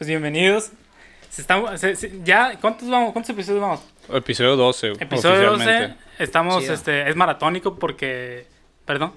Pues 0.00 0.08
bienvenidos. 0.08 0.70
Se 1.28 1.42
estamos, 1.42 1.78
se- 1.78 1.94
se- 1.94 2.20
ya, 2.24 2.54
¿cuántos 2.58 2.88
vamos? 2.88 3.12
¿Cuántos 3.12 3.28
episodios 3.34 3.60
vamos? 3.60 3.80
Episodio 4.10 4.56
12, 4.56 4.92
Episodio 4.98 5.50
12. 5.50 5.54
oficialmente. 5.56 5.96
Estamos, 6.18 6.62
Chido. 6.62 6.72
este, 6.72 7.10
es 7.10 7.16
maratónico 7.16 7.78
porque, 7.78 8.46
perdón, 8.86 9.12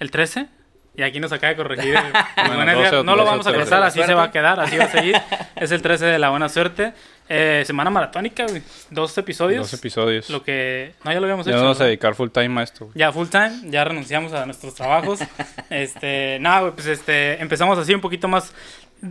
el 0.00 0.10
13. 0.10 0.48
Y 0.96 1.02
aquí 1.04 1.20
nos 1.20 1.30
acaba 1.30 1.50
de 1.50 1.56
corregir. 1.56 1.94
Bueno, 2.36 2.56
buen 2.56 2.68
Edgar. 2.68 2.90
12, 2.90 3.04
no 3.04 3.12
lo 3.14 3.18
12, 3.22 3.30
vamos 3.30 3.46
a 3.46 3.50
13. 3.50 3.60
cortar, 3.70 3.82
así 3.84 4.02
se 4.02 4.14
va 4.14 4.24
a 4.24 4.30
quedar, 4.32 4.58
así 4.58 4.76
va 4.76 4.84
a 4.86 4.90
seguir. 4.90 5.14
es 5.54 5.70
el 5.70 5.80
13 5.80 6.06
de 6.06 6.18
la 6.18 6.30
buena 6.30 6.48
suerte. 6.48 6.94
Eh, 7.28 7.62
semana 7.64 7.88
maratónica, 7.88 8.44
güey. 8.48 8.60
Dos 8.90 9.16
episodios. 9.18 9.70
Dos 9.70 9.78
episodios. 9.78 10.28
Lo 10.30 10.42
que. 10.42 10.94
No, 11.04 11.12
ya 11.12 11.20
lo 11.20 11.26
habíamos 11.26 11.46
Ya 11.46 11.52
hecho. 11.52 11.58
nos 11.58 11.64
vamos 11.64 11.80
a 11.80 11.84
¿no? 11.84 11.86
dedicar 11.86 12.16
full 12.16 12.30
time 12.30 12.60
a 12.60 12.64
esto. 12.64 12.86
güey. 12.86 12.98
Ya 12.98 13.12
full 13.12 13.28
time, 13.28 13.70
ya 13.70 13.84
renunciamos 13.84 14.32
a 14.32 14.44
nuestros 14.46 14.74
trabajos. 14.74 15.20
este, 15.70 16.38
nada, 16.40 16.62
güey, 16.62 16.72
pues 16.72 16.88
este, 16.88 17.40
empezamos 17.40 17.78
así 17.78 17.94
un 17.94 18.00
poquito 18.00 18.26
más 18.26 18.52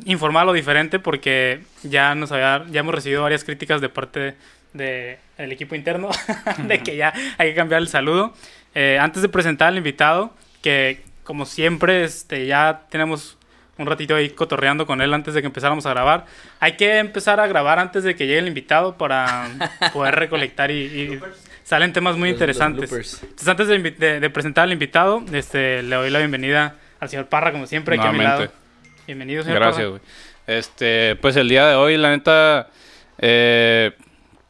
informal 0.05 0.47
o 0.49 0.53
diferente 0.53 0.99
porque 0.99 1.61
ya 1.83 2.15
nos 2.15 2.31
había, 2.31 2.65
ya 2.71 2.79
hemos 2.79 2.95
recibido 2.95 3.23
varias 3.23 3.43
críticas 3.43 3.81
de 3.81 3.89
parte 3.89 4.35
de 4.73 5.19
el 5.37 5.51
equipo 5.51 5.75
interno 5.75 6.09
de 6.67 6.79
que 6.81 6.95
ya 6.95 7.13
hay 7.37 7.49
que 7.49 7.55
cambiar 7.55 7.81
el 7.81 7.87
saludo. 7.87 8.33
Eh, 8.73 8.97
antes 9.01 9.21
de 9.21 9.29
presentar 9.29 9.67
al 9.69 9.77
invitado, 9.77 10.33
que 10.61 11.01
como 11.23 11.45
siempre, 11.45 12.03
este, 12.05 12.45
ya 12.45 12.83
tenemos 12.89 13.37
un 13.77 13.85
ratito 13.87 14.15
ahí 14.15 14.29
cotorreando 14.29 14.85
con 14.85 15.01
él 15.01 15.13
antes 15.13 15.33
de 15.33 15.41
que 15.41 15.47
empezáramos 15.47 15.85
a 15.85 15.89
grabar. 15.89 16.25
Hay 16.59 16.73
que 16.73 16.99
empezar 16.99 17.39
a 17.39 17.47
grabar 17.47 17.79
antes 17.79 18.03
de 18.03 18.15
que 18.15 18.27
llegue 18.27 18.39
el 18.39 18.47
invitado 18.47 18.97
para 18.97 19.47
poder 19.93 20.15
recolectar 20.15 20.71
y, 20.71 20.75
y 20.83 21.19
salen 21.63 21.91
temas 21.91 22.15
muy 22.15 22.29
Los- 22.29 22.33
los 22.39 22.41
interesantes. 22.41 22.89
bloopers. 22.89 23.23
Entonces, 23.23 23.47
antes 23.47 23.67
de, 23.67 23.79
de- 23.91 24.19
de 24.19 24.29
presentar 24.29 24.63
al 24.65 24.71
invitado, 24.71 25.23
este, 25.33 25.83
le 25.83 25.95
doy 25.95 26.09
la 26.09 26.19
bienvenida 26.19 26.75
al 26.99 27.09
señor 27.09 27.27
Parra, 27.27 27.51
como 27.51 27.65
siempre, 27.67 27.95
aquí 27.97 28.07
a 28.07 28.11
mi 28.11 28.19
Nuevamente. 28.19 28.45
lado. 28.53 28.60
Bienvenido, 29.11 29.43
señor 29.43 29.59
Gracias, 29.59 29.89
güey. 29.89 30.01
Este, 30.47 31.17
pues 31.17 31.35
el 31.35 31.49
día 31.49 31.67
de 31.67 31.75
hoy, 31.75 31.97
la 31.97 32.11
neta, 32.11 32.69
eh, 33.17 33.91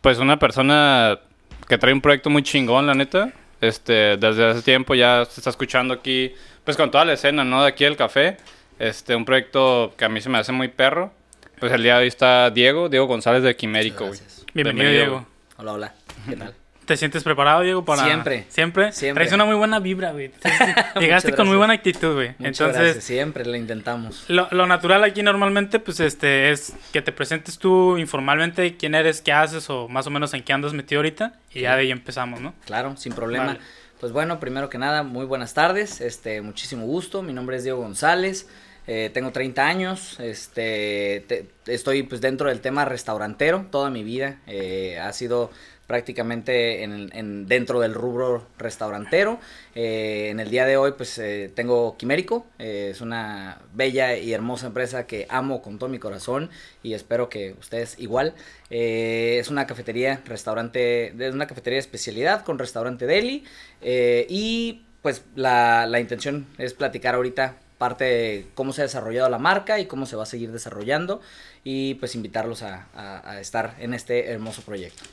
pues 0.02 0.20
una 0.20 0.38
persona 0.38 1.20
que 1.68 1.80
trae 1.80 1.92
un 1.92 2.02
proyecto 2.02 2.30
muy 2.30 2.44
chingón, 2.44 2.86
la 2.86 2.94
neta. 2.94 3.34
Este, 3.59 4.18
desde 4.18 4.52
hace 4.52 4.62
tiempo 4.62 4.94
ya 4.94 5.26
se 5.26 5.40
está 5.40 5.50
escuchando 5.50 5.95
aquí, 5.95 6.36
pues 6.64 6.78
con 6.78 6.92
toda 6.92 7.06
la 7.06 7.14
escena, 7.14 7.44
¿no? 7.44 7.64
De 7.64 7.70
aquí 7.70 7.86
del 7.86 7.98
café. 7.98 8.38
Este, 8.78 9.16
un 9.16 9.26
proyecto 9.26 9.95
que 9.98 10.06
a 10.06 10.09
mí 10.09 10.22
se 10.22 10.30
me 10.30 10.38
hace 10.38 10.52
muy 10.52 10.68
perro. 10.68 11.12
Pues 11.59 11.72
el 11.72 11.81
día 11.81 11.96
de 11.96 12.02
hoy 12.03 12.08
está 12.08 12.52
Diego, 12.52 12.88
Diego 12.88 13.08
González 13.08 13.42
de 13.42 13.56
Quimérico, 13.56 14.06
güey. 14.06 14.20
Bienvenido, 14.53 14.92
Diego. 14.92 15.25
Hola, 15.58 15.73
hola. 15.73 15.94
¿Qué 16.30 16.36
tal? 16.36 16.53
¿Te 16.92 16.97
sientes 16.97 17.23
preparado, 17.23 17.61
Diego? 17.61 17.86
Para... 17.86 18.03
Siempre. 18.03 18.44
¿Siempre? 18.50 18.92
Siempre. 18.92 19.23
Traes 19.23 19.34
una 19.34 19.45
muy 19.45 19.56
buena 19.56 19.80
vibra, 19.80 20.11
güey. 20.11 20.30
Llegaste 21.00 21.31
con 21.31 21.47
muy 21.47 21.56
buena 21.56 21.72
actitud, 21.72 22.16
güey. 22.16 22.34
Entonces, 22.39 22.75
gracias. 22.75 23.03
Siempre 23.06 23.45
lo 23.45 23.56
intentamos. 23.56 24.25
Lo, 24.28 24.50
lo 24.52 24.67
natural 24.67 25.02
aquí 25.06 25.23
normalmente, 25.23 25.80
pues, 25.80 26.02
este, 26.02 26.52
es 26.52 26.73
que 26.92 27.02
te 27.02 27.14
presentes 27.14 27.58
tú 27.58 27.97
informalmente 27.97 28.75
quién 28.75 28.94
eres, 28.94 29.22
qué 29.22 29.31
haces 29.31 29.69
o 29.69 29.88
más 29.88 30.06
o 30.08 30.09
menos 30.09 30.34
en 30.34 30.44
qué 30.44 30.52
andas 30.52 30.73
metido 30.73 31.00
ahorita 31.00 31.39
y 31.53 31.62
ya 31.62 31.75
de 31.78 31.84
ahí 31.84 31.92
empezamos, 31.92 32.42
¿no? 32.42 32.53
Claro, 32.66 32.97
sin 32.97 33.14
problema. 33.14 33.45
Vale. 33.45 33.59
Pues 34.02 34.12
bueno, 34.12 34.42
primero 34.42 34.69
que 34.69 34.78
nada, 34.78 35.03
muy 35.03 35.25
buenas 35.25 35.53
tardes. 35.53 36.02
Este, 36.02 36.42
muchísimo 36.42 36.86
gusto. 36.86 37.22
Mi 37.22 37.31
nombre 37.31 37.56
es 37.56 37.64
Diego 37.64 37.80
González. 37.80 38.50
eh, 38.88 39.12
tengo 39.14 39.31
30 39.31 39.66
años. 39.66 40.19
Este, 40.19 41.23
te- 41.28 41.47
estoy 41.67 42.03
pues 42.03 42.19
dentro 42.19 42.50
del 42.50 42.59
tema 42.59 42.84
restaurantero 42.84 43.67
toda 43.72 43.89
mi 43.89 44.03
vida. 44.03 44.39
eh, 44.47 45.00
ha 45.00 45.14
sido 45.14 45.52
prácticamente 45.95 46.84
en, 46.84 47.47
dentro 47.47 47.81
del 47.81 47.94
rubro 47.94 48.47
restaurantero. 48.58 49.39
Eh, 49.75 50.30
en 50.30 50.39
el 50.39 50.50
día 50.50 50.66
de 50.66 50.78
hoy 50.78 50.94
pues 50.95 51.17
eh, 51.17 51.52
tengo 51.53 51.97
Quimérico, 51.97 52.45
eh, 52.59 52.89
es 52.92 53.02
una 53.02 53.59
bella 53.73 54.16
y 54.16 54.31
hermosa 54.31 54.67
empresa 54.67 55.06
que 55.06 55.25
amo 55.28 55.62
con 55.62 55.78
todo 55.80 55.89
mi 55.89 56.00
corazón 56.00 56.50
y 56.81 56.94
espero 56.94 57.28
que 57.28 57.56
ustedes 57.59 58.00
igual. 58.00 58.34
Es 58.69 59.50
una 59.50 59.67
cafetería, 59.67 60.22
restaurante, 60.25 61.08
es 61.28 61.34
una 61.34 61.45
cafetería 61.47 61.75
de 61.75 61.81
especialidad 61.81 62.45
con 62.45 62.58
restaurante 62.58 63.06
deli 63.06 63.44
y 63.81 64.84
pues 65.02 65.23
la, 65.35 65.85
la 65.88 66.00
intención 66.00 66.47
es 66.58 66.73
platicar 66.73 67.16
ahorita 67.16 67.56
parte 67.78 68.03
de 68.06 68.46
cómo 68.53 68.72
se 68.73 68.81
ha 68.81 68.85
desarrollado 68.85 69.28
la 69.29 69.40
marca 69.40 69.79
y 69.79 69.88
cómo 69.88 70.06
se 70.06 70.16
va 70.16 70.23
a 70.23 70.28
seguir 70.28 70.52
desarrollando 70.52 71.19
y 71.63 71.96
pues 71.96 72.13
invitarlos 72.16 72.62
a- 72.62 72.85
a 72.94 73.40
estar 73.41 73.75
en 73.79 73.94
este 73.96 74.29
hermoso 74.29 74.62
proyecto. 74.62 75.03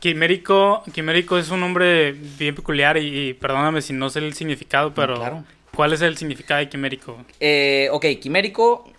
Quimérico, 0.00 0.82
Quimérico 0.92 1.38
es 1.38 1.50
un 1.50 1.60
nombre 1.60 2.12
bien 2.12 2.54
peculiar 2.54 2.96
y, 2.96 3.28
y 3.30 3.34
perdóname 3.34 3.80
si 3.82 3.92
no 3.92 4.10
sé 4.10 4.18
el 4.20 4.34
significado, 4.34 4.92
pero 4.94 5.16
claro. 5.16 5.44
¿cuál 5.74 5.92
es 5.92 6.02
el 6.02 6.16
significado 6.16 6.58
de 6.60 6.68
Quimérico? 6.68 7.24
Eh, 7.40 7.88
ok, 7.90 8.04
Quimérico, 8.20 8.90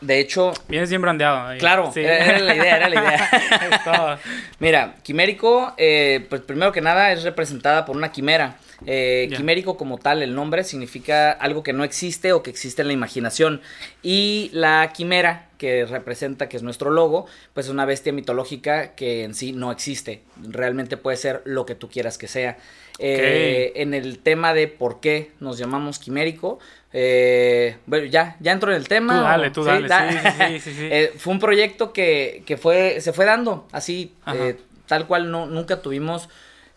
de 0.00 0.20
hecho, 0.20 0.52
Vienes 0.68 0.88
bien 0.90 1.02
brandeado. 1.02 1.48
ahí. 1.48 1.58
claro, 1.58 1.90
Sí. 1.92 2.00
era, 2.00 2.16
era 2.24 2.38
la 2.40 2.54
idea, 2.56 2.76
era 2.76 2.88
la 2.88 3.00
idea. 3.00 4.18
Mira, 4.60 4.96
Quimérico, 5.02 5.74
eh, 5.76 6.24
pues 6.28 6.42
primero 6.42 6.70
que 6.72 6.80
nada 6.80 7.12
es 7.12 7.22
representada 7.22 7.84
por 7.84 7.96
una 7.96 8.12
quimera. 8.12 8.56
Eh. 8.84 9.28
Quimérico 9.34 9.76
como 9.76 9.98
tal, 9.98 10.22
el 10.22 10.34
nombre 10.34 10.64
significa 10.64 11.30
algo 11.32 11.62
que 11.62 11.72
no 11.72 11.84
existe 11.84 12.32
o 12.32 12.42
que 12.42 12.50
existe 12.50 12.82
en 12.82 12.88
la 12.88 12.94
imaginación. 12.94 13.62
Y 14.02 14.50
la 14.52 14.92
quimera, 14.94 15.48
que 15.58 15.86
representa, 15.86 16.48
que 16.48 16.56
es 16.58 16.62
nuestro 16.62 16.90
logo, 16.90 17.26
pues 17.54 17.66
es 17.66 17.72
una 17.72 17.86
bestia 17.86 18.12
mitológica 18.12 18.94
que 18.94 19.24
en 19.24 19.34
sí 19.34 19.52
no 19.52 19.72
existe. 19.72 20.22
Realmente 20.42 20.96
puede 20.98 21.16
ser 21.16 21.40
lo 21.46 21.64
que 21.64 21.74
tú 21.74 21.88
quieras 21.88 22.18
que 22.18 22.28
sea. 22.28 22.58
Eh, 22.98 23.72
En 23.76 23.94
el 23.94 24.18
tema 24.18 24.52
de 24.54 24.68
por 24.68 25.00
qué 25.00 25.30
nos 25.40 25.58
llamamos 25.58 25.98
Quimérico, 25.98 26.58
eh, 26.92 27.76
bueno, 27.86 28.06
ya, 28.06 28.36
ya 28.40 28.52
entro 28.52 28.70
en 28.70 28.76
el 28.76 28.88
tema. 28.88 29.18
Tú 29.18 29.22
dale, 29.24 29.50
tú 29.50 29.62
¿Sí? 29.62 29.68
dale. 29.68 29.88
Da- 29.88 30.10
Sí, 30.10 30.18
sí, 30.18 30.60
sí, 30.60 30.60
sí, 30.72 30.78
sí. 30.78 30.88
Eh, 30.90 31.12
fue 31.18 31.32
un 31.34 31.38
proyecto 31.40 31.92
que, 31.92 32.42
que 32.46 32.56
fue, 32.56 33.00
se 33.00 33.12
fue 33.12 33.24
dando 33.26 33.66
así, 33.72 34.12
eh, 34.34 34.56
tal 34.86 35.06
cual 35.06 35.30
no, 35.30 35.46
nunca 35.46 35.82
tuvimos, 35.82 36.28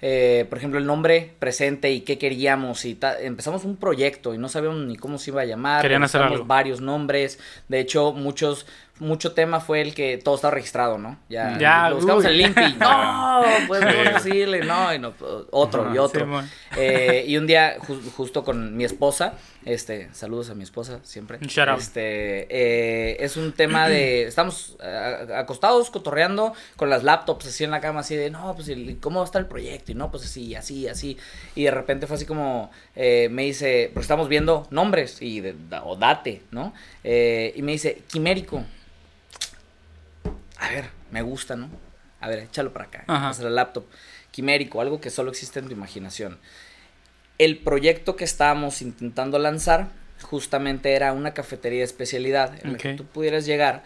eh, 0.01 0.45
por 0.49 0.57
ejemplo, 0.57 0.79
el 0.79 0.85
nombre 0.85 1.33
presente 1.39 1.91
y 1.91 2.01
qué 2.01 2.17
queríamos 2.17 2.85
y 2.85 2.97
empezamos 3.21 3.65
un 3.65 3.75
proyecto 3.75 4.33
y 4.33 4.37
no 4.37 4.47
sabíamos 4.47 4.85
ni 4.85 4.95
cómo 4.95 5.17
se 5.17 5.31
iba 5.31 5.41
a 5.41 5.45
llamar. 5.45 5.81
Querían 5.81 6.03
hacer 6.03 6.21
algo. 6.21 6.45
varios 6.45 6.79
nombres, 6.79 7.39
de 7.67 7.79
hecho 7.79 8.13
muchos, 8.13 8.65
mucho 8.99 9.33
tema 9.33 9.59
fue 9.59 9.81
el 9.81 9.93
que 9.93 10.17
todo 10.17 10.35
estaba 10.35 10.53
registrado, 10.53 10.97
¿no? 10.97 11.17
Ya, 11.29 11.57
Ya, 11.59 11.89
lo 11.89 11.95
buscamos 11.97 12.25
uy. 12.25 12.31
en 12.31 12.37
Limpi, 12.37 12.61
no, 12.79 13.41
pues 13.67 13.81
no 13.81 14.13
decirle, 14.13 14.61
no, 14.65 14.93
y 14.93 14.99
no, 14.99 15.13
otro 15.51 15.93
y 15.93 15.97
otro. 15.97 16.43
Eh, 16.75 17.23
y 17.27 17.37
un 17.37 17.47
día, 17.47 17.77
ju- 17.79 18.11
justo 18.11 18.43
con 18.43 18.75
mi 18.77 18.83
esposa, 18.83 19.33
este, 19.65 20.09
saludos 20.13 20.49
a 20.49 20.55
mi 20.55 20.63
esposa 20.63 20.99
siempre. 21.03 21.37
Un 21.41 21.47
shout 21.47 21.69
out. 21.69 21.79
Este, 21.79 22.47
eh, 22.49 23.17
es 23.23 23.37
un 23.37 23.53
tema 23.53 23.87
de, 23.87 24.23
estamos 24.27 24.77
eh, 24.83 25.27
acostados, 25.35 25.89
cotorreando 25.89 26.53
con 26.75 26.89
las 26.89 27.03
laptops 27.03 27.47
así 27.47 27.63
en 27.63 27.71
la 27.71 27.81
cama, 27.81 28.01
así 28.01 28.15
de, 28.15 28.29
no, 28.29 28.53
pues, 28.55 28.69
¿y 28.69 28.95
¿cómo 29.01 29.23
está 29.23 29.39
el 29.39 29.45
proyecto? 29.47 29.91
Y 29.91 29.95
no, 29.95 30.11
pues 30.11 30.23
así, 30.25 30.55
así, 30.55 30.87
así. 30.87 31.17
Y 31.55 31.63
de 31.63 31.71
repente 31.71 32.07
fue 32.07 32.15
así 32.17 32.25
como, 32.25 32.69
eh, 32.95 33.27
me 33.31 33.43
dice, 33.43 33.91
porque 33.93 34.03
estamos 34.03 34.27
viendo 34.29 34.67
nombres, 34.71 35.21
y 35.21 35.41
de, 35.41 35.55
o 35.83 35.95
date, 35.95 36.41
¿no? 36.51 36.73
Eh, 37.03 37.53
y 37.55 37.61
me 37.61 37.71
dice, 37.73 38.01
Quimérico. 38.07 38.63
A 40.59 40.69
ver, 40.69 40.89
me 41.11 41.21
gusta, 41.21 41.55
¿no? 41.55 41.69
A 42.21 42.27
ver, 42.27 42.39
échalo 42.39 42.73
para 42.73 42.85
acá. 42.85 43.03
Pasa 43.07 43.43
la 43.43 43.49
laptop. 43.49 43.85
Quimérico, 44.31 44.81
algo 44.81 44.99
que 44.99 45.09
solo 45.09 45.31
existe 45.31 45.59
en 45.59 45.67
tu 45.67 45.71
imaginación. 45.71 46.37
El 47.37 47.57
proyecto 47.57 48.15
que 48.15 48.25
estábamos 48.25 48.81
intentando 48.81 49.39
lanzar 49.39 49.87
justamente 50.21 50.93
era 50.93 51.13
una 51.13 51.33
cafetería 51.33 51.79
de 51.79 51.85
especialidad 51.85 52.53
en 52.63 52.73
la 52.73 52.77
que 52.77 52.93
tú 52.95 53.05
pudieras 53.05 53.45
llegar 53.45 53.83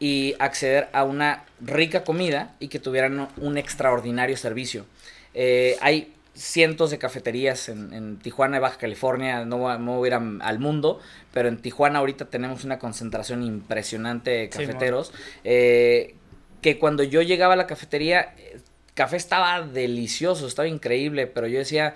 y 0.00 0.34
acceder 0.38 0.88
a 0.92 1.04
una 1.04 1.44
rica 1.60 2.04
comida 2.04 2.54
y 2.58 2.68
que 2.68 2.80
tuvieran 2.80 3.28
un 3.36 3.56
extraordinario 3.56 4.36
servicio. 4.36 4.84
Eh, 5.32 5.76
hay 5.80 6.15
cientos 6.36 6.90
de 6.90 6.98
cafeterías 6.98 7.68
en, 7.68 7.92
en 7.92 8.18
Tijuana 8.18 8.58
y 8.58 8.60
Baja 8.60 8.78
California, 8.78 9.44
no 9.44 9.78
no 9.78 9.96
voy 9.96 10.06
a 10.08 10.08
ir 10.08 10.14
a- 10.14 10.46
al 10.48 10.58
mundo, 10.58 11.00
pero 11.32 11.48
en 11.48 11.58
Tijuana 11.58 11.98
ahorita 12.00 12.26
tenemos 12.26 12.64
una 12.64 12.78
concentración 12.78 13.42
impresionante 13.42 14.30
de 14.30 14.50
Sí, 14.50 14.64
cafeteros. 14.66 15.12
eh, 15.44 16.14
que 16.62 16.78
cuando 16.78 17.02
yo 17.02 17.22
llegaba 17.22 17.54
a 17.54 17.56
la 17.56 17.66
cafetería, 17.66 18.34
eh, 18.38 18.60
café 18.94 19.16
estaba 19.16 19.62
delicioso, 19.62 20.46
estaba 20.46 20.68
increíble, 20.68 21.26
pero 21.26 21.46
yo 21.46 21.58
decía, 21.58 21.94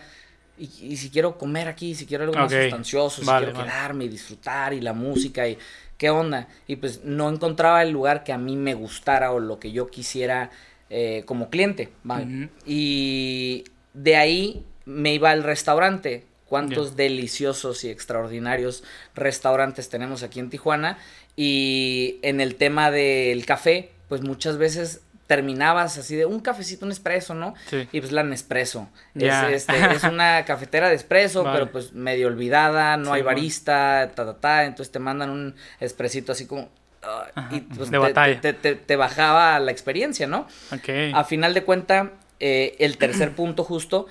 y, 0.58 0.64
y 0.80 0.96
si 0.96 1.10
quiero 1.10 1.38
comer 1.38 1.68
aquí, 1.68 1.94
si 1.94 2.06
quiero 2.06 2.24
algo 2.24 2.36
más 2.36 2.52
sustancioso, 2.52 3.22
si 3.22 3.26
vale, 3.26 3.46
quiero 3.46 3.52
vale. 3.52 3.70
quedarme 3.70 4.04
y 4.04 4.08
disfrutar 4.08 4.74
y 4.74 4.80
la 4.80 4.92
música 4.92 5.48
y 5.48 5.58
qué 5.96 6.10
onda. 6.10 6.48
Y 6.66 6.76
pues 6.76 7.04
no 7.04 7.28
encontraba 7.30 7.82
el 7.82 7.90
lugar 7.90 8.24
que 8.24 8.32
a 8.32 8.38
mí 8.38 8.56
me 8.56 8.74
gustara 8.74 9.32
o 9.32 9.40
lo 9.40 9.58
que 9.58 9.72
yo 9.72 9.88
quisiera 9.90 10.50
eh, 10.90 11.22
como 11.26 11.50
cliente. 11.50 11.90
¿vale? 12.04 12.48
Y 12.66 13.64
de 13.94 14.16
ahí 14.16 14.64
me 14.84 15.12
iba 15.14 15.30
al 15.30 15.42
restaurante. 15.42 16.26
Cuántos 16.46 16.96
deliciosos 16.96 17.84
y 17.84 17.90
extraordinarios 17.90 18.82
restaurantes 19.14 19.88
tenemos 19.88 20.24
aquí 20.24 20.40
en 20.40 20.50
Tijuana. 20.50 20.98
Y 21.36 22.18
en 22.22 22.40
el 22.40 22.56
tema 22.56 22.90
del 22.90 23.46
café, 23.46 23.92
pues 24.08 24.22
muchas 24.22 24.58
veces 24.58 25.02
terminabas 25.28 25.96
así 25.96 26.16
de 26.16 26.26
un 26.26 26.40
cafecito, 26.40 26.84
un 26.84 26.90
espresso, 26.90 27.34
¿no? 27.34 27.54
Sí. 27.68 27.88
Y 27.92 28.00
pues 28.00 28.10
la 28.10 28.24
Nespresso. 28.24 28.88
Es, 29.14 29.32
este, 29.52 29.74
es 29.94 30.02
una 30.02 30.44
cafetera 30.44 30.88
de 30.88 30.96
espresso, 30.96 31.44
Vale. 31.44 31.56
pero 31.60 31.70
pues 31.72 31.92
medio 31.92 32.26
olvidada, 32.26 32.96
no 32.96 33.06
Sí, 33.06 33.10
hay 33.12 33.22
barista, 33.22 34.10
ta, 34.16 34.24
ta, 34.24 34.34
ta. 34.40 34.64
Entonces 34.64 34.90
te 34.90 34.98
mandan 34.98 35.30
un 35.30 35.54
espresito 35.78 36.32
así 36.32 36.46
como 36.46 36.68
ah, 37.04 37.28
y 37.52 37.60
pues, 37.60 37.90
de 37.92 37.98
te, 37.98 37.98
batalla. 37.98 38.40
te- 38.40 38.52
te- 38.54 38.74
te 38.74 38.96
bajaba 38.96 39.60
la 39.60 39.70
experiencia, 39.70 40.26
¿no? 40.26 40.48
Ok. 40.72 40.88
A 41.14 41.22
final 41.22 41.54
de 41.54 41.62
cuenta, 41.62 42.10
eh, 42.40 42.76
el 42.78 42.98
tercer 42.98 43.32
punto 43.36 43.64
justo 43.64 44.06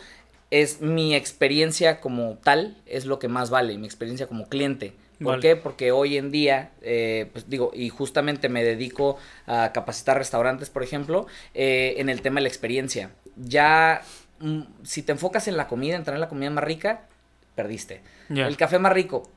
es 0.51 0.81
mi 0.81 1.15
experiencia 1.15 1.99
como 1.99 2.37
tal, 2.43 2.77
es 2.85 3.05
lo 3.05 3.19
que 3.19 3.27
más 3.27 3.49
vale, 3.49 3.77
mi 3.77 3.85
experiencia 3.85 4.27
como 4.27 4.47
cliente. 4.47 4.93
¿Por 5.19 5.33
Vale. 5.33 5.41
qué? 5.41 5.55
Porque 5.57 5.91
hoy 5.91 6.15
en 6.15 6.31
día, 6.31 6.71
eh, 6.81 7.29
pues 7.33 7.49
digo, 7.49 7.71
y 7.73 7.89
justamente 7.89 8.47
me 8.47 8.63
dedico 8.63 9.17
a 9.47 9.73
capacitar 9.73 10.17
restaurantes, 10.17 10.69
por 10.69 10.81
ejemplo, 10.81 11.27
eh, 11.53 11.95
en 11.97 12.07
el 12.07 12.21
tema 12.21 12.35
de 12.35 12.43
la 12.43 12.47
experiencia. 12.47 13.11
Ya, 13.35 14.01
mm, 14.39 14.61
si 14.83 15.03
te 15.03 15.11
enfocas 15.11 15.49
en 15.49 15.57
la 15.57 15.67
comida, 15.67 15.97
en 15.97 16.05
tener 16.05 16.21
la 16.21 16.29
comida 16.29 16.49
más 16.49 16.63
rica, 16.63 17.01
perdiste. 17.53 18.01
El 18.29 18.55
café 18.55 18.79
más 18.79 18.93
rico, 18.93 19.29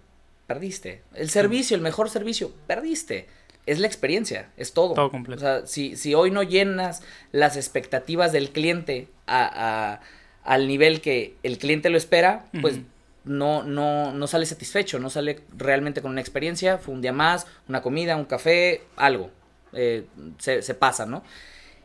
perdiste. 0.46 1.02
El 1.14 1.30
servicio, 1.30 1.74
el 1.74 1.82
mejor 1.82 2.08
servicio, 2.10 2.52
perdiste. 2.68 3.26
Es 3.66 3.78
la 3.78 3.86
experiencia, 3.86 4.50
es 4.56 4.72
todo. 4.72 4.94
Todo 4.94 5.10
completo. 5.10 5.38
O 5.38 5.44
sea, 5.44 5.66
si, 5.66 5.96
si 5.96 6.14
hoy 6.14 6.30
no 6.30 6.42
llenas 6.42 7.02
las 7.30 7.56
expectativas 7.56 8.32
del 8.32 8.50
cliente 8.50 9.08
a, 9.26 9.92
a- 9.94 10.00
al 10.44 10.66
nivel 10.66 11.00
que 11.00 11.36
el 11.44 11.58
cliente 11.58 11.88
lo 11.90 11.96
espera, 11.96 12.46
pues 12.60 12.80
no, 13.24 13.62
no, 13.62 14.12
no 14.12 14.26
sale 14.26 14.44
satisfecho, 14.46 14.98
no 14.98 15.08
sale 15.10 15.38
realmente 15.56 16.02
con 16.02 16.10
una 16.10 16.20
experiencia, 16.20 16.78
fue 16.78 16.92
un 16.94 17.00
día 17.02 17.12
más, 17.12 17.46
una 17.68 17.80
comida, 17.82 18.16
un 18.16 18.24
café, 18.24 18.82
algo. 18.96 19.30
eh, 19.72 20.04
se, 20.38 20.60
se 20.62 20.74
pasa, 20.74 21.06
¿no? 21.06 21.22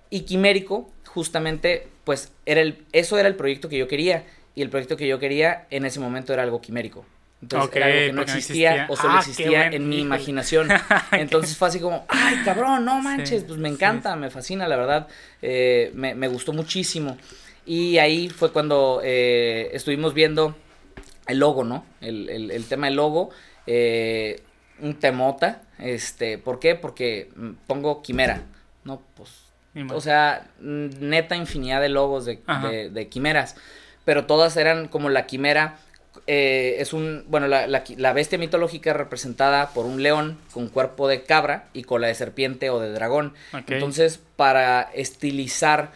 Y 0.10 0.22
Quimérico, 0.22 0.90
justamente, 1.06 1.88
pues 2.04 2.32
era 2.46 2.62
el, 2.62 2.84
eso 2.92 3.18
era 3.20 3.28
el 3.28 3.36
proyecto 3.36 3.70
que 3.70 3.78
yo 3.78 3.88
quería. 3.88 4.24
Y 4.56 4.64
el 4.64 4.70
proyecto 4.72 4.98
que 4.98 5.08
yo 5.08 5.20
quería 5.20 5.68
en 5.70 5.86
ese 5.86 6.00
momento 6.00 6.34
era 6.34 6.42
algo 6.42 6.60
quimérico. 6.62 7.06
Entonces 7.42 7.76
era 7.76 7.86
algo 7.86 7.98
que 8.08 8.14
no 8.14 8.22
existía, 8.24 8.88
o 8.90 8.96
solo 8.96 9.14
Ah, 9.16 9.20
existía 9.20 9.68
en 9.68 9.88
mi 9.90 10.00
imaginación. 10.00 10.70
Entonces 11.12 11.56
fue 11.56 11.68
así 11.68 11.80
como, 11.80 12.06
ay, 12.10 12.38
cabrón, 12.44 12.84
no 12.86 13.00
manches, 13.00 13.42
Sí, 13.42 13.46
pues 13.48 13.60
me 13.60 13.70
sí. 13.70 13.76
encanta, 13.76 14.16
me 14.16 14.30
fascina, 14.32 14.68
la 14.68 14.76
verdad. 14.76 15.08
eh, 15.42 15.92
me, 15.94 16.16
me 16.16 16.28
gustó 16.28 16.52
muchísimo. 16.54 17.18
Y 17.66 17.98
ahí 18.00 18.30
fue 18.30 18.52
cuando 18.52 19.02
eh, 19.04 19.70
estuvimos 19.74 20.14
viendo 20.14 20.56
el 21.28 21.38
logo, 21.40 21.64
¿no? 21.64 21.86
El, 22.02 22.30
el- 22.30 22.52
el 22.52 22.66
tema 22.66 22.88
del 22.88 22.96
logo. 22.96 23.30
eh, 23.68 24.42
un 24.80 24.94
temota. 24.96 25.62
Este, 25.80 26.38
¿por 26.38 26.60
qué? 26.60 26.76
Porque 26.76 27.30
mm, 27.36 27.50
pongo 27.68 28.02
quimera. 28.02 28.44
No, 28.84 29.02
pues. 29.16 29.30
O 29.94 30.02
sea, 30.02 30.48
neta 30.60 31.36
infinidad 31.36 31.82
de 31.82 31.90
logos 31.90 32.26
de- 32.26 32.40
de 32.92 33.08
quimeras. 33.10 33.56
Pero 34.06 34.26
todas 34.26 34.56
eran 34.58 34.88
como 34.88 35.10
la 35.10 35.26
quimera. 35.28 35.78
Eh, 36.28 36.76
es 36.80 36.94
un. 36.94 37.24
Bueno, 37.28 37.48
la, 37.48 37.66
la 37.68 38.14
bestia 38.14 38.38
mitológica 38.38 38.94
representada 38.94 39.70
por 39.70 39.86
un 39.86 40.04
león 40.04 40.38
con 40.54 40.68
cuerpo 40.68 41.08
de 41.08 41.24
cabra 41.24 41.66
y 41.74 41.84
cola 41.84 42.08
de 42.08 42.16
serpiente 42.16 42.70
o 42.70 42.80
de 42.80 42.92
dragón. 42.92 43.34
Entonces, 43.68 44.20
para 44.36 44.82
estilizar 44.94 45.92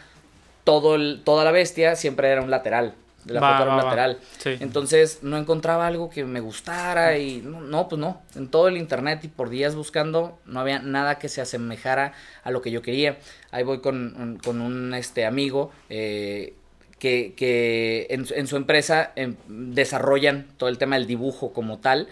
todo 0.64 0.94
el- 0.94 1.20
toda 1.24 1.44
la 1.44 1.50
bestia, 1.50 1.96
siempre 1.96 2.28
era 2.28 2.42
un 2.42 2.50
lateral. 2.50 2.94
De 3.24 3.34
la 3.34 3.40
Va, 3.40 3.50
foto 3.52 3.62
era 3.62 3.70
un 3.72 3.78
va, 3.78 3.82
va. 3.84 3.90
lateral. 3.90 4.18
Sí. 4.38 4.56
Entonces 4.58 5.20
no 5.22 5.36
encontraba 5.36 5.86
algo 5.86 6.10
que 6.10 6.24
me 6.24 6.40
gustara 6.40 7.18
y 7.18 7.40
no, 7.40 7.60
no, 7.60 7.88
pues 7.88 8.00
no. 8.00 8.20
En 8.34 8.48
todo 8.48 8.66
el 8.66 8.76
internet 8.76 9.20
y 9.22 9.28
por 9.28 9.48
días 9.48 9.76
buscando 9.76 10.40
no 10.44 10.58
había 10.58 10.80
nada 10.80 11.18
que 11.20 11.28
se 11.28 11.40
asemejara 11.40 12.14
a 12.42 12.50
lo 12.50 12.62
que 12.62 12.72
yo 12.72 12.82
quería. 12.82 13.18
Ahí 13.52 13.62
voy 13.62 13.78
con, 13.80 14.16
un- 14.20 14.38
con 14.38 14.60
un 14.60 14.92
este, 14.94 15.24
amigo 15.24 15.70
eh, 15.88 16.54
que, 17.02 17.34
que 17.36 18.06
en, 18.10 18.26
su- 18.26 18.34
en 18.34 18.46
su 18.46 18.56
empresa 18.56 19.10
em, 19.16 19.34
desarrollan 19.48 20.46
todo 20.56 20.68
el 20.68 20.78
tema 20.78 20.94
del 20.96 21.08
dibujo 21.08 21.52
como 21.52 21.78
tal 21.80 22.06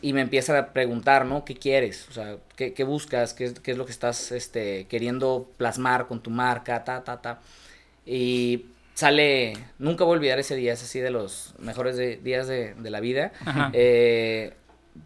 y 0.00 0.12
me 0.12 0.20
empiezan 0.20 0.56
a 0.56 0.72
preguntar, 0.72 1.26
¿no? 1.26 1.44
¿Qué 1.44 1.54
quieres? 1.54 2.08
O 2.10 2.12
sea, 2.12 2.38
¿qué, 2.56 2.72
qué 2.74 2.82
buscas? 2.82 3.34
¿Qué 3.34 3.44
es, 3.44 3.60
qué 3.60 3.70
es 3.70 3.76
lo 3.78 3.86
que 3.86 3.92
estás 3.92 4.32
este, 4.32 4.86
queriendo 4.88 5.48
plasmar 5.58 6.08
con 6.08 6.20
tu 6.24 6.30
marca? 6.30 6.82
Ta, 6.82 7.04
ta, 7.04 7.22
ta. 7.22 7.40
Y 8.04 8.66
sale, 8.94 9.52
nunca 9.78 10.02
voy 10.02 10.14
a 10.14 10.18
olvidar 10.18 10.38
ese 10.40 10.56
día, 10.56 10.72
es 10.72 10.82
así 10.82 10.98
de 10.98 11.10
los 11.10 11.54
mejores 11.60 11.96
de- 11.96 12.16
días 12.16 12.48
de, 12.48 12.74
de 12.74 12.90
la 12.90 12.98
vida. 12.98 13.30
Eh, 13.72 14.54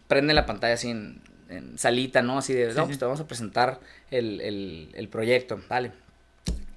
prende 0.07 0.33
la 0.33 0.47
pantalla 0.47 0.73
así 0.73 0.89
en, 0.89 1.21
en 1.49 1.77
salita, 1.77 2.23
¿no? 2.23 2.39
Así 2.39 2.53
de, 2.53 2.71
Sí, 2.71 2.75
no, 2.75 2.83
sí. 2.83 2.87
pues 2.87 2.97
te 2.99 3.05
vamos 3.05 3.19
a 3.19 3.27
presentar 3.27 3.79
el, 4.09 4.41
el, 4.41 4.89
el 4.95 5.07
proyecto, 5.09 5.61
vale. 5.69 5.91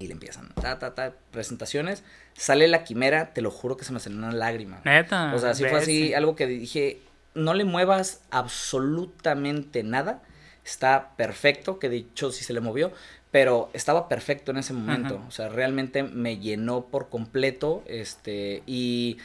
Y 0.01 0.07
le 0.07 0.13
empiezan, 0.13 0.49
ta, 0.59 0.79
ta, 0.79 0.95
ta, 0.95 1.13
presentaciones. 1.29 2.03
Sale 2.33 2.67
la 2.67 2.83
quimera, 2.83 3.33
te 3.33 3.41
lo 3.41 3.51
juro 3.51 3.77
que 3.77 3.85
se 3.85 3.93
me 3.93 3.99
salió 3.99 4.17
una 4.17 4.31
lágrima. 4.31 4.81
Neta. 4.83 5.31
O 5.35 5.37
sea, 5.37 5.53
sí 5.53 5.63
fue 5.65 5.77
así, 5.77 6.15
algo 6.15 6.35
que 6.35 6.47
dije, 6.47 7.01
no 7.35 7.53
le 7.53 7.65
muevas 7.65 8.21
absolutamente 8.31 9.83
nada. 9.83 10.23
Está 10.65 11.11
perfecto, 11.17 11.77
que 11.77 11.87
de 11.87 11.97
hecho 11.97 12.31
sí 12.31 12.43
se 12.43 12.53
le 12.53 12.61
movió, 12.61 12.91
pero 13.29 13.69
estaba 13.73 14.09
perfecto 14.09 14.49
en 14.49 14.57
ese 14.57 14.73
momento. 14.73 15.17
Ajá. 15.17 15.27
O 15.27 15.31
sea, 15.31 15.49
realmente 15.49 16.01
me 16.01 16.39
llenó 16.39 16.85
por 16.85 17.09
completo. 17.09 17.83
Este, 17.85 18.63
y, 18.65 19.17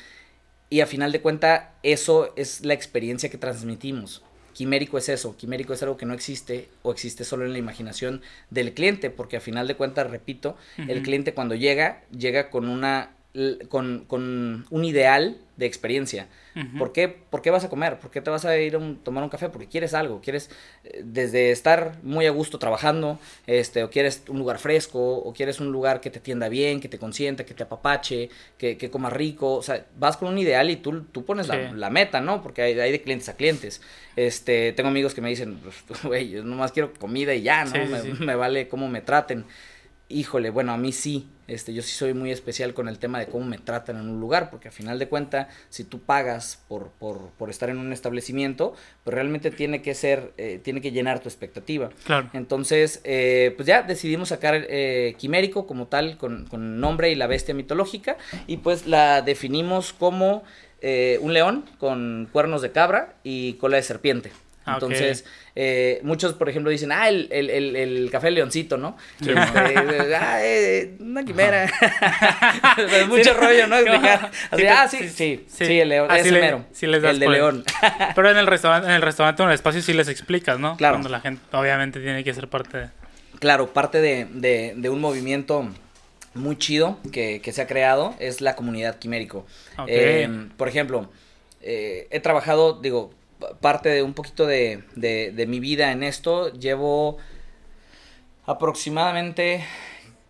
y 0.69 0.81
a 0.81 0.87
final 0.87 1.11
de 1.11 1.23
cuenta, 1.23 1.73
eso 1.82 2.34
es 2.37 2.67
la 2.67 2.75
experiencia 2.75 3.31
que 3.31 3.38
transmitimos. 3.38 4.23
Quimérico 4.56 4.96
es 4.96 5.10
eso, 5.10 5.36
quimérico 5.36 5.74
es 5.74 5.82
algo 5.82 5.98
que 5.98 6.06
no 6.06 6.14
existe 6.14 6.70
o 6.80 6.90
existe 6.90 7.24
solo 7.24 7.44
en 7.44 7.52
la 7.52 7.58
imaginación 7.58 8.22
del 8.48 8.72
cliente, 8.72 9.10
porque 9.10 9.36
a 9.36 9.40
final 9.42 9.68
de 9.68 9.74
cuentas, 9.74 10.10
repito, 10.10 10.56
el 10.78 11.02
cliente 11.02 11.34
cuando 11.34 11.54
llega, 11.54 12.04
llega 12.10 12.48
con 12.48 12.70
una 12.70 13.10
con, 13.68 14.04
con 14.06 14.66
un 14.70 14.84
ideal 14.84 15.36
de 15.56 15.66
experiencia. 15.66 16.28
Ujú. 16.54 16.78
¿Por 16.78 16.92
qué, 16.92 17.08
¿Por 17.08 17.42
qué 17.42 17.50
vas 17.50 17.64
a 17.64 17.68
comer? 17.68 17.98
¿Por 17.98 18.10
qué 18.10 18.20
te 18.20 18.30
vas 18.30 18.44
a 18.44 18.56
ir 18.58 18.74
a 18.74 18.78
un- 18.78 18.96
tomar 18.96 19.22
un 19.24 19.28
café? 19.30 19.48
Porque 19.48 19.66
quieres 19.68 19.92
algo, 19.94 20.20
quieres 20.22 20.50
eh, 20.84 21.02
desde 21.04 21.50
estar 21.50 21.98
muy 22.02 22.26
a 22.26 22.30
gusto 22.30 22.58
trabajando, 22.58 23.18
este, 23.46 23.82
o 23.84 23.90
quieres 23.90 24.22
un 24.28 24.38
lugar 24.38 24.58
fresco, 24.58 24.98
o 25.18 25.32
quieres 25.34 25.60
un 25.60 25.72
lugar 25.72 26.00
que 26.00 26.10
te 26.10 26.18
atienda 26.18 26.48
bien, 26.48 26.80
que 26.80 26.88
te 26.88 26.98
consienta, 26.98 27.44
que 27.44 27.54
te 27.54 27.62
apapache, 27.62 28.28
que, 28.58 28.76
que 28.78 28.90
comas 28.90 29.12
rico, 29.12 29.54
o 29.54 29.62
sea, 29.62 29.86
vas 29.98 30.16
con 30.16 30.28
un 30.28 30.38
ideal 30.38 30.70
y 30.70 30.76
tú, 30.76 31.02
tú 31.12 31.24
pones 31.24 31.48
la, 31.48 31.70
Sí. 31.70 31.76
la 31.76 31.90
meta, 31.90 32.20
¿no? 32.20 32.42
Porque 32.42 32.62
hay, 32.62 32.78
hay 32.80 32.92
de 32.92 33.00
clientes 33.02 33.28
a 33.28 33.36
clientes. 33.36 33.80
Este, 34.16 34.72
tengo 34.72 34.88
amigos 34.88 35.14
que 35.14 35.20
me 35.20 35.28
dicen, 35.30 35.58
pues, 35.86 36.02
güey, 36.04 36.30
yo 36.30 36.42
nomás 36.44 36.72
quiero 36.72 36.92
comida 36.94 37.34
y 37.34 37.42
ya, 37.42 37.64
¿no? 37.64 37.72
Sí, 37.72 37.92
sí, 38.02 38.12
me, 38.20 38.26
me 38.26 38.34
vale 38.34 38.68
cómo 38.68 38.88
me 38.88 39.00
traten. 39.02 39.44
Híjole, 40.08 40.50
bueno, 40.50 40.72
a 40.72 40.78
mí 40.78 40.92
sí, 40.92 41.26
este, 41.48 41.75
yo 41.75 41.82
sí 41.82 41.93
soy 41.93 42.14
muy 42.14 42.31
especial 42.31 42.75
con 42.75 42.88
el 42.88 42.98
tema 42.98 43.19
de 43.19 43.26
cómo 43.26 43.44
me 43.44 43.58
tratan 43.58 43.96
en 43.96 44.08
un 44.08 44.20
lugar, 44.20 44.50
porque 44.50 44.69
a 44.69 44.70
final 44.72 44.98
de 44.98 45.08
cuenta, 45.08 45.48
si 45.69 45.84
tú 45.84 46.00
pagas 46.00 46.62
por, 46.69 46.90
por, 46.90 47.31
por 47.38 47.50
estar 47.50 47.70
en 47.70 47.78
un 47.78 47.93
establecimiento, 47.93 48.75
pues 49.04 49.14
realmente 49.14 49.50
tiene 49.50 49.82
que 49.82 49.94
ser, 49.94 50.32
eh, 50.37 50.60
tiene 50.62 50.81
que 50.81 50.93
llenar 50.93 51.20
tu 51.20 51.28
expectativa. 51.28 51.90
Claro. 52.04 52.31
Entonces, 52.32 53.00
eh, 53.04 53.52
pues 53.56 53.66
ya 53.66 53.82
decidimos 53.82 54.28
sacar 54.31 54.66
eh, 54.68 55.14
Quimérico 55.18 55.66
como 55.66 55.87
tal, 55.87 56.16
con, 56.18 56.47
con 56.47 56.80
nombre 56.80 57.11
y 57.11 57.14
la 57.14 57.26
bestia 57.26 57.54
mitológica, 57.54 58.16
y 58.47 58.59
pues 58.59 58.87
la 58.87 59.23
definimos 59.23 59.92
como 59.92 60.42
eh, 60.80 61.18
un 61.23 61.32
león 61.32 61.64
con 61.78 62.28
cuernos 62.32 62.62
de 62.62 62.73
cabra 62.73 63.14
y 63.25 63.54
cola 63.54 63.76
de 63.76 63.82
serpiente. 63.82 64.30
Ah. 64.66 64.75
Entonces, 64.75 65.25
eh, 65.54 66.00
muchos, 66.02 66.35
por 66.35 66.49
ejemplo, 66.49 66.70
dicen, 66.70 66.90
ah, 66.92 67.08
el, 67.08 67.28
el, 67.30 67.50
el, 67.50 67.76
el 67.76 68.11
café 68.11 68.30
leoncito, 68.32 68.76
¿no? 68.76 68.96
Sí. 69.23 69.30
Este, 69.30 70.14
ah, 70.16 70.38
eh, 70.42 70.96
una 71.00 71.25
quimera. 71.25 71.66
O 72.85 72.88
sea, 72.88 73.06
mucho 73.06 73.32
rollo, 73.35 73.66
¿no? 73.68 73.76
Explicar. 73.78 74.30
Así, 74.50 74.62
te- 74.62 74.68
ah, 74.68 74.88
sí, 74.88 75.08
sí, 75.08 75.46
sí, 75.49 75.80
el 75.80 75.88
león, 75.88 76.08
Ah, 76.11 76.14
sí 76.16 76.20
ese 76.23 76.32
le- 76.32 76.40
mero. 76.40 76.64
sí 76.73 76.87
les 76.87 77.00
das 77.02 77.12
el 77.12 77.20
de 77.20 77.28
león. 77.28 77.64
Pero 78.14 78.30
en 78.30 78.37
el 78.37 78.46
restaurante, 78.46 78.88
en 78.88 78.94
el 78.94 79.02
restaurante 79.02 79.42
en 79.42 79.49
el 79.49 79.54
espacio 79.54 79.80
sí 79.82 79.92
les 79.94 80.08
explicas, 80.08 80.58
¿no? 80.58 80.76
Claro. 80.76 80.94
Cuando 80.94 81.08
la 81.08 81.20
gente 81.20 81.40
obviamente 81.52 82.00
tiene 82.00 82.23
que 82.25 82.35
ser 82.35 82.49
parte 82.49 82.78
de... 82.78 82.88
Claro, 83.38 83.73
parte 83.73 84.00
de, 84.00 84.26
de- 84.30 84.75
de 84.76 84.90
un 84.90 85.00
movimiento 85.00 85.68
muy 86.35 86.56
chido 86.58 86.99
que, 87.12 87.40
que 87.40 87.52
se 87.52 87.62
ha 87.62 87.66
creado 87.66 88.14
es 88.18 88.40
la 88.40 88.56
comunidad 88.56 88.99
quimérico. 88.99 89.46
Ok. 89.78 89.87
Eh, 89.88 90.28
por 90.56 90.68
ejemplo, 90.68 91.11
eh, 91.62 92.08
he 92.11 92.20
trabajado, 92.20 92.80
digo, 92.80 93.12
parte 93.60 93.88
de 93.88 94.02
un 94.02 94.14
poquito 94.14 94.46
de, 94.46 94.84
de- 94.94 95.32
de 95.32 95.46
mi 95.46 95.60
vida 95.60 95.92
en 95.92 96.02
esto. 96.02 96.52
Llevo 96.52 97.18
aproximadamente 98.46 99.64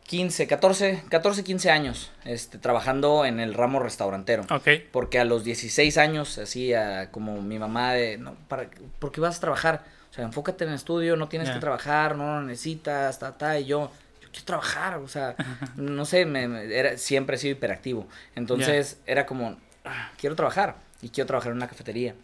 15, 0.07 0.47
14, 0.47 1.03
14, 1.09 1.45
15 1.45 1.71
años 1.71 2.13
este, 2.25 2.59
trabajando 2.59 3.25
en 3.25 3.41
el 3.41 3.55
ramo 3.55 3.81
restaurantero. 3.81 4.45
Ok. 4.51 4.69
Porque 4.93 5.19
a 5.19 5.25
los 5.25 5.45
16 5.45 5.99
años, 5.99 6.39
así 6.39 6.73
a- 6.75 7.11
como 7.11 7.43
mi 7.43 7.59
mamá 7.59 7.93
de, 7.93 8.17
no, 8.19 8.35
para, 8.49 8.69
¿por 8.99 9.13
qué 9.13 9.21
vas 9.21 9.39
a 9.39 9.41
trabajar? 9.41 9.85
O 10.11 10.15
sea, 10.15 10.25
enfócate 10.25 10.65
en 10.65 10.71
el 10.71 10.77
estudio, 10.77 11.17
no 11.17 11.29
tienes 11.29 11.49
que 11.51 11.61
trabajar, 11.61 12.17
no 12.17 12.41
lo 12.41 12.43
necesitas, 12.47 13.19
ta, 13.19 13.37
ta, 13.37 13.59
y 13.59 13.67
yo, 13.67 13.91
yo 14.23 14.29
quiero 14.31 14.47
trabajar, 14.47 14.97
o 14.99 15.09
sea, 15.09 15.35
no 15.77 16.05
sé, 16.07 16.25
me, 16.25 16.49
me- 16.49 16.75
era, 16.75 16.97
siempre 16.97 17.37
he 17.37 17.39
sido 17.39 17.53
hiperactivo. 17.53 18.07
Entonces, 18.35 18.99
era 19.07 19.27
como, 19.27 19.57
"Ah, 19.85 20.13
quiero 20.19 20.37
trabajar, 20.37 20.77
y 21.03 21.11
quiero 21.11 21.27
trabajar 21.27 21.51
en 21.51 21.57
una 21.59 21.69
cafetería. 21.69 22.15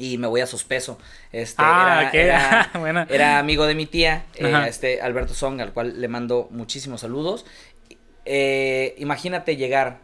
Y 0.00 0.16
me 0.16 0.26
voy 0.26 0.40
a 0.40 0.46
Sospeso. 0.46 0.98
Este, 1.30 1.56
Ah, 1.62 2.10
era, 2.14 2.22
era- 2.22 2.70
Buena. 2.80 3.06
era 3.10 3.38
amigo 3.38 3.66
de 3.66 3.74
mi 3.74 3.84
tía, 3.84 4.24
eh, 4.34 4.64
este 4.66 5.02
Alberto 5.02 5.34
Song, 5.34 5.60
al 5.60 5.72
cual 5.74 6.00
le 6.00 6.08
mando 6.08 6.48
muchísimos 6.50 7.02
saludos. 7.02 7.44
Eh, 8.24 8.94
imagínate 8.98 9.56
llegar 9.56 9.98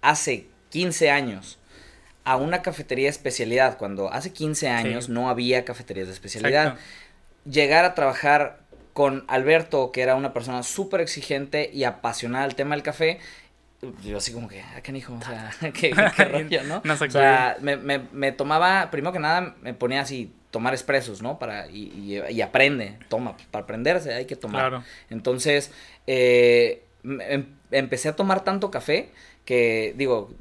hace 0.00 0.46
15 0.70 1.10
años 1.10 1.58
a 2.24 2.36
una 2.36 2.62
cafetería 2.62 3.06
de 3.06 3.10
especialidad, 3.10 3.78
cuando 3.78 4.12
hace 4.12 4.32
15 4.32 4.68
años 4.68 5.06
Sí. 5.06 5.12
no 5.12 5.28
había 5.28 5.64
cafeterías 5.64 6.06
de 6.08 6.12
especialidad. 6.14 6.64
Exacto. 6.66 6.82
llegar 7.44 7.84
a 7.84 7.94
trabajar 7.94 8.60
con 8.92 9.24
Alberto, 9.26 9.90
que 9.90 10.02
era 10.02 10.14
una 10.14 10.32
persona 10.32 10.62
súper 10.62 11.00
exigente 11.00 11.68
y 11.72 11.82
apasionada 11.84 12.44
al 12.44 12.54
tema 12.54 12.76
del 12.76 12.84
café, 12.84 13.18
yo 14.04 14.16
así 14.16 14.32
como 14.32 14.48
que, 14.48 14.60
ah, 14.60 14.80
qué 14.80 14.92
hijo, 14.92 15.14
o 15.14 15.22
sea, 15.22 15.50
qué, 15.74 15.90
qué 16.16 16.24
rollo, 16.24 16.62
¿no? 16.64 16.82
No 16.84 16.94
o 16.94 17.10
sea, 17.10 17.56
me, 17.60 17.76
me, 17.76 18.00
me 18.12 18.32
tomaba, 18.32 18.90
primero 18.90 19.12
que 19.12 19.18
nada, 19.18 19.54
me 19.62 19.74
ponía 19.74 20.00
así, 20.02 20.32
tomar 20.50 20.72
expresos, 20.72 21.22
¿no? 21.22 21.38
Para, 21.38 21.66
y, 21.68 22.20
y, 22.28 22.32
y 22.32 22.42
aprende, 22.42 22.98
toma, 23.08 23.36
para 23.50 23.64
aprenderse 23.64 24.12
hay 24.14 24.26
que 24.26 24.36
tomar. 24.36 24.60
Claro. 24.68 24.84
Entonces, 25.10 25.72
eh, 26.06 26.84
em- 27.04 27.46
empecé 27.70 28.08
a 28.08 28.16
tomar 28.16 28.44
tanto 28.44 28.70
café 28.70 29.10
que, 29.44 29.94
digo, 29.96 30.32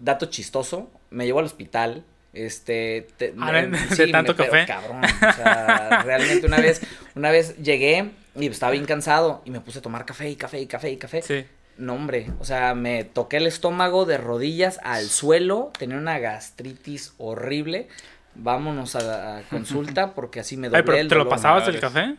dato 0.00 0.26
chistoso, 0.26 0.90
me 1.10 1.24
llevó 1.26 1.38
al 1.40 1.44
hospital. 1.46 2.04
Este, 2.34 3.08
te- 3.18 3.34
Ah, 3.38 3.58
em, 3.60 3.72
¿de- 3.72 4.06
de 4.06 4.10
tanto 4.10 4.34
café? 4.34 4.64
cabrón, 4.66 5.04
o 5.04 5.18
sea, 5.34 6.02
realmente 6.06 6.46
una 6.46 6.58
vez, 6.60 6.80
una 7.14 7.30
vez 7.30 7.58
llegué 7.58 8.10
y 8.34 8.46
estaba 8.46 8.72
bien 8.72 8.86
cansado 8.86 9.42
y 9.44 9.50
me 9.50 9.60
puse 9.60 9.80
a 9.80 9.82
tomar 9.82 10.06
café 10.06 10.30
y 10.30 10.36
café 10.36 10.58
y 10.58 10.66
café 10.66 10.90
y 10.90 10.96
café. 10.96 11.20
Sí. 11.20 11.44
No, 11.78 11.94
hombre, 11.94 12.28
o 12.38 12.44
sea, 12.44 12.74
me 12.74 13.04
toqué 13.04 13.38
el 13.38 13.46
estómago 13.46 14.04
de 14.04 14.18
rodillas 14.18 14.78
al 14.82 15.06
suelo, 15.08 15.72
tenía 15.78 15.96
una 15.96 16.18
gastritis 16.18 17.14
horrible. 17.18 17.88
Vámonos 18.34 18.94
a, 18.96 19.38
a 19.38 19.42
consulta 19.42 20.12
porque 20.14 20.40
así 20.40 20.56
me 20.56 20.68
doblé 20.68 20.78
Ay, 20.78 20.84
pero 20.86 20.98
el 20.98 21.08
¿te 21.08 21.14
lo 21.16 21.28
pasabas 21.28 21.66
el 21.68 21.80
café? 21.80 22.16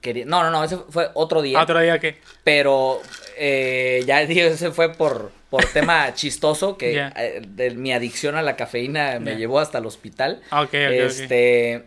Quería- 0.00 0.26
No, 0.26 0.42
no, 0.42 0.50
no, 0.50 0.62
ese 0.62 0.76
fue 0.76 1.08
otro 1.14 1.40
día. 1.40 1.58
Ah, 1.58 1.62
otro 1.62 1.80
día 1.80 1.98
que. 1.98 2.18
Pero 2.44 3.00
eh, 3.38 4.02
ya 4.06 4.24
digo, 4.26 4.46
ese 4.48 4.70
fue 4.72 4.92
por, 4.92 5.32
por 5.48 5.64
tema 5.66 6.12
chistoso 6.14 6.76
que 6.76 7.10
eh, 7.16 7.42
de 7.46 7.70
mi 7.70 7.92
adicción 7.92 8.36
a 8.36 8.42
la 8.42 8.56
cafeína 8.56 9.18
me 9.20 9.36
llevó 9.36 9.60
hasta 9.60 9.78
el 9.78 9.86
hospital. 9.86 10.42
Ah, 10.50 10.62
ok, 10.62 10.68
ok, 10.68 10.74
ok. 10.74 10.90
este, 10.90 11.84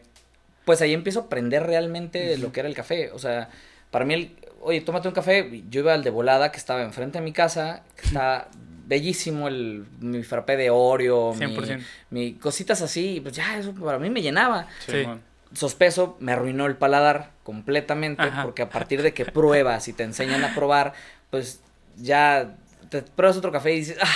pues 0.65 0.81
ahí 0.81 0.93
empiezo 0.93 1.19
a 1.19 1.23
aprender 1.23 1.63
realmente 1.63 2.37
lo 2.37 2.51
que 2.51 2.61
era 2.61 2.69
el 2.69 2.75
café. 2.75 3.11
O 3.11 3.19
sea, 3.19 3.49
para 3.91 4.05
mí 4.05 4.15
el, 4.15 4.35
oye, 4.61 4.81
tómate 4.81 5.07
un 5.07 5.13
café. 5.13 5.63
Yo 5.69 5.81
iba 5.81 5.93
al 5.93 6.03
de 6.03 6.09
volada 6.09 6.51
que 6.51 6.57
estaba 6.57 6.81
enfrente 6.83 7.19
de 7.19 7.23
mi 7.23 7.31
casa, 7.33 7.83
que 7.95 8.07
está 8.07 8.49
bellísimo 8.87 9.47
el 9.47 9.85
mi 9.99 10.23
frappé 10.23 10.55
de 10.57 10.69
Oreo, 10.69 11.33
mi, 11.33 11.45
100%. 11.45 11.83
mi 12.09 12.33
cositas 12.33 12.81
así, 12.81 13.15
y 13.15 13.19
pues 13.19 13.35
ya 13.35 13.57
eso 13.57 13.73
para 13.73 13.99
mí 13.99 14.09
me 14.09 14.21
llenaba 14.21 14.67
Sí. 14.85 15.05
Sospeso 15.53 16.17
me 16.19 16.33
arruinó 16.33 16.65
el 16.65 16.75
paladar 16.75 17.31
completamente 17.43 18.21
Ajá. 18.21 18.43
porque 18.43 18.61
a 18.63 18.69
partir 18.69 19.01
de 19.01 19.13
que 19.13 19.25
pruebas 19.25 19.87
y 19.87 19.93
te 19.93 20.03
enseñan 20.03 20.43
a 20.43 20.53
probar, 20.53 20.93
pues 21.29 21.61
ya 21.95 22.55
te 22.89 23.01
pruebas 23.01 23.37
otro 23.37 23.51
café 23.51 23.73
y 23.73 23.79
dices, 23.79 23.97
ah, 24.01 24.13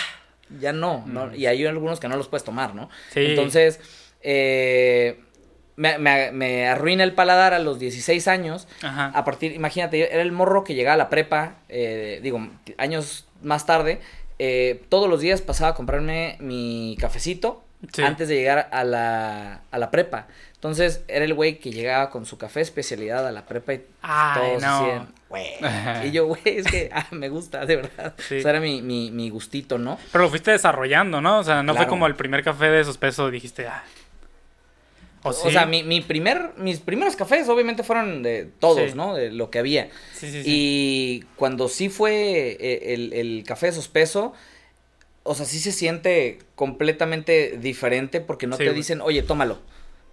ya 0.60 0.74
no, 0.74 1.06
¿no? 1.08 1.34
Y 1.34 1.46
hay 1.46 1.66
algunos 1.66 2.02
que 2.02 2.10
no 2.10 2.18
los 2.18 2.28
puedes 2.28 2.44
tomar, 2.44 2.76
¿no? 2.76 2.90
Sí. 3.14 3.22
Entonces, 3.28 3.80
eh, 4.22 5.22
me, 5.82 5.98
me- 5.98 6.32
me 6.32 6.68
arruina 6.68 7.04
el 7.04 7.14
paladar 7.14 7.54
a 7.54 7.60
los 7.60 7.80
16 7.80 8.28
años. 8.28 8.68
Ajá. 8.84 9.12
A 9.16 9.26
partir, 9.26 9.52
imagínate, 9.54 10.14
era 10.14 10.22
el 10.22 10.32
morro 10.32 10.64
que 10.64 10.76
llegaba 10.76 10.94
a 10.94 10.98
la 10.98 11.10
prepa, 11.10 11.56
eh, 11.70 12.20
digo, 12.22 12.48
años 12.78 13.26
más 13.42 13.66
tarde, 13.66 14.00
eh, 14.40 14.84
todos 14.90 15.10
los 15.10 15.22
días 15.22 15.42
pasaba 15.42 15.72
a 15.72 15.76
comprarme 15.76 16.38
mi 16.40 16.96
cafecito 17.00 17.64
Sí. 17.94 18.04
antes 18.04 18.28
de 18.28 18.36
llegar 18.36 18.70
a 18.72 18.84
la, 18.84 19.62
a 19.72 19.78
la 19.80 19.90
prepa. 19.90 20.28
Entonces, 20.54 21.04
era 21.08 21.26
el 21.26 21.34
güey 21.34 21.58
que 21.58 21.72
llegaba 21.72 22.12
con 22.12 22.28
su 22.28 22.38
café 22.38 22.62
especialidad 22.62 23.26
a 23.28 23.32
la 23.32 23.48
prepa 23.48 23.74
y 23.74 23.82
Ay, 24.04 24.40
todos 24.40 24.62
no. 24.62 24.84
decían, 24.84 25.08
güey. 25.30 25.46
Y 26.08 26.12
yo, 26.12 26.28
güey, 26.28 26.42
es 26.46 26.68
que 26.68 26.92
ah, 26.94 27.08
me 27.10 27.30
gusta, 27.30 27.66
de 27.66 27.78
verdad. 27.78 28.14
Sí. 28.20 28.38
O 28.38 28.42
sea, 28.44 28.52
era 28.52 28.60
mi, 28.60 28.84
mi, 28.84 29.10
mi 29.10 29.32
gustito, 29.32 29.80
¿no? 29.80 29.98
Pero 30.12 30.26
lo 30.26 30.30
fuiste 30.30 30.52
desarrollando, 30.52 31.22
¿no? 31.22 31.40
O 31.40 31.44
sea, 31.44 31.64
no 31.64 31.74
fue 31.74 31.88
como 31.88 32.06
el 32.06 32.14
primer 32.16 32.44
café 32.44 32.66
de 32.70 32.82
esos 32.82 33.00
pesos, 33.00 33.32
dijiste, 33.32 33.66
ah. 33.68 33.84
O, 35.24 35.34
sea, 35.34 35.66
mi, 35.66 35.84
mi 35.84 36.02
primer, 36.02 36.52
mis 36.58 36.80
primeros 36.80 37.16
cafés 37.16 37.48
obviamente 37.48 37.84
fueron 37.84 38.24
de 38.24 38.50
todos, 38.60 38.92
Sí. 38.92 38.98
¿no? 38.98 39.14
De 39.14 39.32
lo 39.32 39.50
que 39.52 39.60
había. 39.60 39.90
Sí, 40.14 40.32
sí, 40.32 40.44
sí. 40.44 40.44
Y 40.46 41.24
cuando 41.36 41.70
sí 41.70 41.90
fue 41.90 42.58
eh, 42.60 42.94
el, 42.94 43.14
el 43.14 43.44
café 43.46 43.68
de 43.68 43.72
sospeso, 43.74 44.34
o 45.24 45.36
sea, 45.36 45.46
sí 45.46 45.60
se 45.60 45.72
siente 45.72 46.40
completamente 46.56 47.58
diferente 47.60 48.22
porque 48.22 48.48
no 48.48 48.58
te 48.58 48.74
dicen, 48.74 49.02
oye, 49.02 49.22
tómalo. 49.22 49.60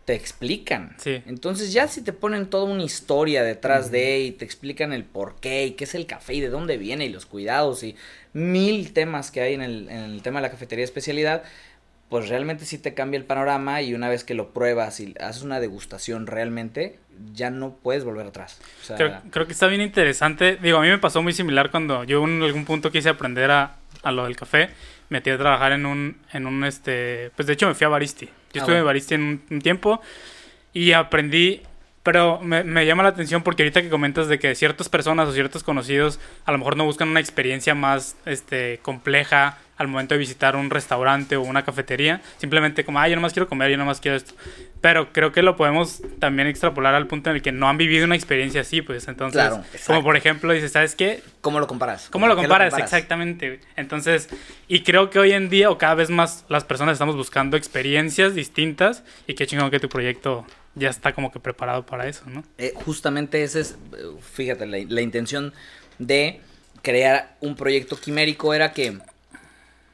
Te 0.04 0.14
explican. 0.14 0.94
Sí. 0.96 1.22
Entonces 1.26 1.70
ya 1.70 1.86
si 1.86 2.00
te 2.00 2.14
ponen 2.14 2.48
toda 2.48 2.64
una 2.64 2.82
historia 2.82 3.42
detrás 3.42 3.90
de 3.90 4.20
y 4.20 4.30
te 4.30 4.46
explican 4.46 4.94
el 4.94 5.04
por 5.04 5.36
qué 5.38 5.66
y 5.66 5.70
qué 5.72 5.84
es 5.84 5.94
el 5.94 6.06
café 6.06 6.32
y 6.32 6.40
de 6.40 6.48
dónde 6.48 6.78
viene 6.78 7.04
y 7.04 7.10
los 7.10 7.26
cuidados 7.26 7.82
y 7.82 7.94
mil 8.32 8.94
temas 8.94 9.30
que 9.30 9.42
hay 9.42 9.52
en 9.52 9.60
el, 9.60 9.88
en 9.90 9.98
el 9.98 10.22
tema 10.22 10.40
de 10.40 10.46
la 10.46 10.50
cafetería 10.50 10.80
de 10.80 10.86
especialidad, 10.86 11.42
pues 12.08 12.28
realmente 12.28 12.64
sí 12.64 12.78
te 12.78 12.94
cambia 12.94 13.18
el 13.18 13.24
panorama 13.24 13.82
y 13.82 13.94
una 13.94 14.08
vez 14.08 14.24
que 14.24 14.34
lo 14.34 14.52
pruebas 14.52 15.00
y 15.00 15.14
haces 15.20 15.42
una 15.42 15.60
degustación 15.60 16.26
realmente, 16.26 16.98
ya 17.34 17.50
no 17.50 17.74
puedes 17.82 18.04
volver 18.04 18.26
atrás. 18.26 18.60
O 18.82 18.84
sea, 18.84 18.96
Creo, 18.96 19.20
creo 19.30 19.46
que 19.46 19.52
está 19.52 19.66
bien 19.66 19.82
interesante. 19.82 20.56
Digo, 20.56 20.78
a 20.78 20.82
mí 20.82 20.88
me 20.88 20.98
pasó 20.98 21.22
muy 21.22 21.32
similar 21.32 21.70
cuando 21.70 22.04
yo 22.04 22.24
en 22.24 22.42
algún 22.42 22.64
punto 22.64 22.90
quise 22.90 23.08
aprender 23.10 23.50
a, 23.50 23.76
a 24.02 24.12
lo 24.12 24.24
del 24.24 24.36
café. 24.36 24.68
Me 25.10 25.18
metí 25.18 25.30
a 25.30 25.38
trabajar 25.38 25.72
en 25.72 25.84
un, 25.86 26.18
en 26.32 26.46
un, 26.46 26.64
este, 26.64 27.30
pues 27.36 27.46
de 27.46 27.54
hecho 27.54 27.66
me 27.66 27.74
fui 27.74 27.84
a 27.84 27.88
Baristi. 27.88 28.26
Yo 28.26 28.32
Ah, 28.32 28.36
estuve 28.52 28.62
en 28.62 28.66
bueno. 28.78 28.84
Baristi 28.86 29.14
en 29.14 29.22
un, 29.22 29.42
un 29.50 29.60
tiempo 29.60 30.00
y 30.72 30.92
aprendí, 30.92 31.62
pero 32.08 32.40
me, 32.40 32.64
me 32.64 32.86
llama 32.86 33.02
la 33.02 33.10
atención 33.10 33.42
porque 33.42 33.64
ahorita 33.64 33.82
que 33.82 33.90
comentas 33.90 34.28
de 34.28 34.38
que 34.38 34.54
ciertas 34.54 34.88
personas 34.88 35.28
o 35.28 35.32
ciertos 35.34 35.62
conocidos 35.62 36.18
a 36.46 36.52
lo 36.52 36.56
mejor 36.56 36.74
no 36.74 36.86
buscan 36.86 37.10
una 37.10 37.20
experiencia 37.20 37.74
más, 37.74 38.16
este, 38.24 38.78
compleja 38.80 39.58
al 39.76 39.88
momento 39.88 40.14
de 40.14 40.18
visitar 40.18 40.56
un 40.56 40.70
restaurante 40.70 41.36
o 41.36 41.42
una 41.42 41.64
cafetería. 41.64 42.22
Simplemente 42.38 42.82
como, 42.82 42.98
ah, 42.98 43.08
yo 43.08 43.14
nomás 43.14 43.34
quiero 43.34 43.46
comer, 43.46 43.70
yo 43.70 43.76
nomás 43.76 44.00
quiero 44.00 44.16
esto. 44.16 44.32
Pero 44.80 45.12
creo 45.12 45.32
que 45.32 45.42
lo 45.42 45.56
podemos 45.56 46.00
también 46.18 46.48
extrapolar 46.48 46.94
al 46.94 47.06
punto 47.08 47.28
en 47.28 47.36
el 47.36 47.42
que 47.42 47.52
no 47.52 47.68
han 47.68 47.76
vivido 47.76 48.06
una 48.06 48.16
experiencia 48.16 48.62
así, 48.62 48.80
pues 48.80 49.06
entonces, 49.06 49.40
Claro, 49.40 49.62
como 49.86 50.02
por 50.02 50.16
ejemplo, 50.16 50.52
dices, 50.52 50.72
¿sabes 50.72 50.94
qué? 50.94 51.22
¿Cómo 51.42 51.60
lo 51.60 51.66
comparas? 51.66 52.08
¿Cómo 52.10 52.26
lo 52.26 52.36
¿Qué 52.36 52.42
comparas? 52.42 52.76
Exactamente. 52.78 53.60
Entonces, 53.76 54.28
y 54.66 54.82
creo 54.82 55.10
que 55.10 55.18
hoy 55.18 55.32
en 55.32 55.48
día, 55.48 55.70
o 55.70 55.78
cada 55.78 55.94
vez 55.94 56.10
más, 56.10 56.46
las 56.48 56.64
personas 56.64 56.94
estamos 56.94 57.16
buscando 57.16 57.56
experiencias 57.56 58.34
distintas 58.34 59.04
y 59.26 59.34
qué 59.34 59.46
chingón 59.46 59.70
que 59.70 59.78
tu 59.78 59.88
proyecto 59.88 60.46
ya 60.78 60.90
está 60.90 61.12
como 61.12 61.30
que 61.30 61.40
preparado 61.40 61.84
para 61.86 62.06
eso, 62.06 62.24
¿no? 62.26 62.44
Eh, 62.58 62.72
justamente 62.74 63.42
ese 63.42 63.60
es, 63.60 63.76
fíjate, 64.32 64.66
la, 64.66 64.78
la 64.88 65.00
intención 65.00 65.52
de 65.98 66.40
crear 66.82 67.36
un 67.40 67.56
proyecto 67.56 67.96
quimérico 67.96 68.54
era 68.54 68.72
que 68.72 68.98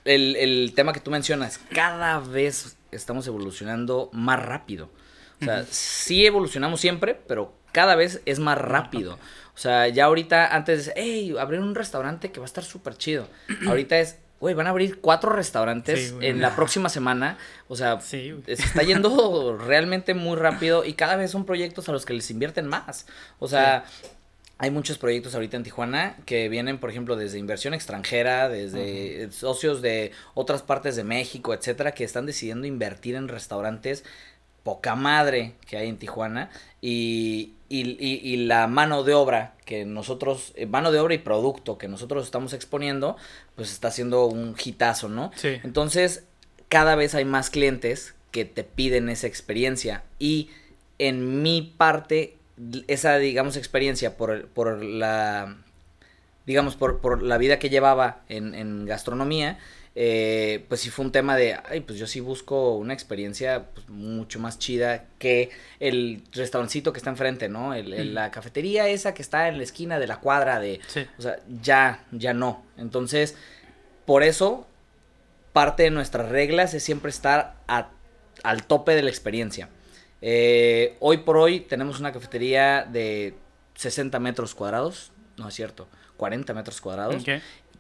el, 0.05 0.37
el 0.37 0.73
tema 0.75 0.93
que 0.93 1.01
tú 1.01 1.11
mencionas, 1.11 1.59
cada 1.73 2.21
vez 2.21 2.77
estamos 2.91 3.27
evolucionando 3.27 4.11
más 4.13 4.45
rápido. 4.45 4.91
O 5.41 5.45
sea, 5.45 5.65
sí 5.69 6.25
evolucionamos 6.25 6.81
siempre, 6.81 7.15
pero 7.27 7.55
cada 7.73 7.97
vez 7.97 8.23
es 8.25 8.39
más 8.39 8.57
rápido. 8.57 9.19
O 9.55 9.59
sea, 9.59 9.89
ya 9.89 10.07
ahorita 10.07 10.55
antes, 10.55 10.93
hey, 10.97 11.35
abrir 11.39 11.61
un 11.61 11.75
restaurante 11.75 12.33
que 12.33 12.41
va 12.41 12.45
a 12.45 12.47
estar 12.47 12.65
súper 12.65 12.97
chido. 12.97 13.29
Ahorita 13.67 13.99
es, 13.99 14.19
güey, 14.45 14.55
van 14.55 14.67
a 14.67 14.71
abrir 14.71 15.01
cuatro 15.01 15.31
restaurantes 15.31 16.11
Sí, 16.11 16.17
en 16.21 16.43
la 16.43 16.55
próxima 16.55 16.91
semana. 16.91 17.39
O 17.67 17.77
sea, 17.77 17.99
Sí, 18.03 18.35
se 18.45 18.53
está 18.53 18.83
yendo 18.83 19.57
realmente 19.67 20.13
muy 20.13 20.37
rápido 20.37 20.85
y 20.85 20.93
cada 20.93 21.17
vez 21.17 21.31
son 21.31 21.47
proyectos 21.47 21.89
a 21.89 21.93
los 21.93 22.05
que 22.05 22.13
les 22.13 22.31
invierten 22.31 22.67
más. 22.67 23.07
O 23.39 23.49
sea, 23.49 23.87
hay 24.59 24.71
muchos 24.71 24.99
proyectos 24.99 25.35
ahorita 25.35 25.57
en 25.57 25.63
Tijuana 25.63 26.17
que 26.27 26.51
vienen, 26.51 26.77
por 26.77 26.91
ejemplo, 26.91 27.17
desde 27.17 27.39
inversión 27.39 27.73
extranjera, 27.73 28.51
desde 28.51 29.33
socios 29.33 29.81
de 29.81 30.13
otras 30.35 30.61
partes 30.61 30.95
de 30.95 31.05
México, 31.05 31.55
etcétera, 31.55 31.93
que 31.93 32.05
están 32.05 32.27
decidiendo 32.27 32.67
invertir 32.67 33.15
en 33.15 33.29
restaurantes 33.29 34.05
poca 34.63 34.95
madre 34.95 35.55
que 35.67 35.79
hay 35.79 35.89
en 35.89 35.97
Tijuana. 35.97 36.51
Y, 36.83 37.55
y, 37.81 37.97
y- 37.99 38.21
y 38.23 38.37
la 38.47 38.67
mano 38.67 39.03
de 39.05 39.15
obra 39.15 39.55
que 39.65 39.85
nosotros, 39.85 40.53
eh, 40.57 40.67
mano 40.67 40.93
de 40.93 40.99
obra 41.01 41.15
y 41.15 41.19
producto 41.19 41.79
que 41.79 41.89
nosotros 41.89 42.25
estamos 42.25 42.53
exponiendo, 42.53 43.17
pues 43.57 43.73
está 43.73 43.89
haciendo 43.89 44.27
un 44.27 44.55
hitazo, 44.63 45.09
¿no? 45.09 45.31
Sí. 45.37 45.59
Entonces, 45.65 46.25
cada 46.69 46.95
vez 46.97 47.15
hay 47.15 47.25
más 47.25 47.51
clientes 47.51 48.15
que 48.31 48.45
te 48.45 48.65
piden 48.65 49.09
esa 49.09 49.27
experiencia 49.27 50.03
y 50.19 50.51
en 50.99 51.43
mi 51.43 51.75
parte, 51.77 52.37
esa, 52.89 53.17
digamos, 53.19 53.57
experiencia 53.57 54.17
por, 54.17 54.47
por 54.49 54.83
la, 54.83 55.57
digamos, 56.47 56.77
por, 56.77 57.01
por 57.01 57.23
la 57.23 57.39
vida 57.39 57.59
que 57.59 57.71
llevaba 57.71 58.23
en, 58.29 58.55
en 58.55 58.87
gastronomía, 58.87 59.59
eh, 59.97 60.65
pues 60.69 60.81
sí 60.81 60.91
fue 60.91 61.05
un 61.05 61.13
tema 61.13 61.37
de, 61.37 61.57
ay, 61.69 61.81
pues 61.81 61.99
yo 61.99 62.07
sí 62.09 62.19
busco 62.21 62.75
una 62.77 62.93
experiencia 62.95 63.67
pues, 63.75 63.89
mucho 63.89 64.41
más 64.41 64.59
chida 64.59 65.05
que 65.19 65.51
el 65.79 66.23
restaurancito 66.33 66.93
que 66.93 66.99
está 66.99 67.11
enfrente, 67.11 67.49
¿no? 67.49 67.75
El- 67.75 67.93
el- 67.93 68.15
la 68.15 68.31
cafetería 68.33 68.89
esa 68.89 69.15
que 69.15 69.23
está 69.23 69.47
en 69.49 69.57
la 69.59 69.63
esquina 69.63 69.99
de 70.01 70.07
la 70.09 70.19
cuadra 70.19 70.59
de, 70.59 70.81
Sí. 70.89 71.07
o 71.19 71.23
sea, 71.23 71.37
ya, 71.63 72.05
ya 72.11 72.35
no. 72.35 72.65
Entonces, 72.77 73.37
por 74.05 74.23
eso, 74.25 74.67
parte 75.53 75.85
de 75.85 75.91
nuestras 75.91 76.29
reglas 76.29 76.75
es 76.75 76.83
siempre 76.83 77.11
estar 77.11 77.55
a- 77.69 77.91
al 78.43 78.65
tope 78.67 78.97
de 78.97 79.03
la 79.03 79.11
experiencia. 79.11 79.69
Eh, 80.23 80.97
hoy 81.01 81.19
por 81.19 81.37
hoy 81.37 81.61
tenemos 81.61 82.01
una 82.01 82.11
cafetería 82.13 82.83
de 82.85 83.35
60 83.77 84.19
metros 84.19 84.55
cuadrados, 84.57 85.13
no 85.37 85.49
es 85.49 85.55
cierto, 85.55 85.87
40 86.17 86.53
metros 86.55 86.81
cuadrados. 86.81 87.23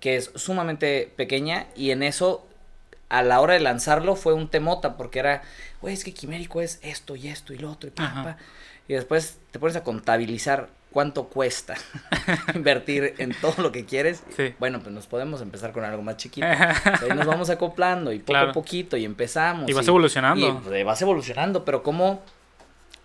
Que 0.04 0.16
es 0.16 0.30
sumamente 0.34 1.10
pequeña 1.16 1.64
y 1.74 1.90
en 1.90 2.02
eso, 2.02 2.46
a 3.08 3.22
la 3.22 3.40
hora 3.40 3.54
de 3.54 3.60
lanzarlo, 3.60 4.16
fue 4.16 4.34
un 4.34 4.48
temota 4.50 4.98
porque 4.98 5.18
era, 5.20 5.40
güey, 5.80 5.94
es 5.94 6.04
que 6.04 6.12
Quimérico 6.12 6.60
es 6.60 6.78
esto 6.82 7.16
y 7.16 7.28
esto 7.28 7.54
y 7.54 7.58
lo 7.58 7.70
otro 7.70 7.88
y 7.88 7.90
pa, 7.92 8.04
Ajá. 8.04 8.22
pa". 8.22 8.36
y 8.86 8.92
después 8.92 9.38
te 9.50 9.58
pones 9.58 9.76
a 9.76 9.82
contabilizar 9.82 10.68
cuánto 10.90 11.24
cuesta 11.28 11.74
invertir 12.54 13.14
en 13.16 13.34
todo 13.40 13.62
lo 13.62 13.72
que 13.72 13.86
quieres, 13.86 14.22
Sí. 14.36 14.54
bueno, 14.58 14.80
pues 14.80 14.92
nos 14.92 15.06
podemos 15.06 15.40
empezar 15.40 15.72
con 15.72 15.84
algo 15.84 16.02
más 16.02 16.18
chiquito. 16.18 16.46
Ahí 17.02 17.08
nos 17.16 17.24
vamos 17.26 17.48
acoplando 17.48 18.12
y 18.12 18.18
poco 18.18 18.32
Claro. 18.32 18.50
a 18.50 18.52
poquito 18.52 18.98
y 18.98 19.06
empezamos. 19.06 19.70
Y 19.70 19.72
vas 19.72 19.88
evolucionando. 19.88 20.46
y, 20.46 20.52
pues, 20.52 20.84
vas 20.84 21.00
evolucionando, 21.00 21.64
pero 21.64 21.82
¿cómo, 21.82 22.20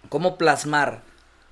cómo 0.09 0.37
plasmar 0.37 1.01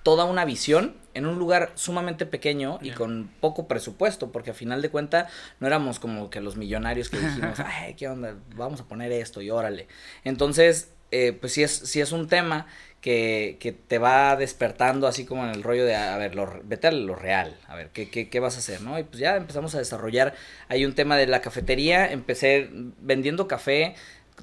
toda 0.04 0.25
una 0.25 0.44
visión 0.44 0.94
en 1.17 1.25
un 1.25 1.39
lugar 1.39 1.71
sumamente 1.75 2.25
pequeño 2.25 2.77
y 2.81 2.91
con 2.91 3.29
poco 3.39 3.67
presupuesto, 3.67 4.31
porque 4.31 4.51
a 4.51 4.53
final 4.53 4.81
de 4.81 4.89
cuentas 4.89 5.31
no 5.59 5.67
éramos 5.67 6.00
como 6.00 6.29
que 6.29 6.41
los 6.41 6.57
millonarios 6.57 7.09
que 7.09 7.17
dijimos, 7.17 7.59
ay, 7.65 7.95
¿qué 7.95 8.07
onda? 8.07 8.36
Vamos 8.55 8.81
a 8.81 8.86
poner 8.86 9.12
esto 9.12 9.41
y 9.41 9.50
órale. 9.50 9.88
Entonces, 10.24 10.91
eh, 11.12 11.36
pues 11.39 11.53
sí 11.53 11.63
es, 11.63 11.71
sí 11.71 12.01
es 12.01 12.12
un 12.12 12.27
tema 12.27 12.67
que, 13.01 13.57
que 13.59 13.71
te 13.71 13.97
va 13.97 14.36
despertando 14.36 15.07
así 15.07 15.25
como 15.25 15.43
en 15.45 15.51
el 15.51 15.63
rollo 15.63 15.86
de, 15.86 15.95
a 15.95 16.17
ver, 16.17 16.36
lo, 16.36 16.62
vete 16.63 16.88
a 16.88 16.91
lo 16.91 17.15
real, 17.15 17.57
a 17.67 17.75
ver, 17.75 17.89
¿qué, 17.89 18.09
qué, 18.09 18.29
qué 18.29 18.39
vas 18.39 18.55
a 18.55 18.59
hacer? 18.59 18.81
¿no? 18.81 19.00
Y 19.00 19.03
pues 19.03 19.19
ya 19.19 19.38
empezamos 19.38 19.74
a 19.74 19.79
desarrollar, 19.79 20.36
hay 20.67 20.86
un 20.86 20.93
tema 20.93 21.17
de 21.17 21.25
la 21.25 21.41
cafetería, 21.41 22.12
empecé 22.12 22.69
vendiendo 23.00 23.47
café, 23.47 23.95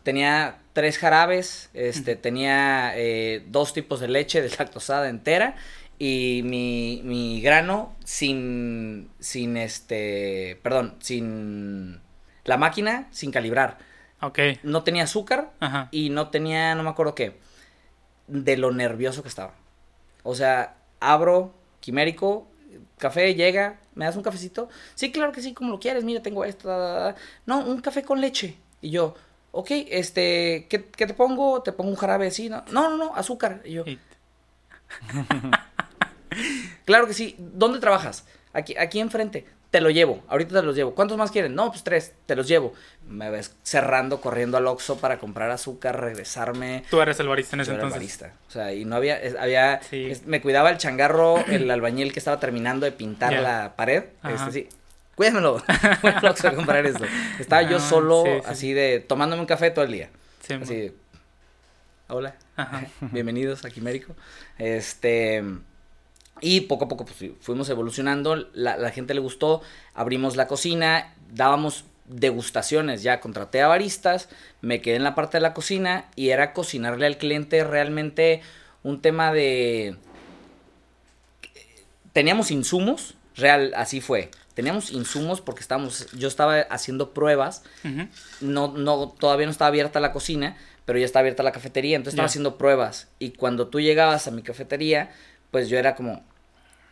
tenía 0.03 0.59
tres 0.73 0.99
jarabes, 0.99 1.71
este, 1.73 2.17
tenía 2.17 2.93
eh, 2.97 3.45
dos 3.47 3.73
tipos 3.73 4.01
de 4.01 4.09
leche 4.09 4.43
deslactosada 4.43 5.09
entera 5.09 5.57
y 5.99 6.43
mi, 6.45 7.01
mi 7.05 7.41
grano 7.41 7.95
sin, 8.05 9.11
sin 9.21 9.57
este, 9.57 10.59
perdón, 10.63 10.97
sin 11.01 12.01
la 12.45 12.57
máquina, 12.57 13.09
sin 13.11 13.31
calibrar. 13.31 13.79
Ok. 14.21 14.39
No 14.63 14.83
tenía 14.83 15.05
azúcar 15.05 15.53
Ajá. 15.61 15.89
y 15.91 16.11
no 16.11 16.29
tenía, 16.31 16.75
no 16.75 16.83
me 16.83 16.91
acuerdo 16.91 17.15
qué, 17.15 17.39
de 18.27 18.57
lo 18.57 18.73
nervioso 18.73 19.23
que 19.23 19.29
estaba. 19.29 19.55
O 20.23 20.35
sea, 20.35 20.77
abro, 21.01 21.55
quimérico, 21.81 22.49
café, 22.99 23.35
llega, 23.35 23.81
¿me 23.95 24.05
das 24.05 24.17
un 24.17 24.23
cafecito? 24.23 24.69
Sí, 24.95 25.13
claro 25.13 25.33
que 25.33 25.43
sí, 25.43 25.53
como 25.55 25.71
lo 25.71 25.81
quieres, 25.81 26.05
mira, 26.05 26.23
tengo 26.23 26.45
esto. 26.45 26.69
da, 26.69 26.79
da, 26.79 26.93
da. 27.01 27.15
No, 27.47 27.59
un 27.61 27.81
café 27.81 28.03
con 28.03 28.21
leche. 28.21 28.57
Y 28.81 28.91
yo, 28.91 29.15
ok, 29.53 29.71
este, 29.89 30.67
¿qué, 30.69 30.85
qué 30.87 31.07
te 31.07 31.15
pongo? 31.15 31.63
Te 31.63 31.73
pongo 31.73 31.91
un 31.91 31.97
jarabe 31.97 32.27
así, 32.29 32.49
¿no? 32.49 32.65
No, 32.71 32.89
no, 32.91 32.97
no, 32.97 33.15
azúcar. 33.17 33.61
Y 33.65 33.73
yo, 33.73 33.85
claro 36.85 37.07
que 37.07 37.15
sí, 37.15 37.37
¿dónde 37.39 37.79
trabajas? 37.81 38.25
Aquí, 38.53 38.77
aquí 38.79 39.01
enfrente. 39.01 39.47
Te 39.71 39.81
lo 39.81 39.91
llevo, 39.91 40.23
ahorita 40.29 40.61
te 40.61 40.63
los 40.67 40.77
llevo. 40.77 40.95
¿Cuántos 40.95 41.19
más 41.19 41.33
quieren? 41.33 41.57
No, 41.57 41.69
pues 41.73 41.83
tres, 41.83 42.13
te 42.27 42.37
los 42.37 42.47
llevo. 42.47 42.75
Me 43.09 43.29
ves 43.29 43.57
cerrando, 43.65 44.21
corriendo 44.21 44.57
al 44.57 44.69
Oxxo 44.69 44.99
para 44.99 45.19
comprar 45.19 45.51
azúcar, 45.51 46.01
regresarme. 46.01 46.85
Tú 46.91 47.01
eres 47.01 47.19
el 47.19 47.27
barista 47.27 47.57
en 47.57 47.61
ese 47.63 47.73
Yo 47.73 47.75
era 47.79 47.83
el 47.83 47.93
entonces. 47.93 48.21
barista. 48.23 48.41
O 48.47 48.51
sea, 48.53 48.73
y 48.73 48.85
no 48.85 48.95
había, 48.95 49.19
había, 49.41 49.81
Sí. 49.83 50.13
me 50.27 50.41
cuidaba 50.41 50.71
el 50.71 50.79
changarro, 50.79 51.45
el 51.49 51.69
albañil 51.73 52.13
que 52.13 52.21
estaba 52.21 52.39
terminando 52.39 52.87
de 52.87 52.93
pintar 52.93 53.33
la 53.33 53.75
pared. 53.75 54.05
Este, 54.33 54.53
sí. 54.53 54.69
Cuídamelo. 55.17 55.61
Voy 56.03 56.13
a 56.13 56.55
comprar 56.55 56.87
esto. 56.87 57.05
Estaba 57.41 57.63
yo 57.63 57.79
Ah, 57.79 57.81
solo, 57.81 58.23
sí, 58.25 58.31
sí, 58.33 58.43
así 58.47 58.73
de, 58.75 59.01
tomándome 59.01 59.41
un 59.41 59.47
café 59.47 59.73
todo 59.73 59.85
el 59.85 59.91
día. 59.91 60.09
Sí, 60.47 60.55
Así 60.55 60.75
de, 60.77 60.95
hola, 62.09 62.37
Ajá. 62.57 62.87
bienvenidos 63.01 63.65
a 63.65 63.71
Quimérico. 63.71 64.15
Este, 64.59 65.43
y 66.45 66.61
poco 66.61 66.85
a 66.85 66.89
poco 66.89 67.07
pues, 67.07 67.33
fuimos 67.41 67.71
evolucionando, 67.71 68.37
la, 68.53 68.77
la 68.77 68.91
gente 68.91 69.15
le 69.15 69.21
gustó, 69.21 69.63
abrimos 69.95 70.37
la 70.37 70.47
cocina, 70.47 71.15
dábamos 71.33 71.87
degustaciones, 72.05 73.03
ya 73.03 73.19
contraté 73.21 73.63
a 73.63 73.69
baristas, 73.69 74.29
me 74.61 74.83
quedé 74.83 74.97
en 74.97 75.05
la 75.05 75.15
parte 75.15 75.39
de 75.39 75.41
la 75.41 75.55
cocina 75.55 76.11
y 76.17 76.29
era 76.29 76.53
cocinarle 76.53 77.07
al 77.07 77.17
cliente 77.17 77.65
realmente 77.65 78.43
un 78.83 79.01
tema 79.01 79.33
de... 79.33 79.97
Teníamos 82.13 82.51
insumos, 82.51 83.15
real, 83.35 83.73
así 83.75 84.03
fue. 84.03 84.31
Teníamos 84.53 84.93
insumos 84.93 85.41
porque 85.41 85.63
estábamos, 85.63 86.13
yo 86.13 86.29
estaba 86.29 86.61
haciendo 86.61 87.15
pruebas 87.15 87.63
no, 88.43 88.69
no, 88.69 89.09
todavía 89.19 89.47
no 89.47 89.53
estaba 89.53 89.69
abierta 89.69 89.99
la 89.99 90.13
cocina, 90.13 90.59
pero 90.85 90.99
ya 90.99 91.07
está 91.07 91.21
abierta 91.21 91.43
la 91.43 91.53
cafetería, 91.53 91.97
entonces 91.97 92.15
estaba 92.15 92.27
haciendo 92.27 92.59
pruebas. 92.59 93.09
Y 93.19 93.31
cuando 93.31 93.69
tú 93.69 93.81
llegabas 93.81 94.29
a 94.29 94.31
mi 94.31 94.43
cafetería, 94.43 95.11
pues 95.51 95.69
yo 95.69 95.79
era 95.79 95.95
como, 95.95 96.23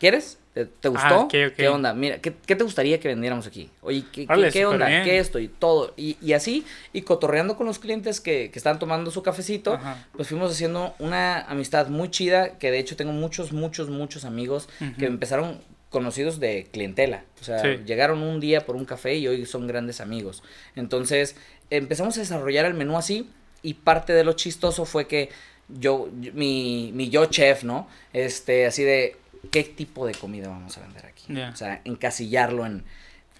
¿quieres? 0.02 0.38
¿Te, 0.52 0.66
te 0.66 0.88
gustó? 0.88 1.06
Ah, 1.06 1.18
ok. 1.20 1.34
¿Qué 1.56 1.68
onda? 1.68 1.94
Mira, 1.94 2.18
¿qué, 2.18 2.34
qué 2.44 2.56
te 2.56 2.64
gustaría 2.64 2.98
que 2.98 3.06
vendiéramos 3.06 3.46
aquí? 3.46 3.70
Oye, 3.82 4.02
¿qué, 4.12 4.26
qué- 4.26 4.32
Órale, 4.32 4.50
qué 4.50 4.66
onda? 4.66 4.86
¿Qué 5.04 5.18
esto? 5.18 5.38
Y 5.38 5.46
todo. 5.46 5.94
Y, 5.96 6.16
y 6.20 6.32
así, 6.32 6.66
y 6.92 7.02
cotorreando 7.02 7.56
con 7.56 7.66
los 7.68 7.78
clientes 7.78 8.20
que, 8.20 8.50
que 8.50 8.58
estaban 8.58 8.80
tomando 8.80 9.12
su 9.12 9.22
cafecito, 9.22 9.74
Ajá. 9.74 10.08
pues 10.16 10.26
fuimos 10.26 10.50
haciendo 10.50 10.96
una 10.98 11.42
amistad 11.42 11.86
muy 11.86 12.10
chida, 12.10 12.58
que 12.58 12.72
de 12.72 12.80
hecho 12.80 12.96
tengo 12.96 13.12
muchos, 13.12 13.52
muchos, 13.52 13.88
muchos 13.90 14.24
amigos 14.24 14.68
que 14.98 15.04
Ujú. 15.04 15.14
empezaron 15.14 15.60
conocidos 15.88 16.40
de 16.40 16.66
clientela. 16.72 17.22
O 17.40 17.44
sea, 17.44 17.60
Sí. 17.62 17.68
llegaron 17.86 18.22
un 18.22 18.40
día 18.40 18.66
por 18.66 18.74
un 18.74 18.84
café 18.84 19.14
y 19.14 19.28
hoy 19.28 19.46
son 19.46 19.68
grandes 19.68 20.00
amigos. 20.00 20.42
Entonces, 20.74 21.36
empezamos 21.70 22.16
a 22.16 22.20
desarrollar 22.20 22.64
el 22.66 22.74
menú 22.74 22.98
así 22.98 23.30
y 23.62 23.74
parte 23.74 24.12
de 24.12 24.24
lo 24.24 24.32
chistoso 24.32 24.84
fue 24.84 25.06
que 25.06 25.28
yo, 25.68 26.08
yo- 26.20 26.32
mi, 26.34 26.90
mi 26.94 27.08
yo 27.08 27.26
chef, 27.26 27.62
¿no? 27.62 27.88
Este, 28.12 28.66
así 28.66 28.82
de, 28.82 29.16
¿qué 29.50 29.64
tipo 29.64 30.06
de 30.06 30.14
comida 30.14 30.48
vamos 30.48 30.76
a 30.78 30.82
vender 30.82 31.06
aquí? 31.06 31.36
O 31.36 31.56
sea, 31.56 31.80
encasillarlo 31.84 32.64
en 32.66 32.84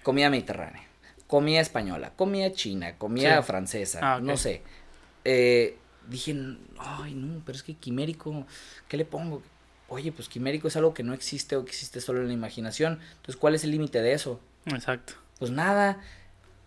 comida 0.03 0.29
mediterránea, 0.29 0.83
comida 1.27 1.61
española, 1.61 2.11
comida 2.15 2.51
china, 2.51 2.97
comida 2.97 3.37
Sí. 3.41 3.47
francesa, 3.47 3.99
Ah, 4.01 4.19
no 4.21 4.37
sé. 4.37 4.61
Eh, 5.25 5.77
dije, 6.09 6.35
ay, 6.79 7.13
no, 7.13 7.41
pero 7.45 7.55
es 7.55 7.63
que 7.63 7.75
quimérico, 7.75 8.45
¿qué 8.87 8.97
le 8.97 9.05
pongo? 9.05 9.41
Oye, 9.87 10.11
pues 10.11 10.27
quimérico 10.27 10.67
es 10.67 10.75
algo 10.75 10.93
que 10.93 11.03
no 11.03 11.13
existe 11.13 11.55
o 11.55 11.63
que 11.63 11.71
existe 11.71 12.01
solo 12.01 12.21
en 12.21 12.27
la 12.27 12.33
imaginación. 12.33 12.99
Entonces, 13.15 13.37
¿cuál 13.37 13.55
es 13.55 13.63
el 13.63 13.71
límite 13.71 14.01
de 14.01 14.13
eso? 14.13 14.41
Exacto. 14.65 15.13
Pues 15.39 15.51
nada, 15.51 16.01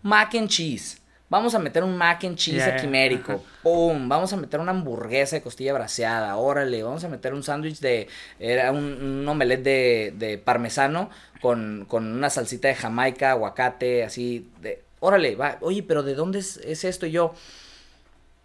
mac 0.01 0.33
and 0.35 0.47
cheese. 0.49 1.01
Vamos 1.29 1.53
a 1.55 1.59
meter 1.59 1.83
un 1.83 1.97
mac 1.97 2.23
and 2.23 2.37
cheese 2.37 2.73
quimérico. 2.79 3.43
¡Pum! 3.61 4.07
Vamos 4.07 4.31
a 4.31 4.37
meter 4.37 4.61
una 4.61 4.71
hamburguesa 4.71 5.35
de 5.35 5.41
costilla 5.41 5.73
braseada. 5.73 6.37
Órale, 6.37 6.81
vamos 6.83 7.03
a 7.03 7.09
meter 7.09 7.33
un 7.33 7.43
sándwich 7.43 7.79
de. 7.79 8.07
Era 8.39 8.71
un, 8.71 8.83
un 8.83 9.27
omelette 9.27 9.63
de, 9.63 10.13
de 10.15 10.37
parmesano 10.37 11.09
con, 11.41 11.85
con 11.89 12.05
una 12.05 12.29
salsita 12.29 12.69
de 12.69 12.75
jamaica, 12.75 13.31
aguacate, 13.31 14.05
así. 14.05 14.49
De, 14.61 14.81
órale, 15.01 15.35
va. 15.35 15.57
Oye, 15.59 15.83
pero 15.83 16.01
¿de 16.01 16.15
dónde 16.15 16.39
es, 16.39 16.57
es 16.57 16.85
esto? 16.85 17.05
Y 17.05 17.11
yo. 17.11 17.33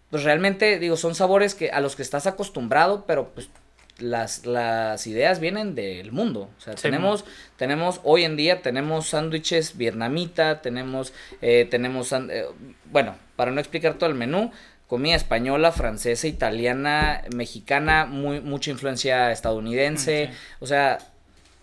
Pues 0.09 0.23
realmente, 0.23 0.77
digo, 0.77 0.97
son 0.97 1.15
sabores 1.15 1.55
que 1.55 1.71
a 1.71 1.79
los 1.79 1.95
que 1.95 2.03
estás 2.03 2.27
acostumbrado, 2.27 3.05
pero 3.07 3.29
pues 3.29 3.49
las, 3.99 4.45
las 4.45 5.05
ideas 5.07 5.39
vienen 5.39 5.75
del 5.75 6.11
mundo. 6.11 6.49
O 6.57 6.61
sea, 6.61 6.75
Sí, 6.75 6.83
tenemos, 6.83 7.25
tenemos, 7.57 8.01
hoy 8.03 8.23
en 8.23 8.35
día 8.35 8.61
tenemos 8.61 9.07
sándwiches 9.07 9.77
vietnamita, 9.77 10.61
tenemos, 10.61 11.13
eh, 11.41 11.67
tenemos, 11.69 12.11
eh, 12.11 12.45
bueno, 12.91 13.15
para 13.35 13.51
no 13.51 13.59
explicar 13.59 13.95
todo 13.95 14.09
el 14.09 14.15
menú, 14.15 14.51
comida 14.87 15.15
española, 15.15 15.71
francesa, 15.71 16.27
italiana, 16.27 17.23
mexicana, 17.33 18.05
muy, 18.05 18.41
mucha 18.41 18.71
influencia 18.71 19.31
estadounidense. 19.31 20.27
Mm, 20.27 20.31
sí. 20.31 20.37
O 20.59 20.67
sea, 20.67 20.99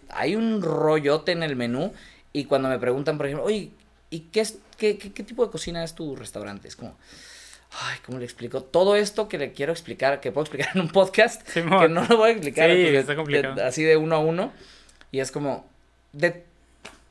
hay 0.09 0.37
un 0.37 0.63
rollote 0.63 1.33
en 1.33 1.43
el 1.43 1.57
menú 1.57 1.93
y 2.33 2.45
cuando 2.45 2.69
me 2.69 2.79
preguntan, 2.79 3.17
por 3.17 3.27
ejemplo, 3.27 3.45
oye, 3.45 3.71
¿y 4.11 4.21
qué, 4.33 4.41
es, 4.41 4.59
qué, 4.77 4.99
qué, 4.99 5.13
qué 5.13 5.23
tipo 5.23 5.45
de 5.45 5.51
cocina 5.53 5.85
es 5.85 5.95
tu 5.95 6.17
restaurante? 6.17 6.69
Es 6.69 6.77
como, 6.77 6.97
ay, 7.73 7.99
¿cómo 8.05 8.19
le 8.19 8.25
explico? 8.25 8.63
Todo 8.63 8.97
esto 8.97 9.29
que 9.29 9.39
le 9.39 9.53
quiero 9.53 9.73
explicar, 9.73 10.21
que 10.21 10.33
puedo 10.33 10.45
explicar 10.45 10.71
en 10.75 10.81
un 10.83 10.89
podcast, 10.89 11.47
Simón. 11.49 11.81
que 11.81 11.89
no 11.89 12.05
lo 12.05 12.17
voy 12.17 12.31
a 12.31 12.33
explicar 12.33 12.71
Sí, 12.71 12.87
está 12.97 13.17
complicado. 13.17 13.55
de- 13.55 13.63
así 13.65 13.83
de 13.85 13.97
uno 13.97 14.17
a 14.17 14.19
uno, 14.19 14.53
y 15.13 15.21
es 15.21 15.31
como, 15.31 15.69
de, 16.13 16.45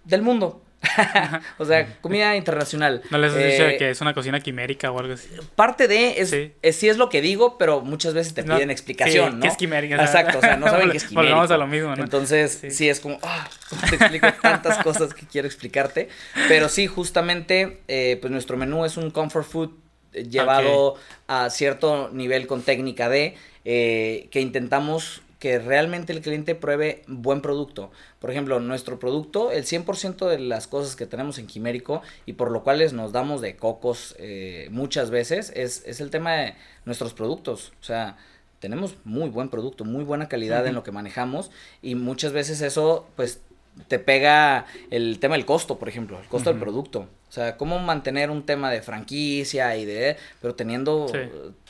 del 0.06 0.22
mundo. 0.22 0.64
o 1.58 1.66
sea, 1.66 1.98
comida 2.00 2.38
internacional. 2.38 3.02
No 3.12 3.18
les 3.18 3.34
has 3.34 3.38
dicho 3.38 3.68
Eh, 3.68 3.76
que 3.78 3.90
es 3.90 4.00
una 4.00 4.14
cocina 4.14 4.40
quimérica 4.40 4.90
o 4.92 4.98
algo 5.00 5.14
así. 5.14 5.28
parte 5.56 5.90
de 5.90 6.22
es, 6.22 6.30
Sí. 6.30 6.54
es- 6.62 6.76
sí 6.78 6.88
es 6.88 6.96
lo 6.98 7.10
que 7.10 7.20
digo, 7.22 7.58
pero 7.58 7.82
muchas 7.82 8.14
veces 8.14 8.34
te 8.34 8.44
No, 8.44 8.56
piden 8.56 8.72
explicación, 8.72 9.30
sí, 9.32 9.36
¿no? 9.36 9.42
¿qué 9.42 9.48
es 9.50 9.58
quimérica? 9.58 9.96
Exacto, 9.96 10.38
o 10.38 10.42
sea, 10.42 10.56
no 10.56 10.68
saben 10.68 10.90
qué 10.92 10.96
es 10.98 11.04
quimérico. 11.04 11.34
volvemos 11.36 11.52
a 11.52 11.58
lo 11.58 11.68
mismo, 11.68 11.94
¿no? 11.98 12.02
Entonces, 12.04 12.60
sí, 12.62 12.72
Sí. 12.72 12.88
es 12.90 13.02
como, 13.02 13.20
ah, 13.24 13.50
¿cómo 13.70 13.82
te 13.90 13.96
explico 13.96 14.28
tantas 14.42 14.78
cosas 14.82 15.14
que 15.14 15.26
quiero 15.28 15.48
explicarte? 15.50 16.08
Pero 16.48 16.70
sí, 16.70 16.88
justamente, 16.88 17.82
eh, 17.90 18.18
pues 18.22 18.32
nuestro 18.32 18.56
menú 18.56 18.86
es 18.86 18.96
un 18.96 19.12
comfort 19.12 19.46
food 19.46 19.72
llevado 20.14 20.96
a 21.28 21.50
cierto 21.50 22.10
nivel 22.12 22.48
con 22.48 22.62
técnica 22.62 23.10
de, 23.10 23.36
eh, 23.66 24.28
que 24.32 24.42
intentamos 24.42 25.22
que 25.40 25.58
realmente 25.58 26.12
el 26.12 26.22
cliente 26.22 26.54
pruebe 26.54 27.04
buen 27.08 27.42
producto. 27.42 27.92
Por 28.20 28.30
ejemplo, 28.30 28.60
nuestro 28.60 29.00
producto, 29.00 29.52
el 29.52 29.64
100% 29.64 30.28
de 30.28 30.38
las 30.40 30.68
cosas 30.68 30.98
que 30.98 31.06
tenemos 31.06 31.38
en 31.40 31.48
Quimérico 31.48 32.02
y 32.26 32.34
por 32.34 32.52
lo 32.52 32.64
cuales 32.64 32.92
nos 32.92 33.14
damos 33.14 33.40
de 33.40 33.56
cocos 33.56 34.16
eh, 34.20 34.68
muchas 34.72 35.10
veces, 35.10 35.54
es, 35.56 35.84
es 35.86 36.02
el 36.02 36.10
tema 36.10 36.34
de 36.34 36.56
nuestros 36.84 37.14
productos. 37.14 37.72
O 37.80 37.84
sea, 37.86 38.18
tenemos 38.60 38.98
muy 39.06 39.30
buen 39.30 39.50
producto, 39.50 39.86
muy 39.86 40.04
buena 40.04 40.28
calidad 40.28 40.68
en 40.68 40.76
lo 40.76 40.84
que 40.84 40.92
manejamos 40.92 41.52
y 41.82 41.96
muchas 41.96 42.34
veces 42.34 42.60
eso, 42.62 43.08
pues, 43.16 43.40
te 43.88 43.98
pega 43.98 44.66
el 44.92 45.20
tema 45.20 45.36
del 45.36 45.46
costo, 45.46 45.80
por 45.80 45.88
ejemplo, 45.88 46.20
el 46.20 46.28
costo 46.28 46.50
del 46.50 46.60
producto. 46.60 47.08
O 47.30 47.32
sea, 47.32 47.58
cómo 47.58 47.78
mantener 47.78 48.32
un 48.32 48.44
tema 48.44 48.72
de 48.72 48.82
franquicia 48.82 49.78
y 49.78 49.86
de... 49.86 50.18
Pero 50.42 50.56
teniendo 50.56 51.06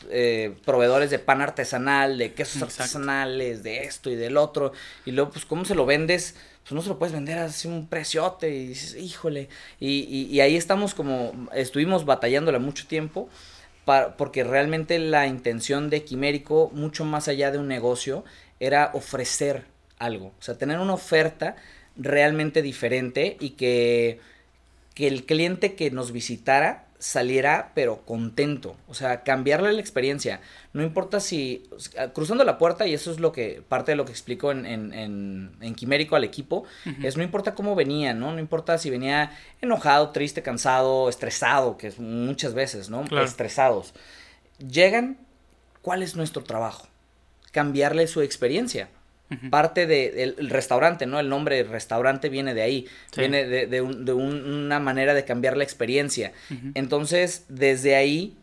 eh, 0.09 0.55
proveedores 0.63 1.09
de 1.09 1.19
pan 1.19 1.41
artesanal, 1.41 2.17
de 2.17 2.33
quesos 2.33 2.61
artesanales, 2.61 3.61
de 3.61 3.83
esto 3.83 4.09
y 4.09 4.15
del 4.15 4.37
otro. 4.37 4.71
Y 5.05 5.11
luego, 5.11 5.31
pues, 5.31 5.43
¿cómo 5.43 5.65
se 5.65 5.75
lo 5.75 5.85
vendes? 5.85 6.35
Pues 6.63 6.71
no 6.71 6.81
se 6.81 6.87
lo 6.87 6.97
puedes 6.97 7.13
vender 7.13 7.39
así 7.39 7.67
un 7.67 7.87
preciote 7.87 8.49
y 8.49 8.67
dices, 8.67 8.95
híjole. 8.95 9.49
Y, 9.81 10.27
y, 10.31 10.39
ahí 10.39 10.55
estamos 10.55 10.95
como, 10.95 11.49
estuvimos 11.53 12.05
batallándola 12.05 12.59
mucho 12.59 12.87
tiempo. 12.87 13.27
Para, 13.83 14.15
porque 14.15 14.45
realmente 14.45 14.97
la 14.97 15.27
intención 15.27 15.89
de 15.89 16.05
Quimérico, 16.05 16.71
mucho 16.73 17.03
más 17.03 17.27
allá 17.27 17.51
de 17.51 17.57
un 17.57 17.67
negocio, 17.67 18.23
era 18.61 18.91
ofrecer 18.93 19.65
algo. 19.97 20.27
O 20.27 20.41
sea, 20.41 20.57
tener 20.57 20.79
una 20.79 20.93
oferta 20.93 21.57
realmente 21.97 22.61
diferente 22.61 23.35
y 23.41 23.51
que 23.51 24.21
que 24.99 25.07
el 25.07 25.25
cliente 25.25 25.75
que 25.75 25.91
nos 25.91 26.11
visitara 26.11 26.89
saliera 26.97 27.71
pero 27.73 28.05
contento, 28.05 28.75
o 28.89 28.93
sea, 28.93 29.23
cambiarle 29.23 29.71
la 29.71 29.79
experiencia. 29.79 30.41
No 30.73 30.83
importa 30.83 31.21
si, 31.21 31.69
cruzando 32.13 32.43
la 32.43 32.57
puerta, 32.57 32.85
y 32.85 32.93
eso 32.93 33.09
es 33.09 33.21
lo 33.21 33.31
que, 33.31 33.63
parte 33.65 33.93
de 33.93 33.95
lo 33.95 34.03
que 34.03 34.11
explico 34.11 34.51
en, 34.51 34.65
en, 34.65 35.55
en, 35.61 35.75
Quimérico 35.75 36.17
al 36.17 36.25
equipo, 36.25 36.65
es 37.01 37.15
no 37.15 37.23
importa 37.23 37.55
cómo 37.55 37.75
venía, 37.75 38.13
¿no? 38.13 38.33
No 38.33 38.39
importa 38.39 38.77
si 38.77 38.89
venía 38.89 39.31
enojado, 39.61 40.09
triste, 40.09 40.43
cansado, 40.43 41.07
estresado, 41.07 41.77
que 41.77 41.87
es 41.87 41.97
muchas 41.97 42.53
veces, 42.53 42.89
¿no? 42.89 43.05
Estresados. 43.23 43.93
Llegan, 44.57 45.17
¿cuál 45.81 46.03
es 46.03 46.17
nuestro 46.17 46.43
trabajo? 46.43 46.89
Cambiarle 47.53 48.05
su 48.07 48.21
experiencia 48.21 48.89
parte 49.49 49.85
del 49.85 50.49
restaurante, 50.49 51.05
¿no? 51.05 51.19
El 51.19 51.29
nombre 51.29 51.63
restaurante 51.63 52.29
viene 52.29 52.53
de 52.53 52.61
ahí, 52.61 52.87
viene 53.15 53.45
de, 53.45 53.81
una 53.81 54.79
manera 54.79 55.13
de 55.13 55.23
cambiar 55.25 55.55
la 55.55 55.63
experiencia. 55.63 56.33
Entonces, 56.73 57.45
desde 57.47 57.95
ahí 57.95 58.35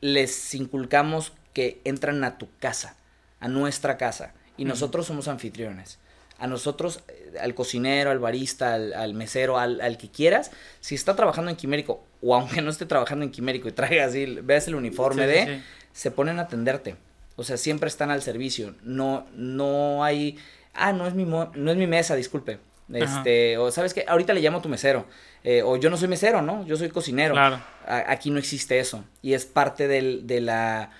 les 0.00 0.54
inculcamos 0.54 1.32
que 1.54 1.80
entran 1.84 2.22
a 2.24 2.38
tu 2.38 2.48
casa, 2.60 2.96
a 3.40 3.48
nuestra 3.48 3.96
casa, 3.96 4.34
y 4.56 4.64
nosotros 4.64 5.06
somos 5.06 5.28
anfitriones. 5.28 5.98
A 6.38 6.46
nosotros, 6.46 7.02
eh, 7.08 7.36
al 7.40 7.54
cocinero, 7.54 8.12
al 8.12 8.20
barista, 8.20 8.74
al, 8.74 9.14
mesero, 9.14 9.58
al, 9.58 9.98
que 9.98 10.08
quieras, 10.08 10.52
si 10.80 10.94
está 10.94 11.16
trabajando 11.16 11.50
en 11.50 11.56
Quimérico, 11.56 12.04
o 12.22 12.34
aunque 12.36 12.62
no 12.62 12.70
esté 12.70 12.86
trabajando 12.86 13.24
en 13.24 13.32
Quimérico 13.32 13.68
y 13.68 13.72
traiga 13.72 14.04
así, 14.04 14.24
veas 14.26 14.68
el 14.68 14.76
uniforme 14.76 15.26
de, 15.26 15.62
se 15.92 16.12
ponen 16.12 16.38
a 16.38 16.42
atenderte 16.42 16.94
o 17.38 17.44
sea, 17.44 17.56
siempre 17.56 17.88
están 17.88 18.10
al 18.10 18.20
servicio. 18.20 18.74
No, 18.82 19.24
no 19.32 20.02
hay. 20.02 20.36
Ah, 20.74 20.92
no 20.92 21.06
es 21.06 21.14
mi, 21.14 21.24
no 21.24 21.70
es 21.70 21.76
mi 21.76 21.86
mesa, 21.86 22.16
disculpe. 22.16 22.58
Este, 22.92 23.58
o 23.58 23.70
sabes 23.70 23.94
que 23.94 24.04
ahorita 24.08 24.34
le 24.34 24.40
llamo 24.40 24.58
a 24.58 24.62
tu 24.62 24.68
mesero. 24.68 25.06
Eh, 25.44 25.62
o 25.62 25.76
yo 25.76 25.88
no 25.88 25.96
soy 25.96 26.08
mesero, 26.08 26.42
¿no? 26.42 26.66
Yo 26.66 26.76
soy 26.76 26.88
cocinero. 26.88 27.34
Claro. 27.34 27.60
aquí 27.86 28.30
no 28.30 28.40
existe 28.40 28.80
eso. 28.80 29.04
Y 29.22 29.34
es 29.34 29.46
parte 29.46 29.86
del, 29.86 30.26
de, 30.26 30.40
la, 30.40 30.90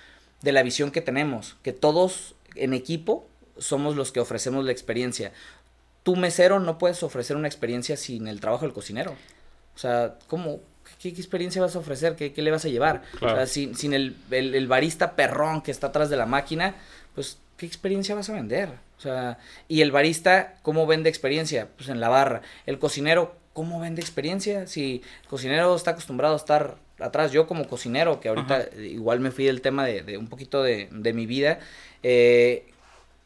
de 0.41 0.53
la 0.53 0.63
visión 0.63 0.91
que 0.91 1.01
tenemos. 1.01 1.57
Que 1.61 1.73
todos 1.73 2.35
en 2.55 2.73
equipo 2.73 3.27
somos 3.57 3.97
los 3.97 4.13
que 4.13 4.21
ofrecemos 4.21 4.63
la 4.63 4.71
experiencia. 4.71 5.33
Tu 6.03 6.15
mesero 6.15 6.61
no 6.61 6.77
puedes 6.77 7.03
ofrecer 7.03 7.35
una 7.35 7.49
experiencia 7.49 7.97
sin 7.97 8.29
el 8.29 8.39
trabajo 8.39 8.63
del 8.63 8.73
cocinero. 8.73 9.11
O 9.75 9.77
sea, 9.77 10.15
¿cómo, 10.27 10.61
¿qué, 10.99 11.09
experiencia 11.09 11.61
vas 11.61 11.75
a 11.75 11.79
ofrecer? 11.79 12.15
¿Qué, 12.15 12.33
le 12.41 12.51
vas 12.51 12.65
a 12.65 12.69
llevar? 12.69 13.03
O 13.15 13.29
sea, 13.29 13.45
sin, 13.47 13.75
sin 13.75 13.93
el, 13.93 14.15
el, 14.31 14.67
barista 14.67 15.15
perrón 15.15 15.61
que 15.61 15.71
está 15.71 15.87
atrás 15.87 16.09
de 16.09 16.17
la 16.17 16.25
máquina, 16.25 16.75
pues, 17.15 17.39
¿qué 17.57 17.65
experiencia 17.65 18.15
vas 18.15 18.29
a 18.29 18.33
vender? 18.33 18.69
O 18.97 19.01
sea, 19.01 19.37
y 19.67 19.81
el 19.81 19.91
barista, 19.91 20.55
¿cómo 20.61 20.85
vende 20.85 21.09
experiencia? 21.09 21.69
Pues 21.77 21.89
en 21.89 22.01
la 22.01 22.09
barra. 22.09 22.41
El 22.65 22.79
cocinero, 22.79 23.35
¿cómo 23.53 23.79
vende 23.79 24.01
experiencia? 24.01 24.67
Si 24.67 25.01
el 25.23 25.27
cocinero 25.29 25.73
está 25.75 25.91
acostumbrado 25.91 26.33
a 26.33 26.37
estar 26.37 26.75
atrás, 26.99 27.31
yo 27.31 27.47
como 27.47 27.67
cocinero, 27.67 28.19
que 28.19 28.27
ahorita 28.27 28.67
igual 28.77 29.21
me 29.21 29.31
fui 29.31 29.45
del 29.45 29.61
tema 29.61 29.85
de, 29.85 30.17
un 30.17 30.27
poquito 30.27 30.63
de, 30.63 30.89
mi 31.13 31.25
vida, 31.25 31.59
eh, 32.03 32.67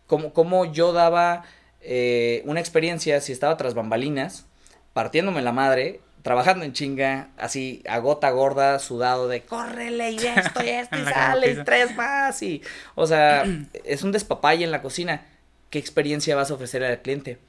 ¿cómo, 0.06 0.72
yo 0.72 0.94
daba 0.94 1.44
eh, 1.82 2.44
una 2.46 2.60
experiencia 2.60 3.20
si 3.20 3.32
estaba 3.32 3.58
tras 3.58 3.74
bambalinas, 3.74 4.46
partiéndome 4.94 5.42
la 5.42 5.54
madre, 5.54 6.02
trabajando 6.24 6.66
en 6.66 6.74
chinga, 6.74 7.30
así 7.38 7.84
a 7.88 8.00
gota 8.00 8.32
gorda, 8.32 8.80
sudado 8.80 9.28
de 9.28 9.42
córrele 9.42 10.12
y 10.12 10.18
esto 10.18 10.64
y 10.64 10.70
esto 10.70 10.98
y 10.98 11.04
sale 11.14 11.52
y 11.52 11.64
tres 11.64 11.96
más 11.96 12.42
y, 12.42 12.64
o 12.96 13.06
sea, 13.06 13.44
es 13.86 14.04
un 14.04 14.12
despapalle 14.12 14.64
en 14.64 14.72
la 14.72 14.82
cocina. 14.82 15.26
¿Qué 15.70 15.80
experiencia 15.80 16.36
vas 16.36 16.50
a 16.52 16.54
ofrecer 16.54 16.84
al 16.84 17.02
cliente? 17.02 17.40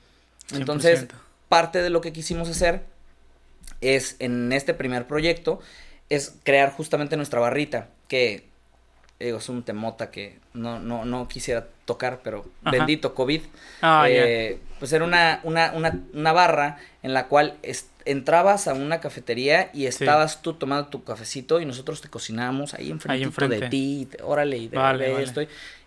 Entonces, 0.53 1.07
parte 1.49 1.83
de 1.83 1.91
lo 1.91 2.01
que 2.01 2.13
quisimos 2.13 2.49
hacer 2.49 2.83
es 3.81 4.17
en 4.19 4.53
este 4.53 4.75
primer 4.75 5.07
proyecto 5.07 5.61
es 6.09 6.35
crear 6.43 6.71
justamente 6.71 7.17
nuestra 7.17 7.41
barrita, 7.41 7.89
que 8.09 8.47
digo, 9.27 9.39
es 9.39 9.49
un 9.49 9.63
temota 9.63 10.11
que 10.11 10.39
no, 10.53 10.79
no, 10.79 11.05
no 11.05 11.29
quisiera 11.29 11.67
tocar, 11.85 12.21
pero 12.23 12.45
bendito 12.63 13.15
COVID. 13.15 13.43
Ah, 13.83 14.07
eh, 14.09 14.59
pues 14.79 14.93
era 14.93 15.05
una, 15.05 15.41
una, 15.43 15.73
una, 15.75 16.01
una, 16.13 16.33
barra 16.33 16.79
en 17.03 17.15
la 17.15 17.27
cual 17.27 17.57
entrabas 18.05 18.69
a 18.69 18.75
una 18.75 19.01
cafetería 19.01 19.71
y 19.73 19.87
estabas 19.87 20.43
tú 20.43 20.55
tomando 20.55 20.89
tu 20.89 21.05
cafecito 21.05 21.61
y 21.61 21.67
nosotros 21.67 22.01
te 22.01 22.09
cocinábamos 22.09 22.75
ahí 22.75 22.91
enfrente 22.91 23.49
de 23.49 23.69
ti, 23.69 24.09
órale, 24.23 24.57
y 24.59 24.69
de, 24.69 25.23
esto. 25.23 25.43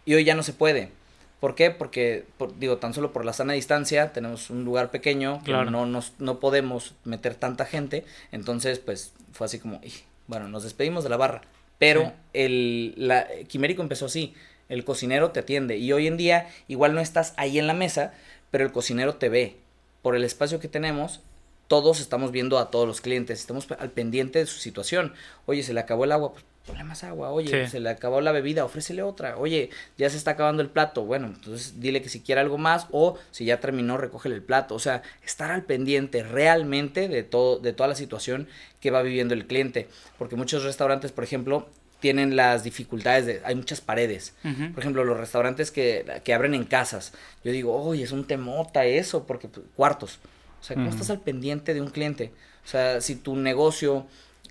Y 0.06 0.13
hoy 0.13 0.23
ya 0.23 0.36
no 0.36 0.43
se 0.43 0.54
puede. 0.54 0.91
¿Por 1.39 1.54
qué? 1.54 1.69
Porque, 1.69 2.26
digo, 2.58 2.78
tan 2.78 2.95
solo 2.95 3.13
por 3.13 3.23
la 3.23 3.34
sana 3.34 3.54
distancia, 3.54 4.12
tenemos 4.12 4.50
un 4.50 4.65
lugar 4.65 4.89
pequeño, 4.89 5.43
que 5.43 5.52
no, 5.52 5.86
nos, 5.86 6.13
no 6.17 6.39
podemos 6.39 6.95
meter 7.04 7.36
tanta 7.36 7.65
gente, 7.65 8.06
entonces, 8.32 8.80
pues, 8.80 9.13
fue 9.34 9.45
así 9.45 9.60
como, 9.60 9.80
bueno, 10.26 10.47
nos 10.47 10.63
despedimos 10.63 11.04
de 11.04 11.12
la 11.12 11.17
barra, 11.17 11.41
pero 11.78 12.13
el 12.34 12.94
la, 12.98 13.28
Quimérico 13.48 13.82
empezó 13.82 14.06
así, 14.06 14.34
el 14.70 14.84
cocinero 14.84 15.32
te 15.32 15.40
atiende, 15.40 15.78
y 15.78 15.92
hoy 15.94 16.08
en 16.08 16.18
día, 16.18 16.50
igual 16.68 16.94
no 16.94 17.02
estás 17.02 17.34
ahí 17.38 17.60
en 17.60 17.68
la 17.68 17.74
mesa, 17.74 18.13
pero 18.52 18.66
el 18.66 18.72
cocinero 18.72 19.16
te 19.16 19.30
ve, 19.30 19.58
por 20.02 20.16
el 20.16 20.24
espacio 20.24 20.60
que 20.60 20.68
tenemos, 20.68 21.22
todos 21.68 22.00
estamos 22.00 22.32
viendo 22.32 22.60
a 22.60 22.72
todos 22.72 22.88
los 22.88 23.02
clientes, 23.02 23.40
estamos 23.40 23.68
al 23.78 23.92
pendiente 23.92 24.40
de 24.40 24.46
su 24.46 24.60
situación. 24.60 25.13
Oye, 25.46 25.63
se 25.63 25.74
le 25.74 25.82
acabó 25.82 26.06
el 26.06 26.13
agua, 26.13 26.32
pues 26.32 26.46
ponle 26.67 26.84
más 26.84 27.03
agua. 27.03 27.32
Oye, 27.32 27.67
se 27.67 27.80
le 27.80 27.89
acabó 27.89 28.21
la 28.21 28.32
bebida, 28.32 28.65
ofrécele 28.65 29.01
otra. 29.01 29.38
Oye, 29.38 29.71
ya 29.97 30.10
se 30.10 30.17
está 30.17 30.32
acabando 30.32 30.62
el 30.62 30.69
plato. 30.69 31.03
Bueno, 31.06 31.27
entonces 31.27 31.80
dile 31.80 32.01
que 32.01 32.10
si 32.10 32.19
quiere 32.19 32.41
algo 32.41 32.58
más 32.58 32.88
o 32.91 33.17
si 33.32 33.45
ya 33.45 33.60
terminó, 33.60 33.97
recógele 33.97 34.36
el 34.36 34.43
plato. 34.43 34.75
O 34.75 34.80
sea, 34.80 35.01
estar 35.23 35.49
al 35.49 35.63
pendiente 35.63 36.21
realmente 36.23 37.08
de 37.08 37.23
todo, 37.23 37.58
de 37.58 37.73
toda 37.73 37.88
la 37.88 37.95
situación 37.95 38.47
que 38.82 38.91
va 38.91 39.01
viviendo 39.01 39.34
el 39.34 39.47
cliente. 39.47 39.88
Porque 40.19 40.36
muchos 40.36 40.63
restaurantes, 40.63 41.12
por 41.12 41.23
ejemplo, 41.23 41.67
tienen 41.99 42.36
las 42.36 42.63
dificultades 42.63 43.25
de, 43.25 43.41
hay 43.43 43.56
muchas 43.56 43.82
paredes. 43.82 44.36
Por 44.43 44.80
ejemplo, 44.80 45.03
los 45.03 45.17
restaurantes 45.17 45.71
que, 45.71 46.21
que 46.23 46.34
abren 46.34 46.53
en 46.53 46.65
casas. 46.65 47.13
Yo 47.43 47.51
digo, 47.51 47.75
oye, 47.75 48.03
es 48.03 48.12
un 48.12 48.27
temota 48.27 48.86
eso, 48.86 49.25
porque 49.25 49.47
pues, 49.47 49.65
cuartos. 49.75 50.19
O 50.60 50.63
sea, 50.63 50.75
¿cómo 50.75 50.89
estás 50.89 51.10
al 51.10 51.21
pendiente 51.21 51.73
de 51.73 51.82
un 51.82 51.89
cliente? 51.89 52.32
O 52.65 52.67
sea, 52.67 53.01
si 53.01 53.15
tu 53.15 53.36
negocio 53.36 54.06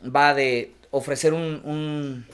va 0.04 0.34
de 0.34 0.72
ofrecer 0.90 1.32
un, 1.34 1.60
un, 1.64 2.26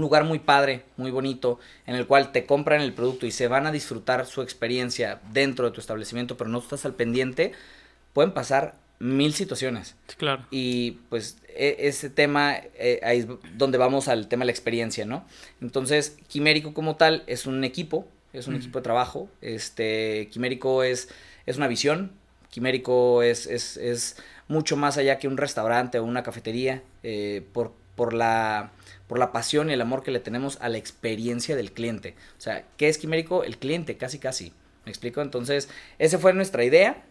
lugar 0.00 0.24
muy 0.24 0.40
padre, 0.40 0.84
muy 0.96 1.12
bonito, 1.12 1.60
en 1.86 1.94
el 1.94 2.06
cual 2.06 2.32
te 2.32 2.46
compran 2.46 2.80
el 2.80 2.92
producto 2.92 3.26
y 3.26 3.30
se 3.30 3.46
van 3.46 3.66
a 3.66 3.72
disfrutar 3.72 4.26
su 4.26 4.42
experiencia 4.42 5.20
dentro 5.32 5.66
de 5.66 5.70
tu 5.70 5.80
establecimiento, 5.80 6.36
pero 6.36 6.50
no 6.50 6.58
estás 6.58 6.84
al 6.84 6.94
pendiente, 6.94 7.52
pueden 8.12 8.32
pasar 8.32 8.74
mil 8.98 9.34
situaciones. 9.34 9.94
Claro. 10.16 10.46
Y 10.50 10.92
pues 11.10 11.38
e, 11.48 11.76
ese 11.80 12.10
tema, 12.10 12.56
eh, 12.74 13.00
ahí 13.04 13.20
es 13.20 13.26
donde 13.56 13.78
vamos 13.78 14.08
al 14.08 14.28
tema 14.28 14.42
de 14.42 14.46
la 14.46 14.52
experiencia, 14.52 15.04
¿no? 15.04 15.26
Entonces, 15.60 16.16
Quimérico 16.28 16.74
como 16.74 16.96
tal 16.96 17.22
es 17.26 17.46
un 17.46 17.62
equipo, 17.62 18.08
es 18.32 18.48
un 18.48 18.56
equipo 18.56 18.78
de 18.78 18.82
trabajo. 18.82 19.28
Este, 19.40 20.28
Quimérico 20.32 20.82
es, 20.82 21.08
es 21.46 21.56
una 21.56 21.68
visión, 21.68 22.12
Quimérico 22.50 23.22
es, 23.22 23.46
es, 23.46 23.76
es, 23.76 24.16
mucho 24.48 24.76
más 24.76 24.98
allá 24.98 25.18
que 25.18 25.28
un 25.28 25.36
restaurante 25.36 25.98
o 25.98 26.04
una 26.04 26.22
cafetería, 26.22 26.82
eh, 27.02 27.42
por, 27.52 27.72
por, 27.96 28.12
la, 28.12 28.72
por 29.08 29.18
la 29.18 29.32
pasión 29.32 29.70
y 29.70 29.72
el 29.72 29.80
amor 29.80 30.02
que 30.02 30.10
le 30.10 30.20
tenemos 30.20 30.58
a 30.60 30.68
la 30.68 30.78
experiencia 30.78 31.56
del 31.56 31.72
cliente. 31.72 32.14
O 32.38 32.40
sea, 32.40 32.64
¿qué 32.76 32.88
es 32.88 32.98
Quimérico? 32.98 33.44
El 33.44 33.58
cliente, 33.58 33.96
casi 33.96 34.18
casi. 34.18 34.52
¿Me 34.84 34.90
explico? 34.90 35.22
Entonces, 35.22 35.68
esa 35.98 36.18
fue 36.18 36.32
nuestra 36.34 36.64
idea. 36.64 37.02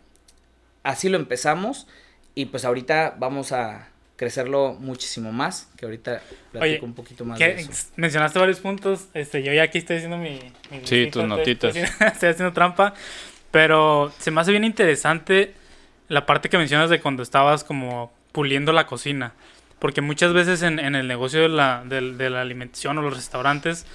Así 0.83 1.09
lo 1.09 1.17
empezamos 1.17 1.87
y 2.35 2.45
pues 2.45 2.65
ahorita 2.65 3.15
vamos 3.17 3.51
a 3.51 3.89
crecerlo 4.15 4.73
muchísimo 4.79 5.31
más, 5.31 5.69
que 5.75 5.85
ahorita 5.85 6.21
platico 6.51 6.85
un 6.85 6.93
poquito 6.93 7.25
más 7.25 7.39
de 7.39 7.51
eso. 7.53 7.71
Mencionaste 7.95 8.39
varios 8.39 8.59
puntos, 8.59 9.07
este, 9.13 9.43
yo 9.43 9.51
ya 9.53 9.63
aquí 9.63 9.79
estoy 9.79 9.97
haciendo 9.97 10.17
mi... 10.17 10.39
sí, 10.83 11.09
tus 11.11 11.25
notitas. 11.25 11.75
estoy 11.75 12.29
haciendo 12.29 12.53
trampa. 12.53 12.93
Pero 13.51 14.11
se 14.17 14.31
me 14.31 14.41
hace 14.41 14.51
bien 14.51 14.63
interesante 14.63 15.53
la 16.09 16.25
parte 16.25 16.49
que 16.49 16.57
mencionas 16.57 16.89
de 16.89 16.99
cuando 16.99 17.23
estabas 17.23 17.63
como 17.63 18.11
puliendo 18.31 18.71
la 18.73 18.85
cocina. 18.87 19.33
Porque 19.79 20.01
muchas 20.01 20.33
veces 20.33 20.61
en, 20.61 20.79
el 20.79 21.07
negocio 21.07 21.41
de 21.41 21.49
la, 21.49 21.83
de, 21.85 22.29
la, 22.29 22.41
alimentación 22.41 22.97
o 22.97 23.01
los 23.01 23.15
restaurantes 23.15 23.85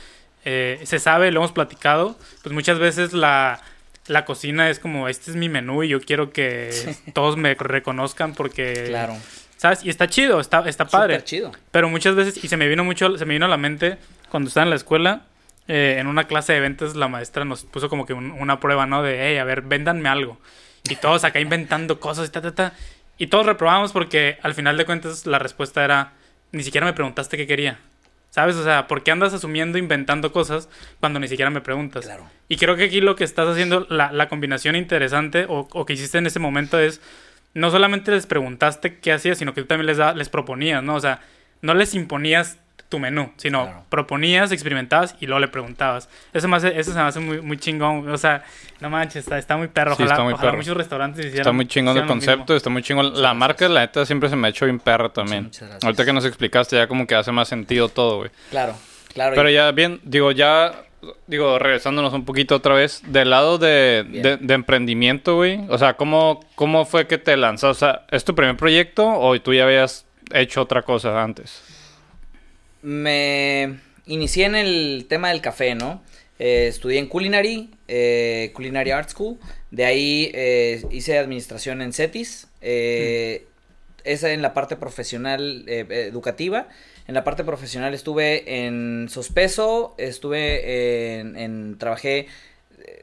eh, 0.45 0.81
se 0.85 0.99
sabe, 0.99 1.33
lo 1.33 1.41
hemos 1.41 1.53
platicado, 1.53 2.19
pues 2.43 2.53
muchas 2.53 2.79
veces 2.79 3.15
la, 3.15 3.61
la 4.07 4.25
cocina 4.27 4.69
es 4.69 4.79
como, 4.79 5.09
este 5.09 5.31
es 5.31 5.37
mi 5.37 5.49
menú 5.49 5.83
y 5.83 5.89
yo 5.89 6.01
quiero 6.01 6.31
que 6.31 6.71
todos 7.15 7.37
me 7.37 7.55
reconozcan 7.55 8.35
porque... 8.35 8.85
Claro. 8.89 9.17
¿Sabes? 9.57 9.85
Y 9.85 9.91
está 9.91 10.07
chido, 10.09 10.39
está, 10.41 10.69
está 10.69 10.85
padre. 10.85 11.15
Súper 11.15 11.25
chido. 11.25 11.53
Pero 11.73 11.89
muchas 11.89 12.15
veces, 12.15 12.45
y 12.45 12.49
se 12.49 12.57
me 12.57 12.69
vino 12.69 12.85
mucho, 12.85 13.19
se 13.19 13.25
me 13.25 13.35
vino 13.35 13.47
a 13.47 13.49
la 13.49 13.57
mente 13.57 13.99
cuando 14.31 14.49
estaba 14.49 14.65
en 14.65 14.71
la 14.71 14.77
escuela, 14.77 15.23
eh, 15.67 15.97
en 15.99 16.07
una 16.07 16.25
clase 16.29 16.53
de 16.53 16.61
ventas, 16.61 16.95
la 16.95 17.09
maestra 17.09 17.45
nos 17.45 17.65
puso 17.65 17.89
como 17.89 18.07
que 18.07 18.13
un- 18.13 18.31
una 18.31 18.61
prueba, 18.61 18.87
¿no? 18.87 19.03
De, 19.03 19.19
hey, 19.21 19.39
a 19.39 19.45
ver, 19.45 19.63
véndanme 19.63 20.09
algo. 20.09 20.39
Y 20.85 20.97
todos 20.97 21.25
acá 21.25 21.41
inventando 21.41 22.01
cosas 22.01 22.29
y 22.29 22.33
ta, 22.33 22.41
ta, 22.41 22.55
ta. 22.55 22.73
Y 23.19 23.27
todos 23.29 23.47
reprobamos 23.47 23.93
porque 23.93 24.39
al 24.43 24.55
final 24.55 24.77
de 24.77 24.85
cuentas 24.85 25.27
la 25.27 25.39
respuesta 25.39 25.85
era, 25.85 26.13
ni 26.53 26.63
siquiera 26.63 26.87
me 26.87 26.93
preguntaste 26.93 27.37
qué 27.37 27.47
quería. 27.47 27.79
¿Sabes? 28.31 28.57
O 28.57 28.63
sea, 28.63 28.87
¿por 28.87 29.03
qué 29.03 29.11
andas 29.11 29.33
asumiendo, 29.33 29.79
inventando 29.79 30.33
cosas 30.33 30.69
cuando 31.01 31.19
ni 31.19 31.29
siquiera 31.29 31.51
me 31.51 31.63
preguntas? 31.63 32.05
Claro. 32.05 32.29
Y 32.49 32.57
creo 32.59 32.77
que 32.77 32.85
aquí 32.85 33.01
lo 33.01 33.17
que 33.17 33.25
estás 33.25 33.49
haciendo, 33.49 33.87
la, 33.89 34.13
la 34.13 34.29
combinación 34.29 34.77
interesante 34.77 35.47
o, 35.49 35.67
o 35.73 35.87
que 35.87 35.95
hiciste 35.95 36.19
en 36.19 36.27
ese 36.27 36.39
momento 36.39 36.79
es, 36.79 37.01
no 37.55 37.71
solamente 37.71 38.11
les 38.11 38.27
preguntaste 38.27 38.99
qué 38.99 39.13
hacías, 39.13 39.39
sino 39.39 39.55
que 39.55 39.63
tú 39.63 39.67
también 39.67 39.87
les, 39.87 39.97
da- 39.97 40.13
les 40.15 40.29
proponías, 40.29 40.83
¿no? 40.83 40.95
O 40.95 41.01
sea, 41.01 41.21
no 41.63 41.73
les 41.75 41.95
imponías 41.95 42.59
tu 42.89 42.99
menú, 42.99 43.31
sino 43.37 43.65
Claro. 43.65 43.85
proponías, 43.91 44.51
experimentabas 44.51 45.15
y 45.21 45.27
luego 45.27 45.41
le 45.41 45.49
preguntabas. 45.49 46.09
Eso, 46.33 46.49
me 46.49 46.57
hace, 46.57 46.79
eso 46.81 46.93
se 46.93 46.99
me 46.99 47.05
hace 47.05 47.21
muy, 47.21 47.41
muy 47.43 47.59
chingón. 47.59 48.09
O 48.09 48.17
sea, 48.17 48.45
no 48.81 48.89
manches, 48.89 49.25
está, 49.25 49.37
está 49.39 49.57
muy 49.59 49.69
perro. 49.69 49.91
Sí, 49.95 50.03
Ojalá, 50.03 50.13
está 50.15 50.25
muy 50.25 50.33
ojalá 50.33 50.49
perro. 50.51 50.59
muchos 50.63 50.77
restaurantes 50.77 51.21
hicieran 51.27 51.41
Está 51.43 51.53
muy 51.53 51.67
chingón 51.67 51.99
el 51.99 52.07
concepto, 52.07 52.57
está 52.57 52.71
muy 52.71 52.83
chingón. 52.83 53.21
La 53.21 53.35
marca, 53.35 53.69
la 53.69 53.81
neta, 53.81 54.07
siempre 54.07 54.29
se 54.31 54.37
me 54.37 54.47
ha 54.49 54.51
hecho 54.51 54.65
bien 54.65 54.79
perra 54.79 55.11
también. 55.11 55.45
muchas 55.45 55.63
gracias. 55.69 55.85
Ahorita 55.85 56.05
que 56.07 56.13
nos 56.15 56.25
explicaste, 56.25 56.77
ya 56.77 56.87
como 56.87 57.07
que 57.07 57.15
hace 57.15 57.31
más 57.31 57.49
sentido 57.49 57.89
todo, 57.91 58.17
güey. 58.19 58.31
Claro, 58.51 58.75
claro. 59.13 59.35
Pero 59.37 59.51
y- 59.51 59.55
ya 59.55 59.71
bien, 59.73 60.01
digo, 60.05 60.33
ya, 60.33 60.73
digo, 61.27 61.59
regresándonos 61.59 62.15
un 62.15 62.25
poquito 62.25 62.55
otra 62.57 62.73
vez, 62.75 63.03
del 63.07 63.29
lado 63.29 63.59
de, 63.59 64.39
de 64.41 64.55
emprendimiento, 64.55 65.37
güey. 65.37 65.61
O 65.69 65.77
sea, 65.77 65.95
¿cómo, 65.99 66.41
¿cómo 66.55 66.87
fue 66.87 67.07
que 67.07 67.19
te 67.19 67.37
lanzaste? 67.37 67.71
O 67.71 67.75
sea, 67.75 68.07
¿es 68.11 68.25
tu 68.25 68.35
primer 68.35 68.57
proyecto 68.57 69.07
o 69.07 69.39
tú 69.41 69.53
ya 69.53 69.65
habías 69.65 70.07
hecho 70.33 70.63
otra 70.63 70.81
cosa 70.83 71.23
antes? 71.23 71.63
Me 72.83 73.79
inicié 74.07 74.47
en 74.47 74.55
el 74.55 75.07
tema 75.09 75.31
del 75.31 75.41
café, 75.41 75.75
¿no? 75.75 76.03
Eh, 76.39 76.67
estudié 76.69 76.99
en 77.01 77.07
Culinary, 77.07 77.71
eh, 77.89 78.53
Culinary 78.55 78.91
Art 78.93 79.11
School. 79.11 79.39
De 79.71 79.85
ahí 79.85 80.31
eh, 80.35 80.83
hice 80.91 81.19
administración 81.19 81.83
en 81.83 81.93
CETIS. 81.93 82.47
eh, 82.61 83.45
Esa 84.05 84.33
en 84.33 84.41
la 84.43 84.55
parte 84.55 84.77
profesional 84.77 85.65
eh, 85.67 85.85
educativa. 86.09 86.69
En 87.09 87.15
la 87.15 87.25
parte 87.25 87.43
profesional 87.43 87.95
estuve 87.95 88.65
en 88.67 89.09
Sospeso, 89.11 89.95
estuve 89.99 91.19
en, 91.19 91.37
en- 91.37 91.79
trabajé 91.79 92.27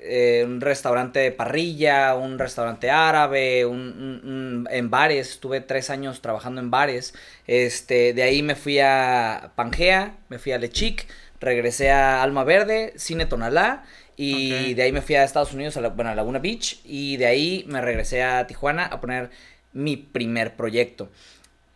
eh, 0.07 0.43
un 0.45 0.61
restaurante 0.61 1.19
de 1.19 1.31
parrilla, 1.31 2.15
un 2.15 2.39
restaurante 2.39 2.89
árabe, 2.91 3.65
un, 3.65 3.79
un- 3.79 4.29
un- 4.29 4.67
en 4.71 4.89
bares, 4.89 5.29
estuve 5.31 5.61
tres 5.61 5.89
años 5.89 6.21
trabajando 6.21 6.61
en 6.61 6.71
bares. 6.71 7.13
Este, 7.47 8.13
de 8.13 8.23
ahí 8.23 8.41
me 8.43 8.55
fui 8.55 8.79
a 8.79 9.51
Pangea, 9.55 10.17
me 10.29 10.39
fui 10.39 10.51
a 10.53 10.57
Lechic, 10.57 11.07
regresé 11.39 11.91
a 11.91 12.23
Alma 12.23 12.43
Verde, 12.43 12.93
Cine 12.97 13.25
Tonalá. 13.25 13.83
Y 14.17 14.73
de 14.75 14.83
ahí 14.83 14.91
me 14.93 15.01
fui 15.01 15.15
a 15.15 15.23
Estados 15.23 15.53
Unidos, 15.53 15.75
a, 15.77 15.81
la, 15.81 15.89
bueno, 15.89 16.11
a 16.11 16.15
Laguna 16.15 16.39
Beach. 16.39 16.79
Y 16.85 17.17
de 17.17 17.25
ahí 17.25 17.65
me 17.67 17.81
regresé 17.81 18.23
a 18.23 18.47
Tijuana 18.47 18.85
a 18.85 19.01
poner 19.01 19.29
mi 19.73 19.97
primer 19.97 20.55
proyecto. 20.55 21.09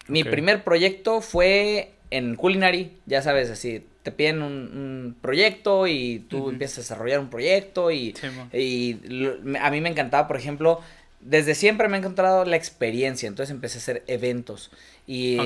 Mi 0.07 0.23
primer 0.23 0.63
proyecto 0.63 1.21
fue 1.21 1.93
en 2.11 2.35
Culinary, 2.35 2.97
ya 3.05 3.21
sabes, 3.21 3.49
así, 3.49 3.85
te 4.03 4.11
piden 4.11 4.41
un, 4.41 4.53
un 4.53 5.15
proyecto 5.21 5.87
y 5.87 6.25
tú 6.29 6.49
empiezas 6.49 6.77
a 6.77 6.81
desarrollar 6.81 7.19
un 7.19 7.29
proyecto 7.29 7.91
y, 7.91 8.13
Sí, 8.13 8.27
y 8.53 8.93
lo- 9.07 9.37
a 9.61 9.69
mí 9.71 9.81
me 9.81 9.89
encantaba, 9.89 10.27
por 10.27 10.37
ejemplo, 10.37 10.81
desde 11.21 11.53
siempre 11.53 11.87
me 11.87 11.97
ha 11.97 11.99
encantado 11.99 12.45
la 12.45 12.55
experiencia, 12.55 13.27
entonces 13.27 13.51
empecé 13.53 13.77
a 13.77 13.81
hacer 13.81 14.03
eventos 14.07 14.71
y 15.05 15.37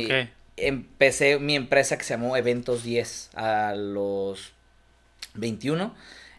empecé 0.56 1.40
mi 1.40 1.56
empresa 1.56 1.98
que 1.98 2.04
se 2.04 2.14
llamó 2.14 2.38
Eventos 2.38 2.84
10 2.84 3.30
a 3.34 3.74
los 3.76 4.54
21. 5.34 5.94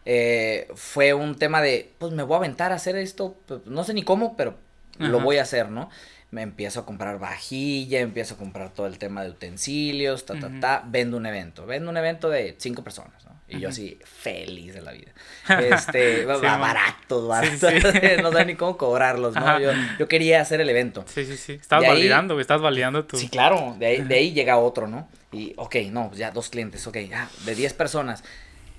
eh, 0.07 0.67
fue 0.75 1.13
un 1.15 1.35
tema 1.35 1.61
de, 1.61 1.89
pues 1.97 2.13
me 2.13 2.23
voy 2.23 2.35
a 2.35 2.37
aventar 2.37 2.71
a 2.71 2.75
hacer 2.75 2.95
esto, 2.95 3.35
pues, 3.47 3.61
no 3.65 3.83
sé 3.83 3.93
ni 3.93 4.03
cómo, 4.03 4.37
pero 4.37 4.55
lo 5.11 5.19
voy 5.25 5.37
a 5.37 5.41
hacer, 5.41 5.69
¿no? 5.69 5.89
Me 6.35 6.41
empiezo 6.41 6.81
a 6.81 6.85
comprar 6.85 7.17
vajilla, 7.17 7.99
empiezo 8.01 8.33
a 8.33 8.37
comprar 8.37 8.69
todo 8.73 8.87
el 8.87 8.97
tema 8.97 9.23
de 9.23 9.29
utensilios, 9.29 10.25
ta, 10.25 10.37
ta, 10.37 10.51
ta, 10.59 10.83
vendo 10.85 11.15
un 11.17 11.25
evento, 11.25 11.65
vendo 11.65 11.89
un 11.89 11.95
evento 11.97 12.29
de 12.29 12.55
cinco 12.57 12.83
personas, 12.83 13.23
¿no? 13.23 13.31
Y 13.47 13.59
yo 13.61 13.69
así, 13.69 13.97
feliz 14.03 14.73
de 14.73 14.81
la 14.81 14.91
vida. 14.91 15.11
Este, 15.61 16.25
va- 16.25 16.35
Sí, 16.39 16.45
baratos, 16.45 17.59
sí. 17.59 17.65
no 18.21 18.31
sabía 18.31 18.45
ni 18.45 18.55
cómo 18.55 18.75
cobrarlos, 18.75 19.33
¿no? 19.35 19.59
Yo, 19.59 19.71
yo 19.99 20.07
quería 20.09 20.41
hacer 20.41 20.59
el 20.59 20.69
evento. 20.69 21.05
Sí, 21.07 21.25
sí, 21.25 21.37
sí. 21.37 21.57
De 21.79 21.87
ahí- 21.87 21.93
validando. 21.93 22.39
Estabas 22.39 22.61
validando 22.63 23.05
tu... 23.05 23.17
Sí, 23.17 23.29
claro, 23.29 23.75
de 23.79 23.85
ahí, 23.85 24.01
de 24.01 24.15
ahí 24.15 24.33
llega 24.33 24.57
otro, 24.57 24.87
¿no? 24.87 25.07
Y, 25.31 25.53
ok, 25.57 25.75
no, 25.91 26.07
pues 26.09 26.19
ya 26.19 26.31
dos 26.31 26.49
clientes, 26.49 26.85
ok, 26.87 26.97
ya, 27.09 27.29
de 27.45 27.55
10 27.55 27.73
personas, 27.73 28.23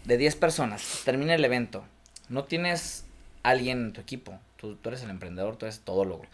de 0.05 0.16
10 0.19 0.37
personas, 0.37 1.03
termina 1.05 1.35
el 1.35 1.45
evento, 1.45 1.85
no 2.29 2.45
tienes 2.45 3.05
alguien 3.42 3.79
en 3.87 3.92
tu 3.92 4.01
equipo, 4.01 4.38
tú, 4.57 4.75
tú 4.77 4.88
eres 4.90 5.03
el 5.03 5.11
emprendedor, 5.11 5.57
tú 5.57 5.66
eres 5.66 5.81
todólogo. 5.81 6.25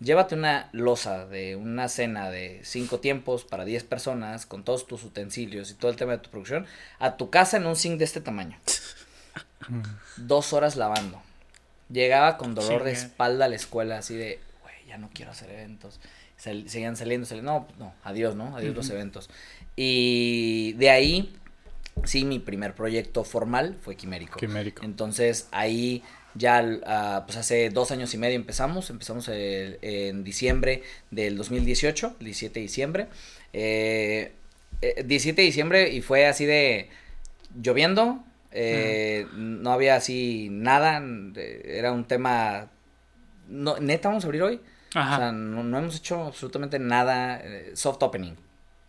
Llévate 0.00 0.34
una 0.34 0.70
losa 0.72 1.26
de 1.26 1.56
una 1.56 1.88
cena 1.88 2.30
de 2.30 2.60
cinco 2.64 3.00
tiempos 3.00 3.44
para 3.44 3.64
10 3.66 3.84
personas 3.84 4.46
con 4.46 4.64
todos 4.64 4.86
tus 4.86 5.04
utensilios 5.04 5.70
y 5.70 5.74
todo 5.74 5.90
el 5.90 5.96
tema 5.98 6.12
de 6.12 6.18
tu 6.18 6.30
producción 6.30 6.66
a 6.98 7.16
tu 7.18 7.28
casa 7.28 7.58
en 7.58 7.66
un 7.66 7.76
zinc 7.76 7.98
de 7.98 8.04
este 8.06 8.20
tamaño. 8.22 8.56
Dos 10.16 10.52
horas 10.52 10.76
lavando. 10.76 11.20
Llegaba 11.90 12.36
con 12.38 12.54
dolor 12.54 12.84
de 12.84 12.92
espalda 12.92 13.44
a 13.46 13.48
la 13.48 13.56
escuela 13.56 13.98
así 13.98 14.14
de, 14.16 14.40
güey, 14.62 14.74
ya 14.86 14.96
no 14.98 15.10
quiero 15.12 15.32
hacer 15.32 15.50
eventos. 15.50 16.00
Sal- 16.36 16.68
seguían 16.68 16.96
saliendo, 16.96 17.26
saliendo. 17.26 17.52
No, 17.52 17.68
no, 17.78 17.94
adiós, 18.04 18.34
¿no? 18.36 18.56
Adiós 18.56 18.74
los 18.74 18.88
eventos. 18.90 19.28
Y 19.76 20.72
de 20.74 20.90
ahí, 20.90 21.34
sí, 22.04 22.24
mi 22.24 22.38
primer 22.38 22.74
proyecto 22.74 23.24
formal 23.24 23.76
fue 23.82 23.96
Quimérico. 23.96 24.38
Quimérico. 24.38 24.84
Entonces 24.84 25.48
ahí 25.50 26.02
ya, 26.34 26.64
ah, 26.86 27.22
pues 27.26 27.36
hace 27.38 27.70
dos 27.70 27.90
años 27.90 28.12
y 28.14 28.18
medio 28.18 28.36
empezamos, 28.36 28.90
empezamos 28.90 29.28
el- 29.28 29.78
en 29.82 30.24
diciembre 30.24 30.82
del 31.10 31.36
2018, 31.36 32.16
el 32.20 32.24
17 32.26 32.60
de 32.60 32.62
diciembre. 32.62 33.06
Eh, 33.52 34.32
eh, 34.82 35.02
17 35.04 35.42
de 35.42 35.46
diciembre 35.46 35.90
y 35.90 36.00
fue 36.02 36.26
así 36.26 36.46
de 36.46 36.88
lloviendo, 37.60 38.22
eh, 38.52 39.26
no 39.34 39.72
había 39.72 39.96
así 39.96 40.48
nada, 40.50 41.02
eh, 41.36 41.62
era 41.78 41.92
un 41.92 42.04
tema... 42.04 42.70
No, 43.48 43.78
neta, 43.78 44.08
vamos 44.08 44.24
a 44.24 44.28
abrir 44.28 44.42
hoy. 44.42 44.60
Ajá. 44.94 45.14
O 45.14 45.18
sea, 45.18 45.32
no, 45.32 45.62
no 45.64 45.78
hemos 45.78 45.96
hecho 45.96 46.24
absolutamente 46.24 46.78
nada. 46.78 47.40
eh, 47.42 47.72
soft 47.74 48.02
opening. 48.02 48.34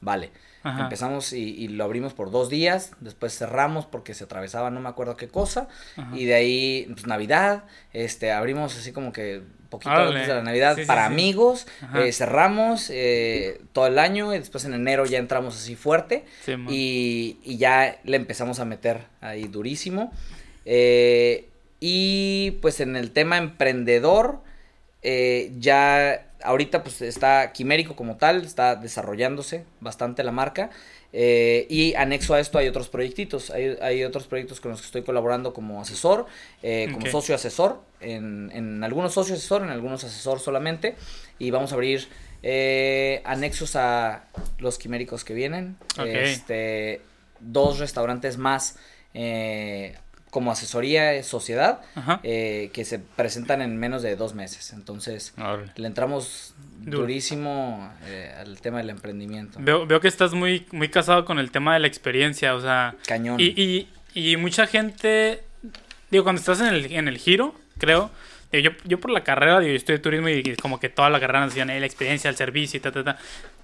Vale. 0.01 0.29
Ajá. 0.63 0.83
Empezamos 0.83 1.33
y, 1.33 1.39
y 1.55 1.67
lo 1.69 1.83
abrimos 1.83 2.13
por 2.13 2.31
dos 2.31 2.49
días. 2.49 2.91
Después 2.99 3.37
cerramos 3.37 3.85
porque 3.85 4.13
se 4.13 4.23
atravesaba 4.25 4.69
no 4.69 4.79
me 4.79 4.89
acuerdo 4.89 5.15
qué 5.17 5.27
cosa. 5.27 5.67
Ajá. 5.97 6.11
Y 6.15 6.25
de 6.25 6.33
ahí, 6.33 6.87
pues 6.91 7.07
Navidad. 7.07 7.63
Este, 7.93 8.31
abrimos 8.31 8.77
así 8.77 8.91
como 8.91 9.11
que 9.11 9.41
poquito 9.69 9.91
antes 9.91 10.27
de 10.27 10.33
la 10.33 10.43
Navidad 10.43 10.75
Sí, 10.75 10.83
para 10.85 11.07
sí. 11.07 11.13
amigos. 11.13 11.65
Eh, 11.95 12.11
cerramos 12.11 12.89
eh, 12.89 13.61
todo 13.71 13.87
el 13.87 13.97
año 13.99 14.33
y 14.35 14.37
después 14.39 14.65
en 14.65 14.73
enero 14.73 15.05
ya 15.05 15.17
entramos 15.17 15.55
así 15.55 15.75
fuerte. 15.75 16.25
Y, 16.69 17.37
y 17.43 17.57
ya 17.57 17.99
le 18.03 18.17
empezamos 18.17 18.59
a 18.59 18.65
meter 18.65 19.05
ahí 19.21 19.43
durísimo. 19.47 20.11
Eh, 20.65 21.47
y 21.79 22.51
pues 22.61 22.79
en 22.81 22.95
el 22.95 23.11
tema 23.11 23.37
emprendedor, 23.37 24.41
eh, 25.01 25.51
ya 25.57 26.27
ahorita 26.43 26.83
pues 26.83 27.01
está 27.01 27.51
Quimérico 27.51 27.95
como 27.95 28.17
tal, 28.17 28.43
está 28.43 28.75
desarrollándose 28.75 29.65
bastante 29.79 30.23
la 30.23 30.31
marca. 30.31 30.69
eh, 31.13 31.67
y 31.69 31.93
anexo 31.95 32.33
a 32.33 32.39
esto 32.39 32.57
hay 32.57 32.67
otros 32.67 32.87
proyectitos, 32.87 33.49
hay, 33.49 33.77
hay 33.81 34.03
otros 34.03 34.27
proyectos 34.27 34.61
con 34.61 34.71
los 34.71 34.79
que 34.81 34.85
estoy 34.85 35.03
colaborando 35.03 35.53
como 35.53 35.81
asesor, 35.81 36.25
eh, 36.63 36.87
como 36.93 37.05
socio 37.07 37.35
asesor, 37.35 37.81
en, 37.99 38.49
en 38.53 38.83
algunos 38.83 39.13
socio 39.13 39.35
asesor, 39.35 39.63
en 39.63 39.69
algunos 39.69 40.03
asesor 40.03 40.39
solamente. 40.39 40.95
Y 41.37 41.51
vamos 41.51 41.71
a 41.71 41.75
abrir 41.75 42.07
eh, 42.43 43.21
anexos 43.25 43.75
a 43.75 44.25
los 44.57 44.77
quiméricos 44.77 45.23
que 45.23 45.33
vienen. 45.33 45.77
Este, 46.05 47.01
dos 47.39 47.79
restaurantes 47.79 48.37
más 48.37 48.77
eh, 49.13 49.95
como 50.31 50.51
asesoría 50.51 51.21
sociedad 51.23 51.81
eh, 52.23 52.71
que 52.73 52.83
se 52.85 52.97
presentan 52.97 53.61
en 53.61 53.77
menos 53.77 54.01
de 54.01 54.15
dos 54.15 54.33
meses. 54.33 54.73
Entonces, 54.73 55.33
le 55.75 55.85
entramos 55.87 56.55
Duro. 56.79 56.99
durísimo 57.01 57.93
eh, 58.05 58.33
al 58.39 58.59
tema 58.61 58.79
del 58.79 58.89
emprendimiento. 58.89 59.59
Veo, 59.61 59.85
veo 59.85 59.99
que 59.99 60.07
estás 60.07 60.33
muy, 60.33 60.65
muy 60.71 60.89
casado 60.89 61.25
con 61.25 61.37
el 61.37 61.51
tema 61.51 61.73
de 61.75 61.81
la 61.81 61.87
experiencia, 61.87 62.55
o 62.55 62.61
sea... 62.61 62.95
Cañón. 63.05 63.39
Y, 63.39 63.53
y, 63.61 63.89
y 64.15 64.37
mucha 64.37 64.65
gente, 64.67 65.43
digo, 66.09 66.23
cuando 66.23 66.39
estás 66.39 66.61
en 66.61 66.67
el, 66.67 66.91
en 66.93 67.07
el 67.09 67.17
giro, 67.17 67.53
creo, 67.77 68.09
digo, 68.53 68.71
yo, 68.71 68.77
yo 68.85 68.99
por 69.01 69.11
la 69.11 69.23
carrera, 69.25 69.59
digo, 69.59 69.71
yo 69.71 69.77
estudié 69.77 69.99
turismo 69.99 70.29
y 70.29 70.55
como 70.55 70.79
que 70.79 70.87
toda 70.89 71.09
la 71.09 71.19
carrera 71.19 71.41
nos 71.41 71.49
decían, 71.49 71.69
"Eh, 71.69 71.79
la 71.79 71.85
experiencia, 71.85 72.29
el 72.29 72.35
servicio 72.37 72.77
y 72.77 72.81
ta, 72.81 72.91
ta, 72.91 73.03
ta. 73.03 73.17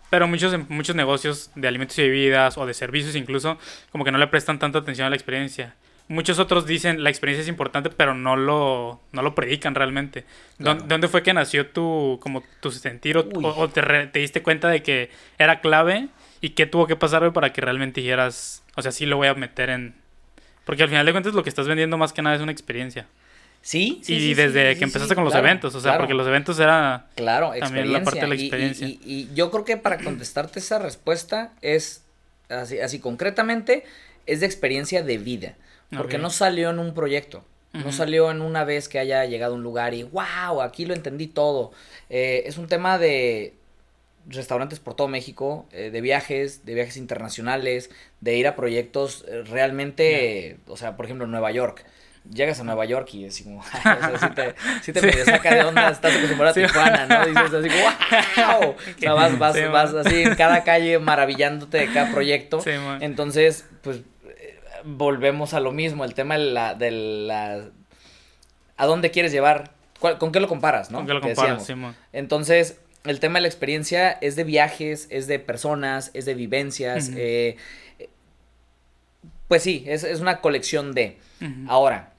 Pero 0.09 0.27
muchos, 0.27 0.53
muchos 0.69 0.95
negocios 0.95 1.49
de 1.55 1.67
alimentos 1.67 1.97
y 1.99 2.01
bebidas 2.03 2.57
o 2.57 2.65
de 2.65 2.73
servicios 2.73 3.15
incluso, 3.15 3.57
como 3.91 4.03
que 4.05 4.11
no 4.11 4.17
le 4.17 4.27
prestan 4.27 4.59
tanta 4.59 4.79
atención 4.79 5.07
a 5.07 5.09
la 5.09 5.15
experiencia. 5.15 5.75
Muchos 6.07 6.39
otros 6.39 6.65
dicen 6.65 7.03
la 7.03 7.09
experiencia 7.09 7.41
es 7.41 7.47
importante, 7.49 7.89
pero 7.89 8.13
no 8.13 8.35
lo, 8.35 9.01
no 9.11 9.21
lo 9.21 9.35
predican 9.35 9.75
realmente. 9.75 10.25
Claro. 10.57 10.79
¿Dó- 10.81 10.85
¿Dónde 10.87 11.07
fue 11.07 11.23
que 11.23 11.33
nació 11.33 11.67
tu, 11.67 12.19
como 12.21 12.43
tu 12.61 12.71
sentir 12.71 13.17
o, 13.17 13.21
o- 13.21 13.59
o 13.61 13.69
te, 13.69 13.81
re- 13.81 14.07
te 14.07 14.19
diste 14.19 14.41
cuenta 14.41 14.69
de 14.69 14.83
que 14.83 15.09
era 15.37 15.59
clave 15.61 16.07
y 16.41 16.49
qué 16.51 16.65
tuvo 16.65 16.87
que 16.87 16.95
pasar 16.95 17.31
para 17.33 17.51
que 17.51 17.61
realmente 17.61 18.01
dijeras, 18.01 18.63
o 18.75 18.81
sea, 18.81 18.91
sí 18.91 19.05
lo 19.05 19.17
voy 19.17 19.27
a 19.27 19.33
meter 19.33 19.69
en... 19.69 19.95
Porque 20.65 20.83
al 20.83 20.89
final 20.89 21.05
de 21.05 21.11
cuentas 21.13 21.33
lo 21.33 21.43
que 21.43 21.49
estás 21.49 21.67
vendiendo 21.67 21.97
más 21.97 22.13
que 22.13 22.21
nada 22.21 22.35
es 22.35 22.41
una 22.41 22.51
experiencia. 22.51 23.07
Sí, 23.61 23.99
sí, 24.03 24.13
y 24.15 24.19
sí, 24.19 24.33
desde 24.33 24.73
sí, 24.73 24.79
que 24.79 24.83
empezaste 24.85 25.13
sí, 25.13 25.15
con 25.15 25.23
los 25.25 25.33
claro, 25.33 25.47
eventos, 25.47 25.73
o 25.75 25.79
sea, 25.81 25.91
claro. 25.91 26.01
porque 26.03 26.13
los 26.13 26.27
eventos 26.27 26.59
era... 26.59 27.07
Claro, 27.15 27.51
También 27.59 27.91
la 27.91 28.03
parte 28.03 28.19
de 28.21 28.27
la 28.27 28.35
y- 28.35 28.41
experiencia. 28.41 28.87
Y, 28.87 28.99
y 29.03 29.29
yo 29.33 29.49
creo 29.51 29.65
que 29.65 29.77
para 29.77 29.97
contestarte 29.97 30.59
esa 30.59 30.77
respuesta 30.79 31.51
es 31.61 32.03
así, 32.49 32.79
así 32.79 32.99
concretamente, 32.99 33.83
es 34.25 34.39
de 34.41 34.45
experiencia 34.45 35.03
de 35.03 35.17
vida. 35.17 35.55
Porque 35.95 36.17
Ok. 36.17 36.21
no 36.21 36.29
salió 36.29 36.69
en 36.69 36.79
un 36.79 36.93
proyecto. 36.93 37.43
No 37.73 37.91
salió 37.91 38.31
en 38.31 38.41
una 38.41 38.63
vez 38.63 38.89
que 38.89 38.97
haya 38.97 39.23
llegado 39.25 39.53
a 39.53 39.55
un 39.55 39.61
lugar 39.61 39.93
y 39.93 40.01
wow, 40.01 40.61
aquí 40.63 40.85
lo 40.85 40.95
entendí 40.95 41.27
todo. 41.27 41.71
Eh, 42.09 42.43
es 42.47 42.57
un 42.57 42.65
tema 42.67 42.97
de 42.97 43.53
restaurantes 44.27 44.79
por 44.79 44.95
todo 44.95 45.07
México, 45.07 45.67
eh, 45.71 45.91
de 45.91 46.01
viajes, 46.01 46.65
de 46.65 46.73
viajes 46.73 46.97
internacionales, 46.97 47.91
de 48.19 48.35
ir 48.35 48.47
a 48.47 48.55
proyectos 48.55 49.25
eh, 49.27 49.43
realmente, 49.43 50.57
o 50.67 50.75
sea, 50.75 50.95
por 50.97 51.05
ejemplo, 51.05 51.27
Nueva 51.27 51.51
York. 51.51 51.85
Llegas 52.33 52.59
a 52.59 52.63
Nueva 52.65 52.83
York 52.85 53.07
y 53.13 53.23
es 53.25 53.35
así 53.35 53.43
como, 53.45 53.59
o 53.61 53.63
sea, 53.63 54.11
sí 54.19 54.29
te, 54.35 54.55
sí 54.81 54.91
te 54.91 54.99
Sí. 55.23 55.25
saca 55.31 55.53
de 55.55 55.63
onda, 55.63 55.89
estás 55.89 56.15
acostumbrado 56.15 56.51
a 56.51 56.53
Sí. 56.55 56.61
Tijuana, 56.61 57.05
¿no? 57.05 57.25
Dices 57.25 57.53
así 57.53 57.69
como, 57.69 57.83
wow. 58.59 58.69
O 58.97 58.99
sea, 58.99 59.13
vas, 59.13 59.37
vas, 59.39 59.55
Sí, 59.55 59.61
vas 59.71 59.93
así 59.93 60.23
en 60.23 60.35
cada 60.35 60.63
calle 60.63 60.99
maravillándote 60.99 61.77
de 61.77 61.93
cada 61.93 62.11
proyecto. 62.11 62.59
Entonces, 62.99 63.65
pues, 63.81 64.01
volvemos 64.95 65.53
a 65.53 65.59
lo 65.59 65.71
mismo, 65.71 66.05
el 66.05 66.13
tema 66.13 66.37
de 66.37 66.45
la, 66.45 66.73
de 66.75 66.91
la, 66.91 67.69
¿a 68.77 68.85
dónde 68.85 69.11
quieres 69.11 69.31
llevar? 69.31 69.71
¿Cuál- 69.99 70.17
¿Con 70.17 70.31
qué 70.31 70.39
lo 70.39 70.47
comparas, 70.47 70.91
no? 70.91 70.99
¿Con 70.99 71.07
qué 71.07 71.13
lo 71.13 71.21
comparas? 71.35 71.65
Sí. 71.65 71.73
Entonces, 72.13 72.79
el 73.03 73.19
tema 73.19 73.39
de 73.39 73.41
la 73.43 73.47
experiencia 73.47 74.11
es 74.11 74.35
de 74.35 74.43
viajes, 74.43 75.07
es 75.09 75.27
de 75.27 75.39
personas, 75.39 76.11
es 76.13 76.25
de 76.25 76.33
vivencias. 76.35 77.09
Eh, 77.15 77.57
pues 79.47 79.63
sí, 79.63 79.83
es, 79.87 80.03
es 80.03 80.19
una 80.19 80.41
colección 80.41 80.93
de. 80.93 81.17
Ahora, 81.67 82.13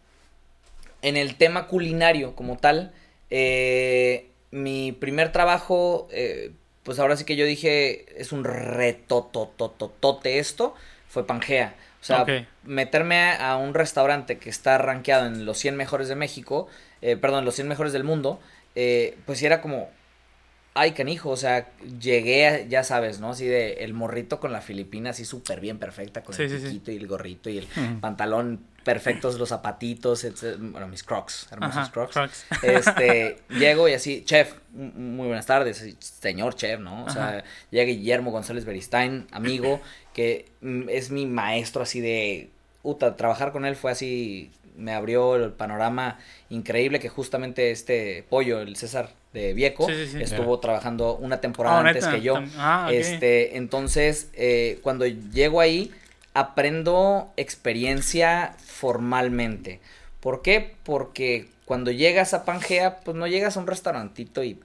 en 1.03 1.17
el 1.17 1.37
tema 1.37 1.67
culinario 1.67 2.35
como 2.35 2.57
tal, 2.57 2.93
eh, 3.31 4.29
mi 4.51 4.93
primer 4.93 5.31
trabajo, 5.33 6.09
eh, 6.11 6.53
pues 6.85 6.99
ahora 6.99 7.17
sí 7.17 7.25
que 7.25 7.37
yo 7.37 7.45
dije, 7.45 8.07
es 8.21 8.33
un 8.33 8.45
retotototote 8.45 10.39
esto, 10.39 10.75
fue 11.09 11.27
Pangea. 11.27 11.75
O 12.01 12.05
sea, 12.05 12.25
meterme 12.63 13.33
a, 13.33 13.57
un 13.57 13.75
restaurante 13.75 14.39
que 14.39 14.51
está 14.51 14.79
rankeado 14.79 15.27
en 15.27 15.45
los 15.45 15.59
100 15.59 15.77
mejores 15.77 16.09
de 16.09 16.15
México, 16.15 16.69
eh, 17.03 17.17
perdón, 17.17 17.45
los 17.45 17.55
100 17.57 17.67
mejores 17.69 17.93
del 17.93 18.05
mundo, 18.05 18.41
eh, 18.77 19.19
pues 19.27 19.39
sí 19.41 19.47
era 19.47 19.61
como, 19.61 19.91
ay 20.75 20.93
canijo, 20.93 21.31
o 21.31 21.37
sea, 21.37 21.67
llegué, 22.01 22.47
a- 22.47 22.61
ya 22.67 22.85
sabes, 22.85 23.19
¿no? 23.19 23.31
Así 23.31 23.47
de 23.47 23.85
el 23.85 23.95
morrito 23.95 24.39
con 24.39 24.53
la 24.53 24.61
filipina, 24.61 25.11
así 25.11 25.25
súper 25.25 25.61
bien 25.61 25.79
perfecta, 25.79 26.23
con 26.23 26.35
Sí, 26.37 26.43
el 26.43 26.51
sí, 26.51 26.59
sí. 26.61 26.65
piquito 26.67 26.93
y 26.93 26.97
el 26.97 27.07
gorrito 27.09 27.51
y 27.51 27.59
el 27.59 27.67
pantalón 28.01 28.65
perfectos, 28.85 29.39
los 29.39 29.51
zapatitos, 29.51 30.25
etc. 30.25 30.57
bueno, 30.59 30.89
mis 30.89 31.03
crocs, 31.03 31.49
hermosos 31.51 31.77
Ajá, 31.77 31.93
crocs. 31.93 32.15
Crocs. 32.15 32.47
Este, 32.63 33.39
llego 33.51 33.87
y 33.89 33.93
así, 33.93 34.25
chef, 34.25 34.55
muy 34.73 35.27
buenas 35.27 35.45
tardes, 35.47 35.85
señor 35.99 36.55
chef, 36.55 36.81
¿no? 36.81 37.05
O 37.05 37.11
sea, 37.11 37.29
Ajá. 37.39 37.45
llega 37.71 37.85
Guillermo 37.85 38.31
González 38.31 38.65
Beristain, 38.65 39.27
amigo, 39.33 39.83
que 40.19 40.47
mm, 40.63 40.89
es 40.89 41.13
mi 41.13 41.27
maestro 41.27 41.83
así 41.83 42.01
de, 42.01 42.49
puta, 42.83 43.15
trabajar 43.15 43.53
con 43.53 43.65
él 43.65 43.77
fue 43.77 43.93
así, 43.93 44.51
me 44.77 44.93
abrió 44.93 45.37
el 45.37 45.53
panorama 45.53 46.19
increíble 46.51 46.99
que 46.99 47.09
justamente 47.09 47.71
este 47.71 48.25
pollo, 48.29 48.61
el 48.61 48.75
César 48.75 49.11
de 49.33 49.53
Vieco, 49.55 49.87
Sí, 49.87 49.95
sí, 49.95 50.07
sí. 50.19 50.23
estuvo 50.25 50.59
trabajando 50.59 51.15
una 51.15 51.41
temporada 51.41 51.77
Ah, 51.79 51.87
antes 51.87 52.05
¿neta? 52.05 52.17
que 52.17 52.23
yo. 52.23 52.35
Ah. 52.57 52.89
Este, 52.93 53.57
entonces, 53.59 54.29
eh, 54.35 54.81
cuando 54.83 55.07
llego 55.07 55.61
ahí, 55.61 55.93
aprendo 56.35 57.31
experiencia 57.37 58.57
formalmente. 58.67 59.79
¿Por 60.19 60.43
qué? 60.43 60.75
Porque 60.83 61.47
cuando 61.65 61.93
llegas 61.93 62.35
a 62.35 62.45
Pangea, 62.45 62.97
pues 63.05 63.17
no 63.17 63.29
llegas 63.29 63.57
a 63.57 63.61
un 63.61 63.69
restaurantito 63.69 64.43
y... 64.43 64.59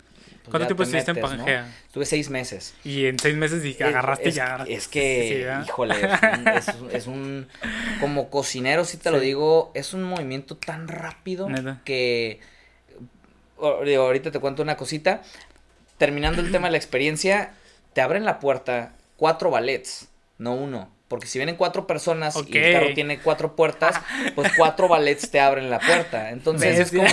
pues, 0.44 0.52
¿Cuánto 0.52 0.68
tiempo 0.68 0.84
te 0.84 0.98
estuviste 0.98 1.12
en. 1.12 1.22
Pangea? 1.22 1.74
Estuve 1.88 2.06
seis 2.06 2.30
meses. 2.30 2.74
Y 2.84 3.06
en 3.06 3.18
seis 3.18 3.36
meses 3.36 3.64
dije, 3.64 3.84
agarraste 3.84 4.30
es, 4.30 4.36
y 4.36 4.38
ya 4.38 4.46
agarraste. 4.46 4.74
Es 4.74 4.88
que, 4.88 5.48
Sí, 5.64 5.66
híjole, 5.70 5.96
es 5.96 6.08
un, 6.38 6.48
es 6.58 6.68
un- 6.68 6.92
es 6.92 7.08
un- 7.08 7.48
Como 8.00 8.30
cocinero, 8.30 8.84
si 8.86 8.98
te 8.98 9.10
lo 9.12 9.20
digo, 9.20 9.72
es 9.74 9.94
un 9.94 10.04
movimiento 10.04 10.58
tan 10.58 10.88
rápido 10.88 11.50
Neta. 11.50 11.82
que... 11.86 12.40
digo, 13.86 14.04
ahorita 14.04 14.32
te 14.32 14.40
cuento 14.40 14.62
una 14.62 14.78
cosita. 14.78 15.22
Terminando 15.98 16.42
el 16.42 16.52
tema 16.52 16.68
de 16.68 16.72
la 16.72 16.78
experiencia, 16.78 17.54
te 17.94 18.02
abren 18.02 18.26
la 18.26 18.40
puerta 18.40 18.94
cuatro 19.16 19.50
ballets, 19.52 20.10
no 20.38 20.54
uno. 20.56 20.90
Porque 21.14 21.28
si 21.28 21.38
vienen 21.38 21.58
cuatro 21.58 21.86
personas 21.86 22.36
y 22.48 22.58
el 22.58 22.74
carro 22.74 22.92
tiene 22.96 23.20
cuatro 23.20 23.56
puertas, 23.56 23.96
pues 24.36 24.52
cuatro 24.58 24.88
ballets 24.88 25.30
te 25.30 25.40
abren 25.40 25.70
la 25.70 25.80
puerta. 25.80 26.32
Entonces 26.32 26.80
es 26.80 26.90
como, 26.92 27.08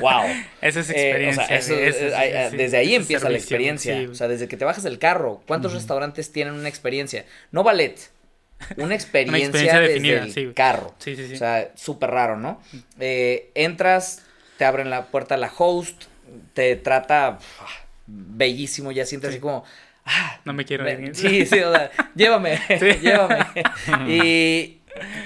wow. 0.00 0.24
Esa 0.60 0.80
es 0.80 0.90
Eh, 0.90 1.28
o 1.30 1.32
sea, 1.32 1.44
experiencia. 1.44 1.56
eso- 1.56 2.50
sí, 2.50 2.56
desde 2.56 2.76
ahí 2.76 2.96
empieza 2.96 3.28
la 3.28 3.38
experiencia. 3.38 3.96
sí. 3.96 4.06
O 4.06 4.16
sea, 4.16 4.26
desde 4.26 4.48
que 4.48 4.56
te 4.56 4.64
bajas 4.64 4.82
del 4.82 4.98
carro, 4.98 5.42
¿cuántos 5.46 5.74
restaurantes 5.74 6.32
tienen 6.32 6.54
una 6.54 6.68
experiencia? 6.68 7.24
No 7.52 7.62
ballet, 7.62 7.96
una 8.78 8.96
experiencia, 8.96 9.46
experiencia 9.46 9.78
desde 9.80 9.94
definida, 9.94 10.22
el 10.24 10.32
sí. 10.32 10.52
carro. 10.56 10.92
Sí, 10.98 11.14
sí, 11.14 11.28
sí. 11.28 11.34
O 11.34 11.36
sea, 11.36 11.70
súper 11.76 12.10
raro, 12.10 12.36
¿no? 12.36 12.60
Eh, 12.98 13.52
entras, 13.54 14.22
te 14.58 14.64
abren 14.64 14.90
la 14.90 15.04
puerta 15.06 15.36
la 15.36 15.52
host, 15.56 16.06
te 16.52 16.74
trata 16.74 17.38
bellísimo, 18.08 18.90
ya 18.92 19.06
sientes 19.06 19.30
Sí. 19.30 19.36
así 19.36 19.40
como... 19.40 19.64
Ah, 20.04 20.40
No 20.44 20.52
me 20.52 20.64
quiero 20.64 20.88
ir. 20.90 21.14
Sí, 21.14 21.46
sí, 21.46 21.58
o 21.60 21.72
sea, 21.72 21.90
llévame, 22.14 22.58
Sí. 22.78 22.92
llévame. 23.02 23.38
Y 24.08 24.80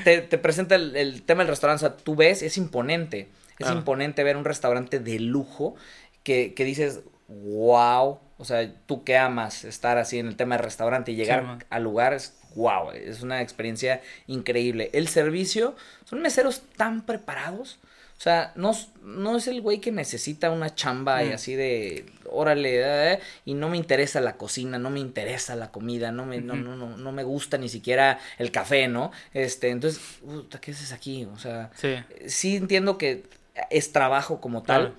te, 0.05 0.23
te 0.23 0.39
presenta 0.39 0.75
el, 0.77 0.97
el 0.97 1.23
tema 1.23 1.43
del 1.43 1.49
restaurante, 1.51 1.85
o 1.85 1.89
sea, 1.89 1.97
tú 1.97 2.15
ves, 2.17 2.43
es 2.43 2.57
imponente. 2.57 3.29
Es 3.59 3.67
Claro. 3.67 3.79
imponente 3.79 4.23
ver 4.23 4.37
un 4.37 4.45
restaurante 4.45 5.01
de 5.01 5.19
lujo 5.19 5.75
que, 6.23 6.55
que 6.55 6.65
dices, 6.65 7.01
wow, 7.27 8.21
o 8.39 8.45
sea, 8.45 8.71
tú 8.87 9.03
que 9.05 9.17
amas 9.17 9.65
estar 9.65 9.99
así 9.99 10.19
en 10.21 10.29
el 10.29 10.37
tema 10.37 10.57
del 10.57 10.65
restaurante 10.65 11.11
y 11.13 11.17
llegar 11.17 11.43
man. 11.43 11.65
al 11.71 11.83
lugar, 11.83 12.13
es 12.15 12.35
wow, 12.55 12.93
es 12.93 13.21
una 13.23 13.43
experiencia 13.43 14.01
increíble. 14.27 14.91
El 14.93 15.09
servicio, 15.09 15.75
son 16.05 16.23
meseros 16.23 16.63
tan 16.77 17.03
preparados. 17.05 17.79
O 18.19 18.21
sea, 18.21 18.53
no, 18.57 18.73
no 19.05 19.37
es 19.37 19.47
el 19.47 19.61
güey 19.63 19.79
que 19.81 19.93
necesita 19.93 20.51
una 20.51 20.75
chamba 20.75 21.23
y 21.23 21.29
Mm. 21.29 21.33
así 21.35 21.55
de, 21.55 22.05
órale, 22.29 23.13
eh, 23.15 23.21
y 23.45 23.55
no 23.55 23.69
me 23.69 23.77
interesa 23.77 24.21
la 24.21 24.37
cocina, 24.37 24.77
no 24.77 24.91
me 24.91 24.99
interesa 24.99 25.55
la 25.55 25.71
comida, 25.71 26.11
no 26.11 26.27
me, 26.27 26.41
no, 26.41 26.57
no, 26.57 26.75
no, 26.75 26.97
no 26.97 27.13
me 27.13 27.23
gusta 27.23 27.59
ni 27.59 27.69
siquiera 27.69 28.19
el 28.39 28.51
café, 28.51 28.89
¿no? 28.89 29.13
Este, 29.35 29.69
entonces, 29.69 30.01
puta, 30.21 30.61
¿qué 30.61 30.73
haces 30.73 30.93
aquí? 30.93 31.27
O 31.33 31.39
sea, 31.39 31.71
Sí. 31.77 31.95
sí 32.27 32.57
entiendo 32.57 32.99
que 32.99 33.23
es 33.71 33.93
trabajo 33.93 34.41
como 34.41 34.63
tal, 34.65 34.81
Claro. 34.89 34.95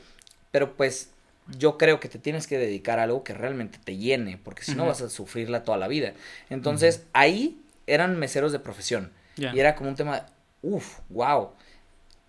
pero 0.51 0.77
pues 0.77 1.09
yo 1.57 1.77
creo 1.77 1.99
que 1.99 2.07
te 2.07 2.19
tienes 2.19 2.47
que 2.47 2.57
dedicar 2.57 2.99
a 2.99 3.03
algo 3.03 3.25
que 3.25 3.33
realmente 3.33 3.79
te 3.83 3.97
llene, 3.97 4.37
porque 4.41 4.63
si 4.63 4.75
no 4.75 4.85
vas 4.85 5.01
a 5.01 5.09
sufrirla 5.09 5.65
toda 5.65 5.77
la 5.77 5.89
vida. 5.89 6.13
Entonces, 6.49 7.03
ahí 7.11 7.59
eran 7.85 8.17
meseros 8.17 8.53
de 8.53 8.59
profesión. 8.59 9.11
Y 9.35 9.59
era 9.59 9.75
como 9.75 9.89
un 9.89 9.95
tema, 9.97 10.25
uff, 10.61 10.99
wow. 11.09 11.51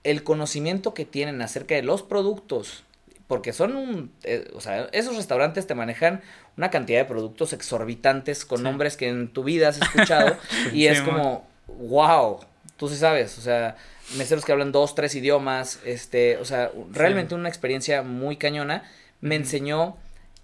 El 0.04 0.22
conocimiento 0.24 0.94
que 0.94 1.04
tienen 1.04 1.42
acerca 1.42 1.74
de 1.74 1.82
los 1.82 2.02
productos, 2.02 2.84
porque 3.26 3.52
son 3.52 3.76
un, 3.76 4.12
eh, 4.24 4.50
o 4.54 4.60
sea, 4.60 4.88
esos 4.92 5.16
restaurantes 5.16 5.66
te 5.66 5.74
manejan 5.74 6.22
una 6.56 6.70
cantidad 6.70 6.98
de 7.00 7.04
productos 7.04 7.52
exorbitantes 7.52 8.44
con 8.44 8.58
Sí. 8.58 8.64
nombres 8.64 8.96
que 8.96 9.08
en 9.08 9.28
tu 9.28 9.44
vida 9.44 9.68
has 9.68 9.78
escuchado 9.80 10.36
y 10.72 10.86
es 10.86 11.00
como, 11.02 11.46
wow, 11.78 12.40
tú 12.76 12.88
sí 12.88 12.96
sabes, 12.96 13.38
o 13.38 13.40
sea, 13.40 13.76
meseros 14.16 14.44
que 14.44 14.52
hablan 14.52 14.72
dos, 14.72 14.94
tres 14.94 15.14
idiomas, 15.14 15.78
este, 15.84 16.38
o 16.38 16.44
sea, 16.44 16.70
realmente 16.92 17.34
una 17.34 17.48
experiencia 17.48 18.02
muy 18.02 18.36
cañona. 18.36 18.82
Me 19.20 19.36
enseñó 19.36 19.96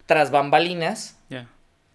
tras 0.07 0.31
bambalinas. 0.31 1.17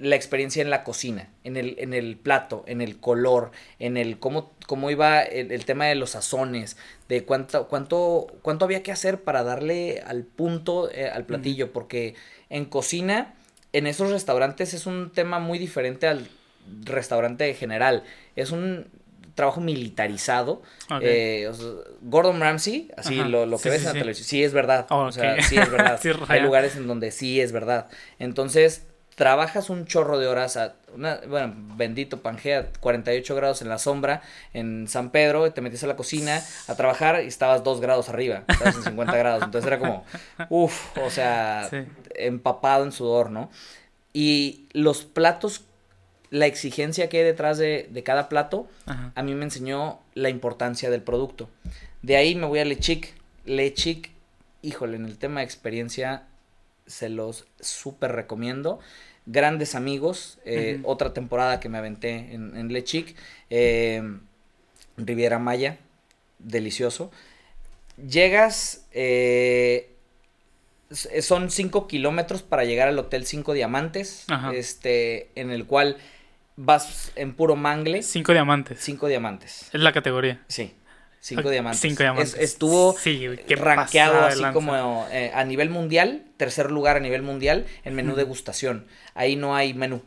La 0.02 0.16
experiencia 0.16 0.62
en 0.62 0.70
la 0.70 0.84
cocina, 0.84 1.30
en 1.44 1.58
el, 1.58 1.76
en 1.78 1.94
el 1.94 2.18
plato, 2.18 2.64
en 2.68 2.82
el 2.82 3.00
color, 3.00 3.52
en 3.80 3.98
el 3.98 4.17
cómo, 4.19 4.52
cómo 4.67 4.90
iba 4.90 5.21
el, 5.21 5.52
el 5.52 5.65
tema 5.65 5.86
de 5.86 5.96
los 5.96 6.12
sazones, 6.12 6.75
de 7.08 7.23
cuánto, 7.23 7.67
cuánto, 7.67 8.28
cuánto 8.42 8.65
había 8.65 8.84
que 8.84 8.92
hacer 8.92 9.21
para 9.23 9.44
darle 9.44 10.02
al 10.06 10.23
punto 10.23 10.90
eh, 10.92 11.08
al 11.10 11.25
platillo, 11.25 11.71
porque 11.71 12.15
en 12.50 12.65
cocina, 12.65 13.36
en 13.73 13.86
esos 13.88 14.10
restaurantes 14.12 14.73
es 14.73 14.86
un 14.86 15.12
tema 15.12 15.40
muy 15.40 15.60
diferente 15.60 16.08
al 16.08 16.28
restaurante 16.84 17.54
general. 17.54 18.04
Es 18.36 18.52
un 18.52 18.88
trabajo 19.36 19.62
militarizado. 19.62 20.62
Eh, 21.02 21.48
o 21.50 21.54
sea, 21.54 21.67
Gordon 22.02 22.40
Ramsay, 22.40 22.92
así 22.98 23.19
Ajá. 23.19 23.30
lo, 23.30 23.46
lo 23.46 23.58
que 23.58 23.63
Sí, 23.63 23.69
ves 23.69 23.82
sí, 23.82 23.84
en 23.84 23.88
la 23.88 23.94
sí. 23.94 24.00
televisión, 24.00 24.25
sí 24.28 24.44
es 24.44 24.54
verdad. 24.54 24.88
Oh, 24.90 25.04
O 25.04 25.12
sea, 25.12 25.42
sí 25.44 25.58
es 25.58 25.71
verdad. 25.71 26.00
Hay 26.28 26.42
lugares 26.42 26.75
en 26.75 26.88
donde 26.88 27.12
sí 27.12 27.40
es 27.40 27.52
verdad. 27.52 27.88
Entonces, 28.19 28.88
trabajas 29.16 29.70
un 29.70 29.86
chorro 29.86 30.18
de 30.20 30.28
horas, 30.28 30.58
a 30.58 30.74
una, 30.96 31.20
bueno, 31.28 31.54
bendito 31.76 32.22
Pangea, 32.22 32.70
48 32.80 33.36
grados 33.36 33.62
en 33.62 33.70
la 33.70 33.78
sombra 33.78 34.22
en 34.54 34.88
San 34.88 35.10
Pedro, 35.12 35.46
y 35.48 35.52
te 35.52 35.62
metías 35.62 35.84
a 35.84 35.88
la 35.88 35.96
cocina 35.96 36.42
a 36.68 36.76
trabajar 36.76 37.24
y 37.24 37.28
estabas 37.28 37.64
2 37.64 37.82
grados 37.82 38.10
arriba, 38.10 38.44
estabas 38.48 38.76
en 38.78 38.84
50 38.84 39.18
grados, 39.18 39.44
entonces 39.44 39.68
era 39.68 39.80
como, 39.80 40.06
uff, 40.50 40.98
o 40.98 41.10
sea, 41.10 41.68
Sí. 41.70 41.78
empapado 42.16 42.84
en 42.84 42.92
sudor, 42.92 43.30
¿no? 43.32 43.50
Y 44.14 44.66
los 44.74 45.04
platos, 45.04 45.62
la 46.32 46.46
exigencia 46.46 47.08
que 47.10 47.20
hay 47.20 47.24
detrás 47.24 47.58
de, 47.58 47.88
de 47.92 48.04
cada 48.04 48.28
plato, 48.30 48.68
Ajá. 48.86 49.12
a 49.16 49.24
mí 49.24 49.34
me 49.36 49.44
enseñó 49.46 50.00
la 50.16 50.30
importancia 50.30 50.90
del 50.90 51.02
producto. 51.02 51.50
De 52.02 52.16
ahí 52.18 52.36
me 52.36 52.48
voy 52.48 52.60
a 52.60 52.66
Lechic. 52.66 53.14
Lechic, 53.46 54.10
híjole, 54.62 54.96
en 54.98 55.06
el 55.06 55.18
tema 55.18 55.40
de 55.42 55.46
experiencia 55.46 56.24
se 56.92 57.10
los 57.10 57.46
súper 57.60 58.12
recomiendo. 58.12 58.79
Grandes 59.25 59.75
amigos, 59.75 60.39
eh, 60.46 60.79
otra 60.83 61.13
temporada 61.13 61.60
que 61.60 61.69
me 61.69 61.77
aventé 61.77 62.33
en, 62.33 62.56
en 62.58 62.71
Lechic. 62.73 63.15
eh, 63.50 64.02
Riviera 64.98 65.39
Maya, 65.39 65.77
delicioso. 66.39 67.12
Llegas, 67.98 68.85
eh, 68.92 69.89
son 71.21 71.50
5 71.50 71.87
kilómetros 71.87 72.42
para 72.42 72.65
llegar 72.65 72.87
al 72.87 73.00
Hotel 73.00 73.25
Cinco 73.25 73.54
Diamantes, 73.54 74.25
Ajá. 74.27 74.52
este, 74.54 75.29
en 75.35 75.50
el 75.52 75.65
cual 75.65 75.98
vas 76.58 77.12
en 77.15 77.33
puro 77.33 77.56
mangle. 77.56 78.04
Cinco 78.04 78.33
diamantes. 78.33 78.79
Cinco 78.81 79.08
diamantes. 79.08 79.69
Es 79.73 79.81
la 79.81 79.94
categoría. 79.94 80.42
Sí. 80.48 80.73
Cinco 81.24 81.50
diamantes. 81.52 81.80
cinco 81.82 82.02
diamantes. 82.04 82.34
Es- 82.34 82.40
estuvo 82.42 82.96
Sí, 82.98 83.28
rankeado 83.50 84.26
así 84.26 84.42
lanza. 84.42 84.54
como 84.54 85.08
eh, 85.12 85.32
a 85.34 85.44
nivel 85.44 85.69
mundial, 85.69 86.24
tercer 86.38 86.72
lugar 86.72 86.98
a 86.98 87.00
nivel 87.00 87.22
mundial 87.22 87.65
en 87.86 87.94
menú 87.96 88.15
degustación. 88.15 88.88
Ahí 89.13 89.36
no 89.36 89.56
hay 89.56 89.74
menú. 89.76 90.02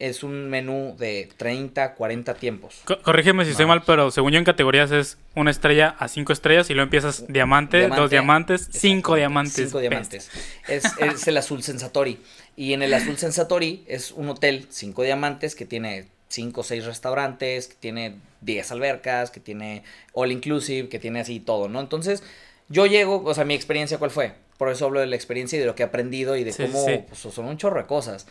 Es 0.00 0.22
un 0.24 0.50
menú 0.50 0.96
de 0.98 1.28
30, 1.36 1.94
40 1.94 2.34
tiempos. 2.34 2.82
Co- 2.84 3.00
corrígeme 3.02 3.44
si 3.44 3.52
estoy 3.52 3.66
mal, 3.66 3.82
pero 3.84 4.10
según 4.10 4.32
yo 4.32 4.38
en 4.38 4.44
categorías 4.44 4.90
es 4.90 5.18
una 5.34 5.50
estrella 5.52 5.94
a 5.98 6.08
cinco 6.08 6.32
estrellas 6.32 6.68
y 6.70 6.74
luego 6.74 6.84
empiezas 6.84 7.24
diamante, 7.28 7.78
Diamante, 7.78 8.00
dos 8.00 8.10
diamantes, 8.10 8.68
cinco 8.72 9.14
diamantes. 9.16 9.54
Cinco 9.54 9.78
diamantes. 9.80 10.30
Es, 10.68 10.84
es 10.98 11.26
el 11.28 11.36
azul 11.36 11.62
sensatori. 11.62 12.20
Y 12.56 12.72
en 12.74 12.82
el 12.82 12.92
azul 12.94 13.16
sensatori 13.18 13.84
es 13.88 14.10
un 14.12 14.28
hotel, 14.28 14.66
cinco 14.70 15.02
diamantes, 15.04 15.54
que 15.54 15.64
tiene 15.64 16.06
cinco 16.34 16.60
o 16.60 16.64
seis 16.64 16.84
restaurantes, 16.84 17.68
que 17.68 17.76
tiene 17.76 18.16
10 18.40 18.70
albercas, 18.72 19.30
que 19.30 19.40
tiene 19.40 19.82
all 20.12 20.32
inclusive, 20.32 20.88
que 20.88 20.98
tiene 20.98 21.20
así 21.20 21.40
todo, 21.40 21.68
¿no? 21.68 21.80
Entonces, 21.80 22.22
yo 22.68 22.86
llego, 22.86 23.22
o 23.24 23.34
sea, 23.34 23.44
mi 23.44 23.54
experiencia, 23.54 23.98
¿cuál 23.98 24.10
fue? 24.10 24.32
Por 24.58 24.68
eso 24.70 24.84
hablo 24.86 25.00
de 25.00 25.06
la 25.06 25.16
experiencia 25.16 25.56
y 25.56 25.60
de 25.60 25.66
lo 25.66 25.74
que 25.74 25.82
he 25.82 25.86
aprendido 25.86 26.36
y 26.36 26.44
de 26.44 26.52
Sí, 26.52 26.62
cómo 26.64 26.84
sí, 26.84 26.92
sí. 26.94 27.04
pues, 27.08 27.20
son 27.34 27.46
un 27.46 27.56
chorro 27.56 27.80
de 27.80 27.86
cosas. 27.86 28.26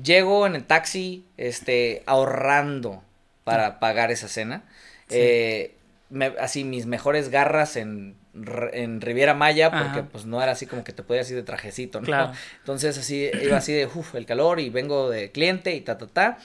Llego 0.00 0.46
en 0.46 0.54
el 0.54 0.64
taxi, 0.64 1.24
este, 1.36 2.02
ahorrando 2.06 3.02
para 3.44 3.78
pagar 3.80 4.10
esa 4.10 4.28
cena. 4.28 4.64
Sí. 5.08 5.16
Eh, 5.18 5.74
me- 6.10 6.34
así 6.38 6.64
mis 6.64 6.86
mejores 6.86 7.28
garras 7.30 7.76
en, 7.76 8.16
en 8.72 9.00
Riviera 9.00 9.34
Maya, 9.34 9.70
porque 9.70 10.00
Ajá. 10.00 10.08
pues 10.10 10.24
no 10.26 10.42
era 10.42 10.52
así 10.52 10.66
como 10.66 10.84
que 10.84 10.92
te 10.92 11.02
podías 11.02 11.28
ir 11.30 11.36
de 11.36 11.42
trajecito, 11.42 12.00
¿no? 12.00 12.06
Claro. 12.06 12.32
Entonces 12.58 12.96
así, 12.98 13.30
iba 13.42 13.56
así 13.56 13.72
de, 13.72 13.86
uff, 13.86 14.14
el 14.14 14.26
calor 14.26 14.60
y 14.60 14.70
vengo 14.70 15.10
de 15.10 15.30
cliente 15.32 15.74
y 15.74 15.80
ta, 15.80 15.98
ta, 15.98 16.06
ta. 16.06 16.38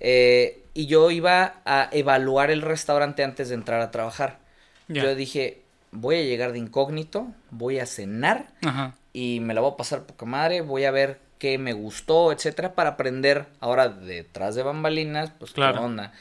Eh, 0.00 0.62
y 0.74 0.86
yo 0.86 1.10
iba 1.10 1.60
a 1.64 1.88
evaluar 1.92 2.50
el 2.50 2.62
restaurante 2.62 3.24
antes 3.24 3.48
de 3.48 3.54
entrar 3.54 3.80
a 3.80 3.90
trabajar. 3.90 4.38
Yo 4.88 5.14
dije, 5.14 5.62
voy 5.90 6.16
a 6.16 6.22
llegar 6.22 6.52
de 6.52 6.58
incógnito, 6.58 7.26
voy 7.50 7.80
a 7.80 7.86
cenar 7.86 8.46
Ajá. 8.64 8.94
y 9.12 9.40
me 9.40 9.52
la 9.54 9.60
voy 9.60 9.72
a 9.72 9.76
pasar 9.76 10.04
poca 10.04 10.26
madre, 10.26 10.60
voy 10.60 10.84
a 10.84 10.90
ver 10.92 11.18
qué 11.38 11.58
me 11.58 11.72
gustó, 11.72 12.30
etcétera, 12.30 12.74
para 12.74 12.90
aprender 12.90 13.46
ahora 13.60 13.88
detrás 13.88 14.54
de 14.54 14.62
bambalinas, 14.62 15.32
pues 15.38 15.52
Claro. 15.52 15.78
qué 15.78 15.84
onda. 15.84 16.12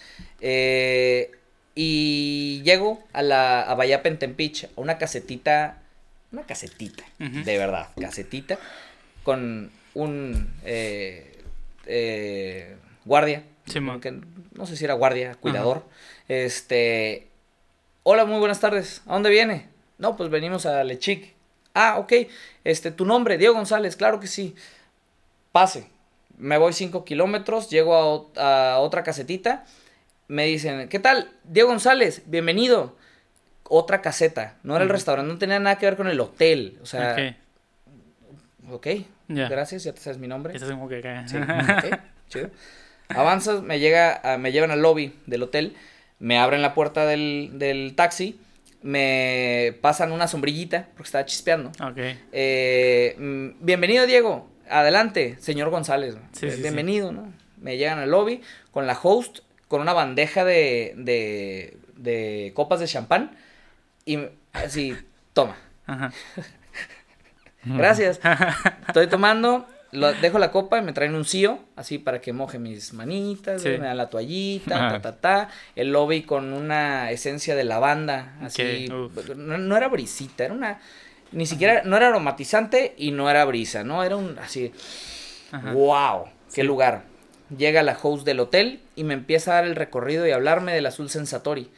Eh, 0.41 1.31
y 1.75 2.61
llego 2.63 3.03
a 3.13 3.21
la 3.21 3.61
a 3.61 3.75
Bayapa 3.75 4.07
en 4.09 4.17
Tempich, 4.17 4.65
a 4.65 4.69
una 4.77 4.97
casetita, 4.97 5.81
una 6.31 6.43
casetita, 6.43 7.03
de 7.19 7.57
verdad, 7.57 7.89
casetita, 7.99 8.57
con 9.23 9.69
un 9.93 10.53
eh, 10.63 11.39
eh, 11.85 12.75
guardia, 13.03 13.43
Sí, 13.65 13.79
que 14.01 14.21
no 14.53 14.65
sé 14.65 14.77
si 14.77 14.85
era 14.85 14.93
guardia, 14.93 15.35
cuidador, 15.35 15.83
este, 16.27 17.27
hola, 18.03 18.25
muy 18.25 18.39
buenas 18.39 18.59
tardes, 18.59 19.01
¿a 19.07 19.13
dónde 19.13 19.31
viene? 19.31 19.67
No, 19.97 20.15
pues 20.15 20.29
venimos 20.29 20.65
a 20.65 20.83
Lechic. 20.83 21.33
Ah, 21.73 21.97
ok, 21.97 22.13
este, 22.63 22.91
tu 22.91 23.05
nombre, 23.05 23.37
Diego 23.37 23.55
González, 23.55 23.95
claro 23.95 24.19
que 24.19 24.27
sí. 24.27 24.55
Pase, 25.51 25.87
me 26.37 26.57
voy 26.57 26.73
cinco 26.73 27.05
kilómetros, 27.05 27.69
llego 27.69 28.31
a, 28.37 28.77
otra 28.79 29.03
casetita, 29.03 29.65
me 30.27 30.45
dicen, 30.45 30.87
¿qué 30.87 30.99
tal? 30.99 31.31
Diego 31.43 31.69
González, 31.69 32.21
bienvenido. 32.27 32.95
Otra 33.67 33.99
caseta, 33.99 34.57
no 34.61 34.75
era 34.75 34.83
el 34.83 34.91
restaurante, 34.91 35.33
no 35.33 35.39
tenía 35.39 35.59
nada 35.59 35.79
que 35.79 35.87
ver 35.87 35.97
con 35.97 36.07
el 36.07 36.19
hotel, 36.19 36.77
o 36.83 36.85
sea, 36.85 37.35
Ok. 38.69 38.73
ok, 38.73 38.87
Ya. 39.29 39.49
gracias, 39.49 39.83
ya 39.83 39.91
te 39.91 40.01
sabes 40.01 40.19
mi 40.19 40.27
nombre. 40.27 40.55
Eso 40.55 40.65
es 40.65 40.71
como 40.71 40.87
que. 40.87 41.01
Sí, 41.25 41.37
ok, 41.37 41.99
chido. 42.29 42.51
Avanzas, 43.09 43.61
me 43.61 43.79
llega, 43.79 44.19
a- 44.23 44.37
me 44.37 44.51
llevan 44.51 44.71
al 44.71 44.81
lobby 44.81 45.13
del 45.25 45.43
hotel, 45.43 45.75
me 46.19 46.37
abren 46.39 46.61
la 46.61 46.73
puerta 46.73 47.05
del, 47.05 47.51
del 47.53 47.93
taxi, 47.95 48.39
me 48.81 49.75
pasan 49.81 50.11
una 50.11 50.27
sombrillita 50.27 50.87
porque 50.95 51.07
estaba 51.07 51.25
chispeando. 51.25 51.69
Ok. 51.83 51.97
Eh, 52.31 53.15
mm, 53.17 53.49
bienvenido 53.65 54.05
Diego, 54.05 54.49
adelante, 54.69 55.37
señor 55.39 55.69
González. 55.69 56.15
Sí, 56.33 56.49
sí, 56.49 56.55
sí. 56.57 56.61
bienvenido, 56.61 57.11
¿no? 57.11 57.31
Me 57.57 57.77
llegan 57.77 57.99
al 57.99 58.11
lobby 58.11 58.41
con 58.71 58.85
la 58.87 58.97
host, 59.01 59.39
con 59.67 59.81
una 59.81 59.93
bandeja 59.93 60.45
de, 60.45 60.93
de, 60.97 61.77
de 61.95 62.51
copas 62.55 62.79
de 62.79 62.87
champán 62.87 63.31
y 64.05 64.19
así, 64.53 64.95
toma. 65.33 65.55
Ajá. 65.87 66.11
Gracias. 67.65 68.19
Estoy 68.87 69.07
tomando, 69.07 69.67
lo- 69.95 70.13
dejo 70.13 70.39
la 70.39 70.51
copa 70.51 70.77
y 70.77 70.81
me 70.81 70.93
traen 70.93 71.15
un 71.15 71.25
cío, 71.25 71.59
así 71.75 71.97
para 71.97 72.21
que 72.21 72.33
moje 72.33 72.59
mis 72.59 72.93
manitas, 72.93 73.61
Sí. 73.61 73.69
me 73.69 73.79
dan 73.87 73.97
la 73.97 74.09
toallita, 74.09 74.89
ta, 74.89 75.01
ta, 75.01 75.15
ta. 75.17 75.49
El 75.75 75.91
lobby 75.91 76.23
con 76.23 76.53
una 76.53 77.11
esencia 77.11 77.55
de 77.55 77.63
lavanda, 77.63 78.35
así. 78.41 78.87
No, 78.89 79.57
no 79.57 79.77
era 79.77 79.87
brisita, 79.87 80.45
era 80.45 80.53
una. 80.53 80.79
Ni 81.31 81.45
siquiera, 81.45 81.81
no 81.83 81.97
era 81.97 82.09
aromatizante 82.09 82.93
y 82.97 83.11
no 83.11 83.29
era 83.29 83.43
brisa, 83.45 83.83
¿no? 83.83 84.03
Era 84.03 84.15
un 84.15 84.37
así. 84.39 84.71
Ajá. 85.51 85.71
¡Wow! 85.73 86.25
¡Qué 86.53 86.61
Sí. 86.61 86.63
lugar! 86.63 87.03
Llega 87.55 87.83
la 87.83 87.97
host 88.01 88.25
del 88.25 88.39
hotel 88.39 88.81
y 88.95 89.03
me 89.03 89.13
empieza 89.13 89.51
a 89.51 89.55
dar 89.55 89.65
el 89.65 89.75
recorrido 89.75 90.25
y 90.27 90.31
hablarme 90.31 90.73
del 90.73 90.85
azul 90.87 91.09
sensatori. 91.09 91.69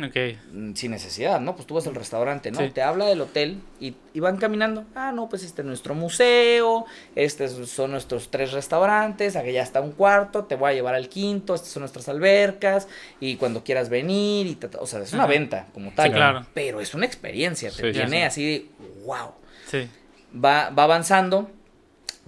Ok. 0.00 0.14
Mm, 0.52 0.74
sin 0.74 0.92
necesidad, 0.92 1.40
¿no? 1.40 1.56
Pues 1.56 1.66
tú 1.66 1.74
vas 1.74 1.86
al 1.88 1.94
restaurante, 1.96 2.52
¿no? 2.52 2.60
Sí. 2.60 2.70
Te 2.70 2.82
habla 2.82 3.06
del 3.06 3.20
hotel 3.20 3.60
y, 3.80 3.94
y 4.14 4.20
van 4.20 4.36
caminando. 4.36 4.84
Ah, 4.94 5.10
no, 5.12 5.28
pues 5.28 5.42
este 5.42 5.62
es 5.62 5.66
nuestro 5.66 5.94
museo, 5.96 6.86
estos 7.16 7.68
son 7.68 7.90
nuestros 7.90 8.30
tres 8.30 8.52
restaurantes, 8.52 9.34
aquí 9.34 9.50
ya 9.52 9.62
está 9.62 9.80
un 9.80 9.90
cuarto, 9.90 10.44
te 10.44 10.54
voy 10.54 10.70
a 10.70 10.74
llevar 10.74 10.94
al 10.94 11.08
quinto, 11.08 11.54
estas 11.54 11.70
son 11.70 11.80
nuestras 11.80 12.08
albercas 12.08 12.86
y 13.18 13.36
cuando 13.36 13.64
quieras 13.64 13.88
venir 13.88 14.46
y 14.46 14.58
o 14.78 14.86
sea, 14.86 15.00
es 15.00 15.12
una 15.12 15.24
Ajá. 15.24 15.32
venta 15.32 15.66
como 15.74 15.90
tal, 15.90 16.06
Sí, 16.10 16.14
claro. 16.14 16.46
pero 16.54 16.80
es 16.80 16.94
una 16.94 17.04
experiencia, 17.06 17.70
te 17.70 17.76
Sí, 17.76 17.92
tiene 17.92 18.18
sí. 18.18 18.22
así 18.22 18.44
de 18.46 18.66
wow. 19.04 19.32
Sí. 19.66 19.88
Va, 20.32 20.70
va 20.70 20.84
avanzando. 20.84 21.50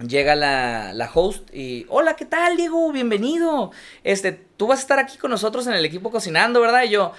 Llega 0.05 0.33
la, 0.35 0.93
la 0.93 1.11
host 1.13 1.53
y, 1.53 1.85
hola, 1.87 2.15
¿qué 2.15 2.25
tal, 2.25 2.57
Diego? 2.57 2.91
Bienvenido. 2.91 3.71
Este, 4.03 4.31
tú 4.31 4.65
vas 4.65 4.79
a 4.79 4.81
estar 4.81 4.97
aquí 4.97 5.19
con 5.19 5.29
nosotros 5.29 5.67
en 5.67 5.73
el 5.73 5.85
equipo 5.85 6.09
cocinando, 6.09 6.59
¿verdad? 6.59 6.85
Y 6.85 6.89
yo, 6.89 7.13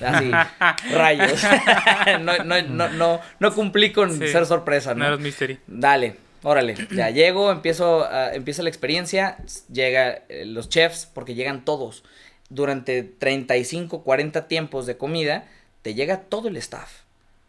así, 0.00 0.30
rayos. 0.92 1.42
no, 2.20 2.38
no, 2.44 2.62
no, 2.62 2.88
no, 2.88 3.20
no 3.40 3.54
cumplí 3.54 3.92
con 3.92 4.18
Sí. 4.18 4.28
ser 4.28 4.46
sorpresa, 4.46 4.94
No 4.94 5.10
¿no? 5.10 5.18
mystery. 5.18 5.58
Dale, 5.66 6.16
órale. 6.42 6.74
Ya 6.90 7.10
llego, 7.10 7.50
empiezo, 7.50 8.08
empieza 8.32 8.62
la 8.62 8.68
experiencia, 8.68 9.36
llega 9.72 10.22
eh, 10.28 10.44
los 10.46 10.68
chefs, 10.68 11.06
porque 11.12 11.34
llegan 11.34 11.64
todos. 11.64 12.04
Durante 12.50 13.02
35, 13.02 14.02
40 14.04 14.48
tiempos 14.48 14.86
de 14.86 14.96
comida, 14.96 15.46
te 15.82 15.94
llega 15.94 16.20
todo 16.20 16.48
el 16.48 16.56
staff. 16.58 17.00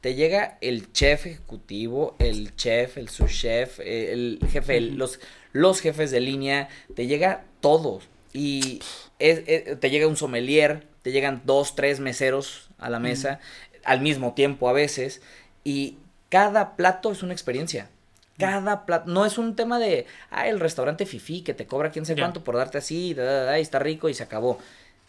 Te 0.01 0.13
llega 0.15 0.57
el 0.61 0.91
chef 0.93 1.25
ejecutivo, 1.25 2.15
el 2.19 2.55
chef, 2.55 2.97
el 2.97 3.09
subchef, 3.09 3.79
eh, 3.79 4.13
el 4.13 4.39
jefe, 4.51 4.77
el- 4.77 4.95
los, 4.97 5.19
los 5.51 5.81
jefes 5.81 6.11
de 6.11 6.19
línea, 6.19 6.69
te 6.95 7.07
llega 7.07 7.43
todos. 7.59 8.03
Y 8.31 8.81
es- 9.19 9.43
es- 9.47 9.79
te 9.79 9.89
llega 9.89 10.07
un 10.07 10.17
sommelier, 10.17 10.87
te 11.01 11.11
llegan 11.11 11.41
dos, 11.45 11.75
tres 11.75 11.99
meseros 11.99 12.69
a 12.77 12.89
la 12.89 12.99
mesa, 12.99 13.39
al 13.83 14.01
mismo 14.01 14.33
tiempo 14.33 14.67
a 14.69 14.73
veces. 14.73 15.21
Y 15.63 15.97
cada 16.29 16.75
plato 16.75 17.11
es 17.11 17.23
una 17.23 17.33
experiencia. 17.33 17.89
Cada 18.37 18.85
plato, 18.85 19.09
no 19.09 19.25
es 19.25 19.37
un 19.37 19.55
tema 19.55 19.79
de, 19.79 20.07
ah, 20.29 20.47
el 20.47 20.59
restaurante 20.59 21.05
fifi 21.05 21.41
que 21.41 21.53
te 21.53 21.67
cobra 21.67 21.91
quién 21.91 22.05
sé 22.05 22.15
cuánto 22.15 22.43
por 22.43 22.57
darte 22.57 22.77
así, 22.77 23.13
da, 23.13 23.23
da, 23.23 23.43
da, 23.45 23.59
y 23.59 23.61
está 23.61 23.79
rico 23.79 24.09
y 24.09 24.13
se 24.13 24.23
acabó. 24.23 24.59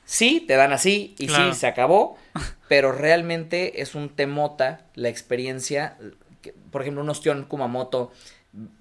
Sí, 0.05 0.45
te 0.47 0.55
dan 0.55 0.73
así 0.73 1.17
y 1.19 1.27
Claro. 1.27 1.53
sí, 1.53 1.59
se 1.59 1.67
acabó, 1.67 2.17
pero 2.69 2.93
realmente 2.93 3.81
es 3.83 3.97
un 3.97 4.11
temota 4.11 4.83
la 4.95 5.09
experiencia 5.09 5.97
que, 6.43 6.53
por 6.71 6.83
ejemplo, 6.83 7.03
un 7.03 7.11
ostión 7.11 7.45
Kumamoto. 7.47 8.13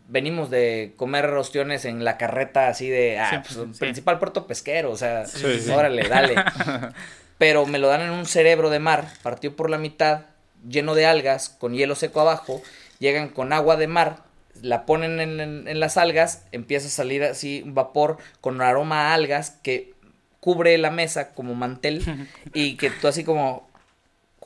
Venimos 0.08 0.50
de 0.50 0.94
comer 0.98 1.26
ostiones 1.32 1.84
en 1.86 2.06
la 2.06 2.18
carreta 2.18 2.68
así 2.68 2.88
de, 2.90 3.18
ah, 3.20 3.44
Sí, 3.48 3.54
pues, 3.56 3.68
sí. 3.74 3.80
principal 3.80 4.20
puerto 4.20 4.46
pesquero, 4.48 4.92
o 4.92 4.98
sea, 4.98 5.26
sí. 5.26 5.70
órale, 5.72 6.08
dale. 6.08 6.36
Pero 7.38 7.66
me 7.66 7.80
lo 7.80 7.88
dan 7.88 8.02
en 8.02 8.12
un 8.12 8.26
cerebro 8.26 8.70
de 8.70 8.80
mar, 8.80 9.08
partido 9.24 9.56
por 9.56 9.70
la 9.70 9.78
mitad, 9.78 10.22
lleno 10.68 10.96
de 10.96 11.06
algas, 11.06 11.50
con 11.50 11.74
hielo 11.74 11.96
seco 11.96 12.22
abajo, 12.22 12.62
llegan 13.00 13.28
con 13.30 13.52
agua 13.52 13.76
de 13.76 13.88
mar, 13.88 14.24
la 14.62 14.86
ponen 14.86 15.20
en, 15.20 15.40
en- 15.42 15.68
en 15.68 15.80
las 15.82 15.98
algas, 15.98 16.46
empieza 16.54 16.88
a 16.88 16.92
salir 16.92 17.24
así 17.24 17.62
un 17.66 17.74
vapor 17.76 18.18
con 18.40 18.62
aroma 18.62 19.10
a 19.10 19.14
algas 19.14 19.52
que 19.64 19.94
cubre 20.40 20.78
la 20.78 20.92
mesa 20.92 21.34
como 21.34 21.56
mantel 21.56 22.28
y 22.54 22.78
que 22.78 22.90
tú 22.90 23.08
así 23.10 23.24
como, 23.26 23.68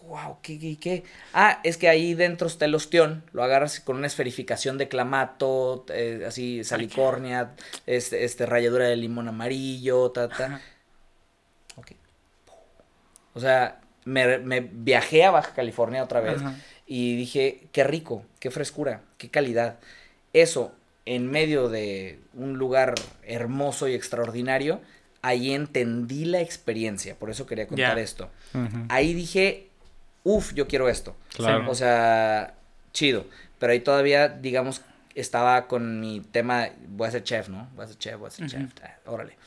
wow, 0.09 0.37
¿qué, 0.41 0.59
qué, 0.59 0.77
qué? 0.77 1.03
Ah, 1.33 1.59
es 1.63 1.77
que 1.77 1.87
ahí 1.87 2.15
dentro 2.15 2.47
está 2.47 2.65
el 2.65 2.75
ostión, 2.75 3.23
lo 3.31 3.43
agarras 3.43 3.79
con 3.79 3.97
una 3.97 4.07
esferificación 4.07 4.77
de 4.77 4.87
clamato, 4.87 5.85
eh, 5.89 6.23
así 6.27 6.63
salicornia, 6.63 7.51
este, 7.85 8.25
este 8.25 8.45
ralladura 8.45 8.85
de 8.87 8.95
limón 8.95 9.27
amarillo, 9.27 10.11
ta, 10.11 10.27
ta. 10.27 10.61
Ok. 11.75 11.91
O 13.35 13.39
sea, 13.39 13.79
me, 14.05 14.39
me 14.39 14.59
viajé 14.61 15.23
a 15.23 15.31
Baja 15.31 15.53
California 15.53 16.03
otra 16.03 16.19
vez 16.19 16.41
Ajá. 16.41 16.55
y 16.87 17.15
dije, 17.15 17.67
qué 17.71 17.83
rico, 17.83 18.25
qué 18.39 18.49
frescura, 18.51 19.03
qué 19.17 19.29
calidad. 19.29 19.79
Eso, 20.33 20.73
en 21.05 21.29
medio 21.29 21.69
de 21.69 22.19
un 22.33 22.57
lugar 22.57 22.95
hermoso 23.23 23.87
y 23.87 23.93
extraordinario, 23.93 24.81
ahí 25.21 25.53
entendí 25.53 26.25
la 26.25 26.41
experiencia, 26.41 27.15
por 27.15 27.29
eso 27.29 27.45
quería 27.45 27.67
contar 27.67 27.99
esto. 27.99 28.29
Ahí 28.89 29.13
dije, 29.13 29.68
uff, 30.23 30.53
yo 30.53 30.67
quiero 30.67 30.89
esto. 30.89 31.15
Claro. 31.35 31.69
O 31.69 31.75
sea, 31.75 32.53
chido. 32.93 33.25
Pero 33.59 33.73
ahí 33.73 33.79
todavía, 33.81 34.29
digamos, 34.29 34.81
estaba 35.15 35.67
con 35.67 35.99
mi 35.99 36.21
tema, 36.21 36.69
voy 36.87 37.07
a 37.07 37.11
ser 37.11 37.23
chef, 37.23 37.49
¿no? 37.49 37.67
Voy 37.75 37.85
a 37.85 37.87
ser 37.87 37.97
chef, 37.97 38.17
voy 38.17 38.27
a 38.27 38.31
ser 38.31 38.47
chef. 38.47 38.61
Ah, 38.83 38.95
órale. 39.05 39.37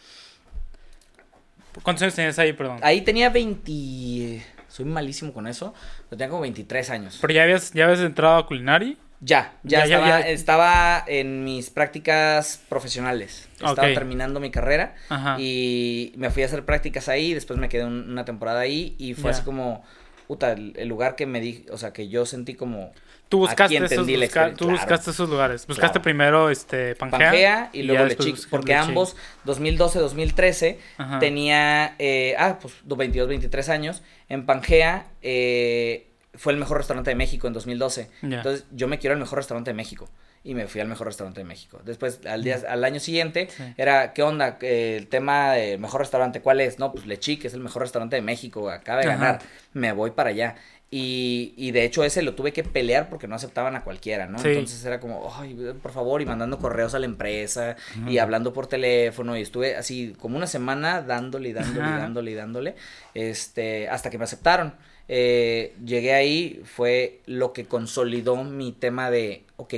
¿Cuántos 1.82 2.02
años 2.02 2.14
tenías 2.14 2.38
ahí, 2.38 2.52
perdón? 2.52 2.78
Ahí 2.82 3.00
tenía 3.00 3.30
20... 3.30 4.44
Soy 4.68 4.84
malísimo 4.84 5.32
con 5.32 5.46
eso. 5.46 5.74
Pero 6.08 6.18
tenía 6.18 6.28
como 6.28 6.42
23 6.42 6.90
años. 6.90 7.18
Pero 7.20 7.32
ya 7.32 7.42
habías, 7.44 7.72
ya 7.72 7.84
habías 7.84 8.00
entrado 8.00 8.36
a 8.36 8.46
Culinary. 8.46 8.98
Ya, 9.20 9.54
ya, 9.62 9.78
Ya, 9.78 9.84
estaba, 9.84 10.08
ya. 10.08 10.20
estaba 10.28 11.04
en 11.06 11.44
mis 11.44 11.70
prácticas 11.70 12.60
profesionales. 12.68 13.48
Estaba 13.54 13.74
terminando 13.94 14.40
mi 14.40 14.50
carrera 14.50 14.96
Ajá. 15.08 15.36
y 15.38 16.12
me 16.16 16.30
fui 16.30 16.42
a 16.42 16.46
hacer 16.46 16.64
prácticas 16.64 17.08
ahí. 17.08 17.32
Después 17.32 17.58
me 17.58 17.68
quedé 17.68 17.84
un- 17.84 18.10
una 18.10 18.24
temporada 18.24 18.60
ahí 18.60 18.96
y 18.98 19.14
fue 19.14 19.30
así 19.30 19.42
como, 19.42 19.84
puta, 20.32 20.52
el, 20.52 20.72
el 20.76 20.88
lugar 20.88 21.14
que 21.14 21.26
me 21.26 21.40
di, 21.40 21.66
o 21.70 21.76
sea, 21.76 21.92
que 21.92 22.08
yo 22.08 22.24
sentí 22.26 22.54
como 22.54 22.92
Tú 23.28 23.38
buscaste, 23.38 23.76
esos, 23.76 24.06
busca- 24.06 24.30
claro. 24.54 24.70
buscaste 24.72 25.10
esos 25.10 25.28
lugares. 25.28 25.66
Buscaste 25.66 25.92
Claro. 25.94 26.02
primero 26.02 26.50
este, 26.50 26.94
Pangea. 26.96 27.18
Pangea 27.30 27.70
y 27.72 27.82
luego 27.82 28.04
buscaste 28.04 28.46
porque 28.50 28.72
Lechic. 28.72 28.88
ambos, 28.88 29.16
2012-2013, 29.46 30.78
Ajá. 30.98 31.18
tenía, 31.18 31.94
eh, 31.98 32.34
ah, 32.38 32.58
pues 32.60 32.74
22, 32.84 33.28
23 33.28 33.68
años. 33.68 34.02
En 34.28 34.46
Pangea 34.46 35.06
eh, 35.22 36.08
fue 36.34 36.52
el 36.52 36.58
mejor 36.58 36.78
restaurante 36.78 37.10
de 37.10 37.16
México 37.16 37.46
en 37.46 37.52
2012. 37.52 38.08
Ya. 38.22 38.38
Entonces 38.38 38.64
yo 38.72 38.88
me 38.88 38.98
quiero 38.98 39.14
el 39.14 39.20
mejor 39.20 39.38
restaurante 39.38 39.70
de 39.70 39.74
México. 39.74 40.08
Y 40.44 40.54
me 40.54 40.66
fui 40.66 40.80
al 40.80 40.88
mejor 40.88 41.06
restaurante 41.06 41.40
de 41.40 41.44
México. 41.44 41.80
Después, 41.84 42.20
al, 42.26 42.42
día, 42.42 42.60
al 42.68 42.82
año 42.84 42.98
siguiente, 42.98 43.48
Sí. 43.56 43.62
era, 43.76 44.12
¿qué 44.12 44.22
onda? 44.24 44.58
Eh, 44.60 44.96
el 44.98 45.06
tema 45.06 45.52
del 45.52 45.78
mejor 45.78 46.00
restaurante, 46.00 46.40
¿cuál 46.40 46.60
es? 46.60 46.78
No, 46.80 46.92
pues 46.92 47.06
Lechic 47.06 47.44
es 47.44 47.54
el 47.54 47.60
mejor 47.60 47.82
restaurante 47.82 48.16
de 48.16 48.22
México, 48.22 48.68
acaba 48.68 49.00
de 49.02 49.06
Ajá. 49.08 49.16
ganar. 49.16 49.38
Me 49.72 49.92
voy 49.92 50.10
para 50.10 50.30
allá. 50.30 50.56
Y, 50.94 51.54
y 51.56 51.70
de 51.70 51.84
hecho 51.84 52.04
ese 52.04 52.20
lo 52.20 52.34
tuve 52.34 52.52
que 52.52 52.64
pelear 52.64 53.08
porque 53.08 53.26
no 53.26 53.34
aceptaban 53.34 53.74
a 53.76 53.82
cualquiera, 53.82 54.26
¿no? 54.26 54.38
Sí. 54.40 54.48
Entonces 54.48 54.84
era 54.84 55.00
como, 55.00 55.32
ay, 55.38 55.54
por 55.80 55.90
favor, 55.90 56.20
y 56.20 56.26
mandando 56.26 56.58
correos 56.58 56.94
a 56.94 56.98
la 56.98 57.06
empresa 57.06 57.76
y 58.06 58.18
hablando 58.18 58.52
por 58.52 58.66
teléfono 58.66 59.34
y 59.38 59.40
estuve 59.40 59.74
así 59.76 60.14
como 60.18 60.36
una 60.36 60.46
semana 60.46 61.00
dándole 61.00 61.48
y 61.48 61.52
dándole 61.54 61.78
y 61.86 61.88
Ajá. 61.92 61.98
dándole 61.98 62.30
y 62.32 62.34
dándole, 62.34 62.74
este, 63.14 63.88
hasta 63.88 64.10
que 64.10 64.18
me 64.18 64.24
aceptaron. 64.24 64.74
Eh, 65.08 65.74
llegué 65.84 66.12
ahí, 66.12 66.60
fue 66.64 67.20
lo 67.26 67.52
que 67.54 67.64
consolidó 67.64 68.44
mi 68.44 68.72
tema 68.72 69.10
de, 69.10 69.44
ok, 69.56 69.74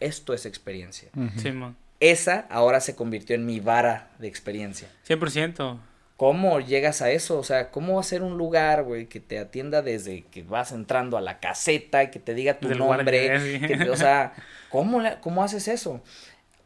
esto 0.00 0.34
es 0.34 0.46
experiencia. 0.46 1.08
Ujú. 1.16 1.38
Simón. 1.40 1.76
Esa 2.00 2.46
ahora 2.50 2.80
se 2.80 2.94
convirtió 2.94 3.34
en 3.36 3.46
mi 3.46 3.60
vara 3.60 4.10
de 4.18 4.28
experiencia. 4.28 4.88
100%. 5.08 5.78
¿Cómo 6.18 6.60
llegas 6.60 7.02
a 7.02 7.10
eso? 7.10 7.38
O 7.38 7.44
sea, 7.44 7.70
¿cómo 7.70 8.00
hacer 8.00 8.22
un 8.22 8.38
lugar, 8.38 8.84
güey, 8.84 9.06
que 9.06 9.20
te 9.20 9.38
atienda 9.38 9.82
desde 9.82 10.22
que 10.24 10.42
vas 10.42 10.72
entrando 10.72 11.16
a 11.18 11.20
la 11.20 11.40
caseta 11.40 12.02
y 12.04 12.10
que 12.10 12.18
te 12.18 12.34
diga 12.34 12.58
tu 12.58 12.68
nombre? 12.74 13.38
sí. 13.60 13.66
que 13.66 13.76
te- 13.76 13.90
o 13.90 13.96
sea, 13.96 14.32
¿cómo, 14.70 15.00
la- 15.00 15.20
¿cómo 15.20 15.42
haces 15.44 15.68
eso? 15.68 16.02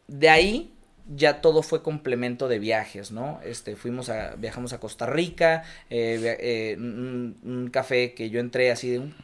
De 0.06 0.28
ahí 0.28 0.72
ya 1.12 1.40
todo 1.40 1.62
fue 1.64 1.82
complemento 1.82 2.46
de 2.46 2.60
viajes, 2.60 3.10
¿no? 3.10 3.40
Este, 3.44 3.74
fuimos 3.74 4.08
a, 4.08 4.36
viajamos 4.36 4.72
a 4.72 4.78
Costa 4.78 5.06
Rica, 5.06 5.64
eh, 5.90 6.36
eh, 6.40 6.76
un, 6.78 7.36
un 7.42 7.70
café 7.70 8.14
que 8.14 8.30
yo 8.30 8.38
entré 8.38 8.70
así 8.70 8.90
de 8.90 8.98
un 9.00 9.14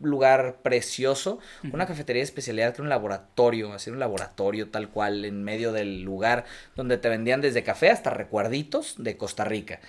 lugar 0.00 0.58
precioso, 0.62 1.38
una 1.72 1.86
cafetería 1.86 2.20
de 2.20 2.24
especialidad 2.24 2.70
que 2.70 2.76
era 2.76 2.82
un 2.82 2.88
laboratorio, 2.88 3.72
así 3.72 3.90
un 3.90 3.98
laboratorio 3.98 4.68
tal 4.68 4.90
cual 4.90 5.24
en 5.24 5.42
medio 5.42 5.72
del 5.72 6.02
lugar 6.02 6.44
donde 6.74 6.98
te 6.98 7.08
vendían 7.08 7.40
desde 7.40 7.62
café 7.62 7.90
hasta 7.90 8.10
recuerditos 8.10 8.96
de 8.98 9.16
Costa 9.16 9.44
Rica. 9.44 9.80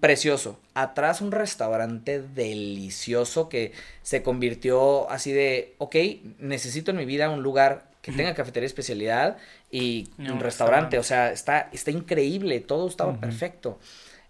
Precioso. 0.00 0.58
Atrás 0.74 1.20
un 1.20 1.32
restaurante 1.32 2.22
delicioso 2.22 3.48
que 3.48 3.72
se 4.02 4.22
convirtió 4.22 5.10
así 5.10 5.32
de, 5.32 5.74
ok, 5.78 5.96
necesito 6.38 6.90
en 6.90 6.96
mi 6.96 7.04
vida 7.04 7.28
un 7.28 7.42
lugar 7.42 7.90
que 8.00 8.12
tenga 8.12 8.34
cafetería 8.34 8.62
de 8.62 8.68
especialidad 8.68 9.36
y 9.70 10.08
un 10.18 10.40
restaurante. 10.40 10.98
O 10.98 11.02
sea, 11.02 11.32
está, 11.32 11.68
está 11.72 11.90
increíble, 11.90 12.60
todo 12.60 12.88
estaba 12.88 13.18
perfecto. 13.18 13.78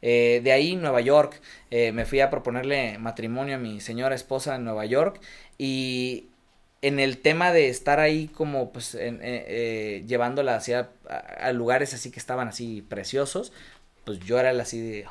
Eh, 0.03 0.41
de 0.45 0.53
ahí, 0.53 0.77
Nueva 0.77 1.01
York, 1.01 1.41
eh, 1.71 1.93
me 1.93 2.05
fui 2.05 2.21
a 2.21 2.31
proponerle 2.31 2.99
matrimonio 2.99 3.57
a 3.57 3.59
mi 3.59 3.81
señora 3.81 4.15
esposa 4.15 4.57
en 4.57 4.65
Nueva 4.65 4.85
York 4.87 5.21
y 5.59 6.27
en 6.83 7.01
el 7.01 7.19
tema 7.19 7.53
de 7.53 7.69
estar 7.69 7.99
ahí 8.01 8.29
como 8.29 8.71
pues 8.73 8.95
en- 8.95 9.21
eh, 9.23 9.45
eh, 9.49 10.05
llevándola 10.07 10.55
hacia 10.57 10.91
a, 11.09 11.17
a 11.49 11.53
lugares 11.53 11.95
así 11.95 12.11
que 12.11 12.21
estaban 12.21 12.49
así 12.49 12.83
preciosos, 12.83 13.53
pues 14.05 14.21
yo 14.21 14.39
era 14.39 14.51
el 14.51 14.61
así 14.61 14.81
de... 14.81 15.07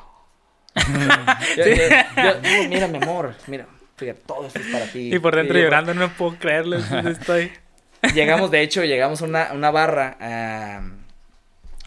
Yo- 1.56 1.64
yo- 1.66 1.74
yo- 1.74 2.42
yo, 2.42 2.68
mira 2.68 2.86
mi 2.86 2.98
amor, 2.98 3.34
mira, 3.46 3.66
fíjate, 3.96 4.20
todo 4.26 4.46
esto 4.46 4.58
es 4.60 4.66
para 4.66 4.84
ti. 4.86 5.14
Y 5.14 5.18
por 5.18 5.34
dentro 5.34 5.58
llorando, 5.58 5.94
no 5.94 6.08
puedo 6.16 6.36
creerlo. 6.38 6.76
Estoy. 7.10 7.50
Llegamos, 8.14 8.50
de 8.50 8.60
hecho, 8.60 8.84
llegamos 8.84 9.22
a 9.22 9.24
una, 9.24 9.52
una 9.54 9.70
barra, 9.70 10.16
a 10.20 10.80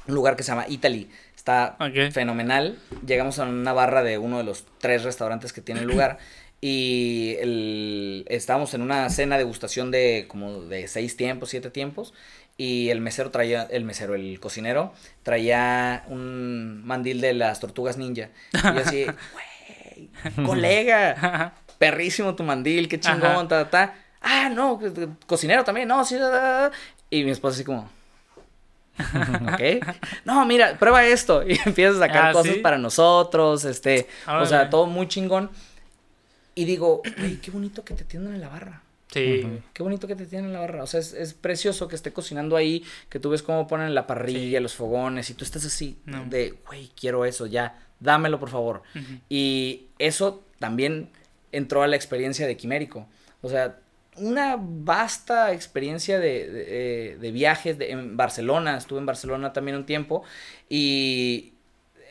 un 0.08 0.16
lugar 0.16 0.36
que 0.36 0.42
se 0.44 0.52
llama 0.52 0.66
Italy. 0.68 1.10
Está 1.50 2.12
fenomenal. 2.12 2.78
Llegamos 3.06 3.40
a 3.40 3.44
una 3.44 3.74
barra 3.74 4.04
de 4.04 4.18
uno 4.18 4.38
de 4.38 4.44
los 4.44 4.66
tres 4.80 5.04
restaurantes 5.04 5.54
que 5.54 5.62
tiene 5.62 5.82
el 5.82 5.88
lugar. 5.88 6.18
Y 6.62 7.38
el, 7.40 8.26
estábamos 8.28 8.74
en 8.74 8.82
una 8.82 9.10
cena 9.10 9.38
degustación 9.38 9.92
de 9.92 10.26
como 10.28 10.64
de 10.64 10.90
seis 10.90 11.16
tiempos, 11.16 11.52
siete 11.52 11.70
tiempos. 11.70 12.14
Y 12.58 12.90
el 12.90 13.00
mesero 13.00 13.32
traía, 13.32 13.64
el 13.72 13.86
mesero, 13.86 14.14
el 14.14 14.42
cocinero, 14.42 14.94
traía 15.24 16.04
un 16.10 16.86
mandil 16.86 17.22
de 17.22 17.34
las 17.34 17.62
tortugas 17.62 17.96
ninja. 17.96 18.32
Y 18.52 18.58
yo 18.58 18.82
así, 18.86 19.06
güey, 20.36 20.46
colega, 20.46 21.54
perrísimo 21.78 22.36
tu 22.36 22.44
mandil, 22.44 22.90
qué 22.90 23.00
chingón, 23.00 23.24
Ajá. 23.24 23.48
ta, 23.48 23.70
ta. 23.70 23.96
Ah, 24.20 24.50
no, 24.54 24.82
cocinero 25.26 25.64
también, 25.64 25.88
no, 25.88 26.04
sí, 26.04 26.16
da, 26.16 26.28
da, 26.28 26.40
da. 26.42 26.72
Y 27.10 27.24
mi 27.24 27.32
esposa 27.32 27.56
así 27.56 27.64
como, 27.64 27.90
ok. 29.54 29.86
No, 30.26 30.46
mira, 30.46 30.78
prueba 30.78 31.06
esto. 31.06 31.48
Y 31.48 31.58
empiezas 31.66 31.96
a 31.98 32.00
sacar 32.08 32.26
Ah, 32.28 32.32
cosas 32.34 32.54
¿sí? 32.56 32.60
para 32.60 32.78
nosotros, 32.78 33.66
este, 33.66 34.08
o 34.28 34.46
sea, 34.46 34.70
todo 34.70 34.86
muy 34.88 35.08
chingón. 35.08 35.50
Y 36.56 36.66
digo, 36.66 37.02
güey, 37.18 37.38
qué 37.38 37.52
bonito 37.52 37.86
que 37.86 37.94
te 37.94 38.04
atiendan 38.04 38.34
en 38.36 38.42
la 38.42 38.50
barra. 38.50 38.82
Sí. 39.12 39.48
Qué 39.74 39.82
bonito 39.82 40.08
que 40.08 40.16
te 40.16 40.26
tienen 40.26 40.48
en 40.48 40.54
la 40.54 40.60
barra. 40.60 40.84
O 40.84 40.88
sea, 40.88 41.00
es, 41.00 41.14
es 41.14 41.34
precioso 41.34 41.88
que 41.88 41.96
esté 41.96 42.12
cocinando 42.14 42.56
ahí, 42.56 42.84
que 43.10 43.20
tú 43.20 43.30
ves 43.32 43.42
cómo 43.42 43.66
ponen 43.68 43.96
la 43.96 44.06
parrilla, 44.06 44.60
los 44.60 44.76
fogones, 44.76 45.30
y 45.30 45.34
tú 45.34 45.44
estás 45.44 45.66
así 45.66 45.98
No. 46.06 46.26
de, 46.26 46.56
güey, 46.68 46.92
quiero 47.00 47.26
eso, 47.26 47.48
ya, 47.48 47.80
dámelo 48.00 48.40
por 48.40 48.50
favor. 48.50 48.84
Y 49.30 49.88
eso 49.98 50.44
también 50.60 51.10
entró 51.52 51.82
a 51.82 51.88
la 51.88 51.96
experiencia 51.96 52.46
de 52.46 52.56
Quimérico. 52.58 53.08
O 53.42 53.50
sea, 53.50 53.78
una 54.20 54.56
vasta 54.60 55.52
experiencia 55.54 56.20
de, 56.20 56.48
de, 56.50 56.66
eh, 56.68 57.18
de 57.18 57.32
viajes 57.32 57.78
de- 57.78 57.92
en 57.92 58.18
Barcelona. 58.18 58.78
Estuve 58.78 59.00
en 59.00 59.06
Barcelona 59.06 59.54
también 59.54 59.78
un 59.78 59.86
tiempo. 59.86 60.24
Y 60.70 61.54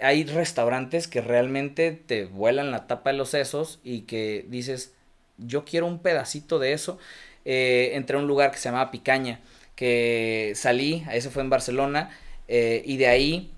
hay 0.01 0.25
restaurantes 0.25 1.09
que 1.09 1.21
realmente 1.21 1.93
te 1.93 2.25
vuelan 2.27 2.71
la 2.71 2.87
tapa 2.87 3.11
de 3.11 3.17
los 3.17 3.31
sesos 3.31 3.81
y 3.83 4.03
que 4.03 4.45
dices, 4.49 4.95
yo 5.39 5.65
quiero 5.65 5.87
un 5.87 6.01
pedacito 6.01 6.59
de 6.59 6.73
eso. 6.73 6.99
Eh, 7.45 7.93
entré 7.95 8.17
a 8.17 8.21
un 8.21 8.27
lugar 8.27 8.51
que 8.51 8.59
se 8.59 8.69
llamaba 8.69 8.91
Picaña, 8.91 9.41
que 9.75 10.53
salí, 10.55 11.05
eso 11.13 11.31
fue 11.31 11.43
en 11.43 11.51
Barcelona, 11.51 12.11
eh, 12.49 12.83
y 12.85 12.97
de 12.97 13.07
ahí 13.07 13.53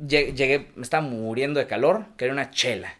lle- 0.00 0.34
llegué, 0.34 0.66
me 0.74 0.82
estaba 0.82 1.06
muriendo 1.06 1.58
de 1.60 1.66
calor, 1.66 2.06
quería 2.16 2.32
una 2.32 2.50
chela. 2.50 2.94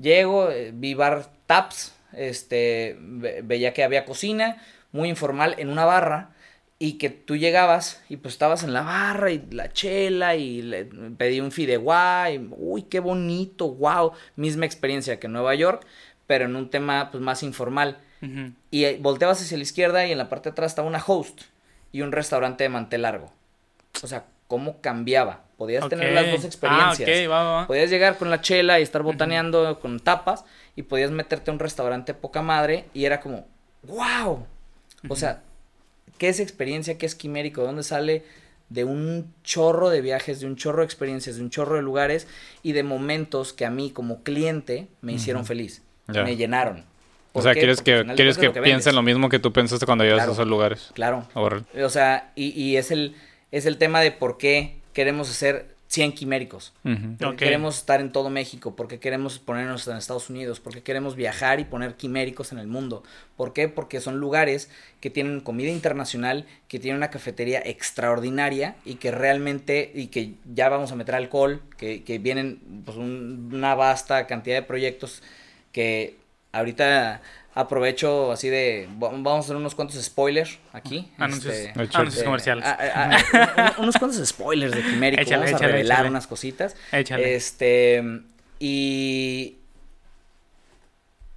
Llego, 0.00 0.50
eh, 0.50 0.72
vi 0.74 0.94
bar 0.94 1.30
taps, 1.46 1.93
este, 2.16 2.96
ve- 2.98 3.40
veía 3.44 3.72
que 3.72 3.84
había 3.84 4.04
cocina, 4.04 4.62
muy 4.92 5.08
informal 5.08 5.54
en 5.58 5.68
una 5.70 5.84
barra 5.84 6.30
y 6.78 6.94
que 6.98 7.08
tú 7.10 7.36
llegabas 7.36 8.02
y 8.08 8.16
pues 8.16 8.34
estabas 8.34 8.62
en 8.64 8.72
la 8.72 8.82
barra 8.82 9.30
y 9.30 9.42
la 9.50 9.72
chela 9.72 10.36
y 10.36 10.60
le 10.62 10.84
pedí 11.16 11.40
un 11.40 11.52
fideuá 11.52 12.30
y 12.30 12.46
uy, 12.56 12.82
qué 12.82 13.00
bonito, 13.00 13.68
wow, 13.72 14.12
misma 14.36 14.66
experiencia 14.66 15.18
que 15.20 15.26
en 15.26 15.32
Nueva 15.32 15.54
York, 15.54 15.84
pero 16.26 16.44
en 16.46 16.56
un 16.56 16.70
tema 16.70 17.10
pues 17.10 17.22
más 17.22 17.42
informal. 17.42 17.98
Y 18.70 18.84
eh, 18.84 18.98
volteabas 19.00 19.40
hacia 19.42 19.56
la 19.58 19.62
izquierda 19.64 20.06
y 20.06 20.12
en 20.12 20.16
la 20.18 20.30
parte 20.30 20.48
de 20.48 20.52
atrás 20.52 20.72
estaba 20.72 20.88
una 20.88 21.02
host 21.06 21.42
y 21.92 22.00
un 22.00 22.10
restaurante 22.10 22.64
de 22.64 22.70
mantel 22.70 23.02
largo. 23.02 23.30
O 24.02 24.06
sea, 24.06 24.24
cómo 24.48 24.80
cambiaba. 24.80 25.42
Podías 25.58 25.84
tener 25.90 26.12
las 26.14 26.24
dos 26.32 26.44
experiencias. 26.44 27.06
Ah, 27.62 27.66
podías 27.66 27.90
llegar 27.90 28.16
con 28.18 28.30
la 28.30 28.40
chela 28.40 28.80
y 28.80 28.82
estar 28.82 29.02
botaneando 29.02 29.78
con 29.78 30.00
tapas 30.00 30.44
y 30.76 30.82
podías 30.82 31.10
meterte 31.10 31.50
a 31.50 31.54
un 31.54 31.60
restaurante 31.60 32.14
poca 32.14 32.42
madre 32.42 32.86
y 32.94 33.04
era 33.04 33.20
como, 33.20 33.46
wow. 33.84 34.46
O 35.08 35.16
sea, 35.16 35.42
¿qué 36.18 36.28
es 36.28 36.40
experiencia? 36.40 36.98
¿Qué 36.98 37.06
es 37.06 37.14
quimérico? 37.14 37.60
¿De 37.60 37.66
dónde 37.68 37.82
sale? 37.82 38.24
De 38.70 38.84
un 38.84 39.32
chorro 39.44 39.90
de 39.90 40.00
viajes, 40.00 40.40
de 40.40 40.46
un 40.46 40.56
chorro 40.56 40.80
de 40.80 40.86
experiencias, 40.86 41.36
de 41.36 41.42
un 41.42 41.50
chorro 41.50 41.76
de 41.76 41.82
lugares 41.82 42.26
y 42.62 42.72
de 42.72 42.82
momentos 42.82 43.52
que 43.52 43.66
a 43.66 43.70
mí 43.70 43.90
como 43.90 44.22
cliente 44.22 44.88
me 45.02 45.12
hicieron 45.12 45.44
feliz, 45.44 45.82
me 46.08 46.36
llenaron. 46.36 46.84
O 47.34 47.42
sea, 47.42 47.52
quieres 47.52 47.82
que, 47.82 48.04
quieres 48.14 48.38
que, 48.38 48.50
piensen 48.50 48.94
lo 48.94 49.02
mismo 49.02 49.28
que 49.28 49.40
tú 49.40 49.52
pensaste 49.52 49.86
cuando 49.86 50.04
llegas 50.04 50.28
a 50.28 50.32
esos 50.32 50.46
lugares. 50.46 50.90
Claro. 50.94 51.28
O 51.34 51.88
sea, 51.88 52.32
y, 52.36 52.50
y 52.60 52.76
es, 52.76 52.90
el, 52.90 53.16
es 53.50 53.66
el 53.66 53.76
tema 53.76 54.00
de 54.00 54.12
por 54.12 54.38
qué 54.38 54.78
queremos 54.92 55.28
hacer 55.28 55.73
100 55.94 56.12
quiméricos. 56.12 56.72
Porque 56.82 57.36
queremos 57.36 57.78
estar 57.78 58.00
en 58.00 58.10
todo 58.10 58.28
México, 58.28 58.74
porque 58.74 58.98
queremos 58.98 59.38
ponernos 59.38 59.86
en 59.86 59.96
Estados 59.96 60.28
Unidos, 60.28 60.58
porque 60.58 60.82
queremos 60.82 61.14
viajar 61.14 61.60
y 61.60 61.64
poner 61.64 61.94
quiméricos 61.94 62.50
en 62.50 62.58
el 62.58 62.66
mundo. 62.66 63.04
¿Por 63.36 63.52
qué? 63.52 63.68
Porque 63.68 64.00
son 64.00 64.18
lugares 64.18 64.70
que 65.00 65.10
tienen 65.10 65.40
comida 65.40 65.70
internacional, 65.70 66.46
que 66.66 66.80
tienen 66.80 66.96
una 66.96 67.10
cafetería 67.10 67.60
extraordinaria 67.64 68.74
y 68.84 68.96
que 68.96 69.12
realmente, 69.12 69.92
y 69.94 70.08
que 70.08 70.34
ya 70.52 70.68
vamos 70.68 70.90
a 70.90 70.96
meter 70.96 71.14
alcohol, 71.14 71.62
que, 71.76 72.02
que 72.02 72.18
vienen 72.18 72.82
pues, 72.84 72.96
una 72.96 73.76
vasta 73.76 74.26
cantidad 74.26 74.56
de 74.56 74.62
proyectos 74.62 75.22
que 75.70 76.16
ahorita 76.54 77.20
aprovecho 77.54 78.32
así 78.32 78.48
de 78.48 78.88
vamos 78.96 79.26
a 79.26 79.38
hacer 79.38 79.56
unos 79.56 79.74
cuantos 79.74 80.02
spoilers 80.02 80.58
aquí 80.72 81.12
anuncios, 81.18 81.54
este, 81.54 82.24
comerciales. 82.24 82.64
unos 83.78 83.96
cuantos 83.96 84.26
spoilers 84.26 84.74
de 84.74 84.82
Quimérico 84.82 85.30
vamos 85.30 85.52
a 85.52 85.58
revelar 85.58 86.06
unas 86.06 86.26
cositas. 86.26 86.76
Este 86.92 88.02
y 88.58 89.56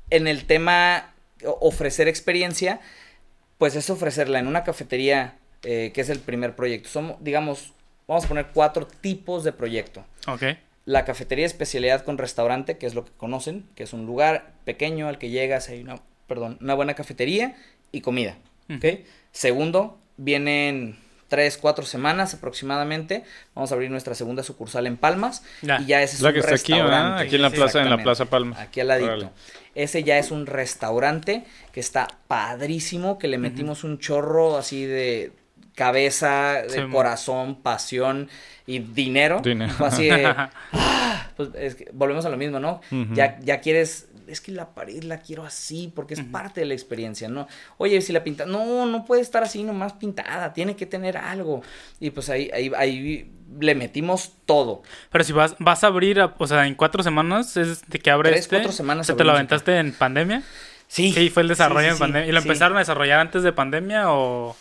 en 0.10 0.28
el 0.28 0.46
tema 0.46 1.12
ofrecer 1.44 2.08
experiencia 2.08 2.80
pues 3.58 3.76
es 3.76 3.90
ofrecerla 3.90 4.40
en 4.40 4.48
una 4.48 4.64
cafetería 4.64 5.36
eh, 5.64 5.92
que 5.94 6.02
es 6.02 6.10
el 6.10 6.20
primer 6.20 6.56
proyecto. 6.56 6.90
Somos 6.90 7.18
digamos 7.20 7.74
vamos 8.08 8.26
a 8.26 8.28
poner 8.28 8.48
cuatro 8.54 8.88
tipos 8.88 9.44
de 9.44 9.52
proyecto. 9.52 10.04
Ok 10.28 10.44
la 10.88 11.04
cafetería 11.04 11.46
especialidad 11.46 12.06
con 12.06 12.18
restaurante, 12.18 12.78
que 12.78 12.86
es 12.86 12.96
lo 12.96 13.04
que 13.04 13.12
conocen, 13.18 13.68
que 13.76 13.84
es 13.84 13.92
un 13.92 14.06
lugar 14.06 14.54
pequeño 14.64 15.10
al 15.10 15.18
que 15.18 15.30
llegas, 15.30 15.68
hay 15.68 15.82
una, 15.82 16.02
perdón, 16.28 16.58
una 16.62 16.76
buena 16.76 16.94
cafetería 16.94 17.58
y 17.92 18.00
comida. 18.00 18.38
Segundo, 19.34 20.00
vienen 20.16 20.98
tres, 21.28 21.58
cuatro 21.58 21.86
semanas 21.86 22.34
aproximadamente. 22.34 23.26
Vamos 23.54 23.70
a 23.74 23.76
abrir 23.76 23.92
nuestra 23.92 24.16
segunda 24.16 24.44
sucursal 24.44 24.88
en 24.88 24.96
Palmas. 24.96 25.44
Y 25.62 25.88
ya 25.88 26.02
ese 26.02 26.16
es 26.16 26.22
la 26.22 26.32
que 26.32 26.40
está 26.40 26.56
aquí, 26.56 26.72
Aquí 26.72 27.36
en 27.36 27.42
la 27.42 27.50
plaza, 27.50 27.82
en 27.82 27.90
la 27.90 28.02
plaza 28.02 28.24
Palmas. 28.28 28.58
Aquí 28.58 28.80
al 28.80 28.88
ladito. 28.88 29.34
Ese 29.76 30.06
ya 30.06 30.18
es 30.18 30.32
un 30.32 30.46
restaurante 30.46 31.44
que 31.74 31.82
está 31.82 32.08
padrísimo, 32.30 33.20
que 33.20 33.28
le 33.28 33.38
metimos 33.38 33.84
un 33.84 34.00
chorro 34.00 34.56
así 34.56 34.86
de 34.86 35.34
cabeza, 35.78 36.64
de 36.64 36.90
corazón, 36.90 37.62
pasión 37.62 38.30
y 38.66 38.80
dinero. 38.80 39.42
dinero. 39.44 39.74
Así 39.86 40.10
ah, 40.12 40.50
pues 41.38 41.52
volvemos 41.94 42.26
a 42.26 42.30
lo 42.30 42.36
mismo, 42.36 42.60
¿no? 42.60 42.82
ya, 43.14 43.40
ya 43.42 43.62
quieres, 43.62 44.10
es 44.28 44.42
que 44.42 44.52
la 44.52 44.74
pared 44.74 45.04
la 45.04 45.20
quiero 45.20 45.46
así 45.46 45.94
porque 45.96 46.16
es 46.16 46.22
parte 46.22 46.62
de 46.62 46.66
la 46.66 46.74
experiencia, 46.74 47.30
¿no? 47.30 47.48
Oye, 47.78 48.02
si 48.02 48.12
la 48.12 48.24
pinta, 48.24 48.48
no, 48.48 48.88
no 48.88 49.06
puede 49.06 49.22
estar 49.22 49.44
así 49.44 49.64
nomás 49.64 49.94
pintada, 49.94 50.52
tiene 50.52 50.76
que 50.76 50.88
tener 50.88 51.16
algo. 51.16 51.62
Y 52.00 52.10
pues 52.10 52.32
ahí, 52.32 52.50
ahí, 52.52 52.72
ahí 52.76 53.32
le 53.60 53.76
metimos 53.76 54.34
todo. 54.48 54.82
Pero 55.12 55.24
si 55.24 55.32
vas, 55.32 55.56
vas 55.60 55.84
a 55.84 55.88
abrir, 55.88 56.20
o 56.20 56.48
sea, 56.48 56.66
en 56.66 56.74
cuatro 56.74 57.04
semanas, 57.04 57.56
es 57.56 57.88
de 57.88 58.00
que 58.00 58.10
abre 58.10 58.32
Tres, 58.32 58.48
cuatro 58.48 58.72
semanas. 58.72 59.14
¿Te 59.16 59.24
lo 59.24 59.32
aventaste 59.32 59.78
en 59.78 59.94
pandemia? 59.94 60.42
Sí. 60.88 61.14
Sí, 61.14 61.30
fue 61.30 61.44
el 61.44 61.50
desarrollo 61.50 61.90
en 61.90 62.00
pandemia. 62.00 62.28
¿Y 62.28 62.32
lo 62.32 62.40
empezaron 62.40 62.78
a 62.78 62.80
desarrollar 62.80 63.20
antes 63.20 63.44
de 63.44 63.54
pandemia 63.54 64.12
o...? 64.12 64.56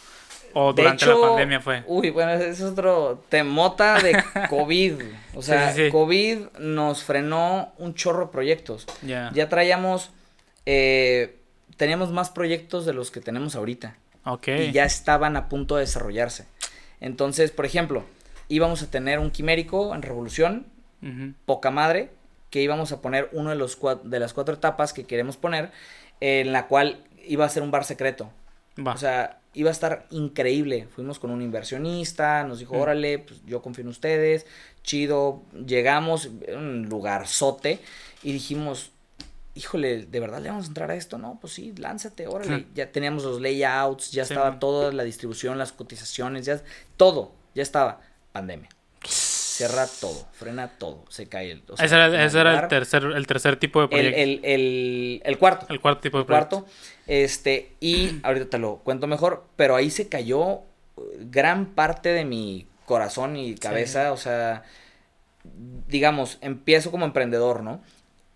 ¿O 0.59 0.73
durante 0.73 1.05
la 1.05 1.21
pandemia 1.21 1.61
fue? 1.61 1.85
Uy, 1.87 2.09
bueno, 2.09 2.33
es 2.33 2.63
otro 2.63 3.23
temota 3.29 4.01
de 4.01 4.17
COVID. 4.49 5.03
O 5.35 5.43
sea, 5.43 5.75
COVID 5.91 6.39
nos 6.59 7.05
frenó 7.05 7.75
un 7.77 7.93
chorro 7.93 8.25
de 8.25 8.33
proyectos. 8.33 8.87
Ya 9.03 9.49
traíamos, 9.51 10.13
eh, 10.65 11.37
teníamos 11.77 12.11
más 12.11 12.31
proyectos 12.31 12.87
de 12.87 12.95
los 12.95 13.11
que 13.11 13.21
tenemos 13.21 13.55
ahorita. 13.55 13.99
Ok. 14.25 14.49
Y 14.49 14.73
ya 14.73 14.87
estaban 14.87 15.37
a 15.37 15.51
punto 15.51 15.77
de 15.77 15.83
desarrollarse. 15.83 16.47
Entonces, 17.03 17.51
por 17.51 17.67
ejemplo, 17.67 18.05
íbamos 18.49 18.83
a 18.83 18.91
tener 18.91 19.19
un 19.19 19.31
quimérico 19.31 19.95
en 19.95 20.01
Revolución, 20.01 20.65
poca 21.45 21.71
madre, 21.71 22.09
que 22.49 22.63
íbamos 22.63 22.93
a 22.93 23.03
poner 23.03 23.29
uno 23.33 23.51
de, 23.51 23.57
los 23.57 23.79
de 24.05 24.21
las 24.21 24.33
cuatro 24.33 24.55
etapas 24.55 24.95
que 24.95 25.05
queremos 25.05 25.37
poner, 25.37 25.71
en 26.21 26.55
la 26.55 26.67
cual 26.67 27.05
iba 27.27 27.45
a 27.45 27.49
ser 27.51 27.63
un 27.63 27.71
bar 27.71 27.85
secreto. 27.85 28.33
O 28.85 28.97
sea, 28.97 29.41
iba 29.55 29.71
a 29.71 29.73
estar 29.73 30.07
increíble. 30.11 30.87
Fuimos 30.95 31.19
con 31.19 31.31
un 31.31 31.43
inversionista, 31.43 32.45
nos 32.45 32.59
dijo, 32.59 32.75
mm. 32.75 32.81
órale, 32.81 33.19
pues 33.21 33.41
yo 33.47 33.63
confío 33.63 33.83
en 33.83 33.89
ustedes, 33.89 34.47
chido. 34.83 35.43
Llegamos, 35.67 36.31
un 36.55 36.87
lugar 36.89 37.27
sote, 37.27 37.81
y 38.23 38.33
dijimos, 38.33 38.93
híjole, 39.55 40.05
¿de 40.05 40.21
verdad 40.21 40.41
le 40.43 40.51
vamos 40.51 40.67
a 40.67 40.69
entrar 40.69 40.91
a 40.91 40.95
esto? 40.95 41.17
No, 41.17 41.39
pues 41.41 41.55
sí, 41.55 41.73
lánzate, 41.77 42.27
órale. 42.27 42.67
Ya 42.75 42.93
teníamos 42.93 43.25
los 43.25 43.41
layouts, 43.41 44.13
ya 44.13 44.23
estaba 44.23 44.59
toda 44.59 44.93
la 44.93 45.05
distribución, 45.05 45.57
las 45.59 45.73
cotizaciones, 45.73 46.45
ya 46.45 46.63
todo, 46.97 47.33
ya 47.55 47.63
estaba. 47.63 48.01
Pandemia. 48.33 48.69
Cierra 49.57 49.87
todo, 49.87 50.27
frena 50.33 50.69
todo, 50.69 51.05
se 51.09 51.29
cae 51.29 51.51
el... 51.51 51.63
ese 51.79 51.95
era, 51.95 52.61
el, 52.61 52.69
tercer, 52.69 53.05
el 53.05 53.27
tercer 53.27 53.57
tipo 53.57 53.81
de 53.81 53.89
proyecto. 53.89 54.21
El, 54.21 54.41
el, 54.43 55.23
el, 55.25 55.39
cuarto. 55.39 55.65
El 55.71 55.81
cuarto 55.81 56.03
tipo 56.03 56.19
de 56.19 56.23
el 56.23 56.27
Cuarto, 56.27 56.67
este, 57.07 57.73
y 57.81 58.21
ahorita 58.23 58.51
te 58.51 58.59
lo 58.59 58.77
cuento 58.85 59.07
mejor, 59.07 59.45
pero 59.57 59.75
ahí 59.75 59.89
se 59.89 60.11
cayó 60.11 60.61
gran 61.19 61.75
parte 61.75 62.11
de 62.11 62.27
mi 62.27 62.67
corazón 62.85 63.37
y 63.37 63.55
cabeza, 63.55 64.13
o 64.13 64.19
sea, 64.19 64.63
digamos, 65.89 66.37
empiezo 66.43 66.91
como 66.91 67.07
emprendedor, 67.07 67.63
¿no? 67.63 67.81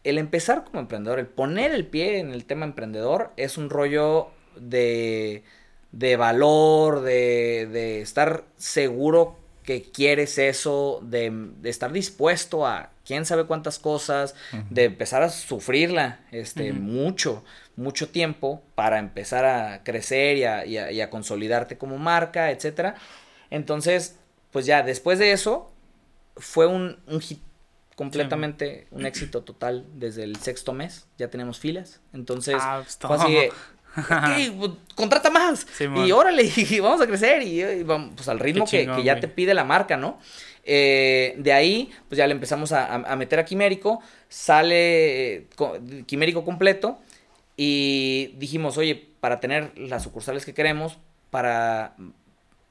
El 0.04 0.16
empezar 0.16 0.64
como 0.64 0.80
emprendedor, 0.80 1.18
el 1.18 1.26
poner 1.26 1.72
el 1.72 1.84
pie 1.86 2.18
en 2.18 2.30
el 2.32 2.46
tema 2.46 2.64
emprendedor 2.64 3.32
es 3.36 3.58
un 3.58 3.68
rollo 3.68 4.28
de, 4.56 5.44
de 5.92 6.16
valor, 6.16 7.02
de, 7.02 7.68
de 7.70 8.00
estar 8.00 8.44
seguro 8.56 9.36
que 9.70 9.82
quieres 9.82 10.36
eso, 10.36 10.98
de, 11.00 11.52
estar 11.62 11.92
dispuesto 11.92 12.66
a 12.66 12.90
quién 13.04 13.24
sabe 13.24 13.46
cuántas 13.46 13.78
cosas, 13.78 14.34
de 14.68 14.86
empezar 14.86 15.22
a 15.22 15.28
sufrirla 15.28 16.18
este, 16.32 16.72
mucho, 16.72 17.44
mucho 17.76 18.08
tiempo 18.08 18.64
para 18.74 18.98
empezar 18.98 19.44
a 19.44 19.84
crecer 19.84 20.38
y 20.66 20.76
a, 21.00 21.10
consolidarte 21.10 21.78
como 21.78 21.98
marca, 21.98 22.50
etcétera. 22.50 22.96
Entonces, 23.48 24.18
pues 24.50 24.66
ya 24.66 24.82
después 24.82 25.20
de 25.20 25.30
eso, 25.30 25.70
fue 26.36 26.66
un, 26.66 26.98
hit 27.20 27.38
completamente, 27.94 28.88
un 28.90 29.06
éxito 29.06 29.44
total 29.44 29.86
desde 29.94 30.24
el 30.24 30.34
sexto 30.34 30.72
mes, 30.72 31.06
ya 31.16 31.28
tenemos 31.28 31.60
filas, 31.60 32.00
entonces 32.12 32.56
ah, 32.58 32.82
pues, 32.82 32.98
fue 33.00 33.16
así 33.16 33.54
pues, 34.58 34.70
contrata 34.94 35.30
más. 35.30 35.66
y 35.80 36.12
órale, 36.12 36.50
y 36.56 36.80
vamos 36.80 37.00
a 37.00 37.06
crecer. 37.06 37.42
Y, 37.42 37.82
vamos, 37.82 38.12
pues 38.16 38.28
al 38.28 38.38
ritmo 38.38 38.66
que, 38.66 38.88
ya 39.04 39.20
te 39.20 39.28
pide 39.28 39.54
la 39.54 39.64
marca, 39.64 39.96
¿no? 39.96 40.18
Eh, 40.64 41.34
de 41.38 41.52
ahí, 41.52 41.90
pues 42.08 42.18
ya 42.18 42.26
le 42.26 42.32
empezamos 42.32 42.72
a, 42.72 42.98
meter 43.16 43.38
a 43.38 43.44
Quimérico. 43.44 44.00
Sale 44.28 45.34
eh, 45.34 45.46
Quimérico 46.06 46.44
completo. 46.44 46.98
Y 47.56 48.34
dijimos, 48.38 48.78
oye, 48.78 49.08
para 49.20 49.40
tener 49.40 49.76
las 49.76 50.02
sucursales 50.02 50.46
que 50.46 50.54
queremos, 50.54 50.98
para 51.30 51.94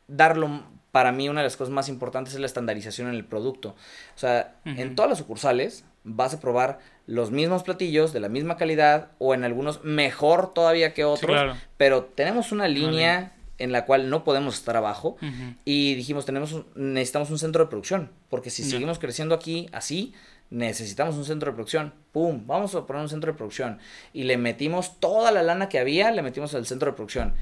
darlo, 0.07 0.63
para 0.91 1.11
mí 1.11 1.29
una 1.29 1.41
de 1.41 1.45
las 1.45 1.57
cosas 1.57 1.71
más 1.71 1.89
importantes 1.89 2.33
es 2.33 2.39
la 2.39 2.47
estandarización 2.47 3.07
en 3.07 3.13
el 3.13 3.25
producto. 3.25 3.75
O 4.15 4.17
sea, 4.17 4.55
en 4.65 4.95
todas 4.95 5.09
las 5.09 5.19
sucursales 5.19 5.85
vas 6.03 6.33
a 6.33 6.39
probar 6.39 6.79
los 7.09 7.31
mismos 7.31 7.63
platillos 7.63 8.13
de 8.13 8.19
la 8.19 8.29
misma 8.29 8.55
calidad 8.55 9.09
o 9.17 9.33
en 9.33 9.43
algunos 9.43 9.83
mejor 9.83 10.53
todavía 10.53 10.93
que 10.93 11.05
otros, 11.05 11.57
pero 11.75 12.03
tenemos 12.03 12.51
una 12.51 12.67
línea 12.67 13.33
en 13.57 13.71
la 13.71 13.85
cual 13.85 14.11
no 14.11 14.23
podemos 14.23 14.53
estar 14.53 14.77
abajo 14.77 15.17
y 15.65 15.95
dijimos 15.95 16.25
tenemos 16.25 16.63
necesitamos 16.75 17.31
un 17.31 17.39
centro 17.39 17.63
de 17.63 17.69
producción 17.69 18.11
porque 18.29 18.51
si 18.51 18.63
seguimos 18.63 18.99
creciendo 18.99 19.33
aquí 19.33 19.67
así 19.71 20.13
necesitamos 20.51 21.15
un 21.15 21.25
centro 21.25 21.51
de 21.51 21.55
producción. 21.55 21.93
Pum 22.11 22.45
vamos 22.45 22.75
a 22.75 22.85
poner 22.85 23.01
un 23.03 23.09
centro 23.09 23.31
de 23.31 23.37
producción. 23.37 23.79
Y 24.13 24.23
le 24.23 24.37
metimos 24.37 24.99
toda 24.99 25.31
la 25.31 25.43
lana 25.43 25.69
que 25.69 25.79
había 25.79 26.11
le 26.11 26.21
metimos 26.21 26.53
al 26.55 26.65
centro 26.65 26.91
de 26.91 26.95
producción. 26.95 27.33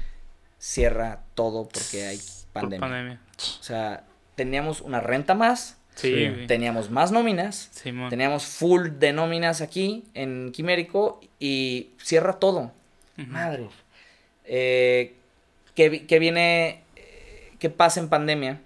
Cierra 0.58 1.22
todo 1.34 1.68
porque 1.68 2.06
hay 2.06 2.18
Por 2.52 2.62
pandemia. 2.62 2.80
pandemia. 2.80 3.20
O 3.36 3.62
sea, 3.62 4.04
teníamos 4.34 4.80
una 4.80 5.00
renta 5.00 5.34
más, 5.34 5.77
Sí, 6.00 6.14
Sí. 6.14 6.28
güey. 6.28 6.46
teníamos 6.46 6.90
más 6.90 7.10
nóminas, 7.12 7.70
teníamos 8.10 8.44
full 8.44 8.88
de 8.98 9.12
nóminas 9.12 9.60
aquí 9.60 10.04
en 10.14 10.52
Quimérico 10.52 11.20
y 11.40 11.88
cierra 12.02 12.34
todo. 12.38 12.70
Madre. 13.16 13.68
Eh, 14.44 15.14
¿qué, 15.74 15.88
vi- 15.88 16.00
qué 16.00 16.18
viene, 16.18 16.82
qué 17.58 17.68
pasa 17.70 18.00
en 18.00 18.08
pandemia? 18.08 18.60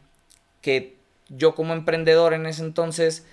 Que 0.60 0.94
yo 1.30 1.54
como 1.54 1.72
emprendedor 1.72 2.34
en 2.34 2.44
ese 2.46 2.62
entonces 2.62 3.24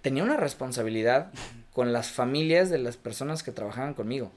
tenía 0.00 0.22
una 0.24 0.36
responsabilidad 0.38 1.30
con 1.74 1.92
las 1.92 2.10
familias 2.10 2.70
de 2.70 2.78
las 2.78 2.96
personas 2.96 3.42
que 3.42 3.52
trabajaban 3.52 3.94
conmigo. 3.94 4.32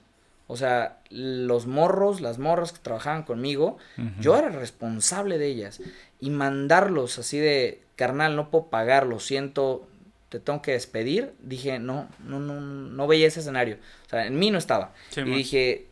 O 0.47 0.57
sea, 0.57 0.97
los 1.09 1.65
morros, 1.65 2.19
las 2.19 2.37
morras 2.39 2.73
que 2.73 2.79
trabajaban 2.79 3.23
conmigo, 3.23 3.77
yo 4.19 4.37
era 4.37 4.49
responsable 4.49 5.37
de 5.37 5.47
ellas. 5.47 5.79
Y 6.19 6.29
mandarlos 6.29 7.17
así 7.19 7.37
de, 7.39 7.79
carnal, 8.02 8.36
no 8.36 8.49
puedo 8.49 8.72
pagar, 8.72 9.06
lo 9.06 9.20
siento, 9.20 9.88
te 10.30 10.39
tengo 10.39 10.64
que 10.64 10.72
despedir. 10.72 11.36
Dije, 11.39 11.78
no, 11.78 12.10
no, 12.18 12.39
no, 12.39 12.60
no 12.60 13.06
veía 13.06 13.28
ese 13.28 13.41
escenario. 13.41 13.78
O 14.08 14.10
sea, 14.10 14.26
en 14.26 14.39
mí 14.39 14.49
no 14.49 14.58
estaba. 14.58 14.95
Sí, 15.10 15.22
y 15.22 15.26
dije, 15.26 15.88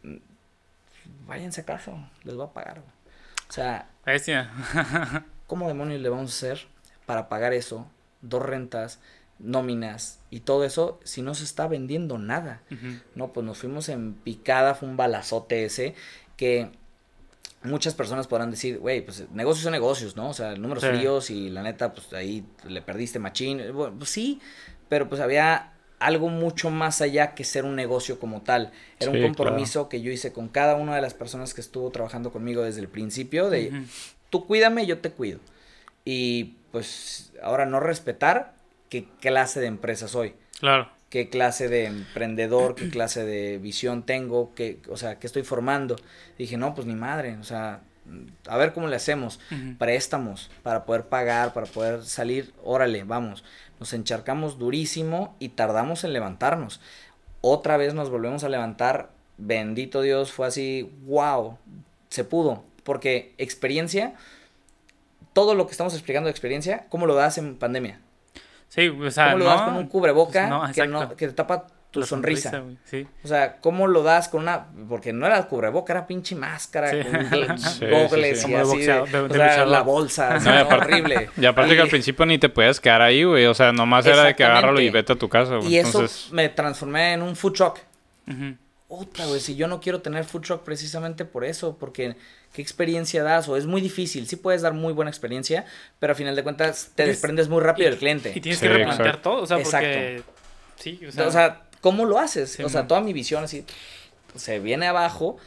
váyanse 1.28 1.62
a 1.62 1.66
casa, 1.66 2.10
les 2.24 2.34
voy 2.34 2.48
a 2.48 2.52
pagar. 2.52 2.82
güey". 2.82 2.92
O 3.48 3.52
sea, 3.54 3.90
Bestia. 4.04 4.52
¿cómo 5.46 5.68
demonios 5.68 6.02
le 6.02 6.10
vamos 6.10 6.32
a 6.32 6.36
hacer 6.36 6.68
para 7.06 7.30
pagar 7.30 7.54
eso? 7.54 7.88
Dos 8.22 8.42
rentas, 8.42 9.00
nóminas 9.38 10.20
y 10.32 10.40
todo 10.40 10.66
eso 10.66 11.00
si 11.04 11.22
no 11.22 11.36
se 11.36 11.44
está 11.44 11.68
vendiendo 11.68 12.18
nada. 12.18 12.64
No, 13.14 13.34
pues 13.34 13.46
nos 13.46 13.60
fuimos 13.60 13.88
en 13.88 14.16
picada, 14.16 14.74
fue 14.74 14.90
un 14.90 14.98
balazote 14.98 15.64
ese 15.64 15.94
que 16.38 16.72
muchas 17.64 17.94
personas 17.94 18.28
podrán 18.28 18.52
decir, 18.52 18.80
güey, 18.80 19.02
pues 19.02 19.30
negocios 19.32 19.64
son 19.64 19.72
negocios, 19.74 20.16
¿no? 20.16 20.30
O 20.30 20.34
sea, 20.34 20.56
números 20.56 20.84
Sí. 20.84 20.90
fríos 20.90 21.30
y 21.30 21.50
la 21.50 21.62
neta, 21.64 21.94
pues 21.94 22.12
ahí 22.14 22.46
le 22.66 22.82
perdiste 22.82 23.20
machín. 23.20 23.62
Bueno, 23.74 23.96
pues 23.98 24.10
sí, 24.10 24.40
pero 24.88 25.10
pues 25.10 25.20
había 25.22 25.74
algo 26.00 26.30
mucho 26.30 26.70
más 26.70 27.02
allá 27.02 27.36
que 27.36 27.44
ser 27.44 27.66
un 27.66 27.76
negocio 27.76 28.20
como 28.20 28.42
tal. 28.42 28.72
Era 29.00 29.12
Sí, 29.12 29.18
un 29.18 29.24
compromiso 29.24 29.90
que 29.90 30.02
yo 30.02 30.12
hice 30.12 30.32
con 30.32 30.48
cada 30.48 30.76
una 30.76 30.96
de 30.96 31.02
las 31.02 31.14
personas 31.14 31.54
que 31.54 31.60
estuvo 31.62 31.90
trabajando 31.92 32.32
conmigo 32.32 32.64
desde 32.64 32.80
el 32.80 32.88
principio 32.88 33.50
de, 33.50 33.84
tú 34.30 34.46
cuídame, 34.48 34.86
yo 34.86 35.00
te 35.00 35.12
cuido. 35.12 35.40
Y 36.06 36.56
pues 36.72 37.34
ahora 37.44 37.66
no 37.66 37.80
respetar 37.82 38.54
qué 38.90 39.08
clase 39.20 39.60
de 39.60 39.68
empresa 39.68 40.08
soy 40.08 40.34
Claro. 40.60 40.90
Qué 41.10 41.30
clase 41.30 41.68
de 41.68 41.86
emprendedor, 41.86 42.76
qué 42.76 42.90
clase 42.90 43.26
de 43.26 43.58
visión 43.58 44.04
tengo, 44.04 44.54
qué, 44.56 44.80
o 44.90 44.98
sea, 44.98 45.20
qué 45.20 45.28
estoy 45.28 45.44
formando. 45.44 45.96
Dije, 46.38 46.58
no, 46.58 46.76
pues 46.76 46.88
ni 46.88 46.96
madre, 46.96 47.38
o 47.38 47.44
sea, 47.44 47.82
a 48.48 48.58
ver 48.58 48.74
cómo 48.74 48.88
le 48.88 48.96
hacemos. 48.96 49.40
Préstamos 49.78 50.50
para 50.64 50.86
poder 50.86 51.06
pagar, 51.06 51.54
para 51.54 51.66
poder 51.66 52.04
salir, 52.04 52.54
órale, 52.64 53.04
vamos. 53.04 53.44
Nos 53.80 53.94
encharcamos 53.94 54.60
durísimo 54.60 55.36
y 55.40 55.50
tardamos 55.50 56.04
en 56.04 56.14
levantarnos. 56.14 56.80
Otra 57.42 57.78
vez 57.78 57.94
nos 57.94 58.10
volvemos 58.10 58.44
a 58.44 58.50
levantar, 58.50 59.10
bendito 59.38 60.02
Dios, 60.02 60.32
fue 60.32 60.48
así, 60.48 60.92
wow, 61.06 61.58
se 62.10 62.24
pudo. 62.24 62.64
Porque 62.84 63.34
experiencia, 63.38 64.16
todo 65.34 65.56
lo 65.56 65.66
que 65.66 65.72
estamos 65.72 65.94
explicando 65.94 66.28
de 66.28 66.32
experiencia, 66.32 66.86
¿cómo 66.90 67.06
lo 67.06 67.16
das 67.16 67.38
en 67.38 67.56
pandemia? 67.56 68.00
Sí, 68.70 68.88
o 68.88 69.12
sea, 69.12 69.26
¿Cómo 69.34 69.38
lo 69.40 69.46
no, 69.46 69.50
das 69.52 69.62
con 69.64 69.76
un 69.76 69.88
cubreboca 69.88 70.48
no, 70.48 70.72
que, 70.72 70.88
no, 70.88 71.16
que 71.16 71.28
te 71.28 71.34
tapa 71.34 71.66
tu 71.92 72.00
La 72.02 72.06
sonrisa? 72.06 72.64
Sí. 72.86 73.08
O 73.24 73.28
sea, 73.28 73.58
¿cómo 73.58 73.88
lo 73.88 74.04
das 74.04 74.30
con 74.30 74.44
una...? 74.44 74.68
Porque 74.88 75.12
no 75.12 75.26
era 75.26 75.42
cubreboca, 75.48 75.92
era 75.94 76.06
pinche 76.06 76.36
máscara, 76.36 76.92
Sí. 76.92 76.98
con 77.02 77.12
gl- 77.32 77.58
Sí, 77.58 77.86
gogles 77.90 78.48
y 78.48 78.54
así 78.54 78.78
de, 78.78 78.92
o 79.02 79.30
sea, 79.34 79.66
la 79.66 79.82
bolsa, 79.82 80.38
horrible. 80.72 81.32
Y 81.36 81.46
aparte 81.48 81.76
que 81.76 81.82
al 81.82 81.88
principio 81.90 82.26
ni 82.28 82.38
te 82.38 82.48
podías 82.50 82.80
quedar 82.80 83.02
ahí, 83.02 83.24
güey. 83.24 83.48
O 83.48 83.56
sea, 83.56 83.72
nomás 83.72 84.06
era 84.06 84.24
de 84.24 84.36
que 84.36 84.44
agárralo 84.44 84.80
y 84.80 84.90
vete 84.92 85.14
a 85.14 85.16
tu 85.16 85.28
casa, 85.30 85.56
güey. 85.58 85.68
Y 85.74 85.78
eso 85.80 85.88
Entonces, 86.02 86.32
me 86.32 86.48
transformé 86.50 87.14
en 87.14 87.24
un 87.24 87.36
food 87.36 87.54
truck. 87.54 87.80
Otra, 88.92 89.28
güey, 89.28 89.40
si 89.40 89.56
yo 89.56 89.68
no 89.68 89.80
quiero 89.82 90.02
tener 90.02 90.26
food 90.26 90.42
truck 90.42 90.64
precisamente 90.64 91.24
por 91.24 91.46
eso, 91.46 91.78
porque 91.78 92.16
¿qué 92.54 92.62
experiencia 92.64 93.22
das? 93.24 93.48
O 93.48 93.56
es 93.56 93.68
muy 93.68 93.82
difícil, 93.82 94.28
sí 94.28 94.36
puedes 94.36 94.64
dar 94.64 94.74
muy 94.74 94.94
buena 94.94 95.12
experiencia, 95.12 95.66
pero 96.00 96.14
a 96.14 96.16
final 96.16 96.36
de 96.36 96.42
cuentas 96.44 96.92
te 96.96 97.04
es- 97.04 97.10
desprendes 97.10 97.50
muy 97.50 97.62
rápido 97.62 97.88
del 97.90 98.00
cliente. 98.00 98.32
Y 98.36 98.42
tienes 98.42 98.60
Sí, 98.60 98.66
que 98.68 98.74
replantear 98.74 99.08
exacto. 99.10 99.30
todo, 99.30 99.44
o 99.44 99.46
sea, 99.48 99.58
porque... 99.58 100.16
Exacto. 100.18 100.34
Sí, 100.78 101.00
o 101.06 101.10
O 101.10 101.12
sea... 101.12 101.32
sea, 101.32 101.62
¿cómo 101.82 102.06
lo 102.06 102.18
haces? 102.18 102.52
Sí, 102.54 102.64
o 102.64 102.70
sea, 102.70 102.88
toda 102.88 103.02
mi 103.02 103.14
visión 103.14 103.44
así 103.44 103.64
se 104.36 104.60
viene 104.60 104.88
abajo 104.88 105.38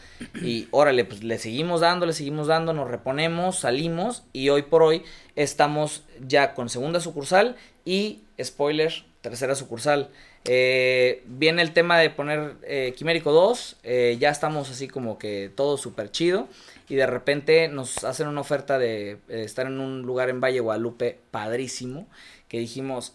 y 0.42 0.68
órale, 0.72 1.04
pues 1.04 1.22
le 1.24 1.38
seguimos 1.38 1.80
dando, 1.80 2.04
le 2.06 2.12
seguimos 2.12 2.46
dando, 2.48 2.72
nos 2.72 2.88
reponemos, 2.90 3.58
salimos 3.60 4.22
y 4.32 4.48
hoy 4.50 4.62
por 4.62 4.82
hoy 4.82 5.02
estamos 5.36 6.04
ya 6.20 6.54
con 6.54 6.68
segunda 6.68 7.00
sucursal 7.00 7.56
y, 7.84 8.22
spoiler, 8.42 9.04
tercera 9.20 9.54
sucursal. 9.54 10.10
Eh, 10.44 11.22
viene 11.26 11.62
el 11.62 11.72
tema 11.72 11.98
de 11.98 12.10
poner 12.10 12.56
eh, 12.62 12.94
Quimérico 12.96 13.30
2, 13.30 13.76
eh, 13.84 14.16
ya 14.18 14.30
estamos 14.30 14.70
así 14.70 14.88
como 14.88 15.16
que 15.16 15.52
todo 15.54 15.76
súper 15.76 16.10
chido 16.10 16.48
y 16.88 16.96
de 16.96 17.06
repente 17.06 17.68
nos 17.68 18.02
hacen 18.02 18.26
una 18.26 18.40
oferta 18.40 18.78
de 18.78 19.12
eh, 19.12 19.18
estar 19.28 19.66
en 19.66 19.78
un 19.78 20.02
lugar 20.02 20.30
en 20.30 20.40
Valle 20.40 20.60
Guadalupe 20.60 21.20
padrísimo 21.30 22.08
que 22.48 22.58
dijimos, 22.58 23.14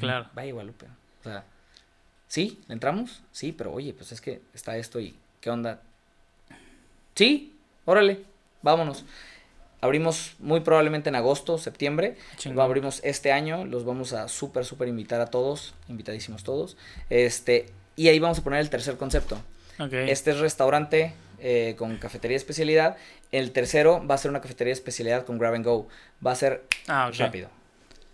claro. 0.00 0.28
Valle 0.36 0.52
Guadalupe. 0.52 0.86
O 1.20 1.24
sea, 1.24 1.44
¿sí? 2.28 2.62
¿Le 2.68 2.74
entramos? 2.74 3.22
Sí, 3.32 3.52
pero 3.52 3.72
oye, 3.72 3.94
pues 3.94 4.12
es 4.12 4.20
que 4.20 4.42
está 4.52 4.76
esto 4.76 5.00
y 5.00 5.16
¿qué 5.40 5.50
onda? 5.50 5.80
Sí, 7.14 7.56
órale, 7.86 8.22
vámonos. 8.60 9.04
Abrimos 9.84 10.36
muy 10.38 10.60
probablemente 10.60 11.10
en 11.10 11.14
agosto, 11.14 11.58
septiembre. 11.58 12.16
Lo 12.54 12.62
abrimos 12.62 13.00
este 13.04 13.32
año. 13.32 13.66
Los 13.66 13.84
vamos 13.84 14.14
a 14.14 14.28
súper, 14.28 14.64
súper 14.64 14.88
invitar 14.88 15.20
a 15.20 15.26
todos. 15.26 15.74
Invitadísimos 15.90 16.42
todos. 16.42 16.78
Este, 17.10 17.66
y 17.94 18.08
ahí 18.08 18.18
vamos 18.18 18.38
a 18.38 18.42
poner 18.42 18.60
el 18.60 18.70
tercer 18.70 18.96
concepto. 18.96 19.38
Este 20.08 20.30
es 20.30 20.38
restaurante 20.38 21.12
eh, 21.38 21.74
con 21.76 21.98
cafetería 21.98 22.38
especialidad. 22.38 22.96
El 23.30 23.50
tercero 23.52 24.02
va 24.06 24.14
a 24.14 24.18
ser 24.18 24.30
una 24.30 24.40
cafetería 24.40 24.72
especialidad 24.72 25.26
con 25.26 25.36
grab 25.38 25.52
and 25.52 25.66
go. 25.66 25.86
Va 26.26 26.32
a 26.32 26.36
ser 26.36 26.64
Ah, 26.88 27.10
rápido. 27.18 27.50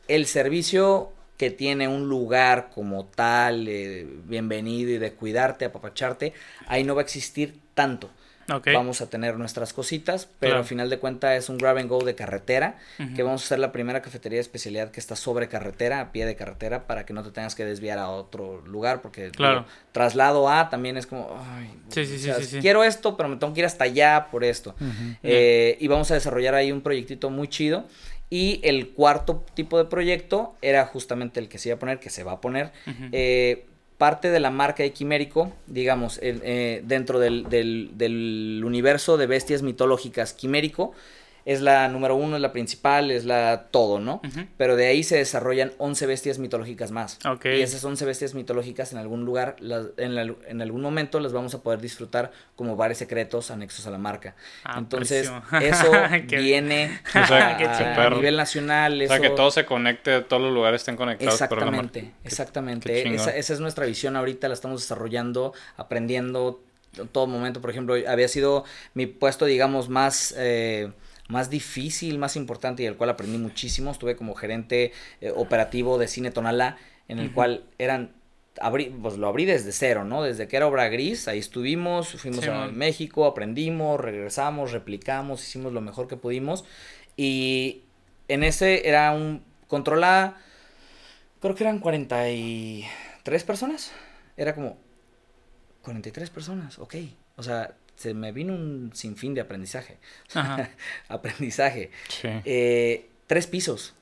El 0.09 0.27
servicio 0.27 1.13
que 1.37 1.51
tiene 1.53 1.87
un 1.87 2.09
lugar 2.09 2.71
como 2.75 3.05
tal, 3.05 3.69
eh, 3.69 4.09
bienvenido 4.25 4.91
y 4.91 4.99
de 4.99 5.13
cuidarte, 5.13 5.67
apapacharte, 5.67 6.35
ahí 6.67 6.83
no 6.83 6.97
va 6.97 7.03
a 7.03 7.05
existir 7.05 7.61
tanto. 7.75 8.11
Vamos 8.75 9.01
a 9.01 9.09
tener 9.09 9.37
nuestras 9.39 9.73
cositas, 9.73 10.27
pero 10.39 10.51
Claro. 10.51 10.63
al 10.63 10.65
final 10.67 10.91
de 10.91 10.99
cuentas 10.99 11.37
es 11.39 11.49
un 11.49 11.59
grab 11.59 11.77
and 11.79 11.89
go 11.89 12.05
de 12.05 12.15
carretera, 12.15 12.79
que 13.15 13.23
vamos 13.23 13.45
a 13.45 13.47
ser 13.47 13.59
la 13.61 13.71
primera 13.73 14.03
cafetería 14.03 14.37
de 14.39 14.41
especialidad 14.43 14.91
que 14.91 14.99
está 15.01 15.15
sobre 15.17 15.49
carretera, 15.49 16.01
a 16.01 16.13
pie 16.13 16.27
de 16.27 16.35
carretera, 16.37 16.87
para 16.87 17.07
que 17.07 17.13
no 17.13 17.23
te 17.23 17.31
tengas 17.31 17.55
que 17.55 17.65
desviar 17.65 17.99
a 17.99 18.09
otro 18.11 18.61
lugar, 18.67 19.01
porque 19.03 19.31
Claro. 19.31 19.61
digo, 19.61 19.67
traslado 19.93 20.49
a 20.49 20.69
también 20.71 20.97
es 20.97 21.07
como, 21.07 21.29
ay, 21.55 21.71
Sí, 21.89 22.05
sí, 22.07 22.15
o 22.15 22.19
sí, 22.19 22.25
sea, 22.25 22.35
sí, 22.37 22.45
sí. 22.45 22.59
quiero 22.61 22.85
esto, 22.85 23.17
pero 23.17 23.29
me 23.29 23.37
tengo 23.37 23.53
que 23.55 23.61
ir 23.61 23.67
hasta 23.67 23.85
allá 23.85 24.29
por 24.31 24.45
esto. 24.45 24.75
Eh, 25.23 25.77
y 25.81 25.87
vamos 25.89 26.11
a 26.11 26.15
desarrollar 26.15 26.55
ahí 26.55 26.73
un 26.73 26.81
proyectito 26.83 27.31
muy 27.31 27.49
chido. 27.49 27.85
Y 28.33 28.61
el 28.63 28.91
cuarto 28.91 29.45
tipo 29.55 29.77
de 29.77 29.87
proyecto 29.87 30.55
era 30.63 30.87
justamente 30.87 31.41
el 31.41 31.49
que 31.49 31.59
se 31.59 31.71
iba 31.71 31.77
a 31.77 31.79
poner, 31.81 31.99
que 31.99 32.11
se 32.11 32.23
va 32.23 32.33
a 32.33 32.41
poner. 32.41 32.71
Eh, 33.11 33.67
parte 34.01 34.31
de 34.31 34.41
la 34.41 34.51
marca 34.51 34.83
de 34.83 34.95
Quimérico, 34.95 35.53
digamos, 35.67 36.19
eh, 36.23 36.81
dentro 36.87 37.19
del 37.21 38.63
universo 38.65 39.19
de 39.19 39.27
bestias 39.27 39.61
mitológicas, 39.61 40.33
Quimérico 40.33 40.95
es 41.45 41.61
la 41.61 41.89
número 41.89 42.15
uno, 42.17 42.37
es 42.37 42.43
la 42.43 42.53
principal, 42.53 43.11
es 43.11 43.25
la 43.25 43.69
todo, 43.71 43.99
¿no? 44.01 44.21
Pero 44.57 44.77
de 44.77 44.87
ahí 44.89 45.03
se 45.03 45.17
desarrollan 45.17 45.73
11 45.79 46.07
bestias 46.07 46.39
mitológicas 46.39 46.91
más. 46.91 47.19
Y 47.59 47.63
esas 47.63 47.85
11 47.85 48.05
bestias 48.05 48.35
mitológicas 48.35 48.93
en 48.93 48.99
algún 48.99 49.25
lugar, 49.25 49.57
las- 49.61 49.87
en, 49.97 50.15
la- 50.15 50.35
en 50.49 50.63
algún 50.63 50.81
momento 50.83 51.19
las 51.21 51.33
vamos 51.33 51.55
a 51.55 51.63
poder 51.63 51.81
disfrutar 51.81 52.31
como 52.57 52.77
bares 52.77 52.99
secretos 52.99 53.51
anexos 53.51 53.87
a 53.87 53.91
la 53.91 53.99
marca. 53.99 54.35
Ah, 54.65 54.77
Entonces, 54.79 55.31
eso 55.63 55.93
viene 56.29 57.01
O 57.23 57.27
sea, 57.27 58.05
a, 58.07 58.11
nivel 58.11 58.37
nacional. 58.37 58.95
o 59.03 59.07
sea, 59.07 59.17
eso- 59.17 59.23
que 59.23 59.31
todo 59.31 59.51
se 59.51 59.65
conecte, 59.65 60.21
todos 60.23 60.43
los 60.43 60.53
lugares 60.53 60.81
estén 60.83 60.97
conectados 60.97 61.35
por. 61.39 61.59
Exactamente, 61.59 62.13
exactamente. 62.25 63.03
qué 63.03 63.15
esa, 63.15 63.37
esa 63.37 63.53
es 63.55 63.61
nuestra 63.61 63.87
visión 63.87 64.17
ahorita, 64.17 64.49
la 64.49 64.55
estamos 64.55 64.81
desarrollando, 64.81 65.53
aprendiendo 65.77 66.63
en 66.99 67.09
todo 67.09 67.27
momento. 67.27 67.61
Por 67.61 67.71
ejemplo, 67.71 67.95
había 68.09 68.29
sido 68.29 68.65
mi 68.95 69.07
puesto, 69.07 69.45
digamos, 69.45 69.89
más, 69.89 70.35
eh, 70.37 70.91
más 71.31 71.51
difícil, 71.51 72.19
más 72.19 72.37
importante 72.37 72.83
y 72.83 72.87
del 72.87 72.97
cual 72.97 73.11
aprendí 73.11 73.39
muchísimo. 73.39 73.91
Estuve 73.91 74.17
como 74.17 74.35
gerente 74.35 74.93
eh, 75.21 75.33
operativo 75.35 75.99
de 75.99 76.09
Cine 76.09 76.31
Tonalá, 76.31 76.77
en 77.09 77.19
el 77.19 77.33
cual 77.33 77.65
eran... 77.79 78.13
Abrí, 78.61 78.87
pues 79.01 79.17
lo 79.17 79.29
abrí 79.29 79.45
desde 79.47 79.73
cero, 79.73 80.05
¿no? 80.05 80.23
Desde 80.23 80.49
que 80.49 80.57
era 80.57 80.67
obra 80.67 80.89
gris, 80.89 81.29
ahí 81.29 81.39
estuvimos, 81.39 82.09
fuimos 82.21 82.45
Sí, 82.45 82.51
a 82.51 82.55
man. 82.55 82.77
México, 82.77 83.25
aprendimos, 83.25 83.99
regresamos, 83.99 84.73
replicamos, 84.73 85.43
hicimos 85.47 85.73
lo 85.73 85.81
mejor 85.81 86.09
que 86.09 86.17
pudimos. 86.17 86.65
Y 87.17 87.83
en 88.29 88.43
ese 88.43 88.89
era 88.89 89.13
un 89.13 89.43
controlada, 89.69 90.37
creo 91.41 91.55
que 91.55 91.63
eran 91.65 91.79
43 91.79 93.45
personas. 93.45 93.93
Era 94.37 94.55
como 94.55 94.77
43 95.83 96.29
personas, 96.31 96.79
ok. 96.79 96.97
O 97.37 97.43
sea, 97.43 97.75
se 98.01 98.15
me 98.15 98.33
vino 98.33 98.55
un 98.55 98.91
sinfín 98.95 99.35
de 99.35 99.43
aprendizaje. 99.43 99.99
Ajá. 100.35 100.71
aprendizaje. 101.09 101.91
Sí. 102.09 102.29
Eh, 102.45 103.09
tres 103.27 103.47
pisos. 103.47 103.95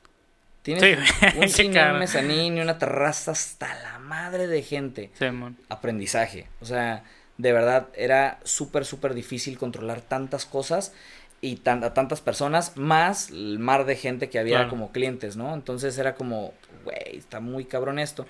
Tienes 0.63 0.83
Sí, 0.85 1.17
un 1.39 1.43
sí, 1.49 1.63
cine, 1.65 1.91
un 1.93 1.99
mezanín 1.99 2.59
y 2.59 2.61
una 2.61 2.79
terraza 2.79 3.33
hasta 3.33 3.75
la 3.83 3.99
madre 3.99 4.47
de 4.47 4.63
gente. 4.63 5.11
Simón. 5.19 5.57
Aprendizaje. 5.69 6.47
O 6.61 6.65
sea, 6.65 7.03
de 7.39 7.53
verdad 7.53 7.89
era 7.97 8.39
súper, 8.45 8.85
súper 8.85 9.15
difícil 9.15 9.59
controlar 9.59 10.01
tantas 10.01 10.47
cosas 10.47 10.93
y 11.41 11.57
tan- 11.57 11.83
a 11.85 11.95
tantas 11.95 12.21
personas, 12.21 12.77
más 12.77 13.31
el 13.31 13.59
mar 13.59 13.85
de 13.87 13.97
gente 13.97 14.29
que 14.29 14.39
había 14.39 14.57
Claro. 14.57 14.71
como 14.71 14.93
clientes, 14.93 15.37
¿no? 15.37 15.55
Entonces 15.55 15.97
era 15.99 16.15
como, 16.15 16.53
güey, 16.85 17.17
está 17.17 17.41
muy 17.41 17.65
cabrón 17.65 17.99
esto. 17.99 18.27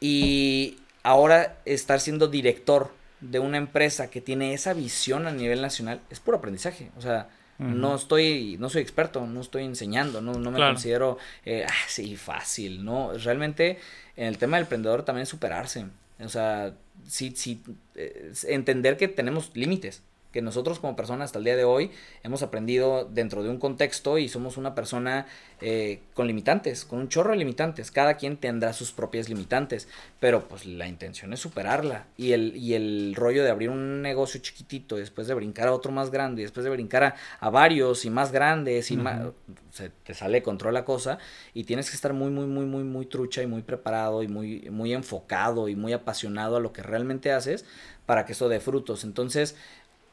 Y 0.00 0.78
ahora 1.02 1.58
estar 1.64 2.00
siendo 2.00 2.28
director 2.28 2.92
de 3.22 3.38
una 3.38 3.56
empresa 3.56 4.10
que 4.10 4.20
tiene 4.20 4.52
esa 4.52 4.74
visión 4.74 5.26
a 5.26 5.32
nivel 5.32 5.62
nacional 5.62 6.00
es 6.10 6.20
puro 6.20 6.36
aprendizaje. 6.36 6.90
O 6.96 7.00
sea, 7.00 7.28
no 7.58 7.94
estoy, 7.94 8.56
no 8.58 8.68
soy 8.68 8.82
experto, 8.82 9.24
no 9.26 9.40
estoy 9.40 9.64
enseñando, 9.64 10.20
no, 10.20 10.32
no 10.34 10.50
me 10.50 10.56
Claro. 10.56 10.74
considero, 10.74 11.18
eh, 11.44 11.64
ah, 11.68 11.72
sí, 11.86 12.16
fácil, 12.16 12.84
¿no? 12.84 13.12
Realmente 13.16 13.78
en 14.16 14.26
el 14.26 14.36
tema 14.36 14.56
del 14.56 14.64
emprendedor 14.64 15.04
también 15.04 15.22
es 15.22 15.28
superarse. 15.28 15.86
O 16.18 16.28
sea, 16.28 16.74
sí, 17.06 17.32
sí, 17.36 17.62
eh, 17.94 18.32
entender 18.48 18.96
que 18.96 19.06
tenemos 19.08 19.52
límites, 19.54 20.02
que 20.32 20.42
nosotros 20.42 20.80
como 20.80 20.96
personas 20.96 21.26
hasta 21.26 21.38
el 21.38 21.44
día 21.44 21.56
de 21.56 21.64
hoy 21.64 21.90
hemos 22.22 22.42
aprendido 22.42 23.04
dentro 23.04 23.42
de 23.42 23.50
un 23.50 23.58
contexto 23.58 24.18
y 24.18 24.28
somos 24.28 24.56
una 24.56 24.74
persona 24.74 25.26
eh, 25.60 26.00
con 26.14 26.26
limitantes, 26.26 26.84
con 26.84 26.98
un 26.98 27.08
chorro 27.08 27.30
de 27.32 27.36
limitantes. 27.36 27.90
Cada 27.90 28.14
quien 28.14 28.36
tendrá 28.36 28.72
sus 28.72 28.92
propias 28.92 29.28
limitantes, 29.28 29.88
pero 30.18 30.48
pues 30.48 30.66
la 30.66 30.88
intención 30.88 31.32
es 31.32 31.40
superarla. 31.40 32.06
Y 32.16 32.32
el, 32.32 32.56
y 32.56 32.74
el 32.74 33.14
rollo 33.14 33.44
de 33.44 33.50
abrir 33.50 33.70
un 33.70 34.02
negocio 34.02 34.40
chiquitito, 34.40 34.96
después 34.96 35.26
de 35.26 35.34
brincar 35.34 35.68
a 35.68 35.72
otro 35.72 35.92
más 35.92 36.10
grande, 36.10 36.42
y 36.42 36.44
después 36.44 36.64
de 36.64 36.70
brincar 36.70 37.04
a, 37.04 37.14
a 37.38 37.50
varios 37.50 38.04
y 38.04 38.10
más 38.10 38.32
grandes, 38.32 38.90
y 38.90 38.96
más, 38.96 39.20
se 39.70 39.90
te 39.90 40.14
sale 40.14 40.38
de 40.38 40.42
control 40.42 40.74
la 40.74 40.84
cosa, 40.84 41.18
y 41.54 41.64
tienes 41.64 41.90
que 41.90 41.96
estar 41.96 42.12
muy, 42.12 42.30
muy, 42.30 42.46
muy, 42.46 42.64
muy, 42.64 42.84
muy 42.84 43.06
trucha 43.06 43.42
y 43.42 43.46
muy 43.46 43.62
preparado 43.62 44.22
y 44.22 44.28
muy, 44.28 44.68
muy 44.70 44.92
enfocado 44.94 45.68
y 45.68 45.76
muy 45.76 45.92
apasionado 45.92 46.56
a 46.56 46.60
lo 46.60 46.72
que 46.72 46.82
realmente 46.82 47.32
haces 47.32 47.64
para 48.06 48.26
que 48.26 48.32
eso 48.32 48.48
dé 48.48 48.60
frutos. 48.60 49.04
Entonces, 49.04 49.56